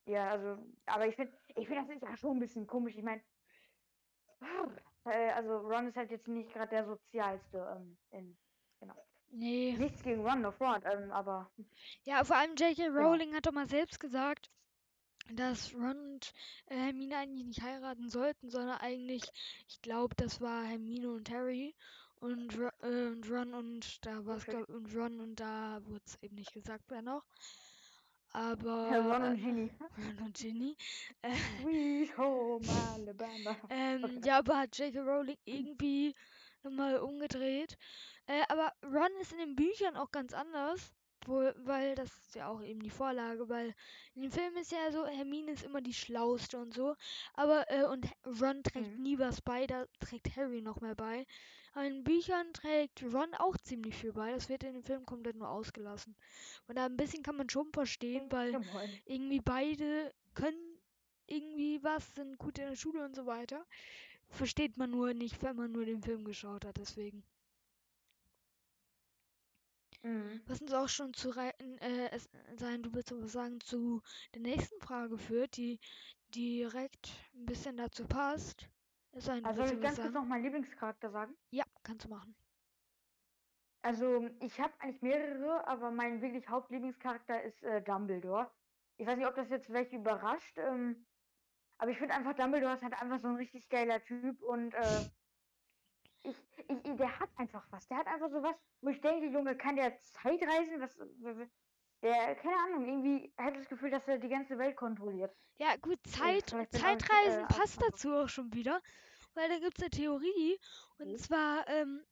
Ja, 0.07 0.29
also, 0.31 0.57
aber 0.87 1.07
ich 1.07 1.15
finde, 1.15 1.37
ich 1.55 1.67
finde, 1.67 1.83
das 1.85 1.95
ist 1.95 2.01
ja 2.01 2.17
schon 2.17 2.37
ein 2.37 2.39
bisschen 2.39 2.65
komisch. 2.65 2.95
Ich 2.95 3.03
meine, 3.03 3.21
äh, 5.05 5.31
also 5.31 5.57
Ron 5.57 5.87
ist 5.87 5.97
halt 5.97 6.11
jetzt 6.11 6.27
nicht 6.27 6.51
gerade 6.53 6.69
der 6.69 6.85
sozialste, 6.85 7.75
ähm, 7.77 7.97
in, 8.11 8.37
genau. 8.79 8.95
Nee. 9.29 9.75
Nichts 9.77 10.01
gegen 10.01 10.25
Ron, 10.25 10.41
no 10.41 10.51
front, 10.51 10.85
ähm, 10.85 11.11
aber 11.11 11.51
Ja, 12.03 12.23
vor 12.23 12.37
allem 12.37 12.55
J.K. 12.55 12.87
Rowling 12.87 13.33
hat 13.35 13.45
doch 13.45 13.51
mal 13.51 13.67
selbst 13.67 13.99
gesagt, 13.99 14.49
dass 15.31 15.73
Ron 15.73 15.97
und 16.13 16.33
äh, 16.67 16.75
Hermine 16.75 17.17
eigentlich 17.17 17.45
nicht 17.45 17.61
heiraten 17.61 18.09
sollten, 18.09 18.49
sondern 18.49 18.77
eigentlich, 18.79 19.31
ich 19.67 19.81
glaube, 19.81 20.15
das 20.15 20.39
war 20.41 20.63
Hermine 20.65 21.11
und 21.11 21.29
Harry 21.29 21.75
und, 22.19 22.55
äh, 22.81 23.07
und 23.07 23.29
Ron 23.29 23.53
und 23.53 24.05
da 24.05 24.25
war 24.25 24.37
es, 24.37 24.47
glaub 24.47 24.67
und 24.69 24.93
Ron 24.95 25.19
und 25.19 25.39
da 25.39 25.79
wurde 25.85 26.03
es 26.05 26.17
eben 26.21 26.35
nicht 26.35 26.53
gesagt, 26.53 26.83
wer 26.89 27.01
noch. 27.01 27.23
Aber 28.33 28.99
Ron 29.01 29.23
und 29.23 29.37
Ginny. 29.37 29.69
Ron 29.97 30.19
und 30.19 30.37
Ginny. 30.37 30.75
Äh, 31.21 31.33
Sweet 31.35 32.17
Home 32.17 32.69
Alabama. 32.71 33.55
Ähm, 33.69 34.03
Okay. 34.03 34.21
ja, 34.23 34.39
aber 34.39 34.57
hat 34.59 34.77
J.K. 34.77 34.99
Rowling 35.01 35.37
irgendwie 35.45 36.15
nochmal 36.63 36.97
umgedreht. 36.99 37.77
Äh, 38.27 38.43
aber 38.49 38.71
Ron 38.83 39.11
ist 39.21 39.31
in 39.33 39.39
den 39.39 39.55
Büchern 39.55 39.95
auch 39.97 40.11
ganz 40.11 40.33
anders. 40.33 40.93
Wohl, 41.27 41.53
weil 41.65 41.95
das 41.95 42.07
ist 42.17 42.35
ja 42.35 42.47
auch 42.47 42.61
eben 42.61 42.81
die 42.81 42.89
Vorlage, 42.89 43.47
weil 43.49 43.73
in 44.13 44.21
dem 44.23 44.31
Film 44.31 44.55
ist 44.57 44.71
ja 44.71 44.91
so, 44.91 45.05
Hermine 45.05 45.51
ist 45.51 45.63
immer 45.63 45.81
die 45.81 45.93
Schlauste 45.93 46.57
und 46.57 46.73
so. 46.73 46.95
Aber, 47.33 47.69
äh, 47.71 47.83
und 47.85 48.07
Ron 48.41 48.63
trägt 48.63 48.97
Mhm. 48.97 49.03
nie 49.03 49.19
was 49.19 49.41
bei, 49.41 49.65
da 49.67 49.85
trägt 49.99 50.35
Harry 50.35 50.61
noch 50.61 50.81
mehr 50.81 50.95
bei. 50.95 51.25
Aber 51.73 51.85
in 51.85 52.03
Büchern 52.03 52.53
trägt 52.53 53.03
Ron 53.03 53.33
auch 53.35 53.57
ziemlich 53.57 53.95
viel 53.95 54.13
bei. 54.13 54.31
Das 54.31 54.47
wird 54.49 54.63
in 54.63 54.73
dem 54.73 54.83
Film 54.83 55.05
komplett 55.05 55.35
nur 55.35 55.49
ausgelassen. 55.49 56.15
Und 56.67 56.75
da 56.77 56.85
ein 56.85 56.97
bisschen 56.97 57.23
kann 57.23 57.35
man 57.35 57.49
schon 57.49 57.71
verstehen, 57.73 58.31
weil 58.31 58.53
irgendwie 59.05 59.41
beide 59.41 60.13
können 60.35 60.79
irgendwie 61.27 61.83
was, 61.83 62.13
sind 62.15 62.37
gut 62.37 62.59
in 62.59 62.67
der 62.67 62.75
Schule 62.75 63.03
und 63.03 63.15
so 63.15 63.25
weiter. 63.25 63.65
Versteht 64.29 64.77
man 64.77 64.91
nur 64.91 65.13
nicht, 65.13 65.41
wenn 65.43 65.55
man 65.55 65.71
nur 65.71 65.85
den 65.85 66.01
Film 66.01 66.23
geschaut 66.25 66.65
hat, 66.65 66.77
deswegen. 66.77 67.23
Mhm. 70.05 70.41
Was 70.47 70.61
uns 70.61 70.73
auch 70.73 70.87
schon 70.89 71.13
zu 71.13 71.29
reiten, 71.29 71.77
äh, 71.79 72.19
sein, 72.57 72.83
du 72.83 72.93
willst 72.93 73.11
aber 73.11 73.27
sagen, 73.27 73.59
zu 73.59 74.01
der 74.35 74.41
nächsten 74.41 74.79
Frage 74.79 75.17
führt, 75.17 75.57
die 75.57 75.79
direkt 76.27 77.09
ein 77.33 77.45
bisschen 77.45 77.77
dazu 77.77 78.05
passt. 78.07 78.69
Denn, 79.13 79.43
du 79.43 79.49
Also 79.49 79.63
soll 79.63 79.73
ich 79.73 79.81
ganz 79.81 79.99
kurz 79.99 80.13
noch 80.13 80.25
meinen 80.25 80.43
Lieblingscharakter 80.43 81.09
sagen? 81.09 81.35
Ja, 81.51 81.63
kannst 81.83 82.05
du 82.05 82.09
machen. 82.09 82.35
Also, 83.81 84.29
ich 84.39 84.59
habe 84.59 84.73
eigentlich 84.79 85.01
mehrere, 85.01 85.67
aber 85.67 85.91
mein 85.91 86.21
wirklich 86.21 86.49
Hauptlieblingscharakter 86.49 87.43
ist 87.43 87.63
äh, 87.63 87.83
Dumbledore. 87.83 88.51
Ich 88.97 89.05
weiß 89.07 89.17
nicht, 89.17 89.27
ob 89.27 89.35
das 89.35 89.49
jetzt 89.49 89.71
welche 89.71 89.97
überrascht, 89.97 90.57
ähm, 90.57 91.05
aber 91.77 91.91
ich 91.91 91.97
finde 91.99 92.15
einfach, 92.15 92.35
Dumbledore 92.35 92.73
ist 92.75 92.83
halt 92.83 92.99
einfach 93.01 93.19
so 93.19 93.27
ein 93.29 93.35
richtig 93.35 93.69
geiler 93.69 94.01
Typ 94.03 94.41
und 94.41 94.73
äh, 94.75 95.05
ich, 96.25 96.37
ich, 96.67 96.95
der 96.97 97.19
hat 97.19 97.29
einfach 97.37 97.65
was. 97.71 97.87
Der 97.87 97.97
hat 97.97 98.07
einfach 98.07 98.29
so 98.29 98.41
was, 98.43 98.55
wo 98.81 98.89
ich 98.89 99.01
denke, 99.01 99.27
Junge, 99.27 99.55
kann 99.57 99.75
der 99.75 99.99
Zeit 100.01 100.41
reisen? 100.41 100.81
Was, 100.81 100.95
der, 102.01 102.35
keine 102.35 102.57
Ahnung, 102.57 102.85
irgendwie 102.85 103.33
hat 103.37 103.55
das 103.55 103.67
Gefühl, 103.67 103.89
dass 103.91 104.07
er 104.07 104.17
die 104.17 104.29
ganze 104.29 104.57
Welt 104.57 104.75
kontrolliert. 104.75 105.35
Ja, 105.57 105.75
gut, 105.77 105.99
Zeit, 106.07 106.53
auch 106.53 106.59
ich, 106.61 106.69
Zeitreisen 106.69 107.43
äh, 107.43 107.47
passt 107.47 107.81
dazu 107.81 108.13
auch 108.13 108.29
schon 108.29 108.53
wieder, 108.53 108.81
weil 109.33 109.49
da 109.49 109.59
gibt 109.59 109.77
es 109.77 109.83
eine 109.83 109.89
Theorie, 109.89 110.59
und 110.99 111.09
Mhm. 111.09 111.17
zwar, 111.17 111.67
ähm, 111.67 112.05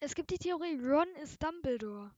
Es 0.00 0.14
gibt 0.14 0.30
die 0.30 0.38
Theorie, 0.38 0.78
Ron 0.82 1.08
ist 1.22 1.42
Dumbledore. 1.42 2.10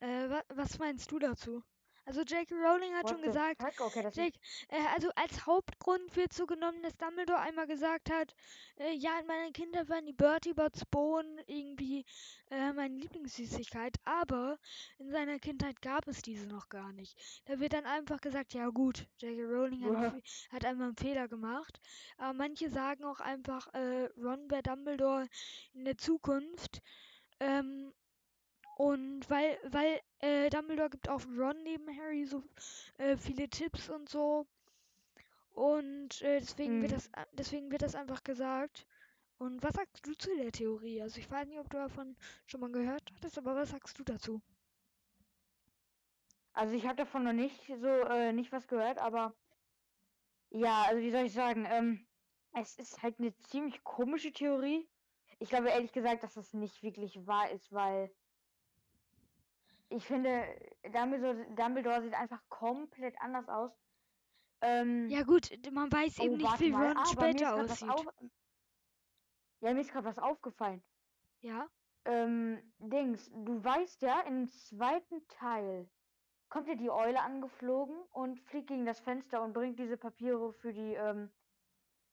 Äh, 0.00 0.28
wa 0.30 0.42
was 0.48 0.78
meinst 0.78 1.10
du 1.10 1.18
dazu? 1.18 1.64
Also 2.06 2.20
J.K. 2.20 2.54
Rowling 2.54 2.92
hat 2.94 3.04
What 3.04 3.10
schon 3.10 3.22
gesagt? 3.22 3.62
Okay, 3.80 4.08
Jake, 4.12 4.38
äh, 4.68 4.76
also 4.94 5.10
als 5.16 5.46
Hauptgrund 5.46 6.14
wird 6.16 6.32
so 6.32 6.46
genommen, 6.46 6.82
dass 6.82 6.96
Dumbledore 6.96 7.38
einmal 7.40 7.66
gesagt 7.66 8.10
hat, 8.10 8.34
äh, 8.76 8.92
ja, 8.92 9.18
in 9.20 9.26
meiner 9.26 9.50
Kindheit 9.52 9.88
waren 9.88 10.04
die 10.04 10.12
Bertie 10.12 10.52
Bots 10.52 10.84
Bohnen 10.86 11.38
irgendwie 11.46 12.04
äh, 12.50 12.72
meine 12.72 12.94
Lieblingssüßigkeit, 12.96 13.96
aber 14.04 14.58
in 14.98 15.10
seiner 15.10 15.38
Kindheit 15.38 15.80
gab 15.80 16.06
es 16.06 16.20
diese 16.20 16.46
noch 16.46 16.68
gar 16.68 16.92
nicht. 16.92 17.18
Da 17.46 17.58
wird 17.58 17.72
dann 17.72 17.86
einfach 17.86 18.20
gesagt, 18.20 18.52
ja 18.52 18.68
gut, 18.68 19.06
J.K. 19.18 19.42
Rowling 19.44 19.96
hat, 19.96 20.22
hat 20.50 20.64
einmal 20.64 20.88
einen 20.88 20.96
Fehler 20.96 21.26
gemacht, 21.28 21.80
aber 22.18 22.34
manche 22.34 22.68
sagen 22.70 23.04
auch 23.04 23.20
einfach, 23.20 23.72
äh, 23.72 24.08
Ron 24.18 24.50
wäre 24.50 24.62
Dumbledore 24.62 25.26
in 25.72 25.84
der 25.84 25.96
Zukunft. 25.96 26.82
Ähm, 27.40 27.92
und 28.76 29.28
weil, 29.30 29.58
weil 29.64 30.00
äh, 30.20 30.50
Dumbledore 30.50 30.90
gibt 30.90 31.08
auch 31.08 31.22
Ron 31.36 31.62
neben 31.64 31.88
Harry 31.98 32.24
so 32.26 32.42
äh, 32.98 33.16
viele 33.16 33.48
Tipps 33.48 33.88
und 33.90 34.08
so. 34.08 34.46
Und 35.54 36.20
äh, 36.22 36.40
deswegen 36.40 36.82
wird 36.82 36.92
Mhm. 36.92 36.92
das 36.92 37.10
deswegen 37.32 37.70
wird 37.72 37.80
das 37.82 37.94
einfach 37.94 38.22
gesagt. 38.24 38.86
Und 39.38 39.62
was 39.62 39.74
sagst 39.74 40.06
du 40.06 40.14
zu 40.14 40.34
der 40.36 40.52
Theorie? 40.52 41.02
Also 41.02 41.20
ich 41.20 41.30
weiß 41.30 41.46
nicht, 41.48 41.58
ob 41.60 41.70
du 41.70 41.78
davon 41.78 42.16
schon 42.46 42.60
mal 42.60 42.72
gehört 42.72 43.10
hattest, 43.14 43.38
aber 43.38 43.54
was 43.56 43.70
sagst 43.70 43.98
du 43.98 44.04
dazu? 44.04 44.42
also 46.52 46.74
ich 46.74 46.84
habe 46.86 46.96
davon 46.96 47.24
noch 47.24 47.32
nicht 47.32 47.66
so, 47.66 47.86
äh, 47.88 48.32
nicht 48.32 48.52
was 48.52 48.66
gehört, 48.68 48.98
aber 48.98 49.34
ja, 50.50 50.84
also 50.84 51.02
wie 51.02 51.10
soll 51.10 51.24
ich 51.26 51.32
sagen, 51.32 51.66
ähm, 51.68 52.06
es 52.52 52.76
ist 52.76 53.02
halt 53.02 53.18
eine 53.18 53.36
ziemlich 53.36 53.82
komische 53.84 54.32
Theorie. 54.32 54.88
Ich 55.38 55.48
glaube 55.48 55.70
ehrlich 55.70 55.92
gesagt, 55.92 56.22
dass 56.22 56.34
das 56.34 56.52
nicht 56.54 56.82
wirklich 56.82 57.26
wahr 57.26 57.50
ist, 57.50 57.72
weil 57.72 58.14
ich 59.94 60.06
finde, 60.06 60.44
Dumbledore, 60.92 61.46
Dumbledore 61.54 62.02
sieht 62.02 62.14
einfach 62.14 62.40
komplett 62.48 63.14
anders 63.20 63.48
aus. 63.48 63.70
Ähm, 64.60 65.08
Ja 65.08 65.22
gut, 65.22 65.50
man 65.72 65.90
weiß 65.92 66.18
eben 66.18 66.34
oh, 66.34 66.36
nicht, 66.36 66.60
wie 66.60 66.72
Ron 66.72 66.98
ist 67.02 67.12
später 67.12 67.54
aussieht. 67.54 67.88
auf, 67.88 68.06
ja, 69.60 69.72
mir 69.72 69.80
ist 69.80 69.92
gerade 69.92 70.06
was 70.06 70.18
aufgefallen. 70.18 70.82
Ja? 71.40 71.68
Ähm, 72.06 72.60
Dings, 72.78 73.30
du 73.32 73.62
weißt 73.62 74.02
ja, 74.02 74.20
im 74.22 74.48
zweiten 74.48 75.26
Teil 75.28 75.88
kommt 76.48 76.68
ja 76.68 76.74
die 76.74 76.90
Eule 76.90 77.20
angeflogen 77.20 77.96
und 78.12 78.40
fliegt 78.40 78.68
gegen 78.68 78.86
das 78.86 79.00
Fenster 79.00 79.42
und 79.42 79.54
bringt 79.54 79.78
diese 79.78 79.96
Papiere 79.96 80.52
für 80.52 80.72
die 80.72 80.94
ähm, 80.94 81.30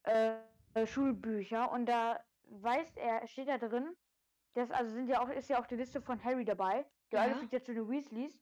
äh, 0.04 0.36
äh, 0.74 0.86
Schulbücher. 0.86 1.70
Und 1.70 1.86
da 1.86 2.18
weiß 2.48 2.96
er, 2.96 3.26
steht 3.28 3.48
da 3.48 3.58
drin, 3.58 3.96
das 4.54 4.70
also 4.70 4.92
sind 4.92 5.08
ja 5.08 5.22
auch, 5.22 5.28
ist 5.28 5.48
ja 5.48 5.60
auch 5.60 5.66
die 5.66 5.76
Liste 5.76 6.00
von 6.00 6.22
Harry 6.24 6.44
dabei. 6.44 6.86
Eule 7.18 7.30
Ja. 7.30 7.38
fliegt 7.38 7.52
ja 7.52 7.62
zu 7.62 7.74
den 7.74 7.88
Weasleys. 7.88 8.38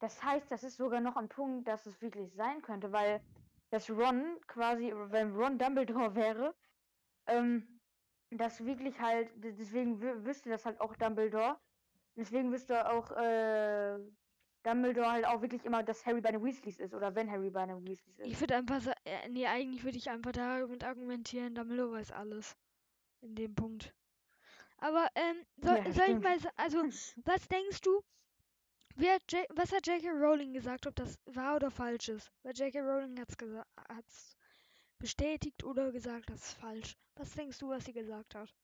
Das 0.00 0.22
heißt, 0.22 0.50
das 0.50 0.64
ist 0.64 0.76
sogar 0.76 1.00
noch 1.00 1.16
ein 1.16 1.28
Punkt, 1.28 1.68
dass 1.68 1.86
es 1.86 2.00
wirklich 2.00 2.32
sein 2.34 2.62
könnte, 2.62 2.92
weil 2.92 3.20
das 3.70 3.90
Ron 3.90 4.40
quasi, 4.46 4.92
wenn 4.94 5.34
Ron 5.36 5.58
Dumbledore 5.58 6.14
wäre, 6.14 6.54
ähm, 7.26 7.80
das 8.30 8.64
wirklich 8.64 8.98
halt, 9.00 9.30
deswegen 9.36 10.00
wü- 10.02 10.24
wüsste 10.24 10.48
das 10.50 10.64
halt 10.64 10.80
auch 10.80 10.96
Dumbledore. 10.96 11.58
Deswegen 12.16 12.50
wüsste 12.52 12.90
auch 12.90 13.10
äh, 13.12 13.98
Dumbledore 14.62 15.10
halt 15.10 15.26
auch 15.26 15.42
wirklich 15.42 15.64
immer, 15.64 15.82
dass 15.82 16.04
Harry 16.06 16.20
bei 16.20 16.32
den 16.32 16.42
Weasleys 16.42 16.78
ist 16.80 16.94
oder 16.94 17.14
wenn 17.14 17.30
Harry 17.30 17.50
bei 17.50 17.66
den 17.66 17.84
Weasleys 17.86 18.18
ist. 18.18 18.26
Ich 18.26 18.40
würde 18.40 18.56
einfach 18.56 18.80
sagen, 18.80 18.98
äh, 19.04 19.28
nee, 19.28 19.46
eigentlich 19.46 19.84
würde 19.84 19.98
ich 19.98 20.10
einfach 20.10 20.32
damit 20.32 20.84
argumentieren, 20.84 21.54
Dumbledore 21.54 21.92
weiß 21.92 22.12
alles. 22.12 22.56
In 23.22 23.34
dem 23.34 23.54
Punkt. 23.54 23.94
Aber, 24.80 25.08
ähm, 25.14 25.46
soll, 25.62 25.80
Ja, 25.84 25.92
soll 25.92 26.08
ich 26.10 26.20
mal, 26.20 26.38
also, 26.56 26.84
was 27.24 27.48
denkst 27.48 27.80
du, 27.82 28.02
hat 29.02 29.22
was 29.50 29.72
hat 29.72 29.86
J.K. 29.86 30.10
Rowling 30.10 30.52
gesagt, 30.52 30.86
ob 30.86 30.94
das 30.96 31.18
wahr 31.26 31.56
oder 31.56 31.70
falsch 31.70 32.08
ist? 32.08 32.30
Weil 32.42 32.54
J.K. 32.56 32.80
Rowling 32.80 33.18
hat's 33.20 33.36
gesagt, 33.36 33.68
hat's 33.88 34.36
bestätigt 34.98 35.64
oder 35.64 35.92
gesagt, 35.92 36.30
das 36.30 36.40
ist 36.48 36.54
falsch. 36.54 36.96
Was 37.16 37.32
denkst 37.34 37.58
du, 37.58 37.68
was 37.70 37.84
sie 37.84 37.92
gesagt 37.92 38.34
hat? 38.34 38.54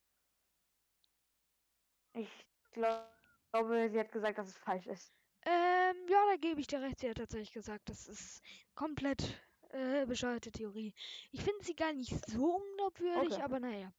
Ich 2.15 2.47
glaub, 2.73 3.07
glaube, 3.53 3.89
sie 3.91 4.01
hat 4.01 4.11
gesagt, 4.13 4.39
dass 4.39 4.49
es 4.49 4.57
falsch 4.59 4.87
ist. 4.87 5.13
Ähm, 5.47 5.97
ja, 6.09 6.19
da 6.31 6.37
gebe 6.37 6.61
ich 6.61 6.67
dir 6.67 6.81
recht. 6.83 7.01
Sie 7.01 7.09
hat 7.09 7.17
tatsächlich 7.19 7.53
gesagt, 7.53 7.89
das 7.89 8.07
ist 8.09 8.43
komplett 8.75 9.23
äh, 9.71 10.05
bescheuerte 10.07 10.51
Theorie. 10.53 10.95
Ich 11.33 11.43
finde 11.43 11.65
sie 11.65 11.75
gar 11.77 11.93
nicht 11.93 12.15
so 12.29 12.57
unglaubwürdig, 12.57 13.33
Okay. 13.33 13.43
aber 13.43 13.61
naja. 13.61 13.93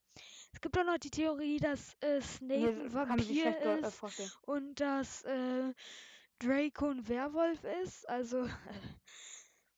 Es 0.57 0.61
gibt 0.61 0.75
auch 0.79 0.85
noch 0.85 0.97
die 0.97 1.11
Theorie, 1.11 1.59
dass 1.59 1.95
äh, 2.01 2.19
Snape 2.19 2.59
Mir 2.59 2.69
ein 2.71 2.91
Vampir 2.91 3.45
äh, 3.45 3.79
ist 3.81 4.03
und 4.47 4.79
dass 4.79 5.23
äh, 5.23 5.71
Draco 6.39 6.87
ein 6.89 7.07
Werwolf 7.07 7.63
ist. 7.83 8.09
Also, 8.09 8.47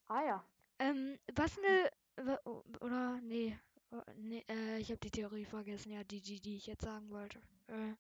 Ah 0.08 0.24
ja. 0.24 0.44
ähm, 0.80 1.20
was 1.36 1.58
eine. 1.58 2.40
o- 2.46 2.64
Oder, 2.80 3.20
nee. 3.24 3.60
nee 4.16 4.46
äh, 4.48 4.78
ich 4.80 4.90
habe 4.90 5.02
die 5.02 5.12
Theorie 5.12 5.44
vergessen. 5.44 5.92
Ja, 5.92 6.02
die, 6.06 6.22
die, 6.22 6.40
die 6.40 6.56
ich 6.56 6.68
jetzt 6.68 6.86
sagen 6.86 7.10
wollte. 7.10 7.40
Äh, 7.68 7.96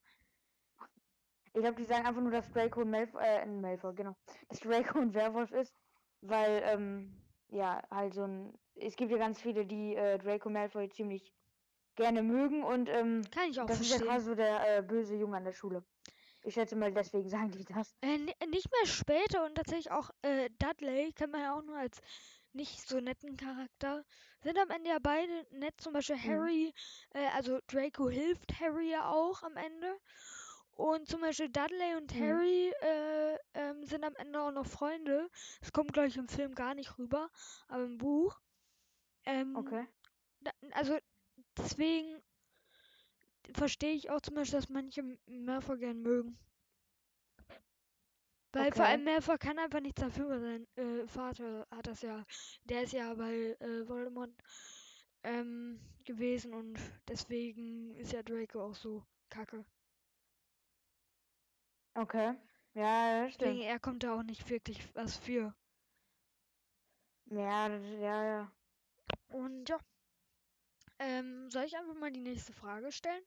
Ich 1.53 1.59
glaube, 1.61 1.75
die 1.75 1.83
sagen 1.85 2.05
einfach 2.07 2.21
nur, 2.21 2.31
dass 2.31 2.49
Draco 2.53 2.79
ein 2.81 2.89
Malfoy, 2.91 3.21
äh, 3.21 3.39
ein 3.39 3.59
Malfoy, 3.59 3.93
genau. 3.93 4.15
Dass 4.47 4.61
Draco 4.61 4.99
ein 4.99 5.13
Werwolf 5.13 5.51
ist, 5.51 5.75
weil, 6.21 6.61
ähm, 6.63 7.13
ja, 7.49 7.81
halt 7.91 8.13
so 8.13 8.23
ein. 8.23 8.57
Es 8.75 8.95
gibt 8.95 9.11
ja 9.11 9.17
ganz 9.17 9.41
viele, 9.41 9.65
die 9.65 9.95
äh, 9.95 10.17
Draco 10.17 10.49
Malfoy 10.49 10.87
ziemlich 10.89 11.33
gerne 11.99 12.23
mögen 12.23 12.63
und, 12.63 12.89
ähm, 12.89 13.21
kann 13.31 13.49
ich 13.49 13.59
auch 13.59 13.67
das 13.67 13.79
ist 13.81 13.91
ja 13.91 13.97
verstehen. 13.97 14.11
quasi 14.11 14.25
so 14.27 14.35
der 14.35 14.77
äh, 14.77 14.81
böse 14.81 15.15
Junge 15.15 15.37
an 15.37 15.43
der 15.45 15.53
Schule. 15.53 15.83
Ich 16.43 16.53
schätze 16.53 16.75
mal, 16.75 16.91
deswegen 16.93 17.29
sagen 17.29 17.51
die 17.51 17.65
das. 17.65 17.95
Äh, 18.01 18.17
ni- 18.17 18.35
nicht 18.47 18.69
mehr 18.71 18.85
später 18.87 19.45
und 19.45 19.55
tatsächlich 19.55 19.91
auch 19.91 20.09
äh, 20.21 20.49
Dudley 20.59 21.11
kennt 21.13 21.33
man 21.33 21.41
ja 21.41 21.55
auch 21.57 21.63
nur 21.63 21.77
als 21.77 22.01
nicht 22.53 22.87
so 22.87 22.99
netten 22.99 23.37
Charakter. 23.37 24.05
Sind 24.41 24.57
am 24.57 24.69
Ende 24.69 24.89
ja 24.89 24.99
beide 25.01 25.45
nett, 25.51 25.79
zum 25.81 25.93
Beispiel 25.93 26.17
Mhm. 26.23 26.29
Harry, 26.29 26.73
äh, 27.13 27.27
also 27.35 27.59
Draco 27.67 28.09
hilft 28.09 28.59
Harry 28.59 28.89
ja 28.91 29.09
auch 29.11 29.43
am 29.43 29.57
Ende. 29.57 29.99
Und 30.71 31.09
zum 31.09 31.21
Beispiel 31.21 31.49
Dudley 31.49 31.95
und 31.97 32.13
Mhm. 32.13 32.19
Harry 32.21 32.71
äh, 32.81 33.37
ähm, 33.53 33.83
sind 33.83 34.03
am 34.05 34.15
Ende 34.15 34.41
auch 34.41 34.51
noch 34.51 34.65
Freunde. 34.65 35.29
Das 35.59 35.73
kommt, 35.73 35.91
glaube 35.93 36.07
ich, 36.07 36.17
im 36.17 36.29
Film 36.29 36.55
gar 36.55 36.73
nicht 36.73 36.97
rüber, 36.97 37.29
aber 37.67 37.83
im 37.83 37.97
Buch. 37.97 38.39
Ähm, 39.25 39.55
Okay. 39.57 39.85
da, 40.41 40.51
also 40.71 40.97
deswegen 41.57 42.21
verstehe 43.53 43.93
ich 43.93 44.09
auch 44.09 44.21
zum 44.21 44.35
Beispiel, 44.35 44.59
dass 44.59 44.69
manche 44.69 45.01
M- 45.01 45.19
Malfoy 45.27 45.77
gern 45.77 46.01
mögen. 46.01 46.37
Weil 48.53 48.71
vor 48.71 48.85
Okay. 48.85 48.85
allem 48.85 49.03
Malfoy 49.03 49.37
kann 49.39 49.57
einfach 49.59 49.79
nichts 49.81 50.01
dafür, 50.01 50.39
sein 50.39 50.67
äh, 50.75 51.07
Vater 51.07 51.67
hat 51.71 51.87
das 51.87 52.01
ja, 52.01 52.25
der 52.63 52.83
ist 52.83 52.93
ja 52.93 53.13
bei 53.15 53.55
äh, 53.59 53.87
Voldemort 53.87 54.31
ähm, 55.23 55.79
gewesen 56.05 56.53
und 56.53 56.79
deswegen 57.07 57.95
ist 57.95 58.11
ja 58.13 58.21
Draco 58.23 58.61
auch 58.63 58.75
so 58.75 59.03
kacke. 59.29 59.65
Okay. 61.95 62.35
Ja, 62.73 63.29
Deswegen 63.39 63.61
stimmt. 63.61 63.63
er 63.63 63.79
kommt 63.79 64.03
da 64.03 64.13
auch 64.13 64.23
nicht 64.23 64.49
wirklich 64.49 64.93
was 64.95 65.17
für. 65.17 65.55
Ja, 67.31 67.67
ja, 68.01 68.23
ja. 68.23 68.51
Und 69.29 69.69
ja. 69.69 69.79
Ähm, 70.99 71.49
soll 71.49 71.63
ich 71.65 71.75
einfach 71.75 71.95
mal 71.95 72.11
die 72.11 72.21
nächste 72.21 72.53
Frage 72.53 72.91
stellen? 72.91 73.23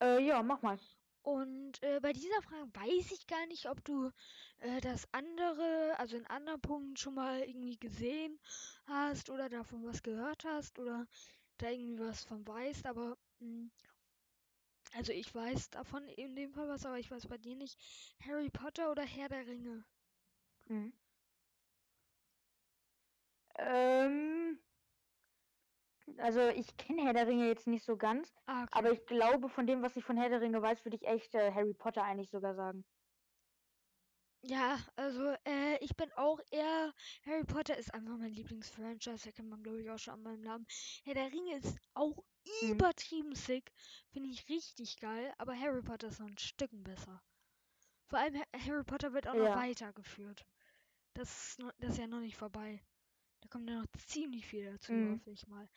Äh, 0.00 0.20
ja, 0.24 0.42
mach 0.42 0.62
mal. 0.62 0.78
Und 1.22 1.82
äh, 1.82 1.98
bei 2.00 2.12
dieser 2.12 2.42
Frage 2.42 2.68
weiß 2.74 3.10
ich 3.12 3.26
gar 3.26 3.46
nicht, 3.46 3.68
ob 3.68 3.82
du 3.84 4.10
äh, 4.58 4.80
das 4.80 5.08
andere, 5.12 5.94
also 5.98 6.16
in 6.16 6.26
anderen 6.26 6.60
Punkten 6.60 6.96
schon 6.96 7.14
mal 7.14 7.40
irgendwie 7.40 7.78
gesehen 7.78 8.38
hast 8.86 9.30
oder 9.30 9.48
davon 9.48 9.84
was 9.84 10.02
gehört 10.02 10.44
hast 10.44 10.78
oder 10.78 11.06
da 11.58 11.70
irgendwie 11.70 11.98
was 11.98 12.24
von 12.24 12.46
weißt, 12.46 12.86
aber 12.86 13.16
mh, 13.40 13.70
also 14.94 15.12
ich 15.12 15.34
weiß 15.34 15.68
davon 15.70 16.08
in 16.08 16.34
dem 16.36 16.52
Fall 16.54 16.68
was, 16.68 16.86
aber 16.86 16.98
ich 16.98 17.10
weiß 17.10 17.26
bei 17.26 17.36
dir 17.36 17.54
nicht. 17.54 17.78
Harry 18.24 18.48
Potter 18.48 18.90
oder 18.90 19.02
Herr 19.02 19.28
der 19.28 19.46
Ringe? 19.46 19.84
Mhm. 20.68 20.92
Ähm, 23.58 24.58
also 26.18 26.48
ich 26.48 26.76
kenne 26.76 27.02
Herr 27.04 27.12
der 27.14 27.26
Ringe 27.26 27.46
jetzt 27.48 27.66
nicht 27.66 27.84
so 27.84 27.96
ganz, 27.96 28.34
Ah, 28.46 28.64
okay. 28.64 28.78
aber 28.78 28.92
ich 28.92 29.04
glaube, 29.06 29.48
von 29.48 29.66
dem, 29.66 29.82
was 29.82 29.96
ich 29.96 30.04
von 30.04 30.16
Herr 30.16 30.28
der 30.28 30.40
Ringe 30.40 30.60
weiß, 30.62 30.84
würde 30.84 30.96
ich 30.96 31.06
echt 31.06 31.34
äh, 31.34 31.52
Harry 31.52 31.74
Potter 31.74 32.02
eigentlich 32.04 32.30
sogar 32.30 32.54
sagen. 32.54 32.84
Ja, 34.46 34.78
also 34.96 35.34
äh, 35.46 35.78
ich 35.82 35.96
bin 35.96 36.12
auch 36.12 36.38
eher. 36.50 36.92
Harry 37.24 37.44
Potter 37.44 37.78
ist 37.78 37.94
einfach 37.94 38.18
mein 38.18 38.30
Lieblingsfranchise, 38.32 39.28
erkennt 39.30 39.48
man 39.48 39.62
glaube 39.62 39.80
ich 39.80 39.88
auch 39.90 39.98
schon 39.98 40.14
an 40.14 40.22
meinem 40.22 40.40
Namen. 40.42 40.66
Herr 41.04 41.14
der 41.14 41.32
Ringe 41.32 41.56
ist 41.56 41.78
auch 41.94 42.24
Mhm. 42.60 42.72
übertrieben 42.72 43.34
sick, 43.34 43.72
finde 44.12 44.28
ich 44.28 44.46
richtig 44.50 44.98
geil, 45.00 45.32
aber 45.38 45.58
Harry 45.58 45.80
Potter 45.82 46.08
ist 46.08 46.20
noch 46.20 46.28
ein 46.28 46.36
Stücken 46.36 46.82
besser. 46.84 47.22
Vor 48.06 48.18
allem 48.18 48.36
Ha- 48.38 48.58
Harry 48.66 48.84
Potter 48.84 49.14
wird 49.14 49.26
auch 49.28 49.34
noch 49.34 49.46
Ja. 49.46 49.54
weitergeführt. 49.54 50.44
Das 51.14 51.50
ist, 51.52 51.58
noch, 51.60 51.72
das 51.78 51.92
ist 51.92 51.98
ja 51.98 52.06
noch 52.06 52.20
nicht 52.20 52.36
vorbei. 52.36 52.82
Da 53.44 53.50
kommt 53.50 53.68
ja 53.68 53.78
noch 53.78 53.86
ziemlich 54.06 54.46
viel 54.46 54.64
dazu, 54.64 54.94
Mhm. 54.94 55.10
hoffe 55.10 55.30
ich 55.30 55.46
mal. 55.46 55.68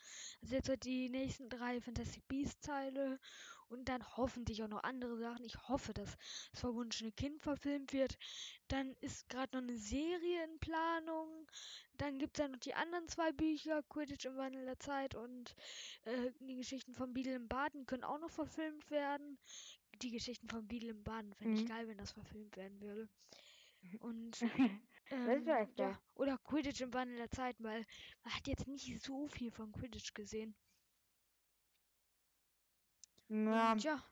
Also 0.41 0.55
jetzt 0.55 0.69
halt 0.69 0.85
die 0.85 1.09
nächsten 1.09 1.49
drei 1.49 1.81
Fantastic 1.81 2.25
Beasts-Teile 2.29 3.19
und 3.67 3.89
dann 3.89 4.01
hoffentlich 4.15 4.63
auch 4.63 4.69
noch 4.69 4.83
andere 4.83 5.17
Sachen. 5.17 5.43
Ich 5.43 5.67
hoffe, 5.67 5.93
dass 5.93 6.15
das 6.53 6.61
verwunschene 6.61 7.11
Kind 7.11 7.41
verfilmt 7.41 7.91
wird. 7.91 8.17
Dann 8.69 8.95
ist 9.01 9.27
gerade 9.27 9.57
noch 9.57 9.63
eine 9.63 9.77
Serie 9.77 10.45
in 10.45 10.59
Planung. 10.59 11.45
Dann 11.97 12.19
gibt 12.19 12.37
es 12.37 12.43
ja 12.43 12.47
noch 12.47 12.59
die 12.59 12.73
anderen 12.73 13.09
zwei 13.09 13.33
Bücher, 13.33 13.83
Quidditch 13.83 14.25
im 14.25 14.37
Wandel 14.37 14.63
der 14.65 14.79
Zeit 14.79 15.15
und 15.15 15.53
äh, 16.05 16.31
die 16.39 16.55
Geschichten 16.55 16.95
von 16.95 17.13
Beadle 17.13 17.35
im 17.35 17.49
Baden 17.49 17.85
können 17.85 18.05
auch 18.05 18.19
noch 18.19 18.31
verfilmt 18.31 18.89
werden. 18.89 19.37
Die 20.01 20.11
Geschichten 20.11 20.47
von 20.47 20.67
Beadle 20.67 20.91
im 20.91 21.03
Baden 21.03 21.33
fände 21.33 21.55
ich 21.55 21.65
Mhm. 21.65 21.67
geil, 21.67 21.87
wenn 21.89 21.97
das 21.97 22.13
verfilmt 22.13 22.55
werden 22.55 22.79
würde. 22.81 23.09
Und 23.99 24.37
Das 25.09 25.19
ähm, 25.25 25.47
echt 25.47 25.75
ja, 25.75 25.75
geil. 25.77 25.99
oder 26.15 26.37
Quidditch 26.37 26.81
im 26.81 26.93
Wandel 26.93 27.17
der 27.17 27.29
Zeit, 27.29 27.57
weil 27.61 27.85
man 28.23 28.33
hat 28.35 28.47
jetzt 28.47 28.67
nicht 28.67 29.01
so 29.03 29.27
viel 29.27 29.51
von 29.51 29.71
Quidditch 29.73 30.13
gesehen. 30.13 30.55
Ja, 33.29 33.73
Und 33.73 33.83
ja, 33.83 34.03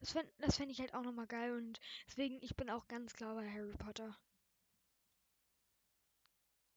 das 0.00 0.12
fände 0.12 0.32
das 0.38 0.56
fänd 0.56 0.70
ich 0.72 0.80
halt 0.80 0.94
auch 0.94 1.02
nochmal 1.02 1.26
geil 1.28 1.54
und 1.56 1.80
deswegen, 2.06 2.38
ich 2.42 2.56
bin 2.56 2.70
auch 2.70 2.88
ganz 2.88 3.14
klar 3.14 3.34
bei 3.34 3.50
Harry 3.50 3.76
Potter. 3.78 4.18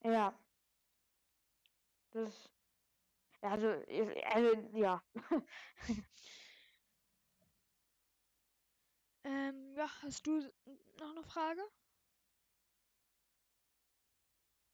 ja. 0.04 0.34
Das. 2.12 2.50
ja, 3.42 3.52
Also, 3.52 3.70
ist- 3.88 4.24
also 4.34 4.70
ja. 4.74 5.04
Ähm, 9.26 9.74
ja, 9.76 9.90
hast 10.04 10.26
du 10.26 10.40
noch 11.00 11.12
eine 11.12 11.24
Frage? 11.24 11.62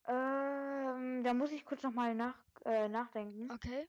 Ähm, 0.08 1.24
da 1.24 1.34
muss 1.34 1.52
ich 1.52 1.66
kurz 1.66 1.84
nochmal 1.84 2.16
nach, 2.16 2.36
äh, 2.66 2.88
nachdenken. 2.90 3.52
Okay. 3.52 3.88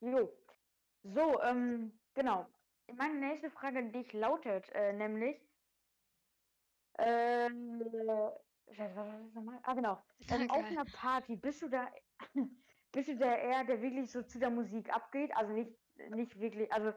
Jo. 0.00 0.32
So, 1.02 1.42
ähm, 1.42 1.92
genau. 2.14 2.46
Meine 2.96 3.14
nächste 3.14 3.50
Frage 3.50 3.78
an 3.78 3.92
dich 3.92 4.12
lautet, 4.12 4.70
äh, 4.70 4.92
nämlich, 4.92 5.36
ähm, 6.98 7.80
was 8.66 8.96
war 8.96 9.06
das 9.06 9.34
nochmal? 9.34 9.58
Ah, 9.62 9.74
genau. 9.74 10.02
Ähm, 10.30 10.50
auf 10.50 10.64
einer 10.64 10.84
Party, 10.86 11.36
bist 11.36 11.62
du 11.62 11.68
da, 11.68 11.88
bist 12.92 13.08
du 13.08 13.16
der 13.16 13.40
eher, 13.42 13.64
der 13.64 13.80
wirklich 13.82 14.10
so 14.10 14.22
zu 14.22 14.38
der 14.38 14.50
Musik 14.50 14.94
abgeht? 14.94 15.30
Also 15.36 15.52
nicht, 15.52 15.76
nicht 16.10 16.38
wirklich, 16.40 16.72
also 16.72 16.92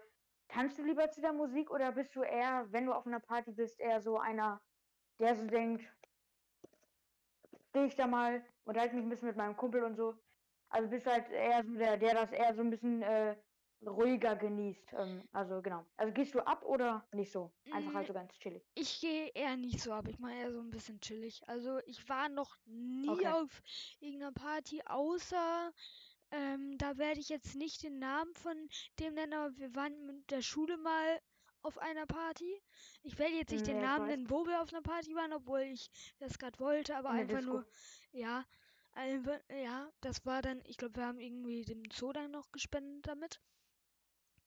tanzt 0.47 0.77
du 0.77 0.83
lieber 0.83 1.09
zu 1.11 1.21
der 1.21 1.33
Musik 1.33 1.69
oder 1.71 1.91
bist 1.91 2.15
du 2.15 2.23
eher, 2.23 2.71
wenn 2.71 2.85
du 2.85 2.93
auf 2.93 3.05
einer 3.05 3.19
Party 3.19 3.51
bist, 3.51 3.79
eher 3.79 4.01
so 4.01 4.17
einer, 4.17 4.61
der 5.21 5.35
so 5.37 5.45
denkt, 5.45 5.83
stehe 7.69 7.85
ich 7.87 7.95
da 7.95 8.07
mal, 8.07 8.45
unterhalte 8.65 8.95
mich 8.95 9.05
ein 9.05 9.09
bisschen 9.09 9.27
mit 9.29 9.37
meinem 9.37 9.55
Kumpel 9.57 9.83
und 9.83 9.95
so. 9.95 10.15
Also 10.69 10.89
bist 10.89 11.05
halt 11.05 11.29
eher 11.29 11.63
so 11.63 11.73
der, 11.73 11.97
der 11.97 12.13
das 12.15 12.31
eher 12.31 12.53
so 12.55 12.61
ein 12.61 12.69
bisschen 12.69 13.01
äh, 13.01 13.35
ruhiger 13.85 14.35
genießt. 14.35 14.93
Ähm, 14.93 15.29
also 15.33 15.61
genau. 15.61 15.85
Also 15.97 16.13
gehst 16.13 16.33
du 16.35 16.39
ab 16.41 16.63
oder 16.65 17.07
nicht 17.13 17.31
so? 17.31 17.51
Einfach 17.69 17.93
halt 17.93 18.07
Mm, 18.07 18.07
so 18.07 18.13
ganz 18.13 18.33
chillig. 18.39 18.63
Ich 18.75 19.01
gehe 19.01 19.29
eher 19.35 19.57
nicht 19.57 19.81
so 19.81 19.93
ab. 19.93 20.07
Ich 20.07 20.19
mache 20.19 20.33
eher 20.35 20.53
so 20.53 20.61
ein 20.61 20.71
bisschen 20.71 21.01
chillig. 21.01 21.47
Also 21.47 21.79
ich 21.85 22.09
war 22.09 22.29
noch 22.29 22.57
nie 22.65 23.27
Okay. 23.27 23.27
auf 23.27 23.61
irgendeiner 23.99 24.33
Party, 24.33 24.83
außer 24.85 25.73
ähm, 26.31 26.77
da 26.77 26.97
werde 26.97 27.19
ich 27.19 27.29
jetzt 27.29 27.55
nicht 27.55 27.83
den 27.83 27.99
Namen 27.99 28.33
von 28.35 28.69
dem 28.99 29.15
nennen, 29.15 29.33
aber 29.33 29.57
wir 29.57 29.75
waren 29.75 30.05
mit 30.05 30.31
der 30.31 30.41
Schule 30.41 30.77
mal 30.77 31.21
auf 31.63 31.77
einer 31.77 32.05
Party. 32.05 32.61
Ich 33.03 33.17
werde 33.19 33.35
jetzt 33.35 33.51
nicht 33.51 33.65
Hm, 33.65 33.67
den 33.67 33.79
ich 33.79 33.79
Namen 33.79 34.05
nennen, 34.07 34.29
wo 34.29 34.45
wir 34.45 34.61
auf 34.61 34.71
einer 34.73 34.81
Party 34.81 35.15
waren, 35.15 35.33
obwohl 35.33 35.61
ich 35.61 35.89
das 36.19 36.37
gerade 36.39 36.59
wollte, 36.59 36.95
aber 36.97 37.11
der 37.13 37.27
einfach 37.29 37.41
nur, 37.41 37.65
ja, 38.11 38.45
einfach, 38.91 39.39
ja, 39.49 39.91
das 40.01 40.25
war 40.25 40.41
dann, 40.41 40.61
ich 40.65 40.77
glaube, 40.77 40.95
wir 40.97 41.05
haben 41.05 41.19
irgendwie 41.19 41.63
dem 41.65 41.83
Zoo 41.91 42.11
dann 42.13 42.31
noch 42.31 42.51
gespendet 42.51 43.07
damit. 43.07 43.41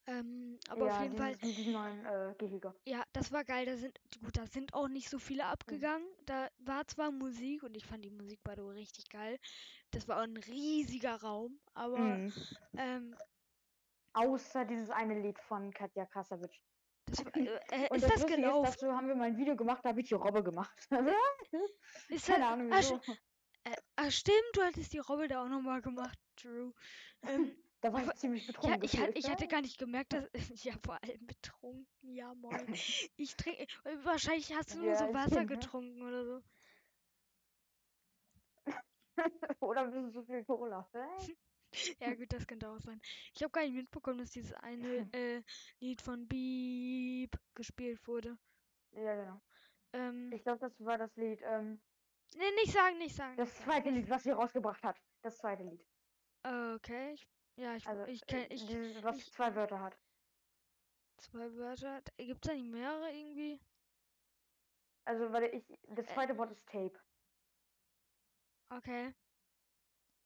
Ähm, 0.07 0.59
aber 0.69 0.87
auf 0.87 0.99
ja, 0.99 0.99
jeden 0.99 1.17
Fall, 1.17 1.37
neuen 1.67 2.05
äh, 2.07 2.35
Gehege. 2.39 2.75
ja, 2.87 3.05
das 3.13 3.33
war 3.33 3.45
geil. 3.45 3.67
Da 3.67 3.77
sind, 3.77 3.99
gut, 4.23 4.37
da 4.37 4.47
sind 4.47 4.75
auch 4.75 4.89
nicht 4.89 5.09
so 5.09 5.19
viele 5.19 5.47
abgegangen. 5.47 6.07
Da 6.27 6.49
war 6.59 6.87
zwar 6.87 7.13
Musik 7.13 7.63
und 7.63 7.77
ich 7.77 7.87
fand 7.87 8.05
die 8.05 8.11
Musik 8.11 8.43
bei 8.45 8.55
der 8.55 8.67
richtig 8.69 9.09
geil. 9.09 9.39
Das 9.91 10.09
war 10.09 10.19
auch 10.19 10.23
ein 10.25 10.37
riesiger 10.37 11.17
Raum, 11.23 11.61
aber 11.75 12.23
Mhm. 12.23 12.33
ähm, 12.77 13.17
Außer 14.15 14.65
dieses 14.65 14.91
eine 14.91 15.21
Lied 15.21 15.39
von 15.39 15.71
Katja 15.71 16.07
Krasavitsch. 16.07 16.61
War, 17.07 17.37
äh, 17.37 17.59
äh, 17.71 17.89
Und 17.91 17.97
ist 17.97 18.05
das 18.05 18.15
das 18.15 18.27
gelaufen? 18.27 18.65
ist, 18.67 18.83
dazu 18.83 18.93
haben 18.93 19.09
wir 19.09 19.15
mal 19.15 19.25
ein 19.25 19.37
Video 19.37 19.57
gemacht, 19.57 19.85
da 19.85 19.91
habe 19.91 20.01
ich 20.01 20.09
die 20.09 20.15
Robbe 20.15 20.43
gemacht. 20.43 20.89
Ist 22.09 22.27
Keine 22.27 22.45
das, 22.45 22.53
Ahnung 22.53 22.71
ah, 22.71 22.79
wieso. 22.79 22.95
sch- 22.97 23.17
äh, 23.65 23.77
ah, 23.97 24.11
stimmt, 24.11 24.37
du 24.55 24.63
hattest 24.63 24.93
die 24.93 24.99
Robbe 24.99 25.29
da 25.29 25.43
auch 25.45 25.49
nochmal 25.49 25.81
gemacht. 25.83 26.19
True. 26.37 26.73
Ähm, 27.23 27.57
Da 27.81 27.93
war 27.93 28.01
ich 28.01 28.07
aber 28.09 28.17
ziemlich 28.17 28.47
ja, 28.47 28.47
betrunken 28.47 28.81
ich, 28.81 28.93
hat, 28.97 29.09
gefühlt. 29.11 29.19
ich 29.19 29.31
hatte 29.31 29.47
gar 29.47 29.61
nicht 29.61 29.79
gemerkt, 29.79 30.15
dass. 30.15 30.25
Ja, 30.65 30.73
vor 30.83 30.99
allem 31.03 31.27
betrunken. 31.27 31.87
Ja, 32.15 32.35
moin. 32.35 32.67
Ich 33.17 33.37
trinke. 33.37 33.67
Wahrscheinlich 34.05 34.55
hast 34.55 34.73
du 34.73 34.79
nur 34.79 34.87
Ja, 34.87 34.97
so 34.97 35.05
als 35.05 35.15
Wasser 35.15 35.37
Kind, 35.37 35.51
ne? 35.51 35.61
getrunken 35.61 36.03
oder 36.03 36.25
so. 36.25 36.43
Oder 39.61 39.83
ein 39.83 39.91
bisschen 39.91 40.13
zu 40.13 40.25
viel 40.25 40.45
Cola. 40.45 40.89
Ja, 42.01 42.15
gut, 42.15 42.33
das 42.33 42.47
könnte 42.47 42.69
auch 42.69 42.81
sein. 42.81 43.01
Ich 43.35 43.43
habe 43.43 43.51
gar 43.53 43.63
nicht 43.63 43.75
mitbekommen, 43.75 44.19
dass 44.19 44.31
dieses 44.31 44.53
eine 44.55 45.09
äh, 45.15 45.43
Lied 45.81 46.01
von 46.01 46.27
Beep 46.29 47.37
gespielt 47.55 48.07
wurde. 48.07 48.39
Ja, 48.93 49.15
genau. 49.17 49.41
Ähm, 49.93 50.33
Ich 50.33 50.43
glaube, 50.43 50.59
das 50.61 50.73
war 50.85 50.99
das 50.99 51.15
Lied. 51.17 51.41
Ähm, 51.43 51.81
nee, 52.37 52.51
nicht 52.57 52.73
sagen, 52.73 52.99
nicht 52.99 53.17
sagen. 53.17 53.37
das 53.37 53.55
zweite 53.57 53.91
Lied, 53.91 54.09
was 54.09 54.23
sie 54.23 54.31
rausgebracht 54.31 54.83
hat. 54.83 55.01
Das 55.23 55.39
zweite 55.39 55.63
Lied. 55.65 55.85
Okay, 56.45 57.13
ich, 57.15 57.27
ja, 57.57 57.75
ich, 57.77 57.87
Also, 57.87 58.05
ich 58.05 58.25
kenne 58.27 58.51
äh, 58.51 58.55
ich, 58.55 58.67
dieses, 58.67 59.03
was 59.03 59.17
ich- 59.19 59.33
zwei 59.33 59.55
Wörter 59.55 59.81
hat. 59.81 59.97
zwei 61.17 61.53
Wörter. 61.55 62.03
Gibt 62.19 62.45
es 62.45 62.51
da 62.51 62.55
nicht 62.55 62.71
mehrere 62.71 63.11
irgendwie? 63.13 63.61
Also, 65.07 65.33
weil 65.33 65.45
ich. 65.55 65.65
Das 65.89 66.07
Äh. 66.07 66.15
zweite 66.15 66.37
Wort 66.39 66.51
ist 66.51 66.67
Tape. 66.67 66.99
Okay. 68.71 69.15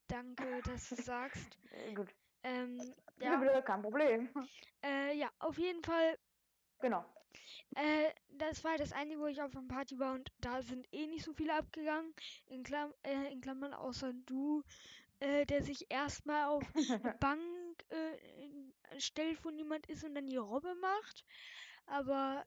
Danke, 0.09 0.63
dass 0.63 0.89
du 0.89 0.97
sagst. 0.97 1.59
Gut. 1.95 2.09
Ähm, 2.43 2.95
ja, 3.21 3.37
bitte, 3.37 3.63
kein 3.63 3.83
Problem. 3.83 4.29
äh, 4.85 5.17
ja, 5.17 5.29
auf 5.39 5.59
jeden 5.59 5.83
Fall 5.83 6.19
Genau. 6.81 7.05
Äh, 7.75 8.11
das 8.31 8.65
war 8.65 8.77
das 8.77 8.93
Einzige, 8.93 9.21
wo 9.21 9.27
ich 9.27 9.43
auf 9.43 9.57
einer 9.57 9.67
Party 9.67 9.99
war 9.99 10.15
und 10.15 10.33
da 10.41 10.63
sind 10.63 10.87
eh 10.93 11.07
nicht 11.07 11.25
so 11.25 11.33
viele 11.33 11.55
abgegangen. 11.55 12.15
In, 12.47 12.63
Klam 12.63 12.95
äh, 13.03 13.33
in 13.33 13.41
Klammern 13.41 13.75
außer 13.75 14.13
du, 14.27 14.63
äh, 15.21 15.45
der 15.47 15.63
sich 15.63 15.87
erstmal 15.91 16.49
auf 16.49 16.65
eine 16.75 17.15
Bank 17.21 17.85
äh, 17.89 19.01
stellt, 19.01 19.45
wo 19.45 19.51
niemand 19.51 19.87
ist 19.87 20.05
und 20.05 20.15
dann 20.15 20.27
die 20.27 20.37
Robbe 20.37 20.75
macht. 20.77 21.25
Aber 21.87 22.45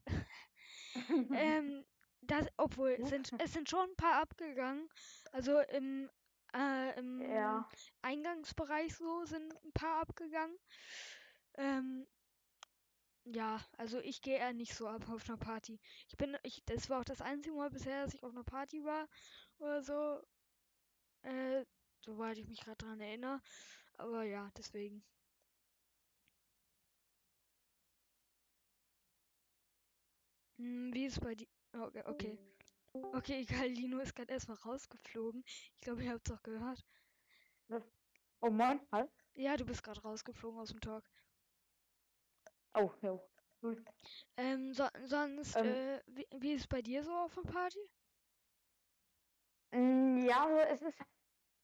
ähm, 1.33 1.83
das, 2.21 2.47
obwohl 2.57 2.91
es 2.99 3.09
sind, 3.09 3.31
es 3.39 3.53
sind 3.53 3.69
schon 3.69 3.89
ein 3.89 3.95
paar 3.95 4.21
abgegangen. 4.21 4.87
Also 5.31 5.59
im, 5.59 6.09
äh, 6.55 6.99
im 6.99 7.21
ja. 7.21 7.67
Eingangsbereich 8.01 8.95
so 8.95 9.25
sind 9.25 9.53
ein 9.63 9.71
paar 9.73 10.01
abgegangen. 10.01 10.57
Ähm, 11.55 12.07
ja, 13.25 13.59
also 13.77 13.99
ich 13.99 14.21
gehe 14.21 14.37
eher 14.37 14.53
nicht 14.53 14.73
so 14.73 14.87
ab 14.87 15.07
auf 15.09 15.27
einer 15.29 15.37
Party. 15.37 15.79
Ich 16.07 16.17
bin, 16.17 16.37
ich, 16.43 16.63
das 16.65 16.89
war 16.89 16.99
auch 17.01 17.05
das 17.05 17.21
einzige 17.21 17.55
Mal 17.55 17.69
bisher, 17.69 18.03
dass 18.05 18.13
ich 18.13 18.23
auf 18.23 18.31
einer 18.31 18.43
Party 18.43 18.83
war 18.83 19.07
oder 19.59 19.81
so. 19.83 20.21
Äh, 21.23 21.65
soweit 22.01 22.37
ich 22.37 22.47
mich 22.47 22.61
gerade 22.61 22.77
dran 22.77 22.99
erinnere. 22.99 23.41
Aber 23.97 24.23
ja, 24.23 24.49
deswegen. 24.57 25.03
Hm, 30.57 30.93
wie 30.93 31.05
ist 31.05 31.13
es 31.13 31.19
bei 31.19 31.35
dir? 31.35 31.47
Okay, 31.73 32.03
okay. 32.05 32.37
Okay, 32.93 33.41
egal, 33.41 33.69
Lino 33.69 33.99
ist 33.99 34.15
gerade 34.15 34.33
erstmal 34.33 34.57
rausgeflogen. 34.57 35.43
Ich 35.45 35.79
glaube, 35.81 36.03
ihr 36.03 36.11
habt 36.11 36.27
es 36.29 36.35
auch 36.37 36.43
gehört. 36.43 36.83
Oh 38.41 38.49
Mann, 38.49 38.81
halt. 38.91 39.09
Ja, 39.35 39.55
du 39.55 39.65
bist 39.65 39.83
gerade 39.83 40.01
rausgeflogen 40.01 40.59
aus 40.59 40.69
dem 40.69 40.81
Talk. 40.81 41.09
Oh. 42.73 42.91
Gut. 43.61 43.83
Ähm, 44.37 44.73
so, 44.73 44.87
sonst, 45.03 45.55
Ähm. 45.55 45.65
äh, 45.65 46.01
wie, 46.07 46.27
wie 46.37 46.53
ist 46.53 46.61
es 46.61 46.67
bei 46.67 46.81
dir 46.81 47.03
so 47.03 47.11
auf 47.13 47.35
der 47.35 47.41
Party? 47.43 47.79
Mm, 49.71 50.25
Ja, 50.25 50.45
also 50.45 50.57
es 50.59 50.81
ist. 50.81 51.01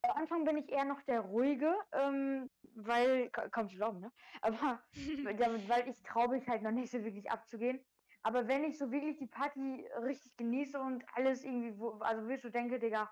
Am 0.03 0.11
Anfang 0.17 0.45
bin 0.45 0.57
ich 0.57 0.69
eher 0.69 0.85
noch 0.85 1.01
der 1.03 1.21
ruhige, 1.21 1.75
ähm, 1.91 2.49
weil, 2.75 3.29
ka- 3.31 3.49
kaum 3.49 3.67
zu 3.67 3.75
glauben, 3.75 3.99
ne? 3.99 4.13
Aber 4.41 4.83
damit, 5.37 5.67
weil 5.67 5.89
ich 5.89 6.01
traue 6.03 6.29
mich 6.29 6.47
halt 6.47 6.61
noch 6.61 6.71
nicht 6.71 6.91
so 6.91 7.03
wirklich 7.03 7.29
abzugehen. 7.31 7.85
Aber 8.27 8.45
wenn 8.49 8.65
ich 8.65 8.77
so 8.77 8.91
wirklich 8.91 9.15
die 9.15 9.27
Party 9.27 9.87
richtig 10.03 10.35
genieße 10.35 10.77
und 10.81 11.05
alles 11.13 11.45
irgendwie, 11.45 11.79
wo, 11.79 11.91
also 11.99 12.23
wirklich 12.23 12.41
so 12.41 12.49
denke, 12.49 12.77
Digga, 12.77 13.09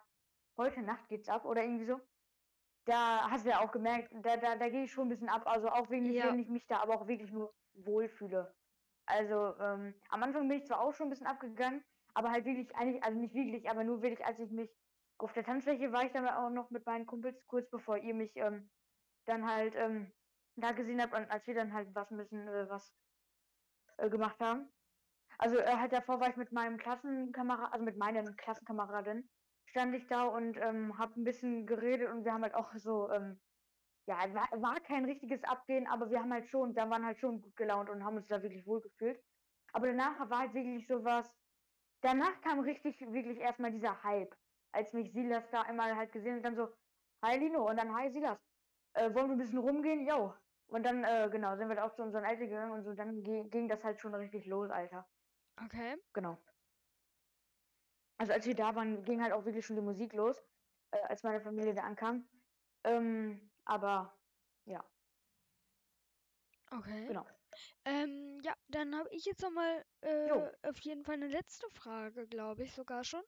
heute 0.58 0.82
Nacht 0.82 1.08
geht's 1.08 1.30
ab 1.30 1.46
oder 1.46 1.64
irgendwie 1.64 1.86
so, 1.86 2.02
da 2.84 3.32
hast 3.32 3.46
du 3.46 3.50
ja 3.52 3.62
auch 3.62 3.72
gemerkt, 3.72 4.12
da, 4.12 4.36
da, 4.36 4.58
da 4.58 4.68
gehe 4.68 4.84
ich 4.84 4.92
schon 4.92 5.08
ein 5.08 5.10
bisschen 5.10 5.30
ab. 5.30 5.44
Also 5.48 5.70
auch 5.70 5.90
wegen, 5.90 6.12
Ja. 6.12 6.28
wenn 6.28 6.40
ich 6.40 6.50
mich 6.50 6.68
da 6.68 6.82
aber 6.82 6.96
auch 6.96 7.08
wirklich 7.08 7.32
nur 7.32 7.56
wohlfühle. 7.76 8.54
Also 9.06 9.56
ähm, 9.58 9.94
am 10.10 10.22
Anfang 10.22 10.50
bin 10.50 10.58
ich 10.58 10.66
zwar 10.66 10.82
auch 10.82 10.94
schon 10.94 11.08
ein 11.08 11.12
bisschen 11.12 11.28
abgegangen, 11.28 11.86
aber 12.14 12.32
halt 12.32 12.44
wirklich 12.44 12.76
eigentlich, 12.76 13.02
also 13.02 13.18
nicht 13.18 13.34
wirklich, 13.34 13.70
aber 13.70 13.86
nur 13.86 14.02
wirklich, 14.02 14.26
als 14.26 14.40
ich 14.40 14.52
mich 14.52 14.70
auf 15.18 15.32
der 15.32 15.46
Tanzfläche 15.46 15.94
war 15.94 16.04
ich 16.04 16.12
dann 16.12 16.28
auch 16.28 16.50
noch 16.50 16.72
mit 16.72 16.86
meinen 16.86 17.06
Kumpels, 17.06 17.42
kurz 17.48 17.70
bevor 17.70 17.98
ihr 17.98 18.14
mich 18.16 18.36
ähm, 18.36 18.70
dann 19.24 19.50
halt 19.50 19.76
ähm, 19.78 20.12
da 20.58 20.74
gesehen 20.74 21.02
habt 21.02 21.14
und 21.14 21.32
als 21.32 21.48
wir 21.48 21.56
dann 21.56 21.72
halt 21.72 21.96
was 21.96 22.12
müssen, 22.12 22.50
äh, 22.50 22.70
was 22.70 22.94
äh, 23.96 24.10
gemacht 24.10 24.42
haben. 24.42 24.74
Also 25.38 25.58
äh, 25.58 25.78
halt 25.78 25.92
davor 25.94 26.20
war 26.20 26.30
ich 26.30 26.38
mit 26.38 26.52
meinem 26.52 26.78
Klassenkamerad, 26.78 27.74
also 27.74 27.86
mit 27.86 27.98
meinen 27.98 28.36
Klassenkameradin, 28.36 29.30
stand 29.66 29.96
ich 29.96 30.08
da 30.08 30.26
und 30.26 30.58
ähm, 30.58 30.98
habe 30.98 31.20
ein 31.20 31.24
bisschen 31.24 31.66
geredet 31.66 32.10
und 32.10 32.24
wir 32.26 32.34
haben 32.34 32.44
halt 32.44 32.56
auch 32.56 32.74
so, 32.76 33.10
ähm, 33.12 33.42
ja, 34.08 34.18
war, 34.34 34.50
war 34.62 34.80
kein 34.82 35.06
richtiges 35.06 35.44
Abgehen, 35.44 35.88
aber 35.88 36.10
wir 36.10 36.20
haben 36.22 36.34
halt 36.34 36.48
schon, 36.50 36.74
da 36.74 36.90
waren 36.90 37.06
halt 37.06 37.20
schon 37.20 37.42
gut 37.42 37.56
gelaunt 37.56 37.90
und 37.90 38.04
haben 38.06 38.18
uns 38.18 38.28
da 38.28 38.42
wirklich 38.44 38.66
wohl 38.68 38.82
gefühlt. 38.82 39.20
Aber 39.74 39.88
danach 39.88 40.30
war 40.30 40.40
halt 40.40 40.54
wirklich 40.54 40.88
sowas, 40.88 41.36
danach 42.02 42.42
kam 42.42 42.60
richtig, 42.62 43.02
wirklich 43.02 43.40
erstmal 43.40 43.72
dieser 43.72 44.04
Hype, 44.04 44.36
als 44.72 44.94
mich 44.94 45.12
Silas 45.14 45.50
da 45.52 45.64
einmal 45.64 45.96
halt 45.96 46.12
gesehen 46.12 46.38
hat, 46.38 46.46
dann 46.46 46.56
so, 46.56 46.70
hi 47.24 47.38
Lino 47.38 47.68
und 47.70 47.78
dann 47.78 47.96
hi 47.96 48.12
Silas, 48.12 48.40
äh, 48.94 49.14
wollen 49.14 49.28
wir 49.30 49.36
ein 49.36 49.38
bisschen 49.40 49.60
rumgehen? 49.60 50.08
Jo. 50.08 50.36
Und 50.68 50.84
dann, 50.86 51.04
äh, 51.04 51.30
genau, 51.32 51.56
sind 51.58 51.70
wir 51.70 51.76
da 51.76 51.86
auch 51.88 51.94
zu 51.94 52.04
unseren 52.04 52.24
Eltern 52.26 52.48
gegangen 52.50 52.72
und 52.74 52.84
so, 52.84 52.94
dann 52.94 53.24
ging 53.24 53.68
das 53.70 53.84
halt 53.84 54.00
schon 54.02 54.16
richtig 54.16 54.46
los, 54.48 54.70
Alter. 54.72 55.08
Okay. 55.64 55.96
Genau. 56.14 56.38
Also 58.18 58.34
als 58.34 58.46
wir 58.46 58.56
da 58.56 58.76
waren, 58.76 59.04
ging 59.04 59.22
halt 59.22 59.34
auch 59.34 59.46
wirklich 59.46 59.66
schon 59.66 59.76
die 59.76 59.82
Musik 59.82 60.14
los, 60.14 60.42
äh, 60.92 61.02
als 61.08 61.24
meine 61.24 61.42
Familie 61.42 61.74
da 61.74 61.84
ankam. 61.84 62.28
Ähm, 62.84 63.52
aber 63.66 64.14
ja. 64.66 64.84
Okay. 66.72 67.08
Genau. 67.08 67.26
Ähm, 67.86 68.40
ja, 68.44 68.54
dann 68.68 68.96
habe 68.96 69.10
ich 69.12 69.26
jetzt 69.26 69.42
nochmal 69.42 69.86
äh, 70.02 70.52
auf 70.64 70.80
jeden 70.80 71.04
Fall 71.04 71.16
eine 71.16 71.28
letzte 71.28 71.70
Frage, 71.70 72.28
glaube 72.28 72.64
ich 72.64 72.74
sogar 72.74 73.04
schon. 73.04 73.24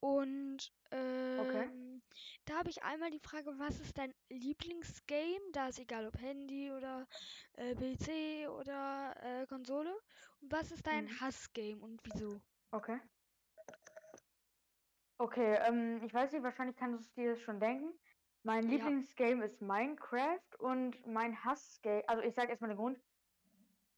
Und 0.00 0.72
ähm, 0.90 2.02
da 2.46 2.58
habe 2.58 2.70
ich 2.70 2.82
einmal 2.82 3.10
die 3.10 3.20
Frage, 3.20 3.58
was 3.58 3.80
ist 3.80 3.98
dein 3.98 4.14
Lieblingsgame? 4.30 5.52
Da 5.52 5.68
ist 5.68 5.78
egal 5.78 6.06
ob 6.06 6.18
Handy 6.18 6.72
oder 6.72 7.06
äh, 7.52 7.74
PC 7.76 8.48
oder 8.48 9.14
äh, 9.42 9.46
Konsole. 9.46 9.94
Und 10.40 10.52
was 10.52 10.72
ist 10.72 10.86
dein 10.86 11.06
Mhm. 11.06 11.20
Hassgame 11.20 11.80
und 11.82 12.00
wieso? 12.04 12.42
Okay. 12.72 13.00
Okay, 15.18 15.56
ähm, 15.66 16.02
ich 16.04 16.14
weiß 16.14 16.32
nicht, 16.32 16.42
wahrscheinlich 16.42 16.76
kannst 16.76 17.16
du 17.16 17.20
dir 17.22 17.30
das 17.32 17.40
schon 17.40 17.60
denken. 17.60 17.98
Mein 18.42 18.68
Ja. 18.68 18.70
Lieblingsgame 18.70 19.44
ist 19.44 19.60
Minecraft 19.60 20.40
und 20.58 21.06
mein 21.06 21.44
Hassgame, 21.44 22.08
also 22.08 22.22
ich 22.22 22.34
sage 22.34 22.48
erstmal 22.50 22.70
den 22.70 22.78
Grund. 22.78 23.00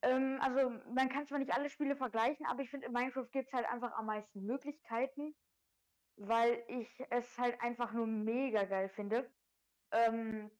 Ähm, 0.02 0.38
also 0.40 0.70
man 0.70 1.08
kann 1.08 1.26
zwar 1.26 1.38
nicht 1.38 1.52
alle 1.54 1.70
Spiele 1.70 1.96
vergleichen, 1.96 2.46
aber 2.46 2.62
ich 2.62 2.70
finde, 2.70 2.86
in 2.88 2.92
Minecraft 2.92 3.28
gibt 3.30 3.48
es 3.48 3.52
halt 3.52 3.66
einfach 3.66 3.92
am 3.92 4.06
meisten 4.06 4.42
Möglichkeiten, 4.44 5.36
weil 6.28 6.64
ich 6.68 6.88
es 7.10 7.38
halt 7.38 7.60
einfach 7.60 7.92
nur 7.92 8.06
mega 8.06 8.64
geil 8.64 8.88
finde. 8.88 9.30
Ähm, 9.92 10.50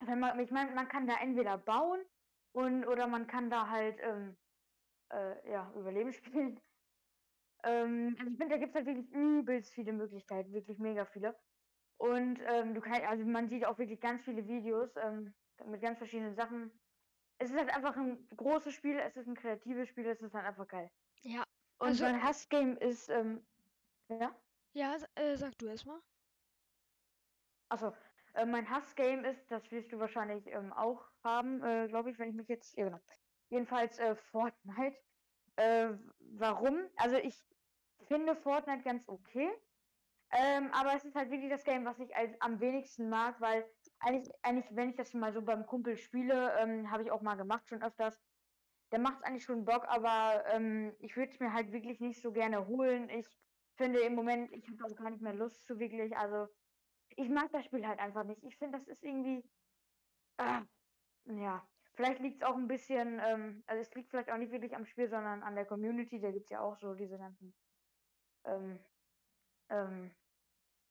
wenn 0.00 0.20
man, 0.20 0.38
ich 0.40 0.50
meine, 0.50 0.70
man 0.72 0.88
kann 0.88 1.06
da 1.06 1.16
entweder 1.20 1.58
bauen 1.58 2.00
und 2.52 2.86
oder 2.86 3.06
man 3.06 3.26
kann 3.26 3.50
da 3.50 3.68
halt 3.68 3.98
ähm, 4.02 4.36
äh, 5.12 5.50
ja, 5.50 5.72
Überleben 5.74 6.12
spielen. 6.12 6.60
Ähm, 7.62 8.16
also 8.18 8.30
ich 8.30 8.38
finde, 8.38 8.54
da 8.54 8.58
gibt 8.58 8.70
es 8.70 8.74
halt 8.76 8.86
wirklich 8.86 9.10
übelst 9.12 9.72
viele 9.74 9.92
Möglichkeiten, 9.92 10.52
wirklich 10.52 10.78
mega 10.78 11.04
viele. 11.04 11.38
Und 11.98 12.40
ähm, 12.46 12.74
du 12.74 12.80
kannst, 12.80 13.02
also 13.02 13.24
man 13.26 13.48
sieht 13.48 13.66
auch 13.66 13.78
wirklich 13.78 14.00
ganz 14.00 14.22
viele 14.22 14.46
Videos 14.48 14.96
ähm, 14.96 15.34
mit 15.66 15.82
ganz 15.82 15.98
verschiedenen 15.98 16.34
Sachen. 16.34 16.70
Es 17.38 17.50
ist 17.50 17.56
halt 17.58 17.74
einfach 17.74 17.96
ein 17.96 18.26
großes 18.36 18.72
Spiel, 18.72 18.98
es 18.98 19.16
ist 19.16 19.26
ein 19.26 19.34
kreatives 19.34 19.88
Spiel, 19.88 20.06
es 20.06 20.22
ist 20.22 20.32
halt 20.32 20.46
einfach 20.46 20.66
geil. 20.66 20.90
Ja. 21.22 21.42
Und 21.78 21.88
Also- 21.88 22.04
mein 22.04 22.22
Hassgame 22.22 22.76
ist, 22.78 23.10
ähm, 23.10 23.46
ja, 24.08 24.34
Ja, 24.72 24.96
äh, 25.14 25.36
sag 25.36 25.58
du 25.58 25.66
erstmal. 25.68 26.00
achso, 27.68 27.92
äh, 28.34 28.46
mein 28.46 28.68
Hassgame 28.68 29.28
ist, 29.28 29.50
das 29.50 29.70
wirst 29.70 29.92
du 29.92 29.98
wahrscheinlich 29.98 30.46
ähm, 30.48 30.72
auch 30.72 31.04
haben, 31.24 31.62
äh, 31.62 31.88
glaube 31.88 32.10
ich, 32.10 32.18
wenn 32.18 32.30
ich 32.30 32.34
mich 32.36 32.48
jetzt, 32.48 32.76
ja 32.76 32.84
genau. 32.84 33.00
Jedenfalls 33.48 33.98
äh, 33.98 34.14
Fortnite. 34.16 34.96
Äh, 35.56 35.94
warum? 36.20 36.88
Also 36.96 37.16
ich 37.16 37.36
finde 38.08 38.36
Fortnite 38.36 38.82
ganz 38.84 39.08
okay. 39.08 39.50
Ähm, 40.32 40.70
aber 40.72 40.94
es 40.94 41.04
ist 41.04 41.16
halt 41.16 41.30
wirklich 41.30 41.50
das 41.50 41.64
Game, 41.64 41.84
was 41.84 41.98
ich 42.00 42.14
als, 42.16 42.40
am 42.40 42.60
wenigsten 42.60 43.08
mag, 43.08 43.40
weil 43.40 43.68
eigentlich, 44.00 44.32
eigentlich, 44.42 44.66
wenn 44.76 44.90
ich 44.90 44.96
das 44.96 45.12
mal 45.14 45.32
so 45.32 45.42
beim 45.42 45.66
Kumpel 45.66 45.96
spiele, 45.96 46.56
ähm, 46.58 46.90
habe 46.90 47.02
ich 47.04 47.10
auch 47.10 47.22
mal 47.22 47.36
gemacht, 47.36 47.68
schon 47.68 47.82
öfters. 47.82 48.20
Der 48.92 49.00
macht 49.00 49.24
eigentlich 49.24 49.44
schon 49.44 49.64
Bock, 49.64 49.86
aber 49.88 50.44
ähm, 50.48 50.94
ich 51.00 51.16
würde 51.16 51.32
es 51.32 51.40
mir 51.40 51.52
halt 51.52 51.72
wirklich 51.72 52.00
nicht 52.00 52.22
so 52.22 52.32
gerne 52.32 52.66
holen. 52.68 53.08
Ich 53.10 53.26
finde 53.80 54.00
im 54.00 54.14
Moment, 54.14 54.52
ich 54.52 54.68
habe 54.68 54.84
auch 54.84 54.96
gar 54.96 55.10
nicht 55.10 55.22
mehr 55.22 55.32
Lust 55.32 55.64
zu 55.64 55.78
wirklich. 55.78 56.14
Also 56.16 56.48
ich 57.16 57.28
mag 57.30 57.50
das 57.50 57.64
Spiel 57.64 57.86
halt 57.86 57.98
einfach 57.98 58.24
nicht. 58.24 58.42
Ich 58.44 58.56
finde, 58.58 58.78
das 58.78 58.86
ist 58.86 59.02
irgendwie. 59.02 59.42
Ah, 60.36 60.62
ja, 61.24 61.66
vielleicht 61.94 62.20
liegt 62.20 62.42
es 62.42 62.48
auch 62.48 62.56
ein 62.56 62.68
bisschen, 62.68 63.20
ähm, 63.22 63.62
also 63.66 63.80
es 63.80 63.94
liegt 63.94 64.10
vielleicht 64.10 64.30
auch 64.30 64.36
nicht 64.36 64.52
wirklich 64.52 64.74
am 64.76 64.84
Spiel, 64.84 65.08
sondern 65.08 65.42
an 65.42 65.54
der 65.54 65.64
Community. 65.64 66.20
Da 66.20 66.30
gibt 66.30 66.44
es 66.44 66.50
ja 66.50 66.60
auch 66.60 66.76
so 66.76 66.94
diese 66.94 67.18
ganzen, 67.18 67.54
ähm, 68.44 68.78
ähm, 69.70 70.10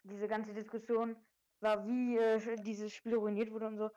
diese 0.04 0.28
ganze 0.28 0.54
Diskussion 0.54 1.16
war, 1.62 1.86
wie 1.86 2.18
äh, 2.18 2.56
dieses 2.64 2.94
Spiel 2.94 3.16
ruiniert 3.16 3.52
wurde 3.52 3.68
und 3.68 3.78
so. 3.78 3.90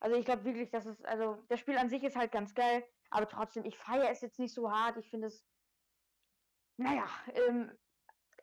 Also 0.00 0.16
ich 0.16 0.24
glaube 0.24 0.44
wirklich, 0.44 0.70
dass 0.70 0.86
es, 0.86 1.04
also 1.04 1.44
das 1.48 1.60
Spiel 1.60 1.76
an 1.76 1.88
sich 1.88 2.02
ist 2.02 2.16
halt 2.16 2.32
ganz 2.32 2.54
geil, 2.54 2.84
aber 3.10 3.28
trotzdem, 3.28 3.64
ich 3.64 3.76
feiere 3.76 4.10
es 4.10 4.22
jetzt 4.22 4.38
nicht 4.38 4.54
so 4.54 4.70
hart. 4.70 4.96
Ich 4.96 5.10
finde 5.10 5.26
es, 5.28 5.44
naja, 6.78 7.06
ähm, 7.34 7.70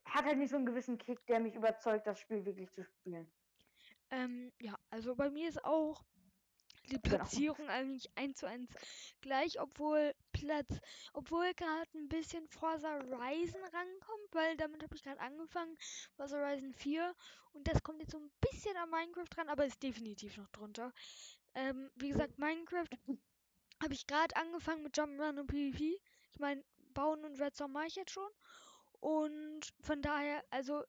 hat 0.09 0.25
halt 0.25 0.37
nicht 0.37 0.49
so 0.51 0.57
einen 0.57 0.65
gewissen 0.65 0.97
Kick, 0.97 1.25
der 1.27 1.39
mich 1.39 1.55
überzeugt, 1.55 2.07
das 2.07 2.19
Spiel 2.19 2.45
wirklich 2.45 2.71
zu 2.73 2.83
spielen. 2.83 3.31
Ähm, 4.11 4.51
ja, 4.61 4.77
also 4.89 5.15
bei 5.15 5.29
mir 5.29 5.49
ist 5.49 5.63
auch 5.63 6.03
die 6.91 6.99
Genau. 7.01 7.17
Platzierung 7.17 7.69
eigentlich 7.69 8.09
eins 8.15 8.39
zu 8.39 8.47
eins 8.47 8.69
gleich, 9.21 9.59
obwohl 9.59 10.13
Platz, 10.31 10.69
obwohl 11.13 11.53
gerade 11.53 11.89
ein 11.95 12.07
bisschen 12.09 12.47
Forza 12.47 12.89
Horizon 12.93 13.61
rankommt, 13.63 14.29
weil 14.33 14.55
damit 14.57 14.83
habe 14.83 14.95
ich 14.95 15.03
gerade 15.03 15.19
angefangen, 15.19 15.75
Forza 16.15 16.37
Horizon 16.37 16.73
4 16.73 17.13
und 17.53 17.67
das 17.67 17.83
kommt 17.83 18.01
jetzt 18.01 18.11
so 18.11 18.19
ein 18.19 18.31
bisschen 18.39 18.77
an 18.77 18.89
Minecraft 18.89 19.27
dran, 19.29 19.49
aber 19.49 19.65
ist 19.65 19.83
definitiv 19.83 20.37
noch 20.37 20.49
drunter. 20.49 20.93
Ähm, 21.55 21.89
wie 21.95 22.09
gesagt, 22.09 22.37
Minecraft 22.39 22.87
habe 23.83 23.93
ich 23.93 24.07
gerade 24.07 24.35
angefangen 24.35 24.83
mit 24.83 24.95
Jump'n'Run 24.97 25.39
und 25.39 25.47
PvP. 25.47 25.99
Ich 26.31 26.39
meine, 26.39 26.63
Bauen 26.93 27.25
und 27.25 27.39
Redstone 27.39 27.73
mache 27.73 27.87
ich 27.87 27.95
jetzt 27.95 28.11
schon. 28.11 28.29
Und 28.99 29.73
von 29.81 30.01
daher, 30.01 30.43
also 30.49 30.83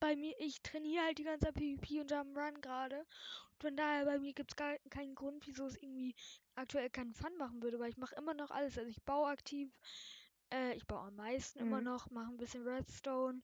bei 0.00 0.16
mir, 0.16 0.34
ich 0.38 0.62
trainiere 0.62 1.04
halt 1.04 1.18
die 1.18 1.24
ganze 1.24 1.46
Zeit 1.46 1.54
PvP 1.54 2.00
und 2.00 2.12
Jump'n'Run 2.12 2.60
gerade. 2.60 3.00
Und 3.00 3.62
von 3.62 3.76
daher, 3.76 4.04
bei 4.04 4.18
mir 4.18 4.34
gibt 4.34 4.52
es 4.52 4.56
gar 4.56 4.76
keinen 4.90 5.14
Grund, 5.14 5.46
wieso 5.46 5.66
es 5.66 5.76
irgendwie 5.76 6.14
aktuell 6.54 6.90
keinen 6.90 7.14
Fun 7.14 7.36
machen 7.38 7.62
würde, 7.62 7.78
weil 7.78 7.90
ich 7.90 7.96
mache 7.96 8.14
immer 8.16 8.34
noch 8.34 8.50
alles. 8.50 8.76
Also 8.78 8.90
ich 8.90 9.02
baue 9.04 9.28
aktiv, 9.28 9.80
äh, 10.52 10.74
ich 10.76 10.86
baue 10.86 11.00
am 11.08 11.16
meisten 11.16 11.58
immer 11.60 11.80
Mhm. 11.80 11.82
noch, 11.82 12.10
mache 12.10 12.30
ein 12.32 12.36
bisschen 12.36 12.66
Redstone, 12.66 13.42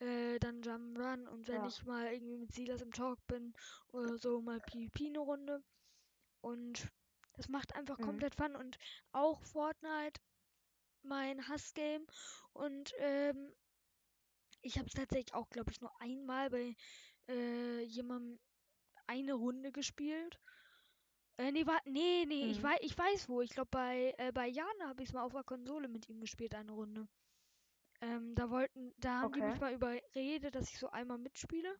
äh, 0.00 0.38
dann 0.38 0.62
Jump'n'Run 0.62 1.26
und 1.28 1.48
wenn 1.48 1.64
Ja. 1.64 1.66
ich 1.66 1.84
mal 1.84 2.12
irgendwie 2.12 2.36
mit 2.38 2.52
Silas 2.52 2.82
im 2.82 2.92
Talk 2.92 3.26
bin 3.26 3.54
oder 3.92 4.18
so, 4.18 4.40
mal 4.42 4.60
PvP 4.60 5.06
eine 5.08 5.18
Runde. 5.20 5.64
Und 6.40 6.88
das 7.34 7.48
macht 7.48 7.74
einfach 7.74 7.98
Mhm. 7.98 8.00
komplett 8.00 8.34
Fun 8.36 8.56
und 8.56 8.78
auch 9.12 9.42
Fortnite 9.42 10.20
mein 11.06 11.48
Hassgame 11.48 12.06
und 12.52 12.92
ähm, 12.98 13.52
ich 14.62 14.78
habe 14.78 14.86
es 14.88 14.94
tatsächlich 14.94 15.34
auch, 15.34 15.48
glaube 15.50 15.70
ich, 15.70 15.80
nur 15.80 15.92
einmal 16.00 16.50
bei 16.50 16.74
äh, 17.28 17.82
jemandem 17.82 18.38
eine 19.06 19.34
Runde 19.34 19.72
gespielt. 19.72 20.40
Äh, 21.38 21.52
nee, 21.52 21.66
war, 21.66 21.80
nee, 21.86 22.24
nee, 22.26 22.50
ich, 22.50 22.62
Mhm. 22.62 22.62
wei 22.62 22.76
ich 22.80 22.96
weiß 22.96 23.28
wo. 23.28 23.40
Ich 23.42 23.50
glaube, 23.50 23.68
bei, 23.70 24.14
äh, 24.18 24.32
bei 24.32 24.48
Jana 24.48 24.88
habe 24.88 25.02
ich 25.02 25.08
es 25.10 25.12
mal 25.14 25.22
auf 25.22 25.32
der 25.32 25.44
Konsole 25.44 25.88
mit 25.88 26.08
ihm 26.08 26.20
gespielt, 26.20 26.54
eine 26.54 26.72
Runde. 26.72 27.08
Ähm, 28.00 28.34
da 28.34 28.50
wollten, 28.50 28.92
da 28.98 29.18
haben 29.20 29.34
die 29.34 29.42
mich 29.42 29.58
Okay. 29.58 29.60
mal 29.60 29.72
überredet, 29.74 30.54
dass 30.54 30.70
ich 30.70 30.78
so 30.78 30.90
einmal 30.90 31.18
mitspiele. 31.18 31.74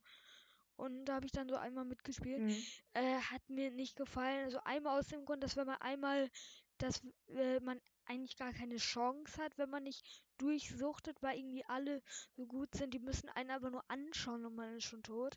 Und 0.77 1.07
da 1.07 1.15
habe 1.17 1.27
ich 1.27 1.33
dann 1.33 1.49
so 1.49 1.57
einmal 1.57 1.85
mitgespielt. 1.85 2.45
Mhm. 2.45 2.67
Äh, 2.95 3.19
hat 3.21 3.49
mir 3.49 3.71
nicht 3.71 3.97
gefallen. 3.97 4.45
Also 4.45 4.61
einmal 4.65 4.99
aus 4.99 5.09
dem 5.09 5.25
Grund, 5.25 5.43
dass 5.43 5.57
wenn 5.57 5.67
man 5.67 5.81
einmal, 5.81 6.31
dass 6.79 7.03
äh, 7.29 7.61
man 7.61 7.81
eigentlich 8.07 8.37
gar 8.37 8.53
keine 8.53 8.77
Chance 8.77 9.43
hat, 9.43 9.57
wenn 9.59 9.71
man 9.71 9.83
nicht 9.85 10.23
durchsuchtet, 10.39 11.23
weil 11.23 11.39
irgendwie 11.39 11.65
alle 11.67 12.03
so 12.37 12.47
gut 12.47 12.75
sind. 12.75 12.95
Die 12.95 12.99
müssen 13.01 13.29
einen 13.31 13.51
aber 13.51 13.71
nur 13.71 13.85
anschauen 13.91 14.45
und 14.45 14.55
man 14.55 14.77
ist 14.77 14.85
schon 14.85 15.03
tot. 15.03 15.37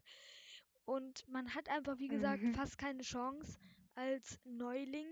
Und 0.85 1.27
man 1.27 1.53
hat 1.55 1.69
einfach, 1.69 1.97
wie 1.99 2.09
gesagt, 2.09 2.43
Mhm. 2.43 2.53
fast 2.53 2.77
keine 2.77 3.03
Chance 3.03 3.57
als 3.95 4.39
Neuling. 4.43 5.07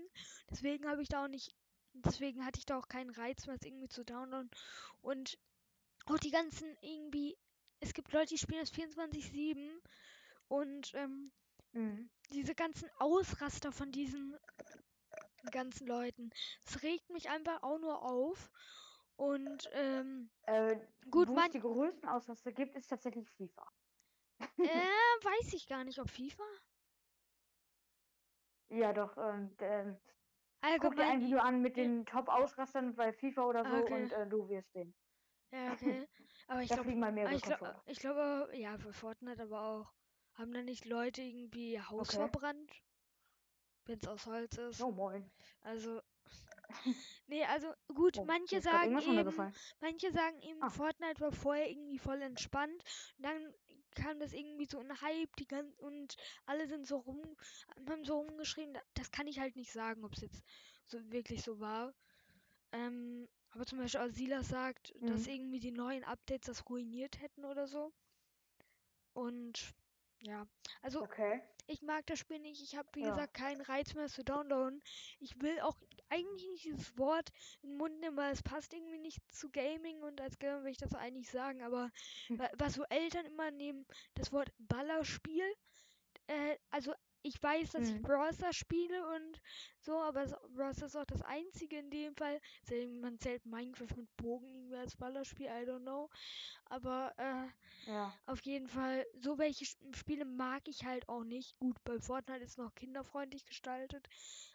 Deswegen 0.50 0.86
habe 0.88 1.02
ich 1.02 1.08
da 1.08 1.24
auch 1.24 1.28
nicht, 1.28 1.54
deswegen 1.94 2.44
hatte 2.44 2.58
ich 2.58 2.66
da 2.66 2.78
auch 2.78 2.88
keinen 2.88 3.10
Reiz 3.10 3.46
mehr, 3.46 3.56
es 3.56 3.66
irgendwie 3.66 3.88
zu 3.88 4.04
downloaden. 4.04 4.50
Und 5.02 5.38
auch 6.06 6.18
die 6.18 6.30
ganzen 6.30 6.76
irgendwie, 6.82 7.36
es 7.80 7.94
gibt 7.94 8.12
Leute, 8.12 8.28
die 8.34 8.38
spielen 8.38 8.60
das 8.60 8.70
24-7 8.70 9.70
und 10.48 10.92
ähm, 10.94 11.32
Mhm. 11.74 12.08
diese 12.32 12.54
ganzen 12.54 12.88
Ausraster 12.98 13.72
von 13.72 13.90
diesen 13.92 14.36
ganzen 15.50 15.86
Leuten. 15.86 16.30
Es 16.66 16.82
regt 16.82 17.10
mich 17.10 17.28
einfach 17.30 17.62
auch 17.62 17.78
nur 17.78 18.02
auf. 18.02 18.50
Und 19.16 19.68
ähm, 19.72 20.30
Äh, 20.42 20.76
gut, 21.10 21.28
wo 21.28 21.36
man, 21.36 21.46
es 21.46 21.50
die 21.50 21.60
größten 21.60 22.08
Ausraster 22.08 22.52
gibt, 22.52 22.74
ist 22.76 22.88
tatsächlich 22.88 23.28
FIFA. 23.30 23.66
Äh, 24.62 24.68
weiß 25.24 25.52
ich 25.54 25.66
gar 25.66 25.84
nicht, 25.84 25.98
ob 26.00 26.10
FIFA? 26.10 26.44
Ja, 28.70 28.92
doch. 28.92 29.16
Ähm, 29.18 29.56
ähm, 29.60 29.96
guck 30.78 30.96
dir 30.96 31.06
ein 31.06 31.20
Allgemein. 31.20 31.20
Video 31.20 31.38
an 31.38 31.62
mit 31.62 31.76
den 31.76 32.06
Top-Ausrastern 32.06 32.94
bei 32.96 33.12
FIFA 33.12 33.44
oder 33.46 33.66
so 33.66 33.76
okay. 33.78 33.94
und 33.94 34.12
äh, 34.12 34.26
du 34.28 34.48
wirst 34.48 34.72
sehen. 34.72 34.94
Ja, 35.52 35.72
okay. 35.74 36.06
Aber 36.46 36.62
ich 36.62 36.70
glaube, 36.72 36.90
ich 37.32 37.42
glaube, 37.42 37.82
glaube, 38.00 38.50
ja, 38.56 38.78
für 38.78 38.92
Fortnite 38.92 39.42
aber 39.42 39.62
auch. 39.62 39.94
Haben 40.34 40.52
da 40.52 40.62
nicht 40.62 40.84
Leute 40.84 41.22
irgendwie 41.22 41.80
Haus 41.80 42.08
Okay. 42.08 42.16
verbrannt? 42.16 42.72
Wenn 43.88 43.98
es 43.98 44.06
aus 44.06 44.26
Holz 44.26 44.56
ist. 44.58 44.80
Oh, 44.82 44.90
moin. 44.92 45.28
Also. 45.62 46.00
Nee, 47.26 47.44
also 47.44 47.72
gut, 47.94 48.18
Oh, 48.18 48.24
manche 48.24 48.60
sagen 48.60 48.98
eben, 48.98 49.52
manche 49.80 50.12
sagen 50.12 50.40
eben, 50.42 50.62
Ah. 50.62 50.68
Fortnite 50.70 51.20
war 51.20 51.32
vorher 51.32 51.68
irgendwie 51.70 51.98
voll 51.98 52.20
entspannt. 52.22 52.82
Und 53.16 53.24
dann 53.24 53.54
kam 53.94 54.18
das 54.20 54.32
irgendwie 54.34 54.66
so 54.66 54.78
ein 54.78 55.00
Hype, 55.00 55.34
die 55.36 55.46
gan 55.46 55.72
und 55.78 56.16
alle 56.46 56.66
sind 56.68 56.86
so 56.86 56.98
rum, 56.98 57.20
haben 57.88 58.04
so 58.04 58.18
rumgeschrieben. 58.20 58.74
Da- 58.74 58.82
Das 58.94 59.10
kann 59.10 59.26
ich 59.26 59.40
halt 59.40 59.56
nicht 59.56 59.72
sagen, 59.72 60.04
ob 60.04 60.12
es 60.14 60.20
jetzt 60.22 60.42
so 60.84 60.98
wirklich 61.10 61.42
so 61.42 61.58
war. 61.60 61.94
Ähm, 62.72 63.28
aber 63.50 63.64
zum 63.66 63.78
Beispiel 63.78 64.00
auch 64.00 64.10
Silas 64.10 64.48
sagt, 64.48 64.94
dass 65.00 65.22
Mhm. 65.26 65.32
irgendwie 65.32 65.60
die 65.60 65.72
neuen 65.72 66.04
Updates 66.04 66.46
das 66.46 66.68
ruiniert 66.68 67.20
hätten 67.20 67.44
oder 67.46 67.66
so. 67.66 67.92
Und 69.14 69.74
ja, 70.22 70.46
also 70.82 71.04
Okay. 71.04 71.42
ich 71.66 71.82
mag 71.82 72.06
das 72.06 72.18
Spiel 72.18 72.38
nicht. 72.40 72.62
Ich 72.62 72.76
habe, 72.76 72.88
wie 72.94 73.02
Ja. 73.02 73.10
gesagt, 73.10 73.34
keinen 73.34 73.60
Reiz 73.60 73.94
mehr 73.94 74.08
zu 74.08 74.24
downloaden. 74.24 74.82
Ich 75.20 75.40
will 75.42 75.60
auch 75.60 75.78
eigentlich 76.08 76.48
nicht 76.48 76.64
dieses 76.64 76.96
Wort 76.98 77.30
in 77.62 77.70
den 77.70 77.78
Mund 77.78 78.00
nehmen, 78.00 78.16
weil 78.16 78.32
es 78.32 78.42
passt 78.42 78.72
irgendwie 78.72 78.98
nicht 78.98 79.20
zu 79.30 79.50
Gaming 79.50 80.02
und 80.02 80.20
als 80.20 80.38
Gamer 80.38 80.64
will 80.64 80.70
ich 80.72 80.78
das 80.78 80.94
eigentlich 80.94 81.30
sagen. 81.30 81.62
Aber 81.62 81.90
Hm. 82.28 82.38
wa- 82.38 82.50
was 82.58 82.74
so 82.74 82.84
Eltern 82.88 83.26
immer 83.26 83.50
nehmen, 83.50 83.86
das 84.14 84.32
Wort 84.32 84.50
Ballerspiel. 84.58 85.44
Äh, 86.26 86.58
also 86.70 86.94
ich 87.22 87.42
weiß, 87.42 87.72
dass 87.72 87.88
ich 87.88 87.96
Mhm. 87.96 88.02
Brawl 88.02 88.32
Stars 88.34 88.56
spiele 88.56 89.06
und 89.16 89.40
so, 89.78 89.98
aber 90.00 90.26
Stars 90.26 90.82
ist 90.82 90.96
auch 90.96 91.04
das 91.06 91.22
einzige 91.22 91.78
in 91.78 91.90
dem 91.90 92.14
Fall. 92.14 92.40
Man 93.00 93.18
zählt 93.18 93.44
Minecraft 93.46 93.96
mit 93.96 94.16
Bogen 94.16 94.48
irgendwie 94.48 94.76
als 94.76 94.96
Ballerspiel, 94.96 95.46
I 95.46 95.64
don't 95.66 95.82
know. 95.82 96.08
Aber 96.66 97.12
äh, 97.18 97.48
Ja. 97.86 98.18
auf 98.26 98.42
jeden 98.42 98.68
Fall, 98.68 99.06
so 99.20 99.38
welche 99.38 99.64
Spiele 99.94 100.24
mag 100.24 100.68
ich 100.68 100.84
halt 100.84 101.08
auch 101.08 101.24
nicht. 101.24 101.56
Gut, 101.58 101.76
bei 101.84 101.98
Fortnite 102.00 102.44
ist 102.44 102.58
noch 102.58 102.74
kinderfreundlich 102.74 103.44
gestaltet, 103.46 104.08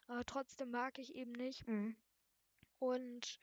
aber 0.07 0.26
trotzdem 0.26 0.72
mag 0.72 0.98
ich 0.99 1.15
eben 1.15 1.31
nicht. 1.34 1.65
Mhm. 1.68 1.95
Und 2.80 3.40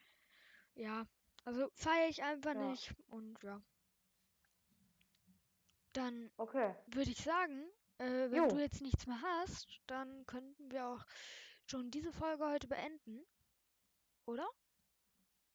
ja, 0.75 1.05
also 1.45 1.69
feiere 1.73 2.09
ich 2.09 2.23
einfach 2.23 2.53
Ja. 2.53 2.55
nicht. 2.55 2.93
Und 3.07 3.41
ja. 3.43 3.61
Dann 5.93 6.31
Okay. 6.39 6.75
würde 6.87 7.11
ich 7.11 7.23
sagen, 7.23 7.65
äh, 8.01 8.31
wenn 8.31 8.43
Jo. 8.43 8.47
du 8.47 8.59
jetzt 8.59 8.81
nichts 8.81 9.05
mehr 9.07 9.21
hast, 9.21 9.79
dann 9.87 10.25
könnten 10.25 10.71
wir 10.71 10.87
auch 10.87 11.05
schon 11.69 11.91
diese 11.91 12.11
Folge 12.11 12.45
heute 12.45 12.67
beenden. 12.67 13.23
Oder? 14.25 14.47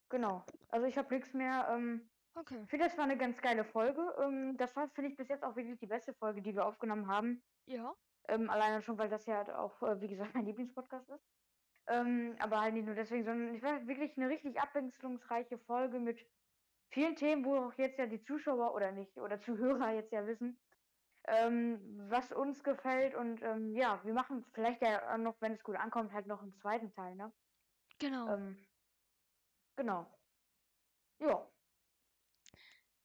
Genau. 0.09 0.45
Also 0.69 0.87
ich 0.87 0.97
habe 0.97 1.13
nichts 1.13 1.33
mehr. 1.33 1.67
Ähm, 1.69 2.09
Okay. 2.35 2.61
ich 2.63 2.69
finde, 2.69 2.85
das 2.85 2.97
war 2.97 3.05
eine 3.05 3.17
ganz 3.17 3.41
geile 3.41 3.65
Folge. 3.65 4.13
Ähm, 4.21 4.57
das 4.57 4.75
war, 4.75 4.87
finde 4.89 5.09
ich, 5.09 5.17
bis 5.17 5.27
jetzt 5.27 5.43
auch 5.43 5.55
wirklich 5.55 5.79
die 5.79 5.87
beste 5.87 6.13
Folge, 6.13 6.41
die 6.41 6.53
wir 6.53 6.65
aufgenommen 6.67 7.07
haben. 7.07 7.41
Ja. 7.65 7.95
Ähm, 8.27 8.49
alleine 8.49 8.81
schon, 8.81 8.97
weil 8.99 9.09
das 9.09 9.25
ja 9.25 9.37
halt 9.37 9.49
auch, 9.49 9.81
äh, 9.81 9.99
wie 10.01 10.07
gesagt, 10.07 10.35
mein 10.35 10.45
Lieblingspodcast 10.45 11.09
ist. 11.09 11.25
Ähm, 11.87 12.35
aber 12.39 12.61
halt 12.61 12.75
nicht 12.75 12.85
nur 12.85 12.95
deswegen, 12.95 13.23
sondern 13.23 13.55
ich 13.55 13.63
war 13.63 13.87
wirklich 13.87 14.15
eine 14.17 14.29
richtig 14.29 14.59
abwechslungsreiche 14.59 15.57
Folge 15.57 15.99
mit 15.99 16.23
vielen 16.91 17.15
Themen, 17.15 17.43
wo 17.43 17.55
auch 17.55 17.73
jetzt 17.73 17.97
ja 17.97 18.05
die 18.05 18.21
Zuschauer 18.21 18.75
oder 18.75 18.91
nicht, 18.91 19.17
oder 19.17 19.39
Zuhörer 19.39 19.93
jetzt 19.93 20.11
ja 20.11 20.27
wissen, 20.27 20.59
ähm, 21.27 21.79
was 22.09 22.31
uns 22.31 22.63
gefällt. 22.63 23.15
Und 23.15 23.41
ähm, 23.43 23.75
ja, 23.75 24.03
wir 24.03 24.13
machen 24.13 24.45
vielleicht 24.53 24.81
ja 24.81 25.13
auch 25.13 25.17
noch, 25.17 25.35
wenn 25.41 25.53
es 25.53 25.63
gut 25.63 25.75
ankommt, 25.75 26.13
halt 26.13 26.27
noch 26.27 26.41
einen 26.41 26.55
zweiten 26.55 26.91
Teil, 26.91 27.15
ne? 27.15 27.31
Genau. 27.99 28.27
Ähm, 28.33 28.57
genau. 29.75 30.05
Ja. 31.19 31.47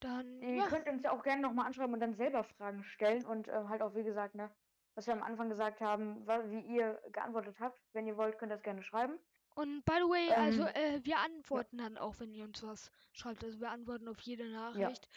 dann 0.01 0.43
Ihr 0.43 0.57
ja, 0.57 0.67
könnt 0.67 0.89
uns 0.89 1.03
ja 1.03 1.13
auch 1.13 1.23
gerne 1.23 1.43
nochmal 1.43 1.67
anschreiben 1.67 1.95
und 1.95 2.01
dann 2.01 2.15
selber 2.15 2.45
Fragen 2.45 2.85
stellen 2.85 3.25
und 3.25 3.49
äh, 3.49 3.65
halt 3.69 3.83
auch, 3.83 3.95
wie 3.95 4.05
gesagt, 4.05 4.35
ne, 4.35 4.51
was 4.95 5.07
wir 5.07 5.15
am 5.15 5.23
Anfang 5.23 5.49
gesagt 5.49 5.81
haben, 5.81 6.27
wie 6.51 6.61
ihr 6.61 7.01
geantwortet 7.13 7.57
habt. 7.61 7.81
Wenn 7.93 8.07
ihr 8.07 8.17
wollt, 8.17 8.39
könnt 8.39 8.53
ihr 8.53 8.57
das 8.57 8.63
gerne 8.63 8.83
schreiben. 8.83 9.19
Und 9.55 9.85
by 9.85 9.95
the 9.99 10.09
way, 10.09 10.31
also 10.33 10.63
Ähm, 10.67 10.75
äh, 10.75 11.05
wir 11.05 11.19
antworten 11.19 11.79
dann 11.79 11.99
auch, 11.99 12.21
wenn 12.21 12.33
ihr 12.35 12.45
uns 12.45 12.63
was 12.63 12.91
schreibt. 13.13 13.45
Also 13.45 13.61
wir 13.61 13.71
antworten 13.71 14.09
auf 14.09 14.21
jede 14.21 14.51
Nachricht. 14.51 15.09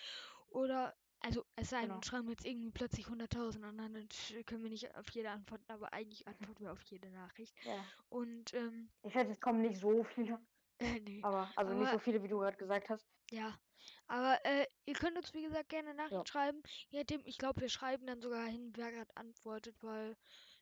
Oder, 0.49 0.95
also 1.25 1.45
es 1.55 1.69
sei 1.69 1.87
denn, 1.87 1.91
Genau. 1.91 2.03
schreiben 2.03 2.29
jetzt 2.29 2.45
irgendwie 2.45 2.71
plötzlich 2.71 3.07
100.000 3.09 3.65
an, 3.65 3.77
dann 3.77 3.95
sch- 4.09 4.43
können 4.45 4.63
wir 4.63 4.69
nicht 4.69 4.95
auf 4.95 5.09
jede 5.11 5.31
antworten, 5.31 5.71
aber 5.71 5.93
eigentlich 5.93 6.27
antworten 6.27 6.63
wir 6.63 6.71
auf 6.71 6.81
jede 6.83 7.09
Nachricht. 7.11 7.57
Ja. 7.63 7.91
Und, 8.09 8.53
ähm, 8.53 8.91
Ich 9.03 9.13
schätze, 9.13 9.31
es 9.31 9.39
kommen 9.39 9.61
nicht 9.61 9.79
so 9.79 10.03
viele, 10.03 10.45
äh, 10.79 10.99
nee, 10.99 11.27
aber 11.27 11.53
also 11.57 11.73
nicht 11.73 11.91
Aber- 11.91 11.91
so 11.91 11.99
viele, 11.99 12.23
wie 12.23 12.27
du 12.29 12.39
gerade 12.39 12.57
gesagt 12.57 12.89
hast. 12.89 13.07
ja. 13.31 13.59
Aber 14.07 14.39
äh, 14.45 14.65
ihr 14.85 14.95
könnt 14.95 15.17
uns, 15.17 15.33
wie 15.33 15.43
gesagt, 15.43 15.69
gerne 15.69 15.93
Nachricht 15.93 16.27
schreiben. 16.29 16.61
Je 16.89 16.99
nachdem, 16.99 17.21
ich 17.25 17.37
glaube, 17.37 17.61
wir 17.61 17.69
schreiben 17.69 18.05
dann 18.07 18.21
sogar 18.21 18.45
hin, 18.47 18.71
wer 18.75 18.91
gerade 18.91 19.15
antwortet, 19.17 19.83
weil 19.83 20.15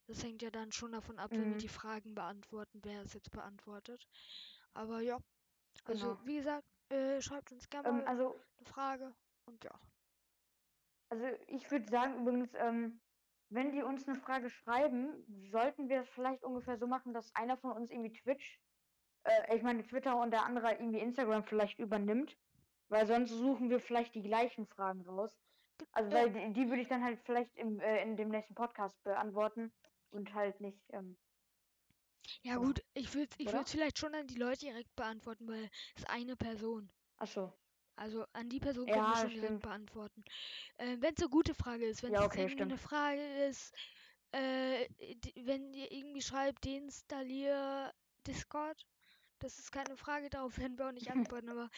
das 0.07 0.23
hängt 0.23 0.41
ja 0.41 0.51
dann 0.51 0.71
schon 0.71 0.91
davon 0.93 1.19
ab, 1.19 1.31
wenn 1.37 1.49
wir 1.49 1.55
Mhm. 1.55 1.57
die 1.57 1.69
Fragen 1.69 2.15
beantworten, 2.15 2.81
wer 2.83 3.03
es 3.03 3.13
jetzt 3.13 3.31
beantwortet. 3.31 4.07
Aber 4.73 5.01
ja, 5.01 5.19
also 5.85 6.17
Genau. 6.17 6.25
wie 6.25 6.37
gesagt, 6.37 6.67
äh, 6.89 7.21
schreibt 7.21 7.51
uns 7.53 7.69
gerne 7.69 7.85
Ähm, 7.85 7.93
mal 7.93 8.07
also, 8.07 8.45
eine 8.59 8.67
Frage 8.67 9.15
und 9.45 9.63
ja. 9.65 9.79
Also 11.13 11.27
ich 11.47 11.69
würde 11.69 11.87
sagen 11.91 12.21
übrigens, 12.21 12.49
ähm, 12.55 12.99
wenn 13.49 13.71
die 13.71 13.83
uns 13.83 14.07
eine 14.07 14.17
Frage 14.17 14.49
schreiben, 14.49 15.23
sollten 15.51 15.87
wir 15.87 16.01
es 16.01 16.09
vielleicht 16.09 16.43
ungefähr 16.43 16.79
so 16.79 16.87
machen, 16.87 17.13
dass 17.13 17.35
einer 17.35 17.55
von 17.55 17.71
uns 17.71 17.91
irgendwie 17.91 18.13
Twitch, 18.13 18.59
äh, 19.25 19.55
ich 19.55 19.61
meine 19.61 19.83
Twitter 19.83 20.19
und 20.19 20.31
der 20.31 20.43
andere 20.43 20.71
irgendwie 20.71 20.99
Instagram 20.99 21.43
vielleicht 21.43 21.77
übernimmt, 21.77 22.35
weil 22.89 23.05
sonst 23.05 23.29
suchen 23.29 23.69
wir 23.69 23.79
vielleicht 23.79 24.15
die 24.15 24.23
gleichen 24.23 24.65
Fragen 24.65 25.01
raus. 25.01 25.37
Also 25.91 26.11
weil 26.11 26.31
die, 26.31 26.53
die 26.53 26.67
würde 26.69 26.81
ich 26.81 26.87
dann 26.87 27.03
halt 27.03 27.19
vielleicht 27.19 27.55
im, 27.57 27.79
äh, 27.79 28.01
in 28.01 28.17
dem 28.17 28.29
nächsten 28.29 28.55
Podcast 28.55 28.95
beantworten 29.03 29.71
und 30.09 30.33
halt 30.33 30.59
nicht. 30.61 30.81
Ähm, 30.93 31.15
Ja 32.41 32.55
gut, 32.55 32.81
ich 32.95 33.13
würde 33.13 33.35
ich 33.37 33.49
vielleicht 33.49 33.99
schon 33.99 34.15
an 34.15 34.25
die 34.25 34.39
Leute 34.39 34.61
direkt 34.61 34.95
beantworten, 34.95 35.47
weil 35.47 35.69
es 35.95 36.01
ist 36.01 36.09
eine 36.09 36.35
Person. 36.35 36.89
ach 37.17 37.27
so. 37.27 37.53
Also 37.95 38.25
an 38.33 38.49
die 38.49 38.59
Person 38.59 38.89
können 38.91 39.07
wir 39.09 39.15
Ja, 39.15 39.15
schon 39.15 39.33
direkt 39.33 39.61
beantworten. 39.61 40.23
Äh, 40.77 40.97
wenn 40.99 41.13
es 41.15 41.21
eine 41.21 41.29
gute 41.29 41.53
Frage 41.55 41.85
ist, 41.87 42.03
wenn 42.03 42.13
es 42.13 42.21
Ja, 42.21 42.25
okay, 42.25 42.47
eine. 42.47 42.77
Frage 42.77 43.45
ist, 43.47 43.73
äh, 44.31 44.87
wenn 45.35 45.73
ihr 45.73 45.91
irgendwie 45.91 46.21
schreibt, 46.21 46.65
deinstallier 46.65 47.93
Discord, 48.27 48.83
das 49.39 49.59
ist 49.59 49.71
keine 49.71 49.97
Frage, 49.97 50.29
darauf 50.29 50.57
werden 50.57 50.77
wir 50.77 50.87
auch 50.87 50.91
nicht 50.93 51.09
antworten, 51.11 51.49
aber 51.49 51.69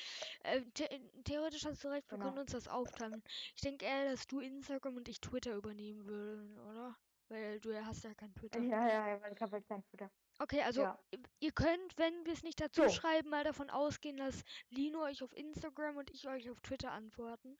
äh, 0.44 0.62
the 0.78 0.86
theoretisch 1.26 1.66
hast 1.66 1.84
du 1.84 1.90
recht, 1.90 2.12
wir 2.12 2.18
können 2.20 2.38
Genau. 2.38 2.40
uns 2.40 2.52
das 2.52 2.68
aufteilen. 2.68 3.24
Ich 3.56 3.62
denke 3.62 3.86
eher, 3.86 4.06
dass 4.12 4.28
du 4.28 4.40
Instagram 4.40 4.98
und 4.98 5.10
ich 5.10 5.20
Twitter 5.22 5.56
übernehmen 5.56 6.06
würden, 6.08 6.58
oder? 6.60 6.98
Weil 7.30 7.60
du 7.60 7.72
ja 7.72 7.86
hast 7.86 8.04
ja 8.04 8.14
kein 8.14 8.34
Twitter. 8.36 8.68
Ja, 8.70 8.88
ja, 8.88 9.08
ja, 9.10 9.22
weil 9.22 9.34
ich 9.34 9.42
habe 9.42 9.52
halt 9.54 9.68
kein 9.68 9.84
Twitter. 9.84 10.10
Okay, 10.38 10.62
also 10.62 10.82
Ja. 10.82 11.00
ihr 11.40 11.52
könnt, 11.52 11.98
wenn 11.98 12.26
wir 12.26 12.34
es 12.34 12.44
nicht 12.44 12.60
dazu 12.60 12.84
So. 12.84 12.90
schreiben, 12.90 13.30
mal 13.30 13.44
davon 13.44 13.70
ausgehen, 13.70 14.18
dass 14.18 14.44
Lino 14.70 15.02
euch 15.04 15.24
auf 15.24 15.34
Instagram 15.36 15.98
und 15.98 16.10
ich 16.12 16.28
euch 16.28 16.50
auf 16.50 16.60
Twitter 16.62 16.92
antworten. 16.92 17.58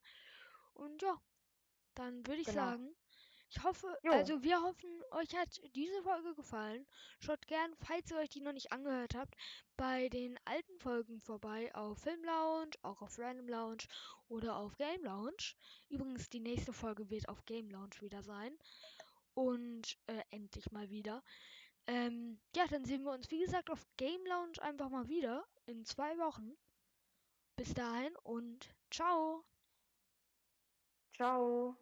Und 0.74 1.02
ja, 1.02 1.22
dann 1.96 2.26
würde 2.28 2.42
ich 2.42 2.48
Genau. 2.48 2.60
sagen, 2.60 2.96
ich 3.50 3.64
hoffe, 3.64 3.98
Jo. 4.04 4.12
also 4.12 4.44
wir 4.44 4.62
hoffen, 4.62 4.90
euch 5.12 5.34
hat 5.36 5.62
diese 5.76 6.02
Folge 6.04 6.36
gefallen. 6.36 6.86
Schaut 7.20 7.48
gern, 7.48 7.74
falls 7.78 8.12
ihr 8.12 8.18
euch 8.18 8.30
die 8.30 8.42
noch 8.42 8.52
nicht 8.52 8.72
angehört 8.74 9.16
habt, 9.16 9.36
bei 9.78 10.10
den 10.10 10.38
alten 10.46 10.78
Folgen 10.80 11.22
vorbei 11.22 11.74
auf 11.76 12.00
Film 12.00 12.24
Lounge, 12.26 12.72
auch 12.82 13.02
auf 13.02 13.18
Random 13.18 13.48
Lounge 13.48 13.84
oder 14.28 14.58
auf 14.58 14.76
Game 14.78 15.04
Lounge. 15.04 15.54
Übrigens, 15.88 16.30
die 16.30 16.42
nächste 16.42 16.74
Folge 16.74 17.10
wird 17.10 17.30
auf 17.30 17.46
Game 17.46 17.70
Lounge 17.70 18.02
wieder 18.02 18.24
sein. 18.24 18.58
Und 19.34 19.98
äh, 20.08 20.22
endlich 20.32 20.72
mal 20.72 20.90
wieder. 20.90 21.24
Ähm, 21.88 22.40
ja, 22.56 22.66
dann 22.68 22.86
sehen 22.86 23.04
wir 23.04 23.12
uns, 23.12 23.30
wie 23.32 23.40
gesagt, 23.40 23.70
auf 23.70 23.86
Game 23.98 24.26
Lounge 24.26 24.62
einfach 24.62 24.90
mal 24.90 25.08
wieder 25.08 25.46
in 25.66 25.86
zwei 25.86 26.18
Wochen. 26.18 26.54
Bis 27.58 27.74
dahin 27.74 28.16
und 28.24 28.76
ciao. 28.90 29.46
Ciao. 31.16 31.78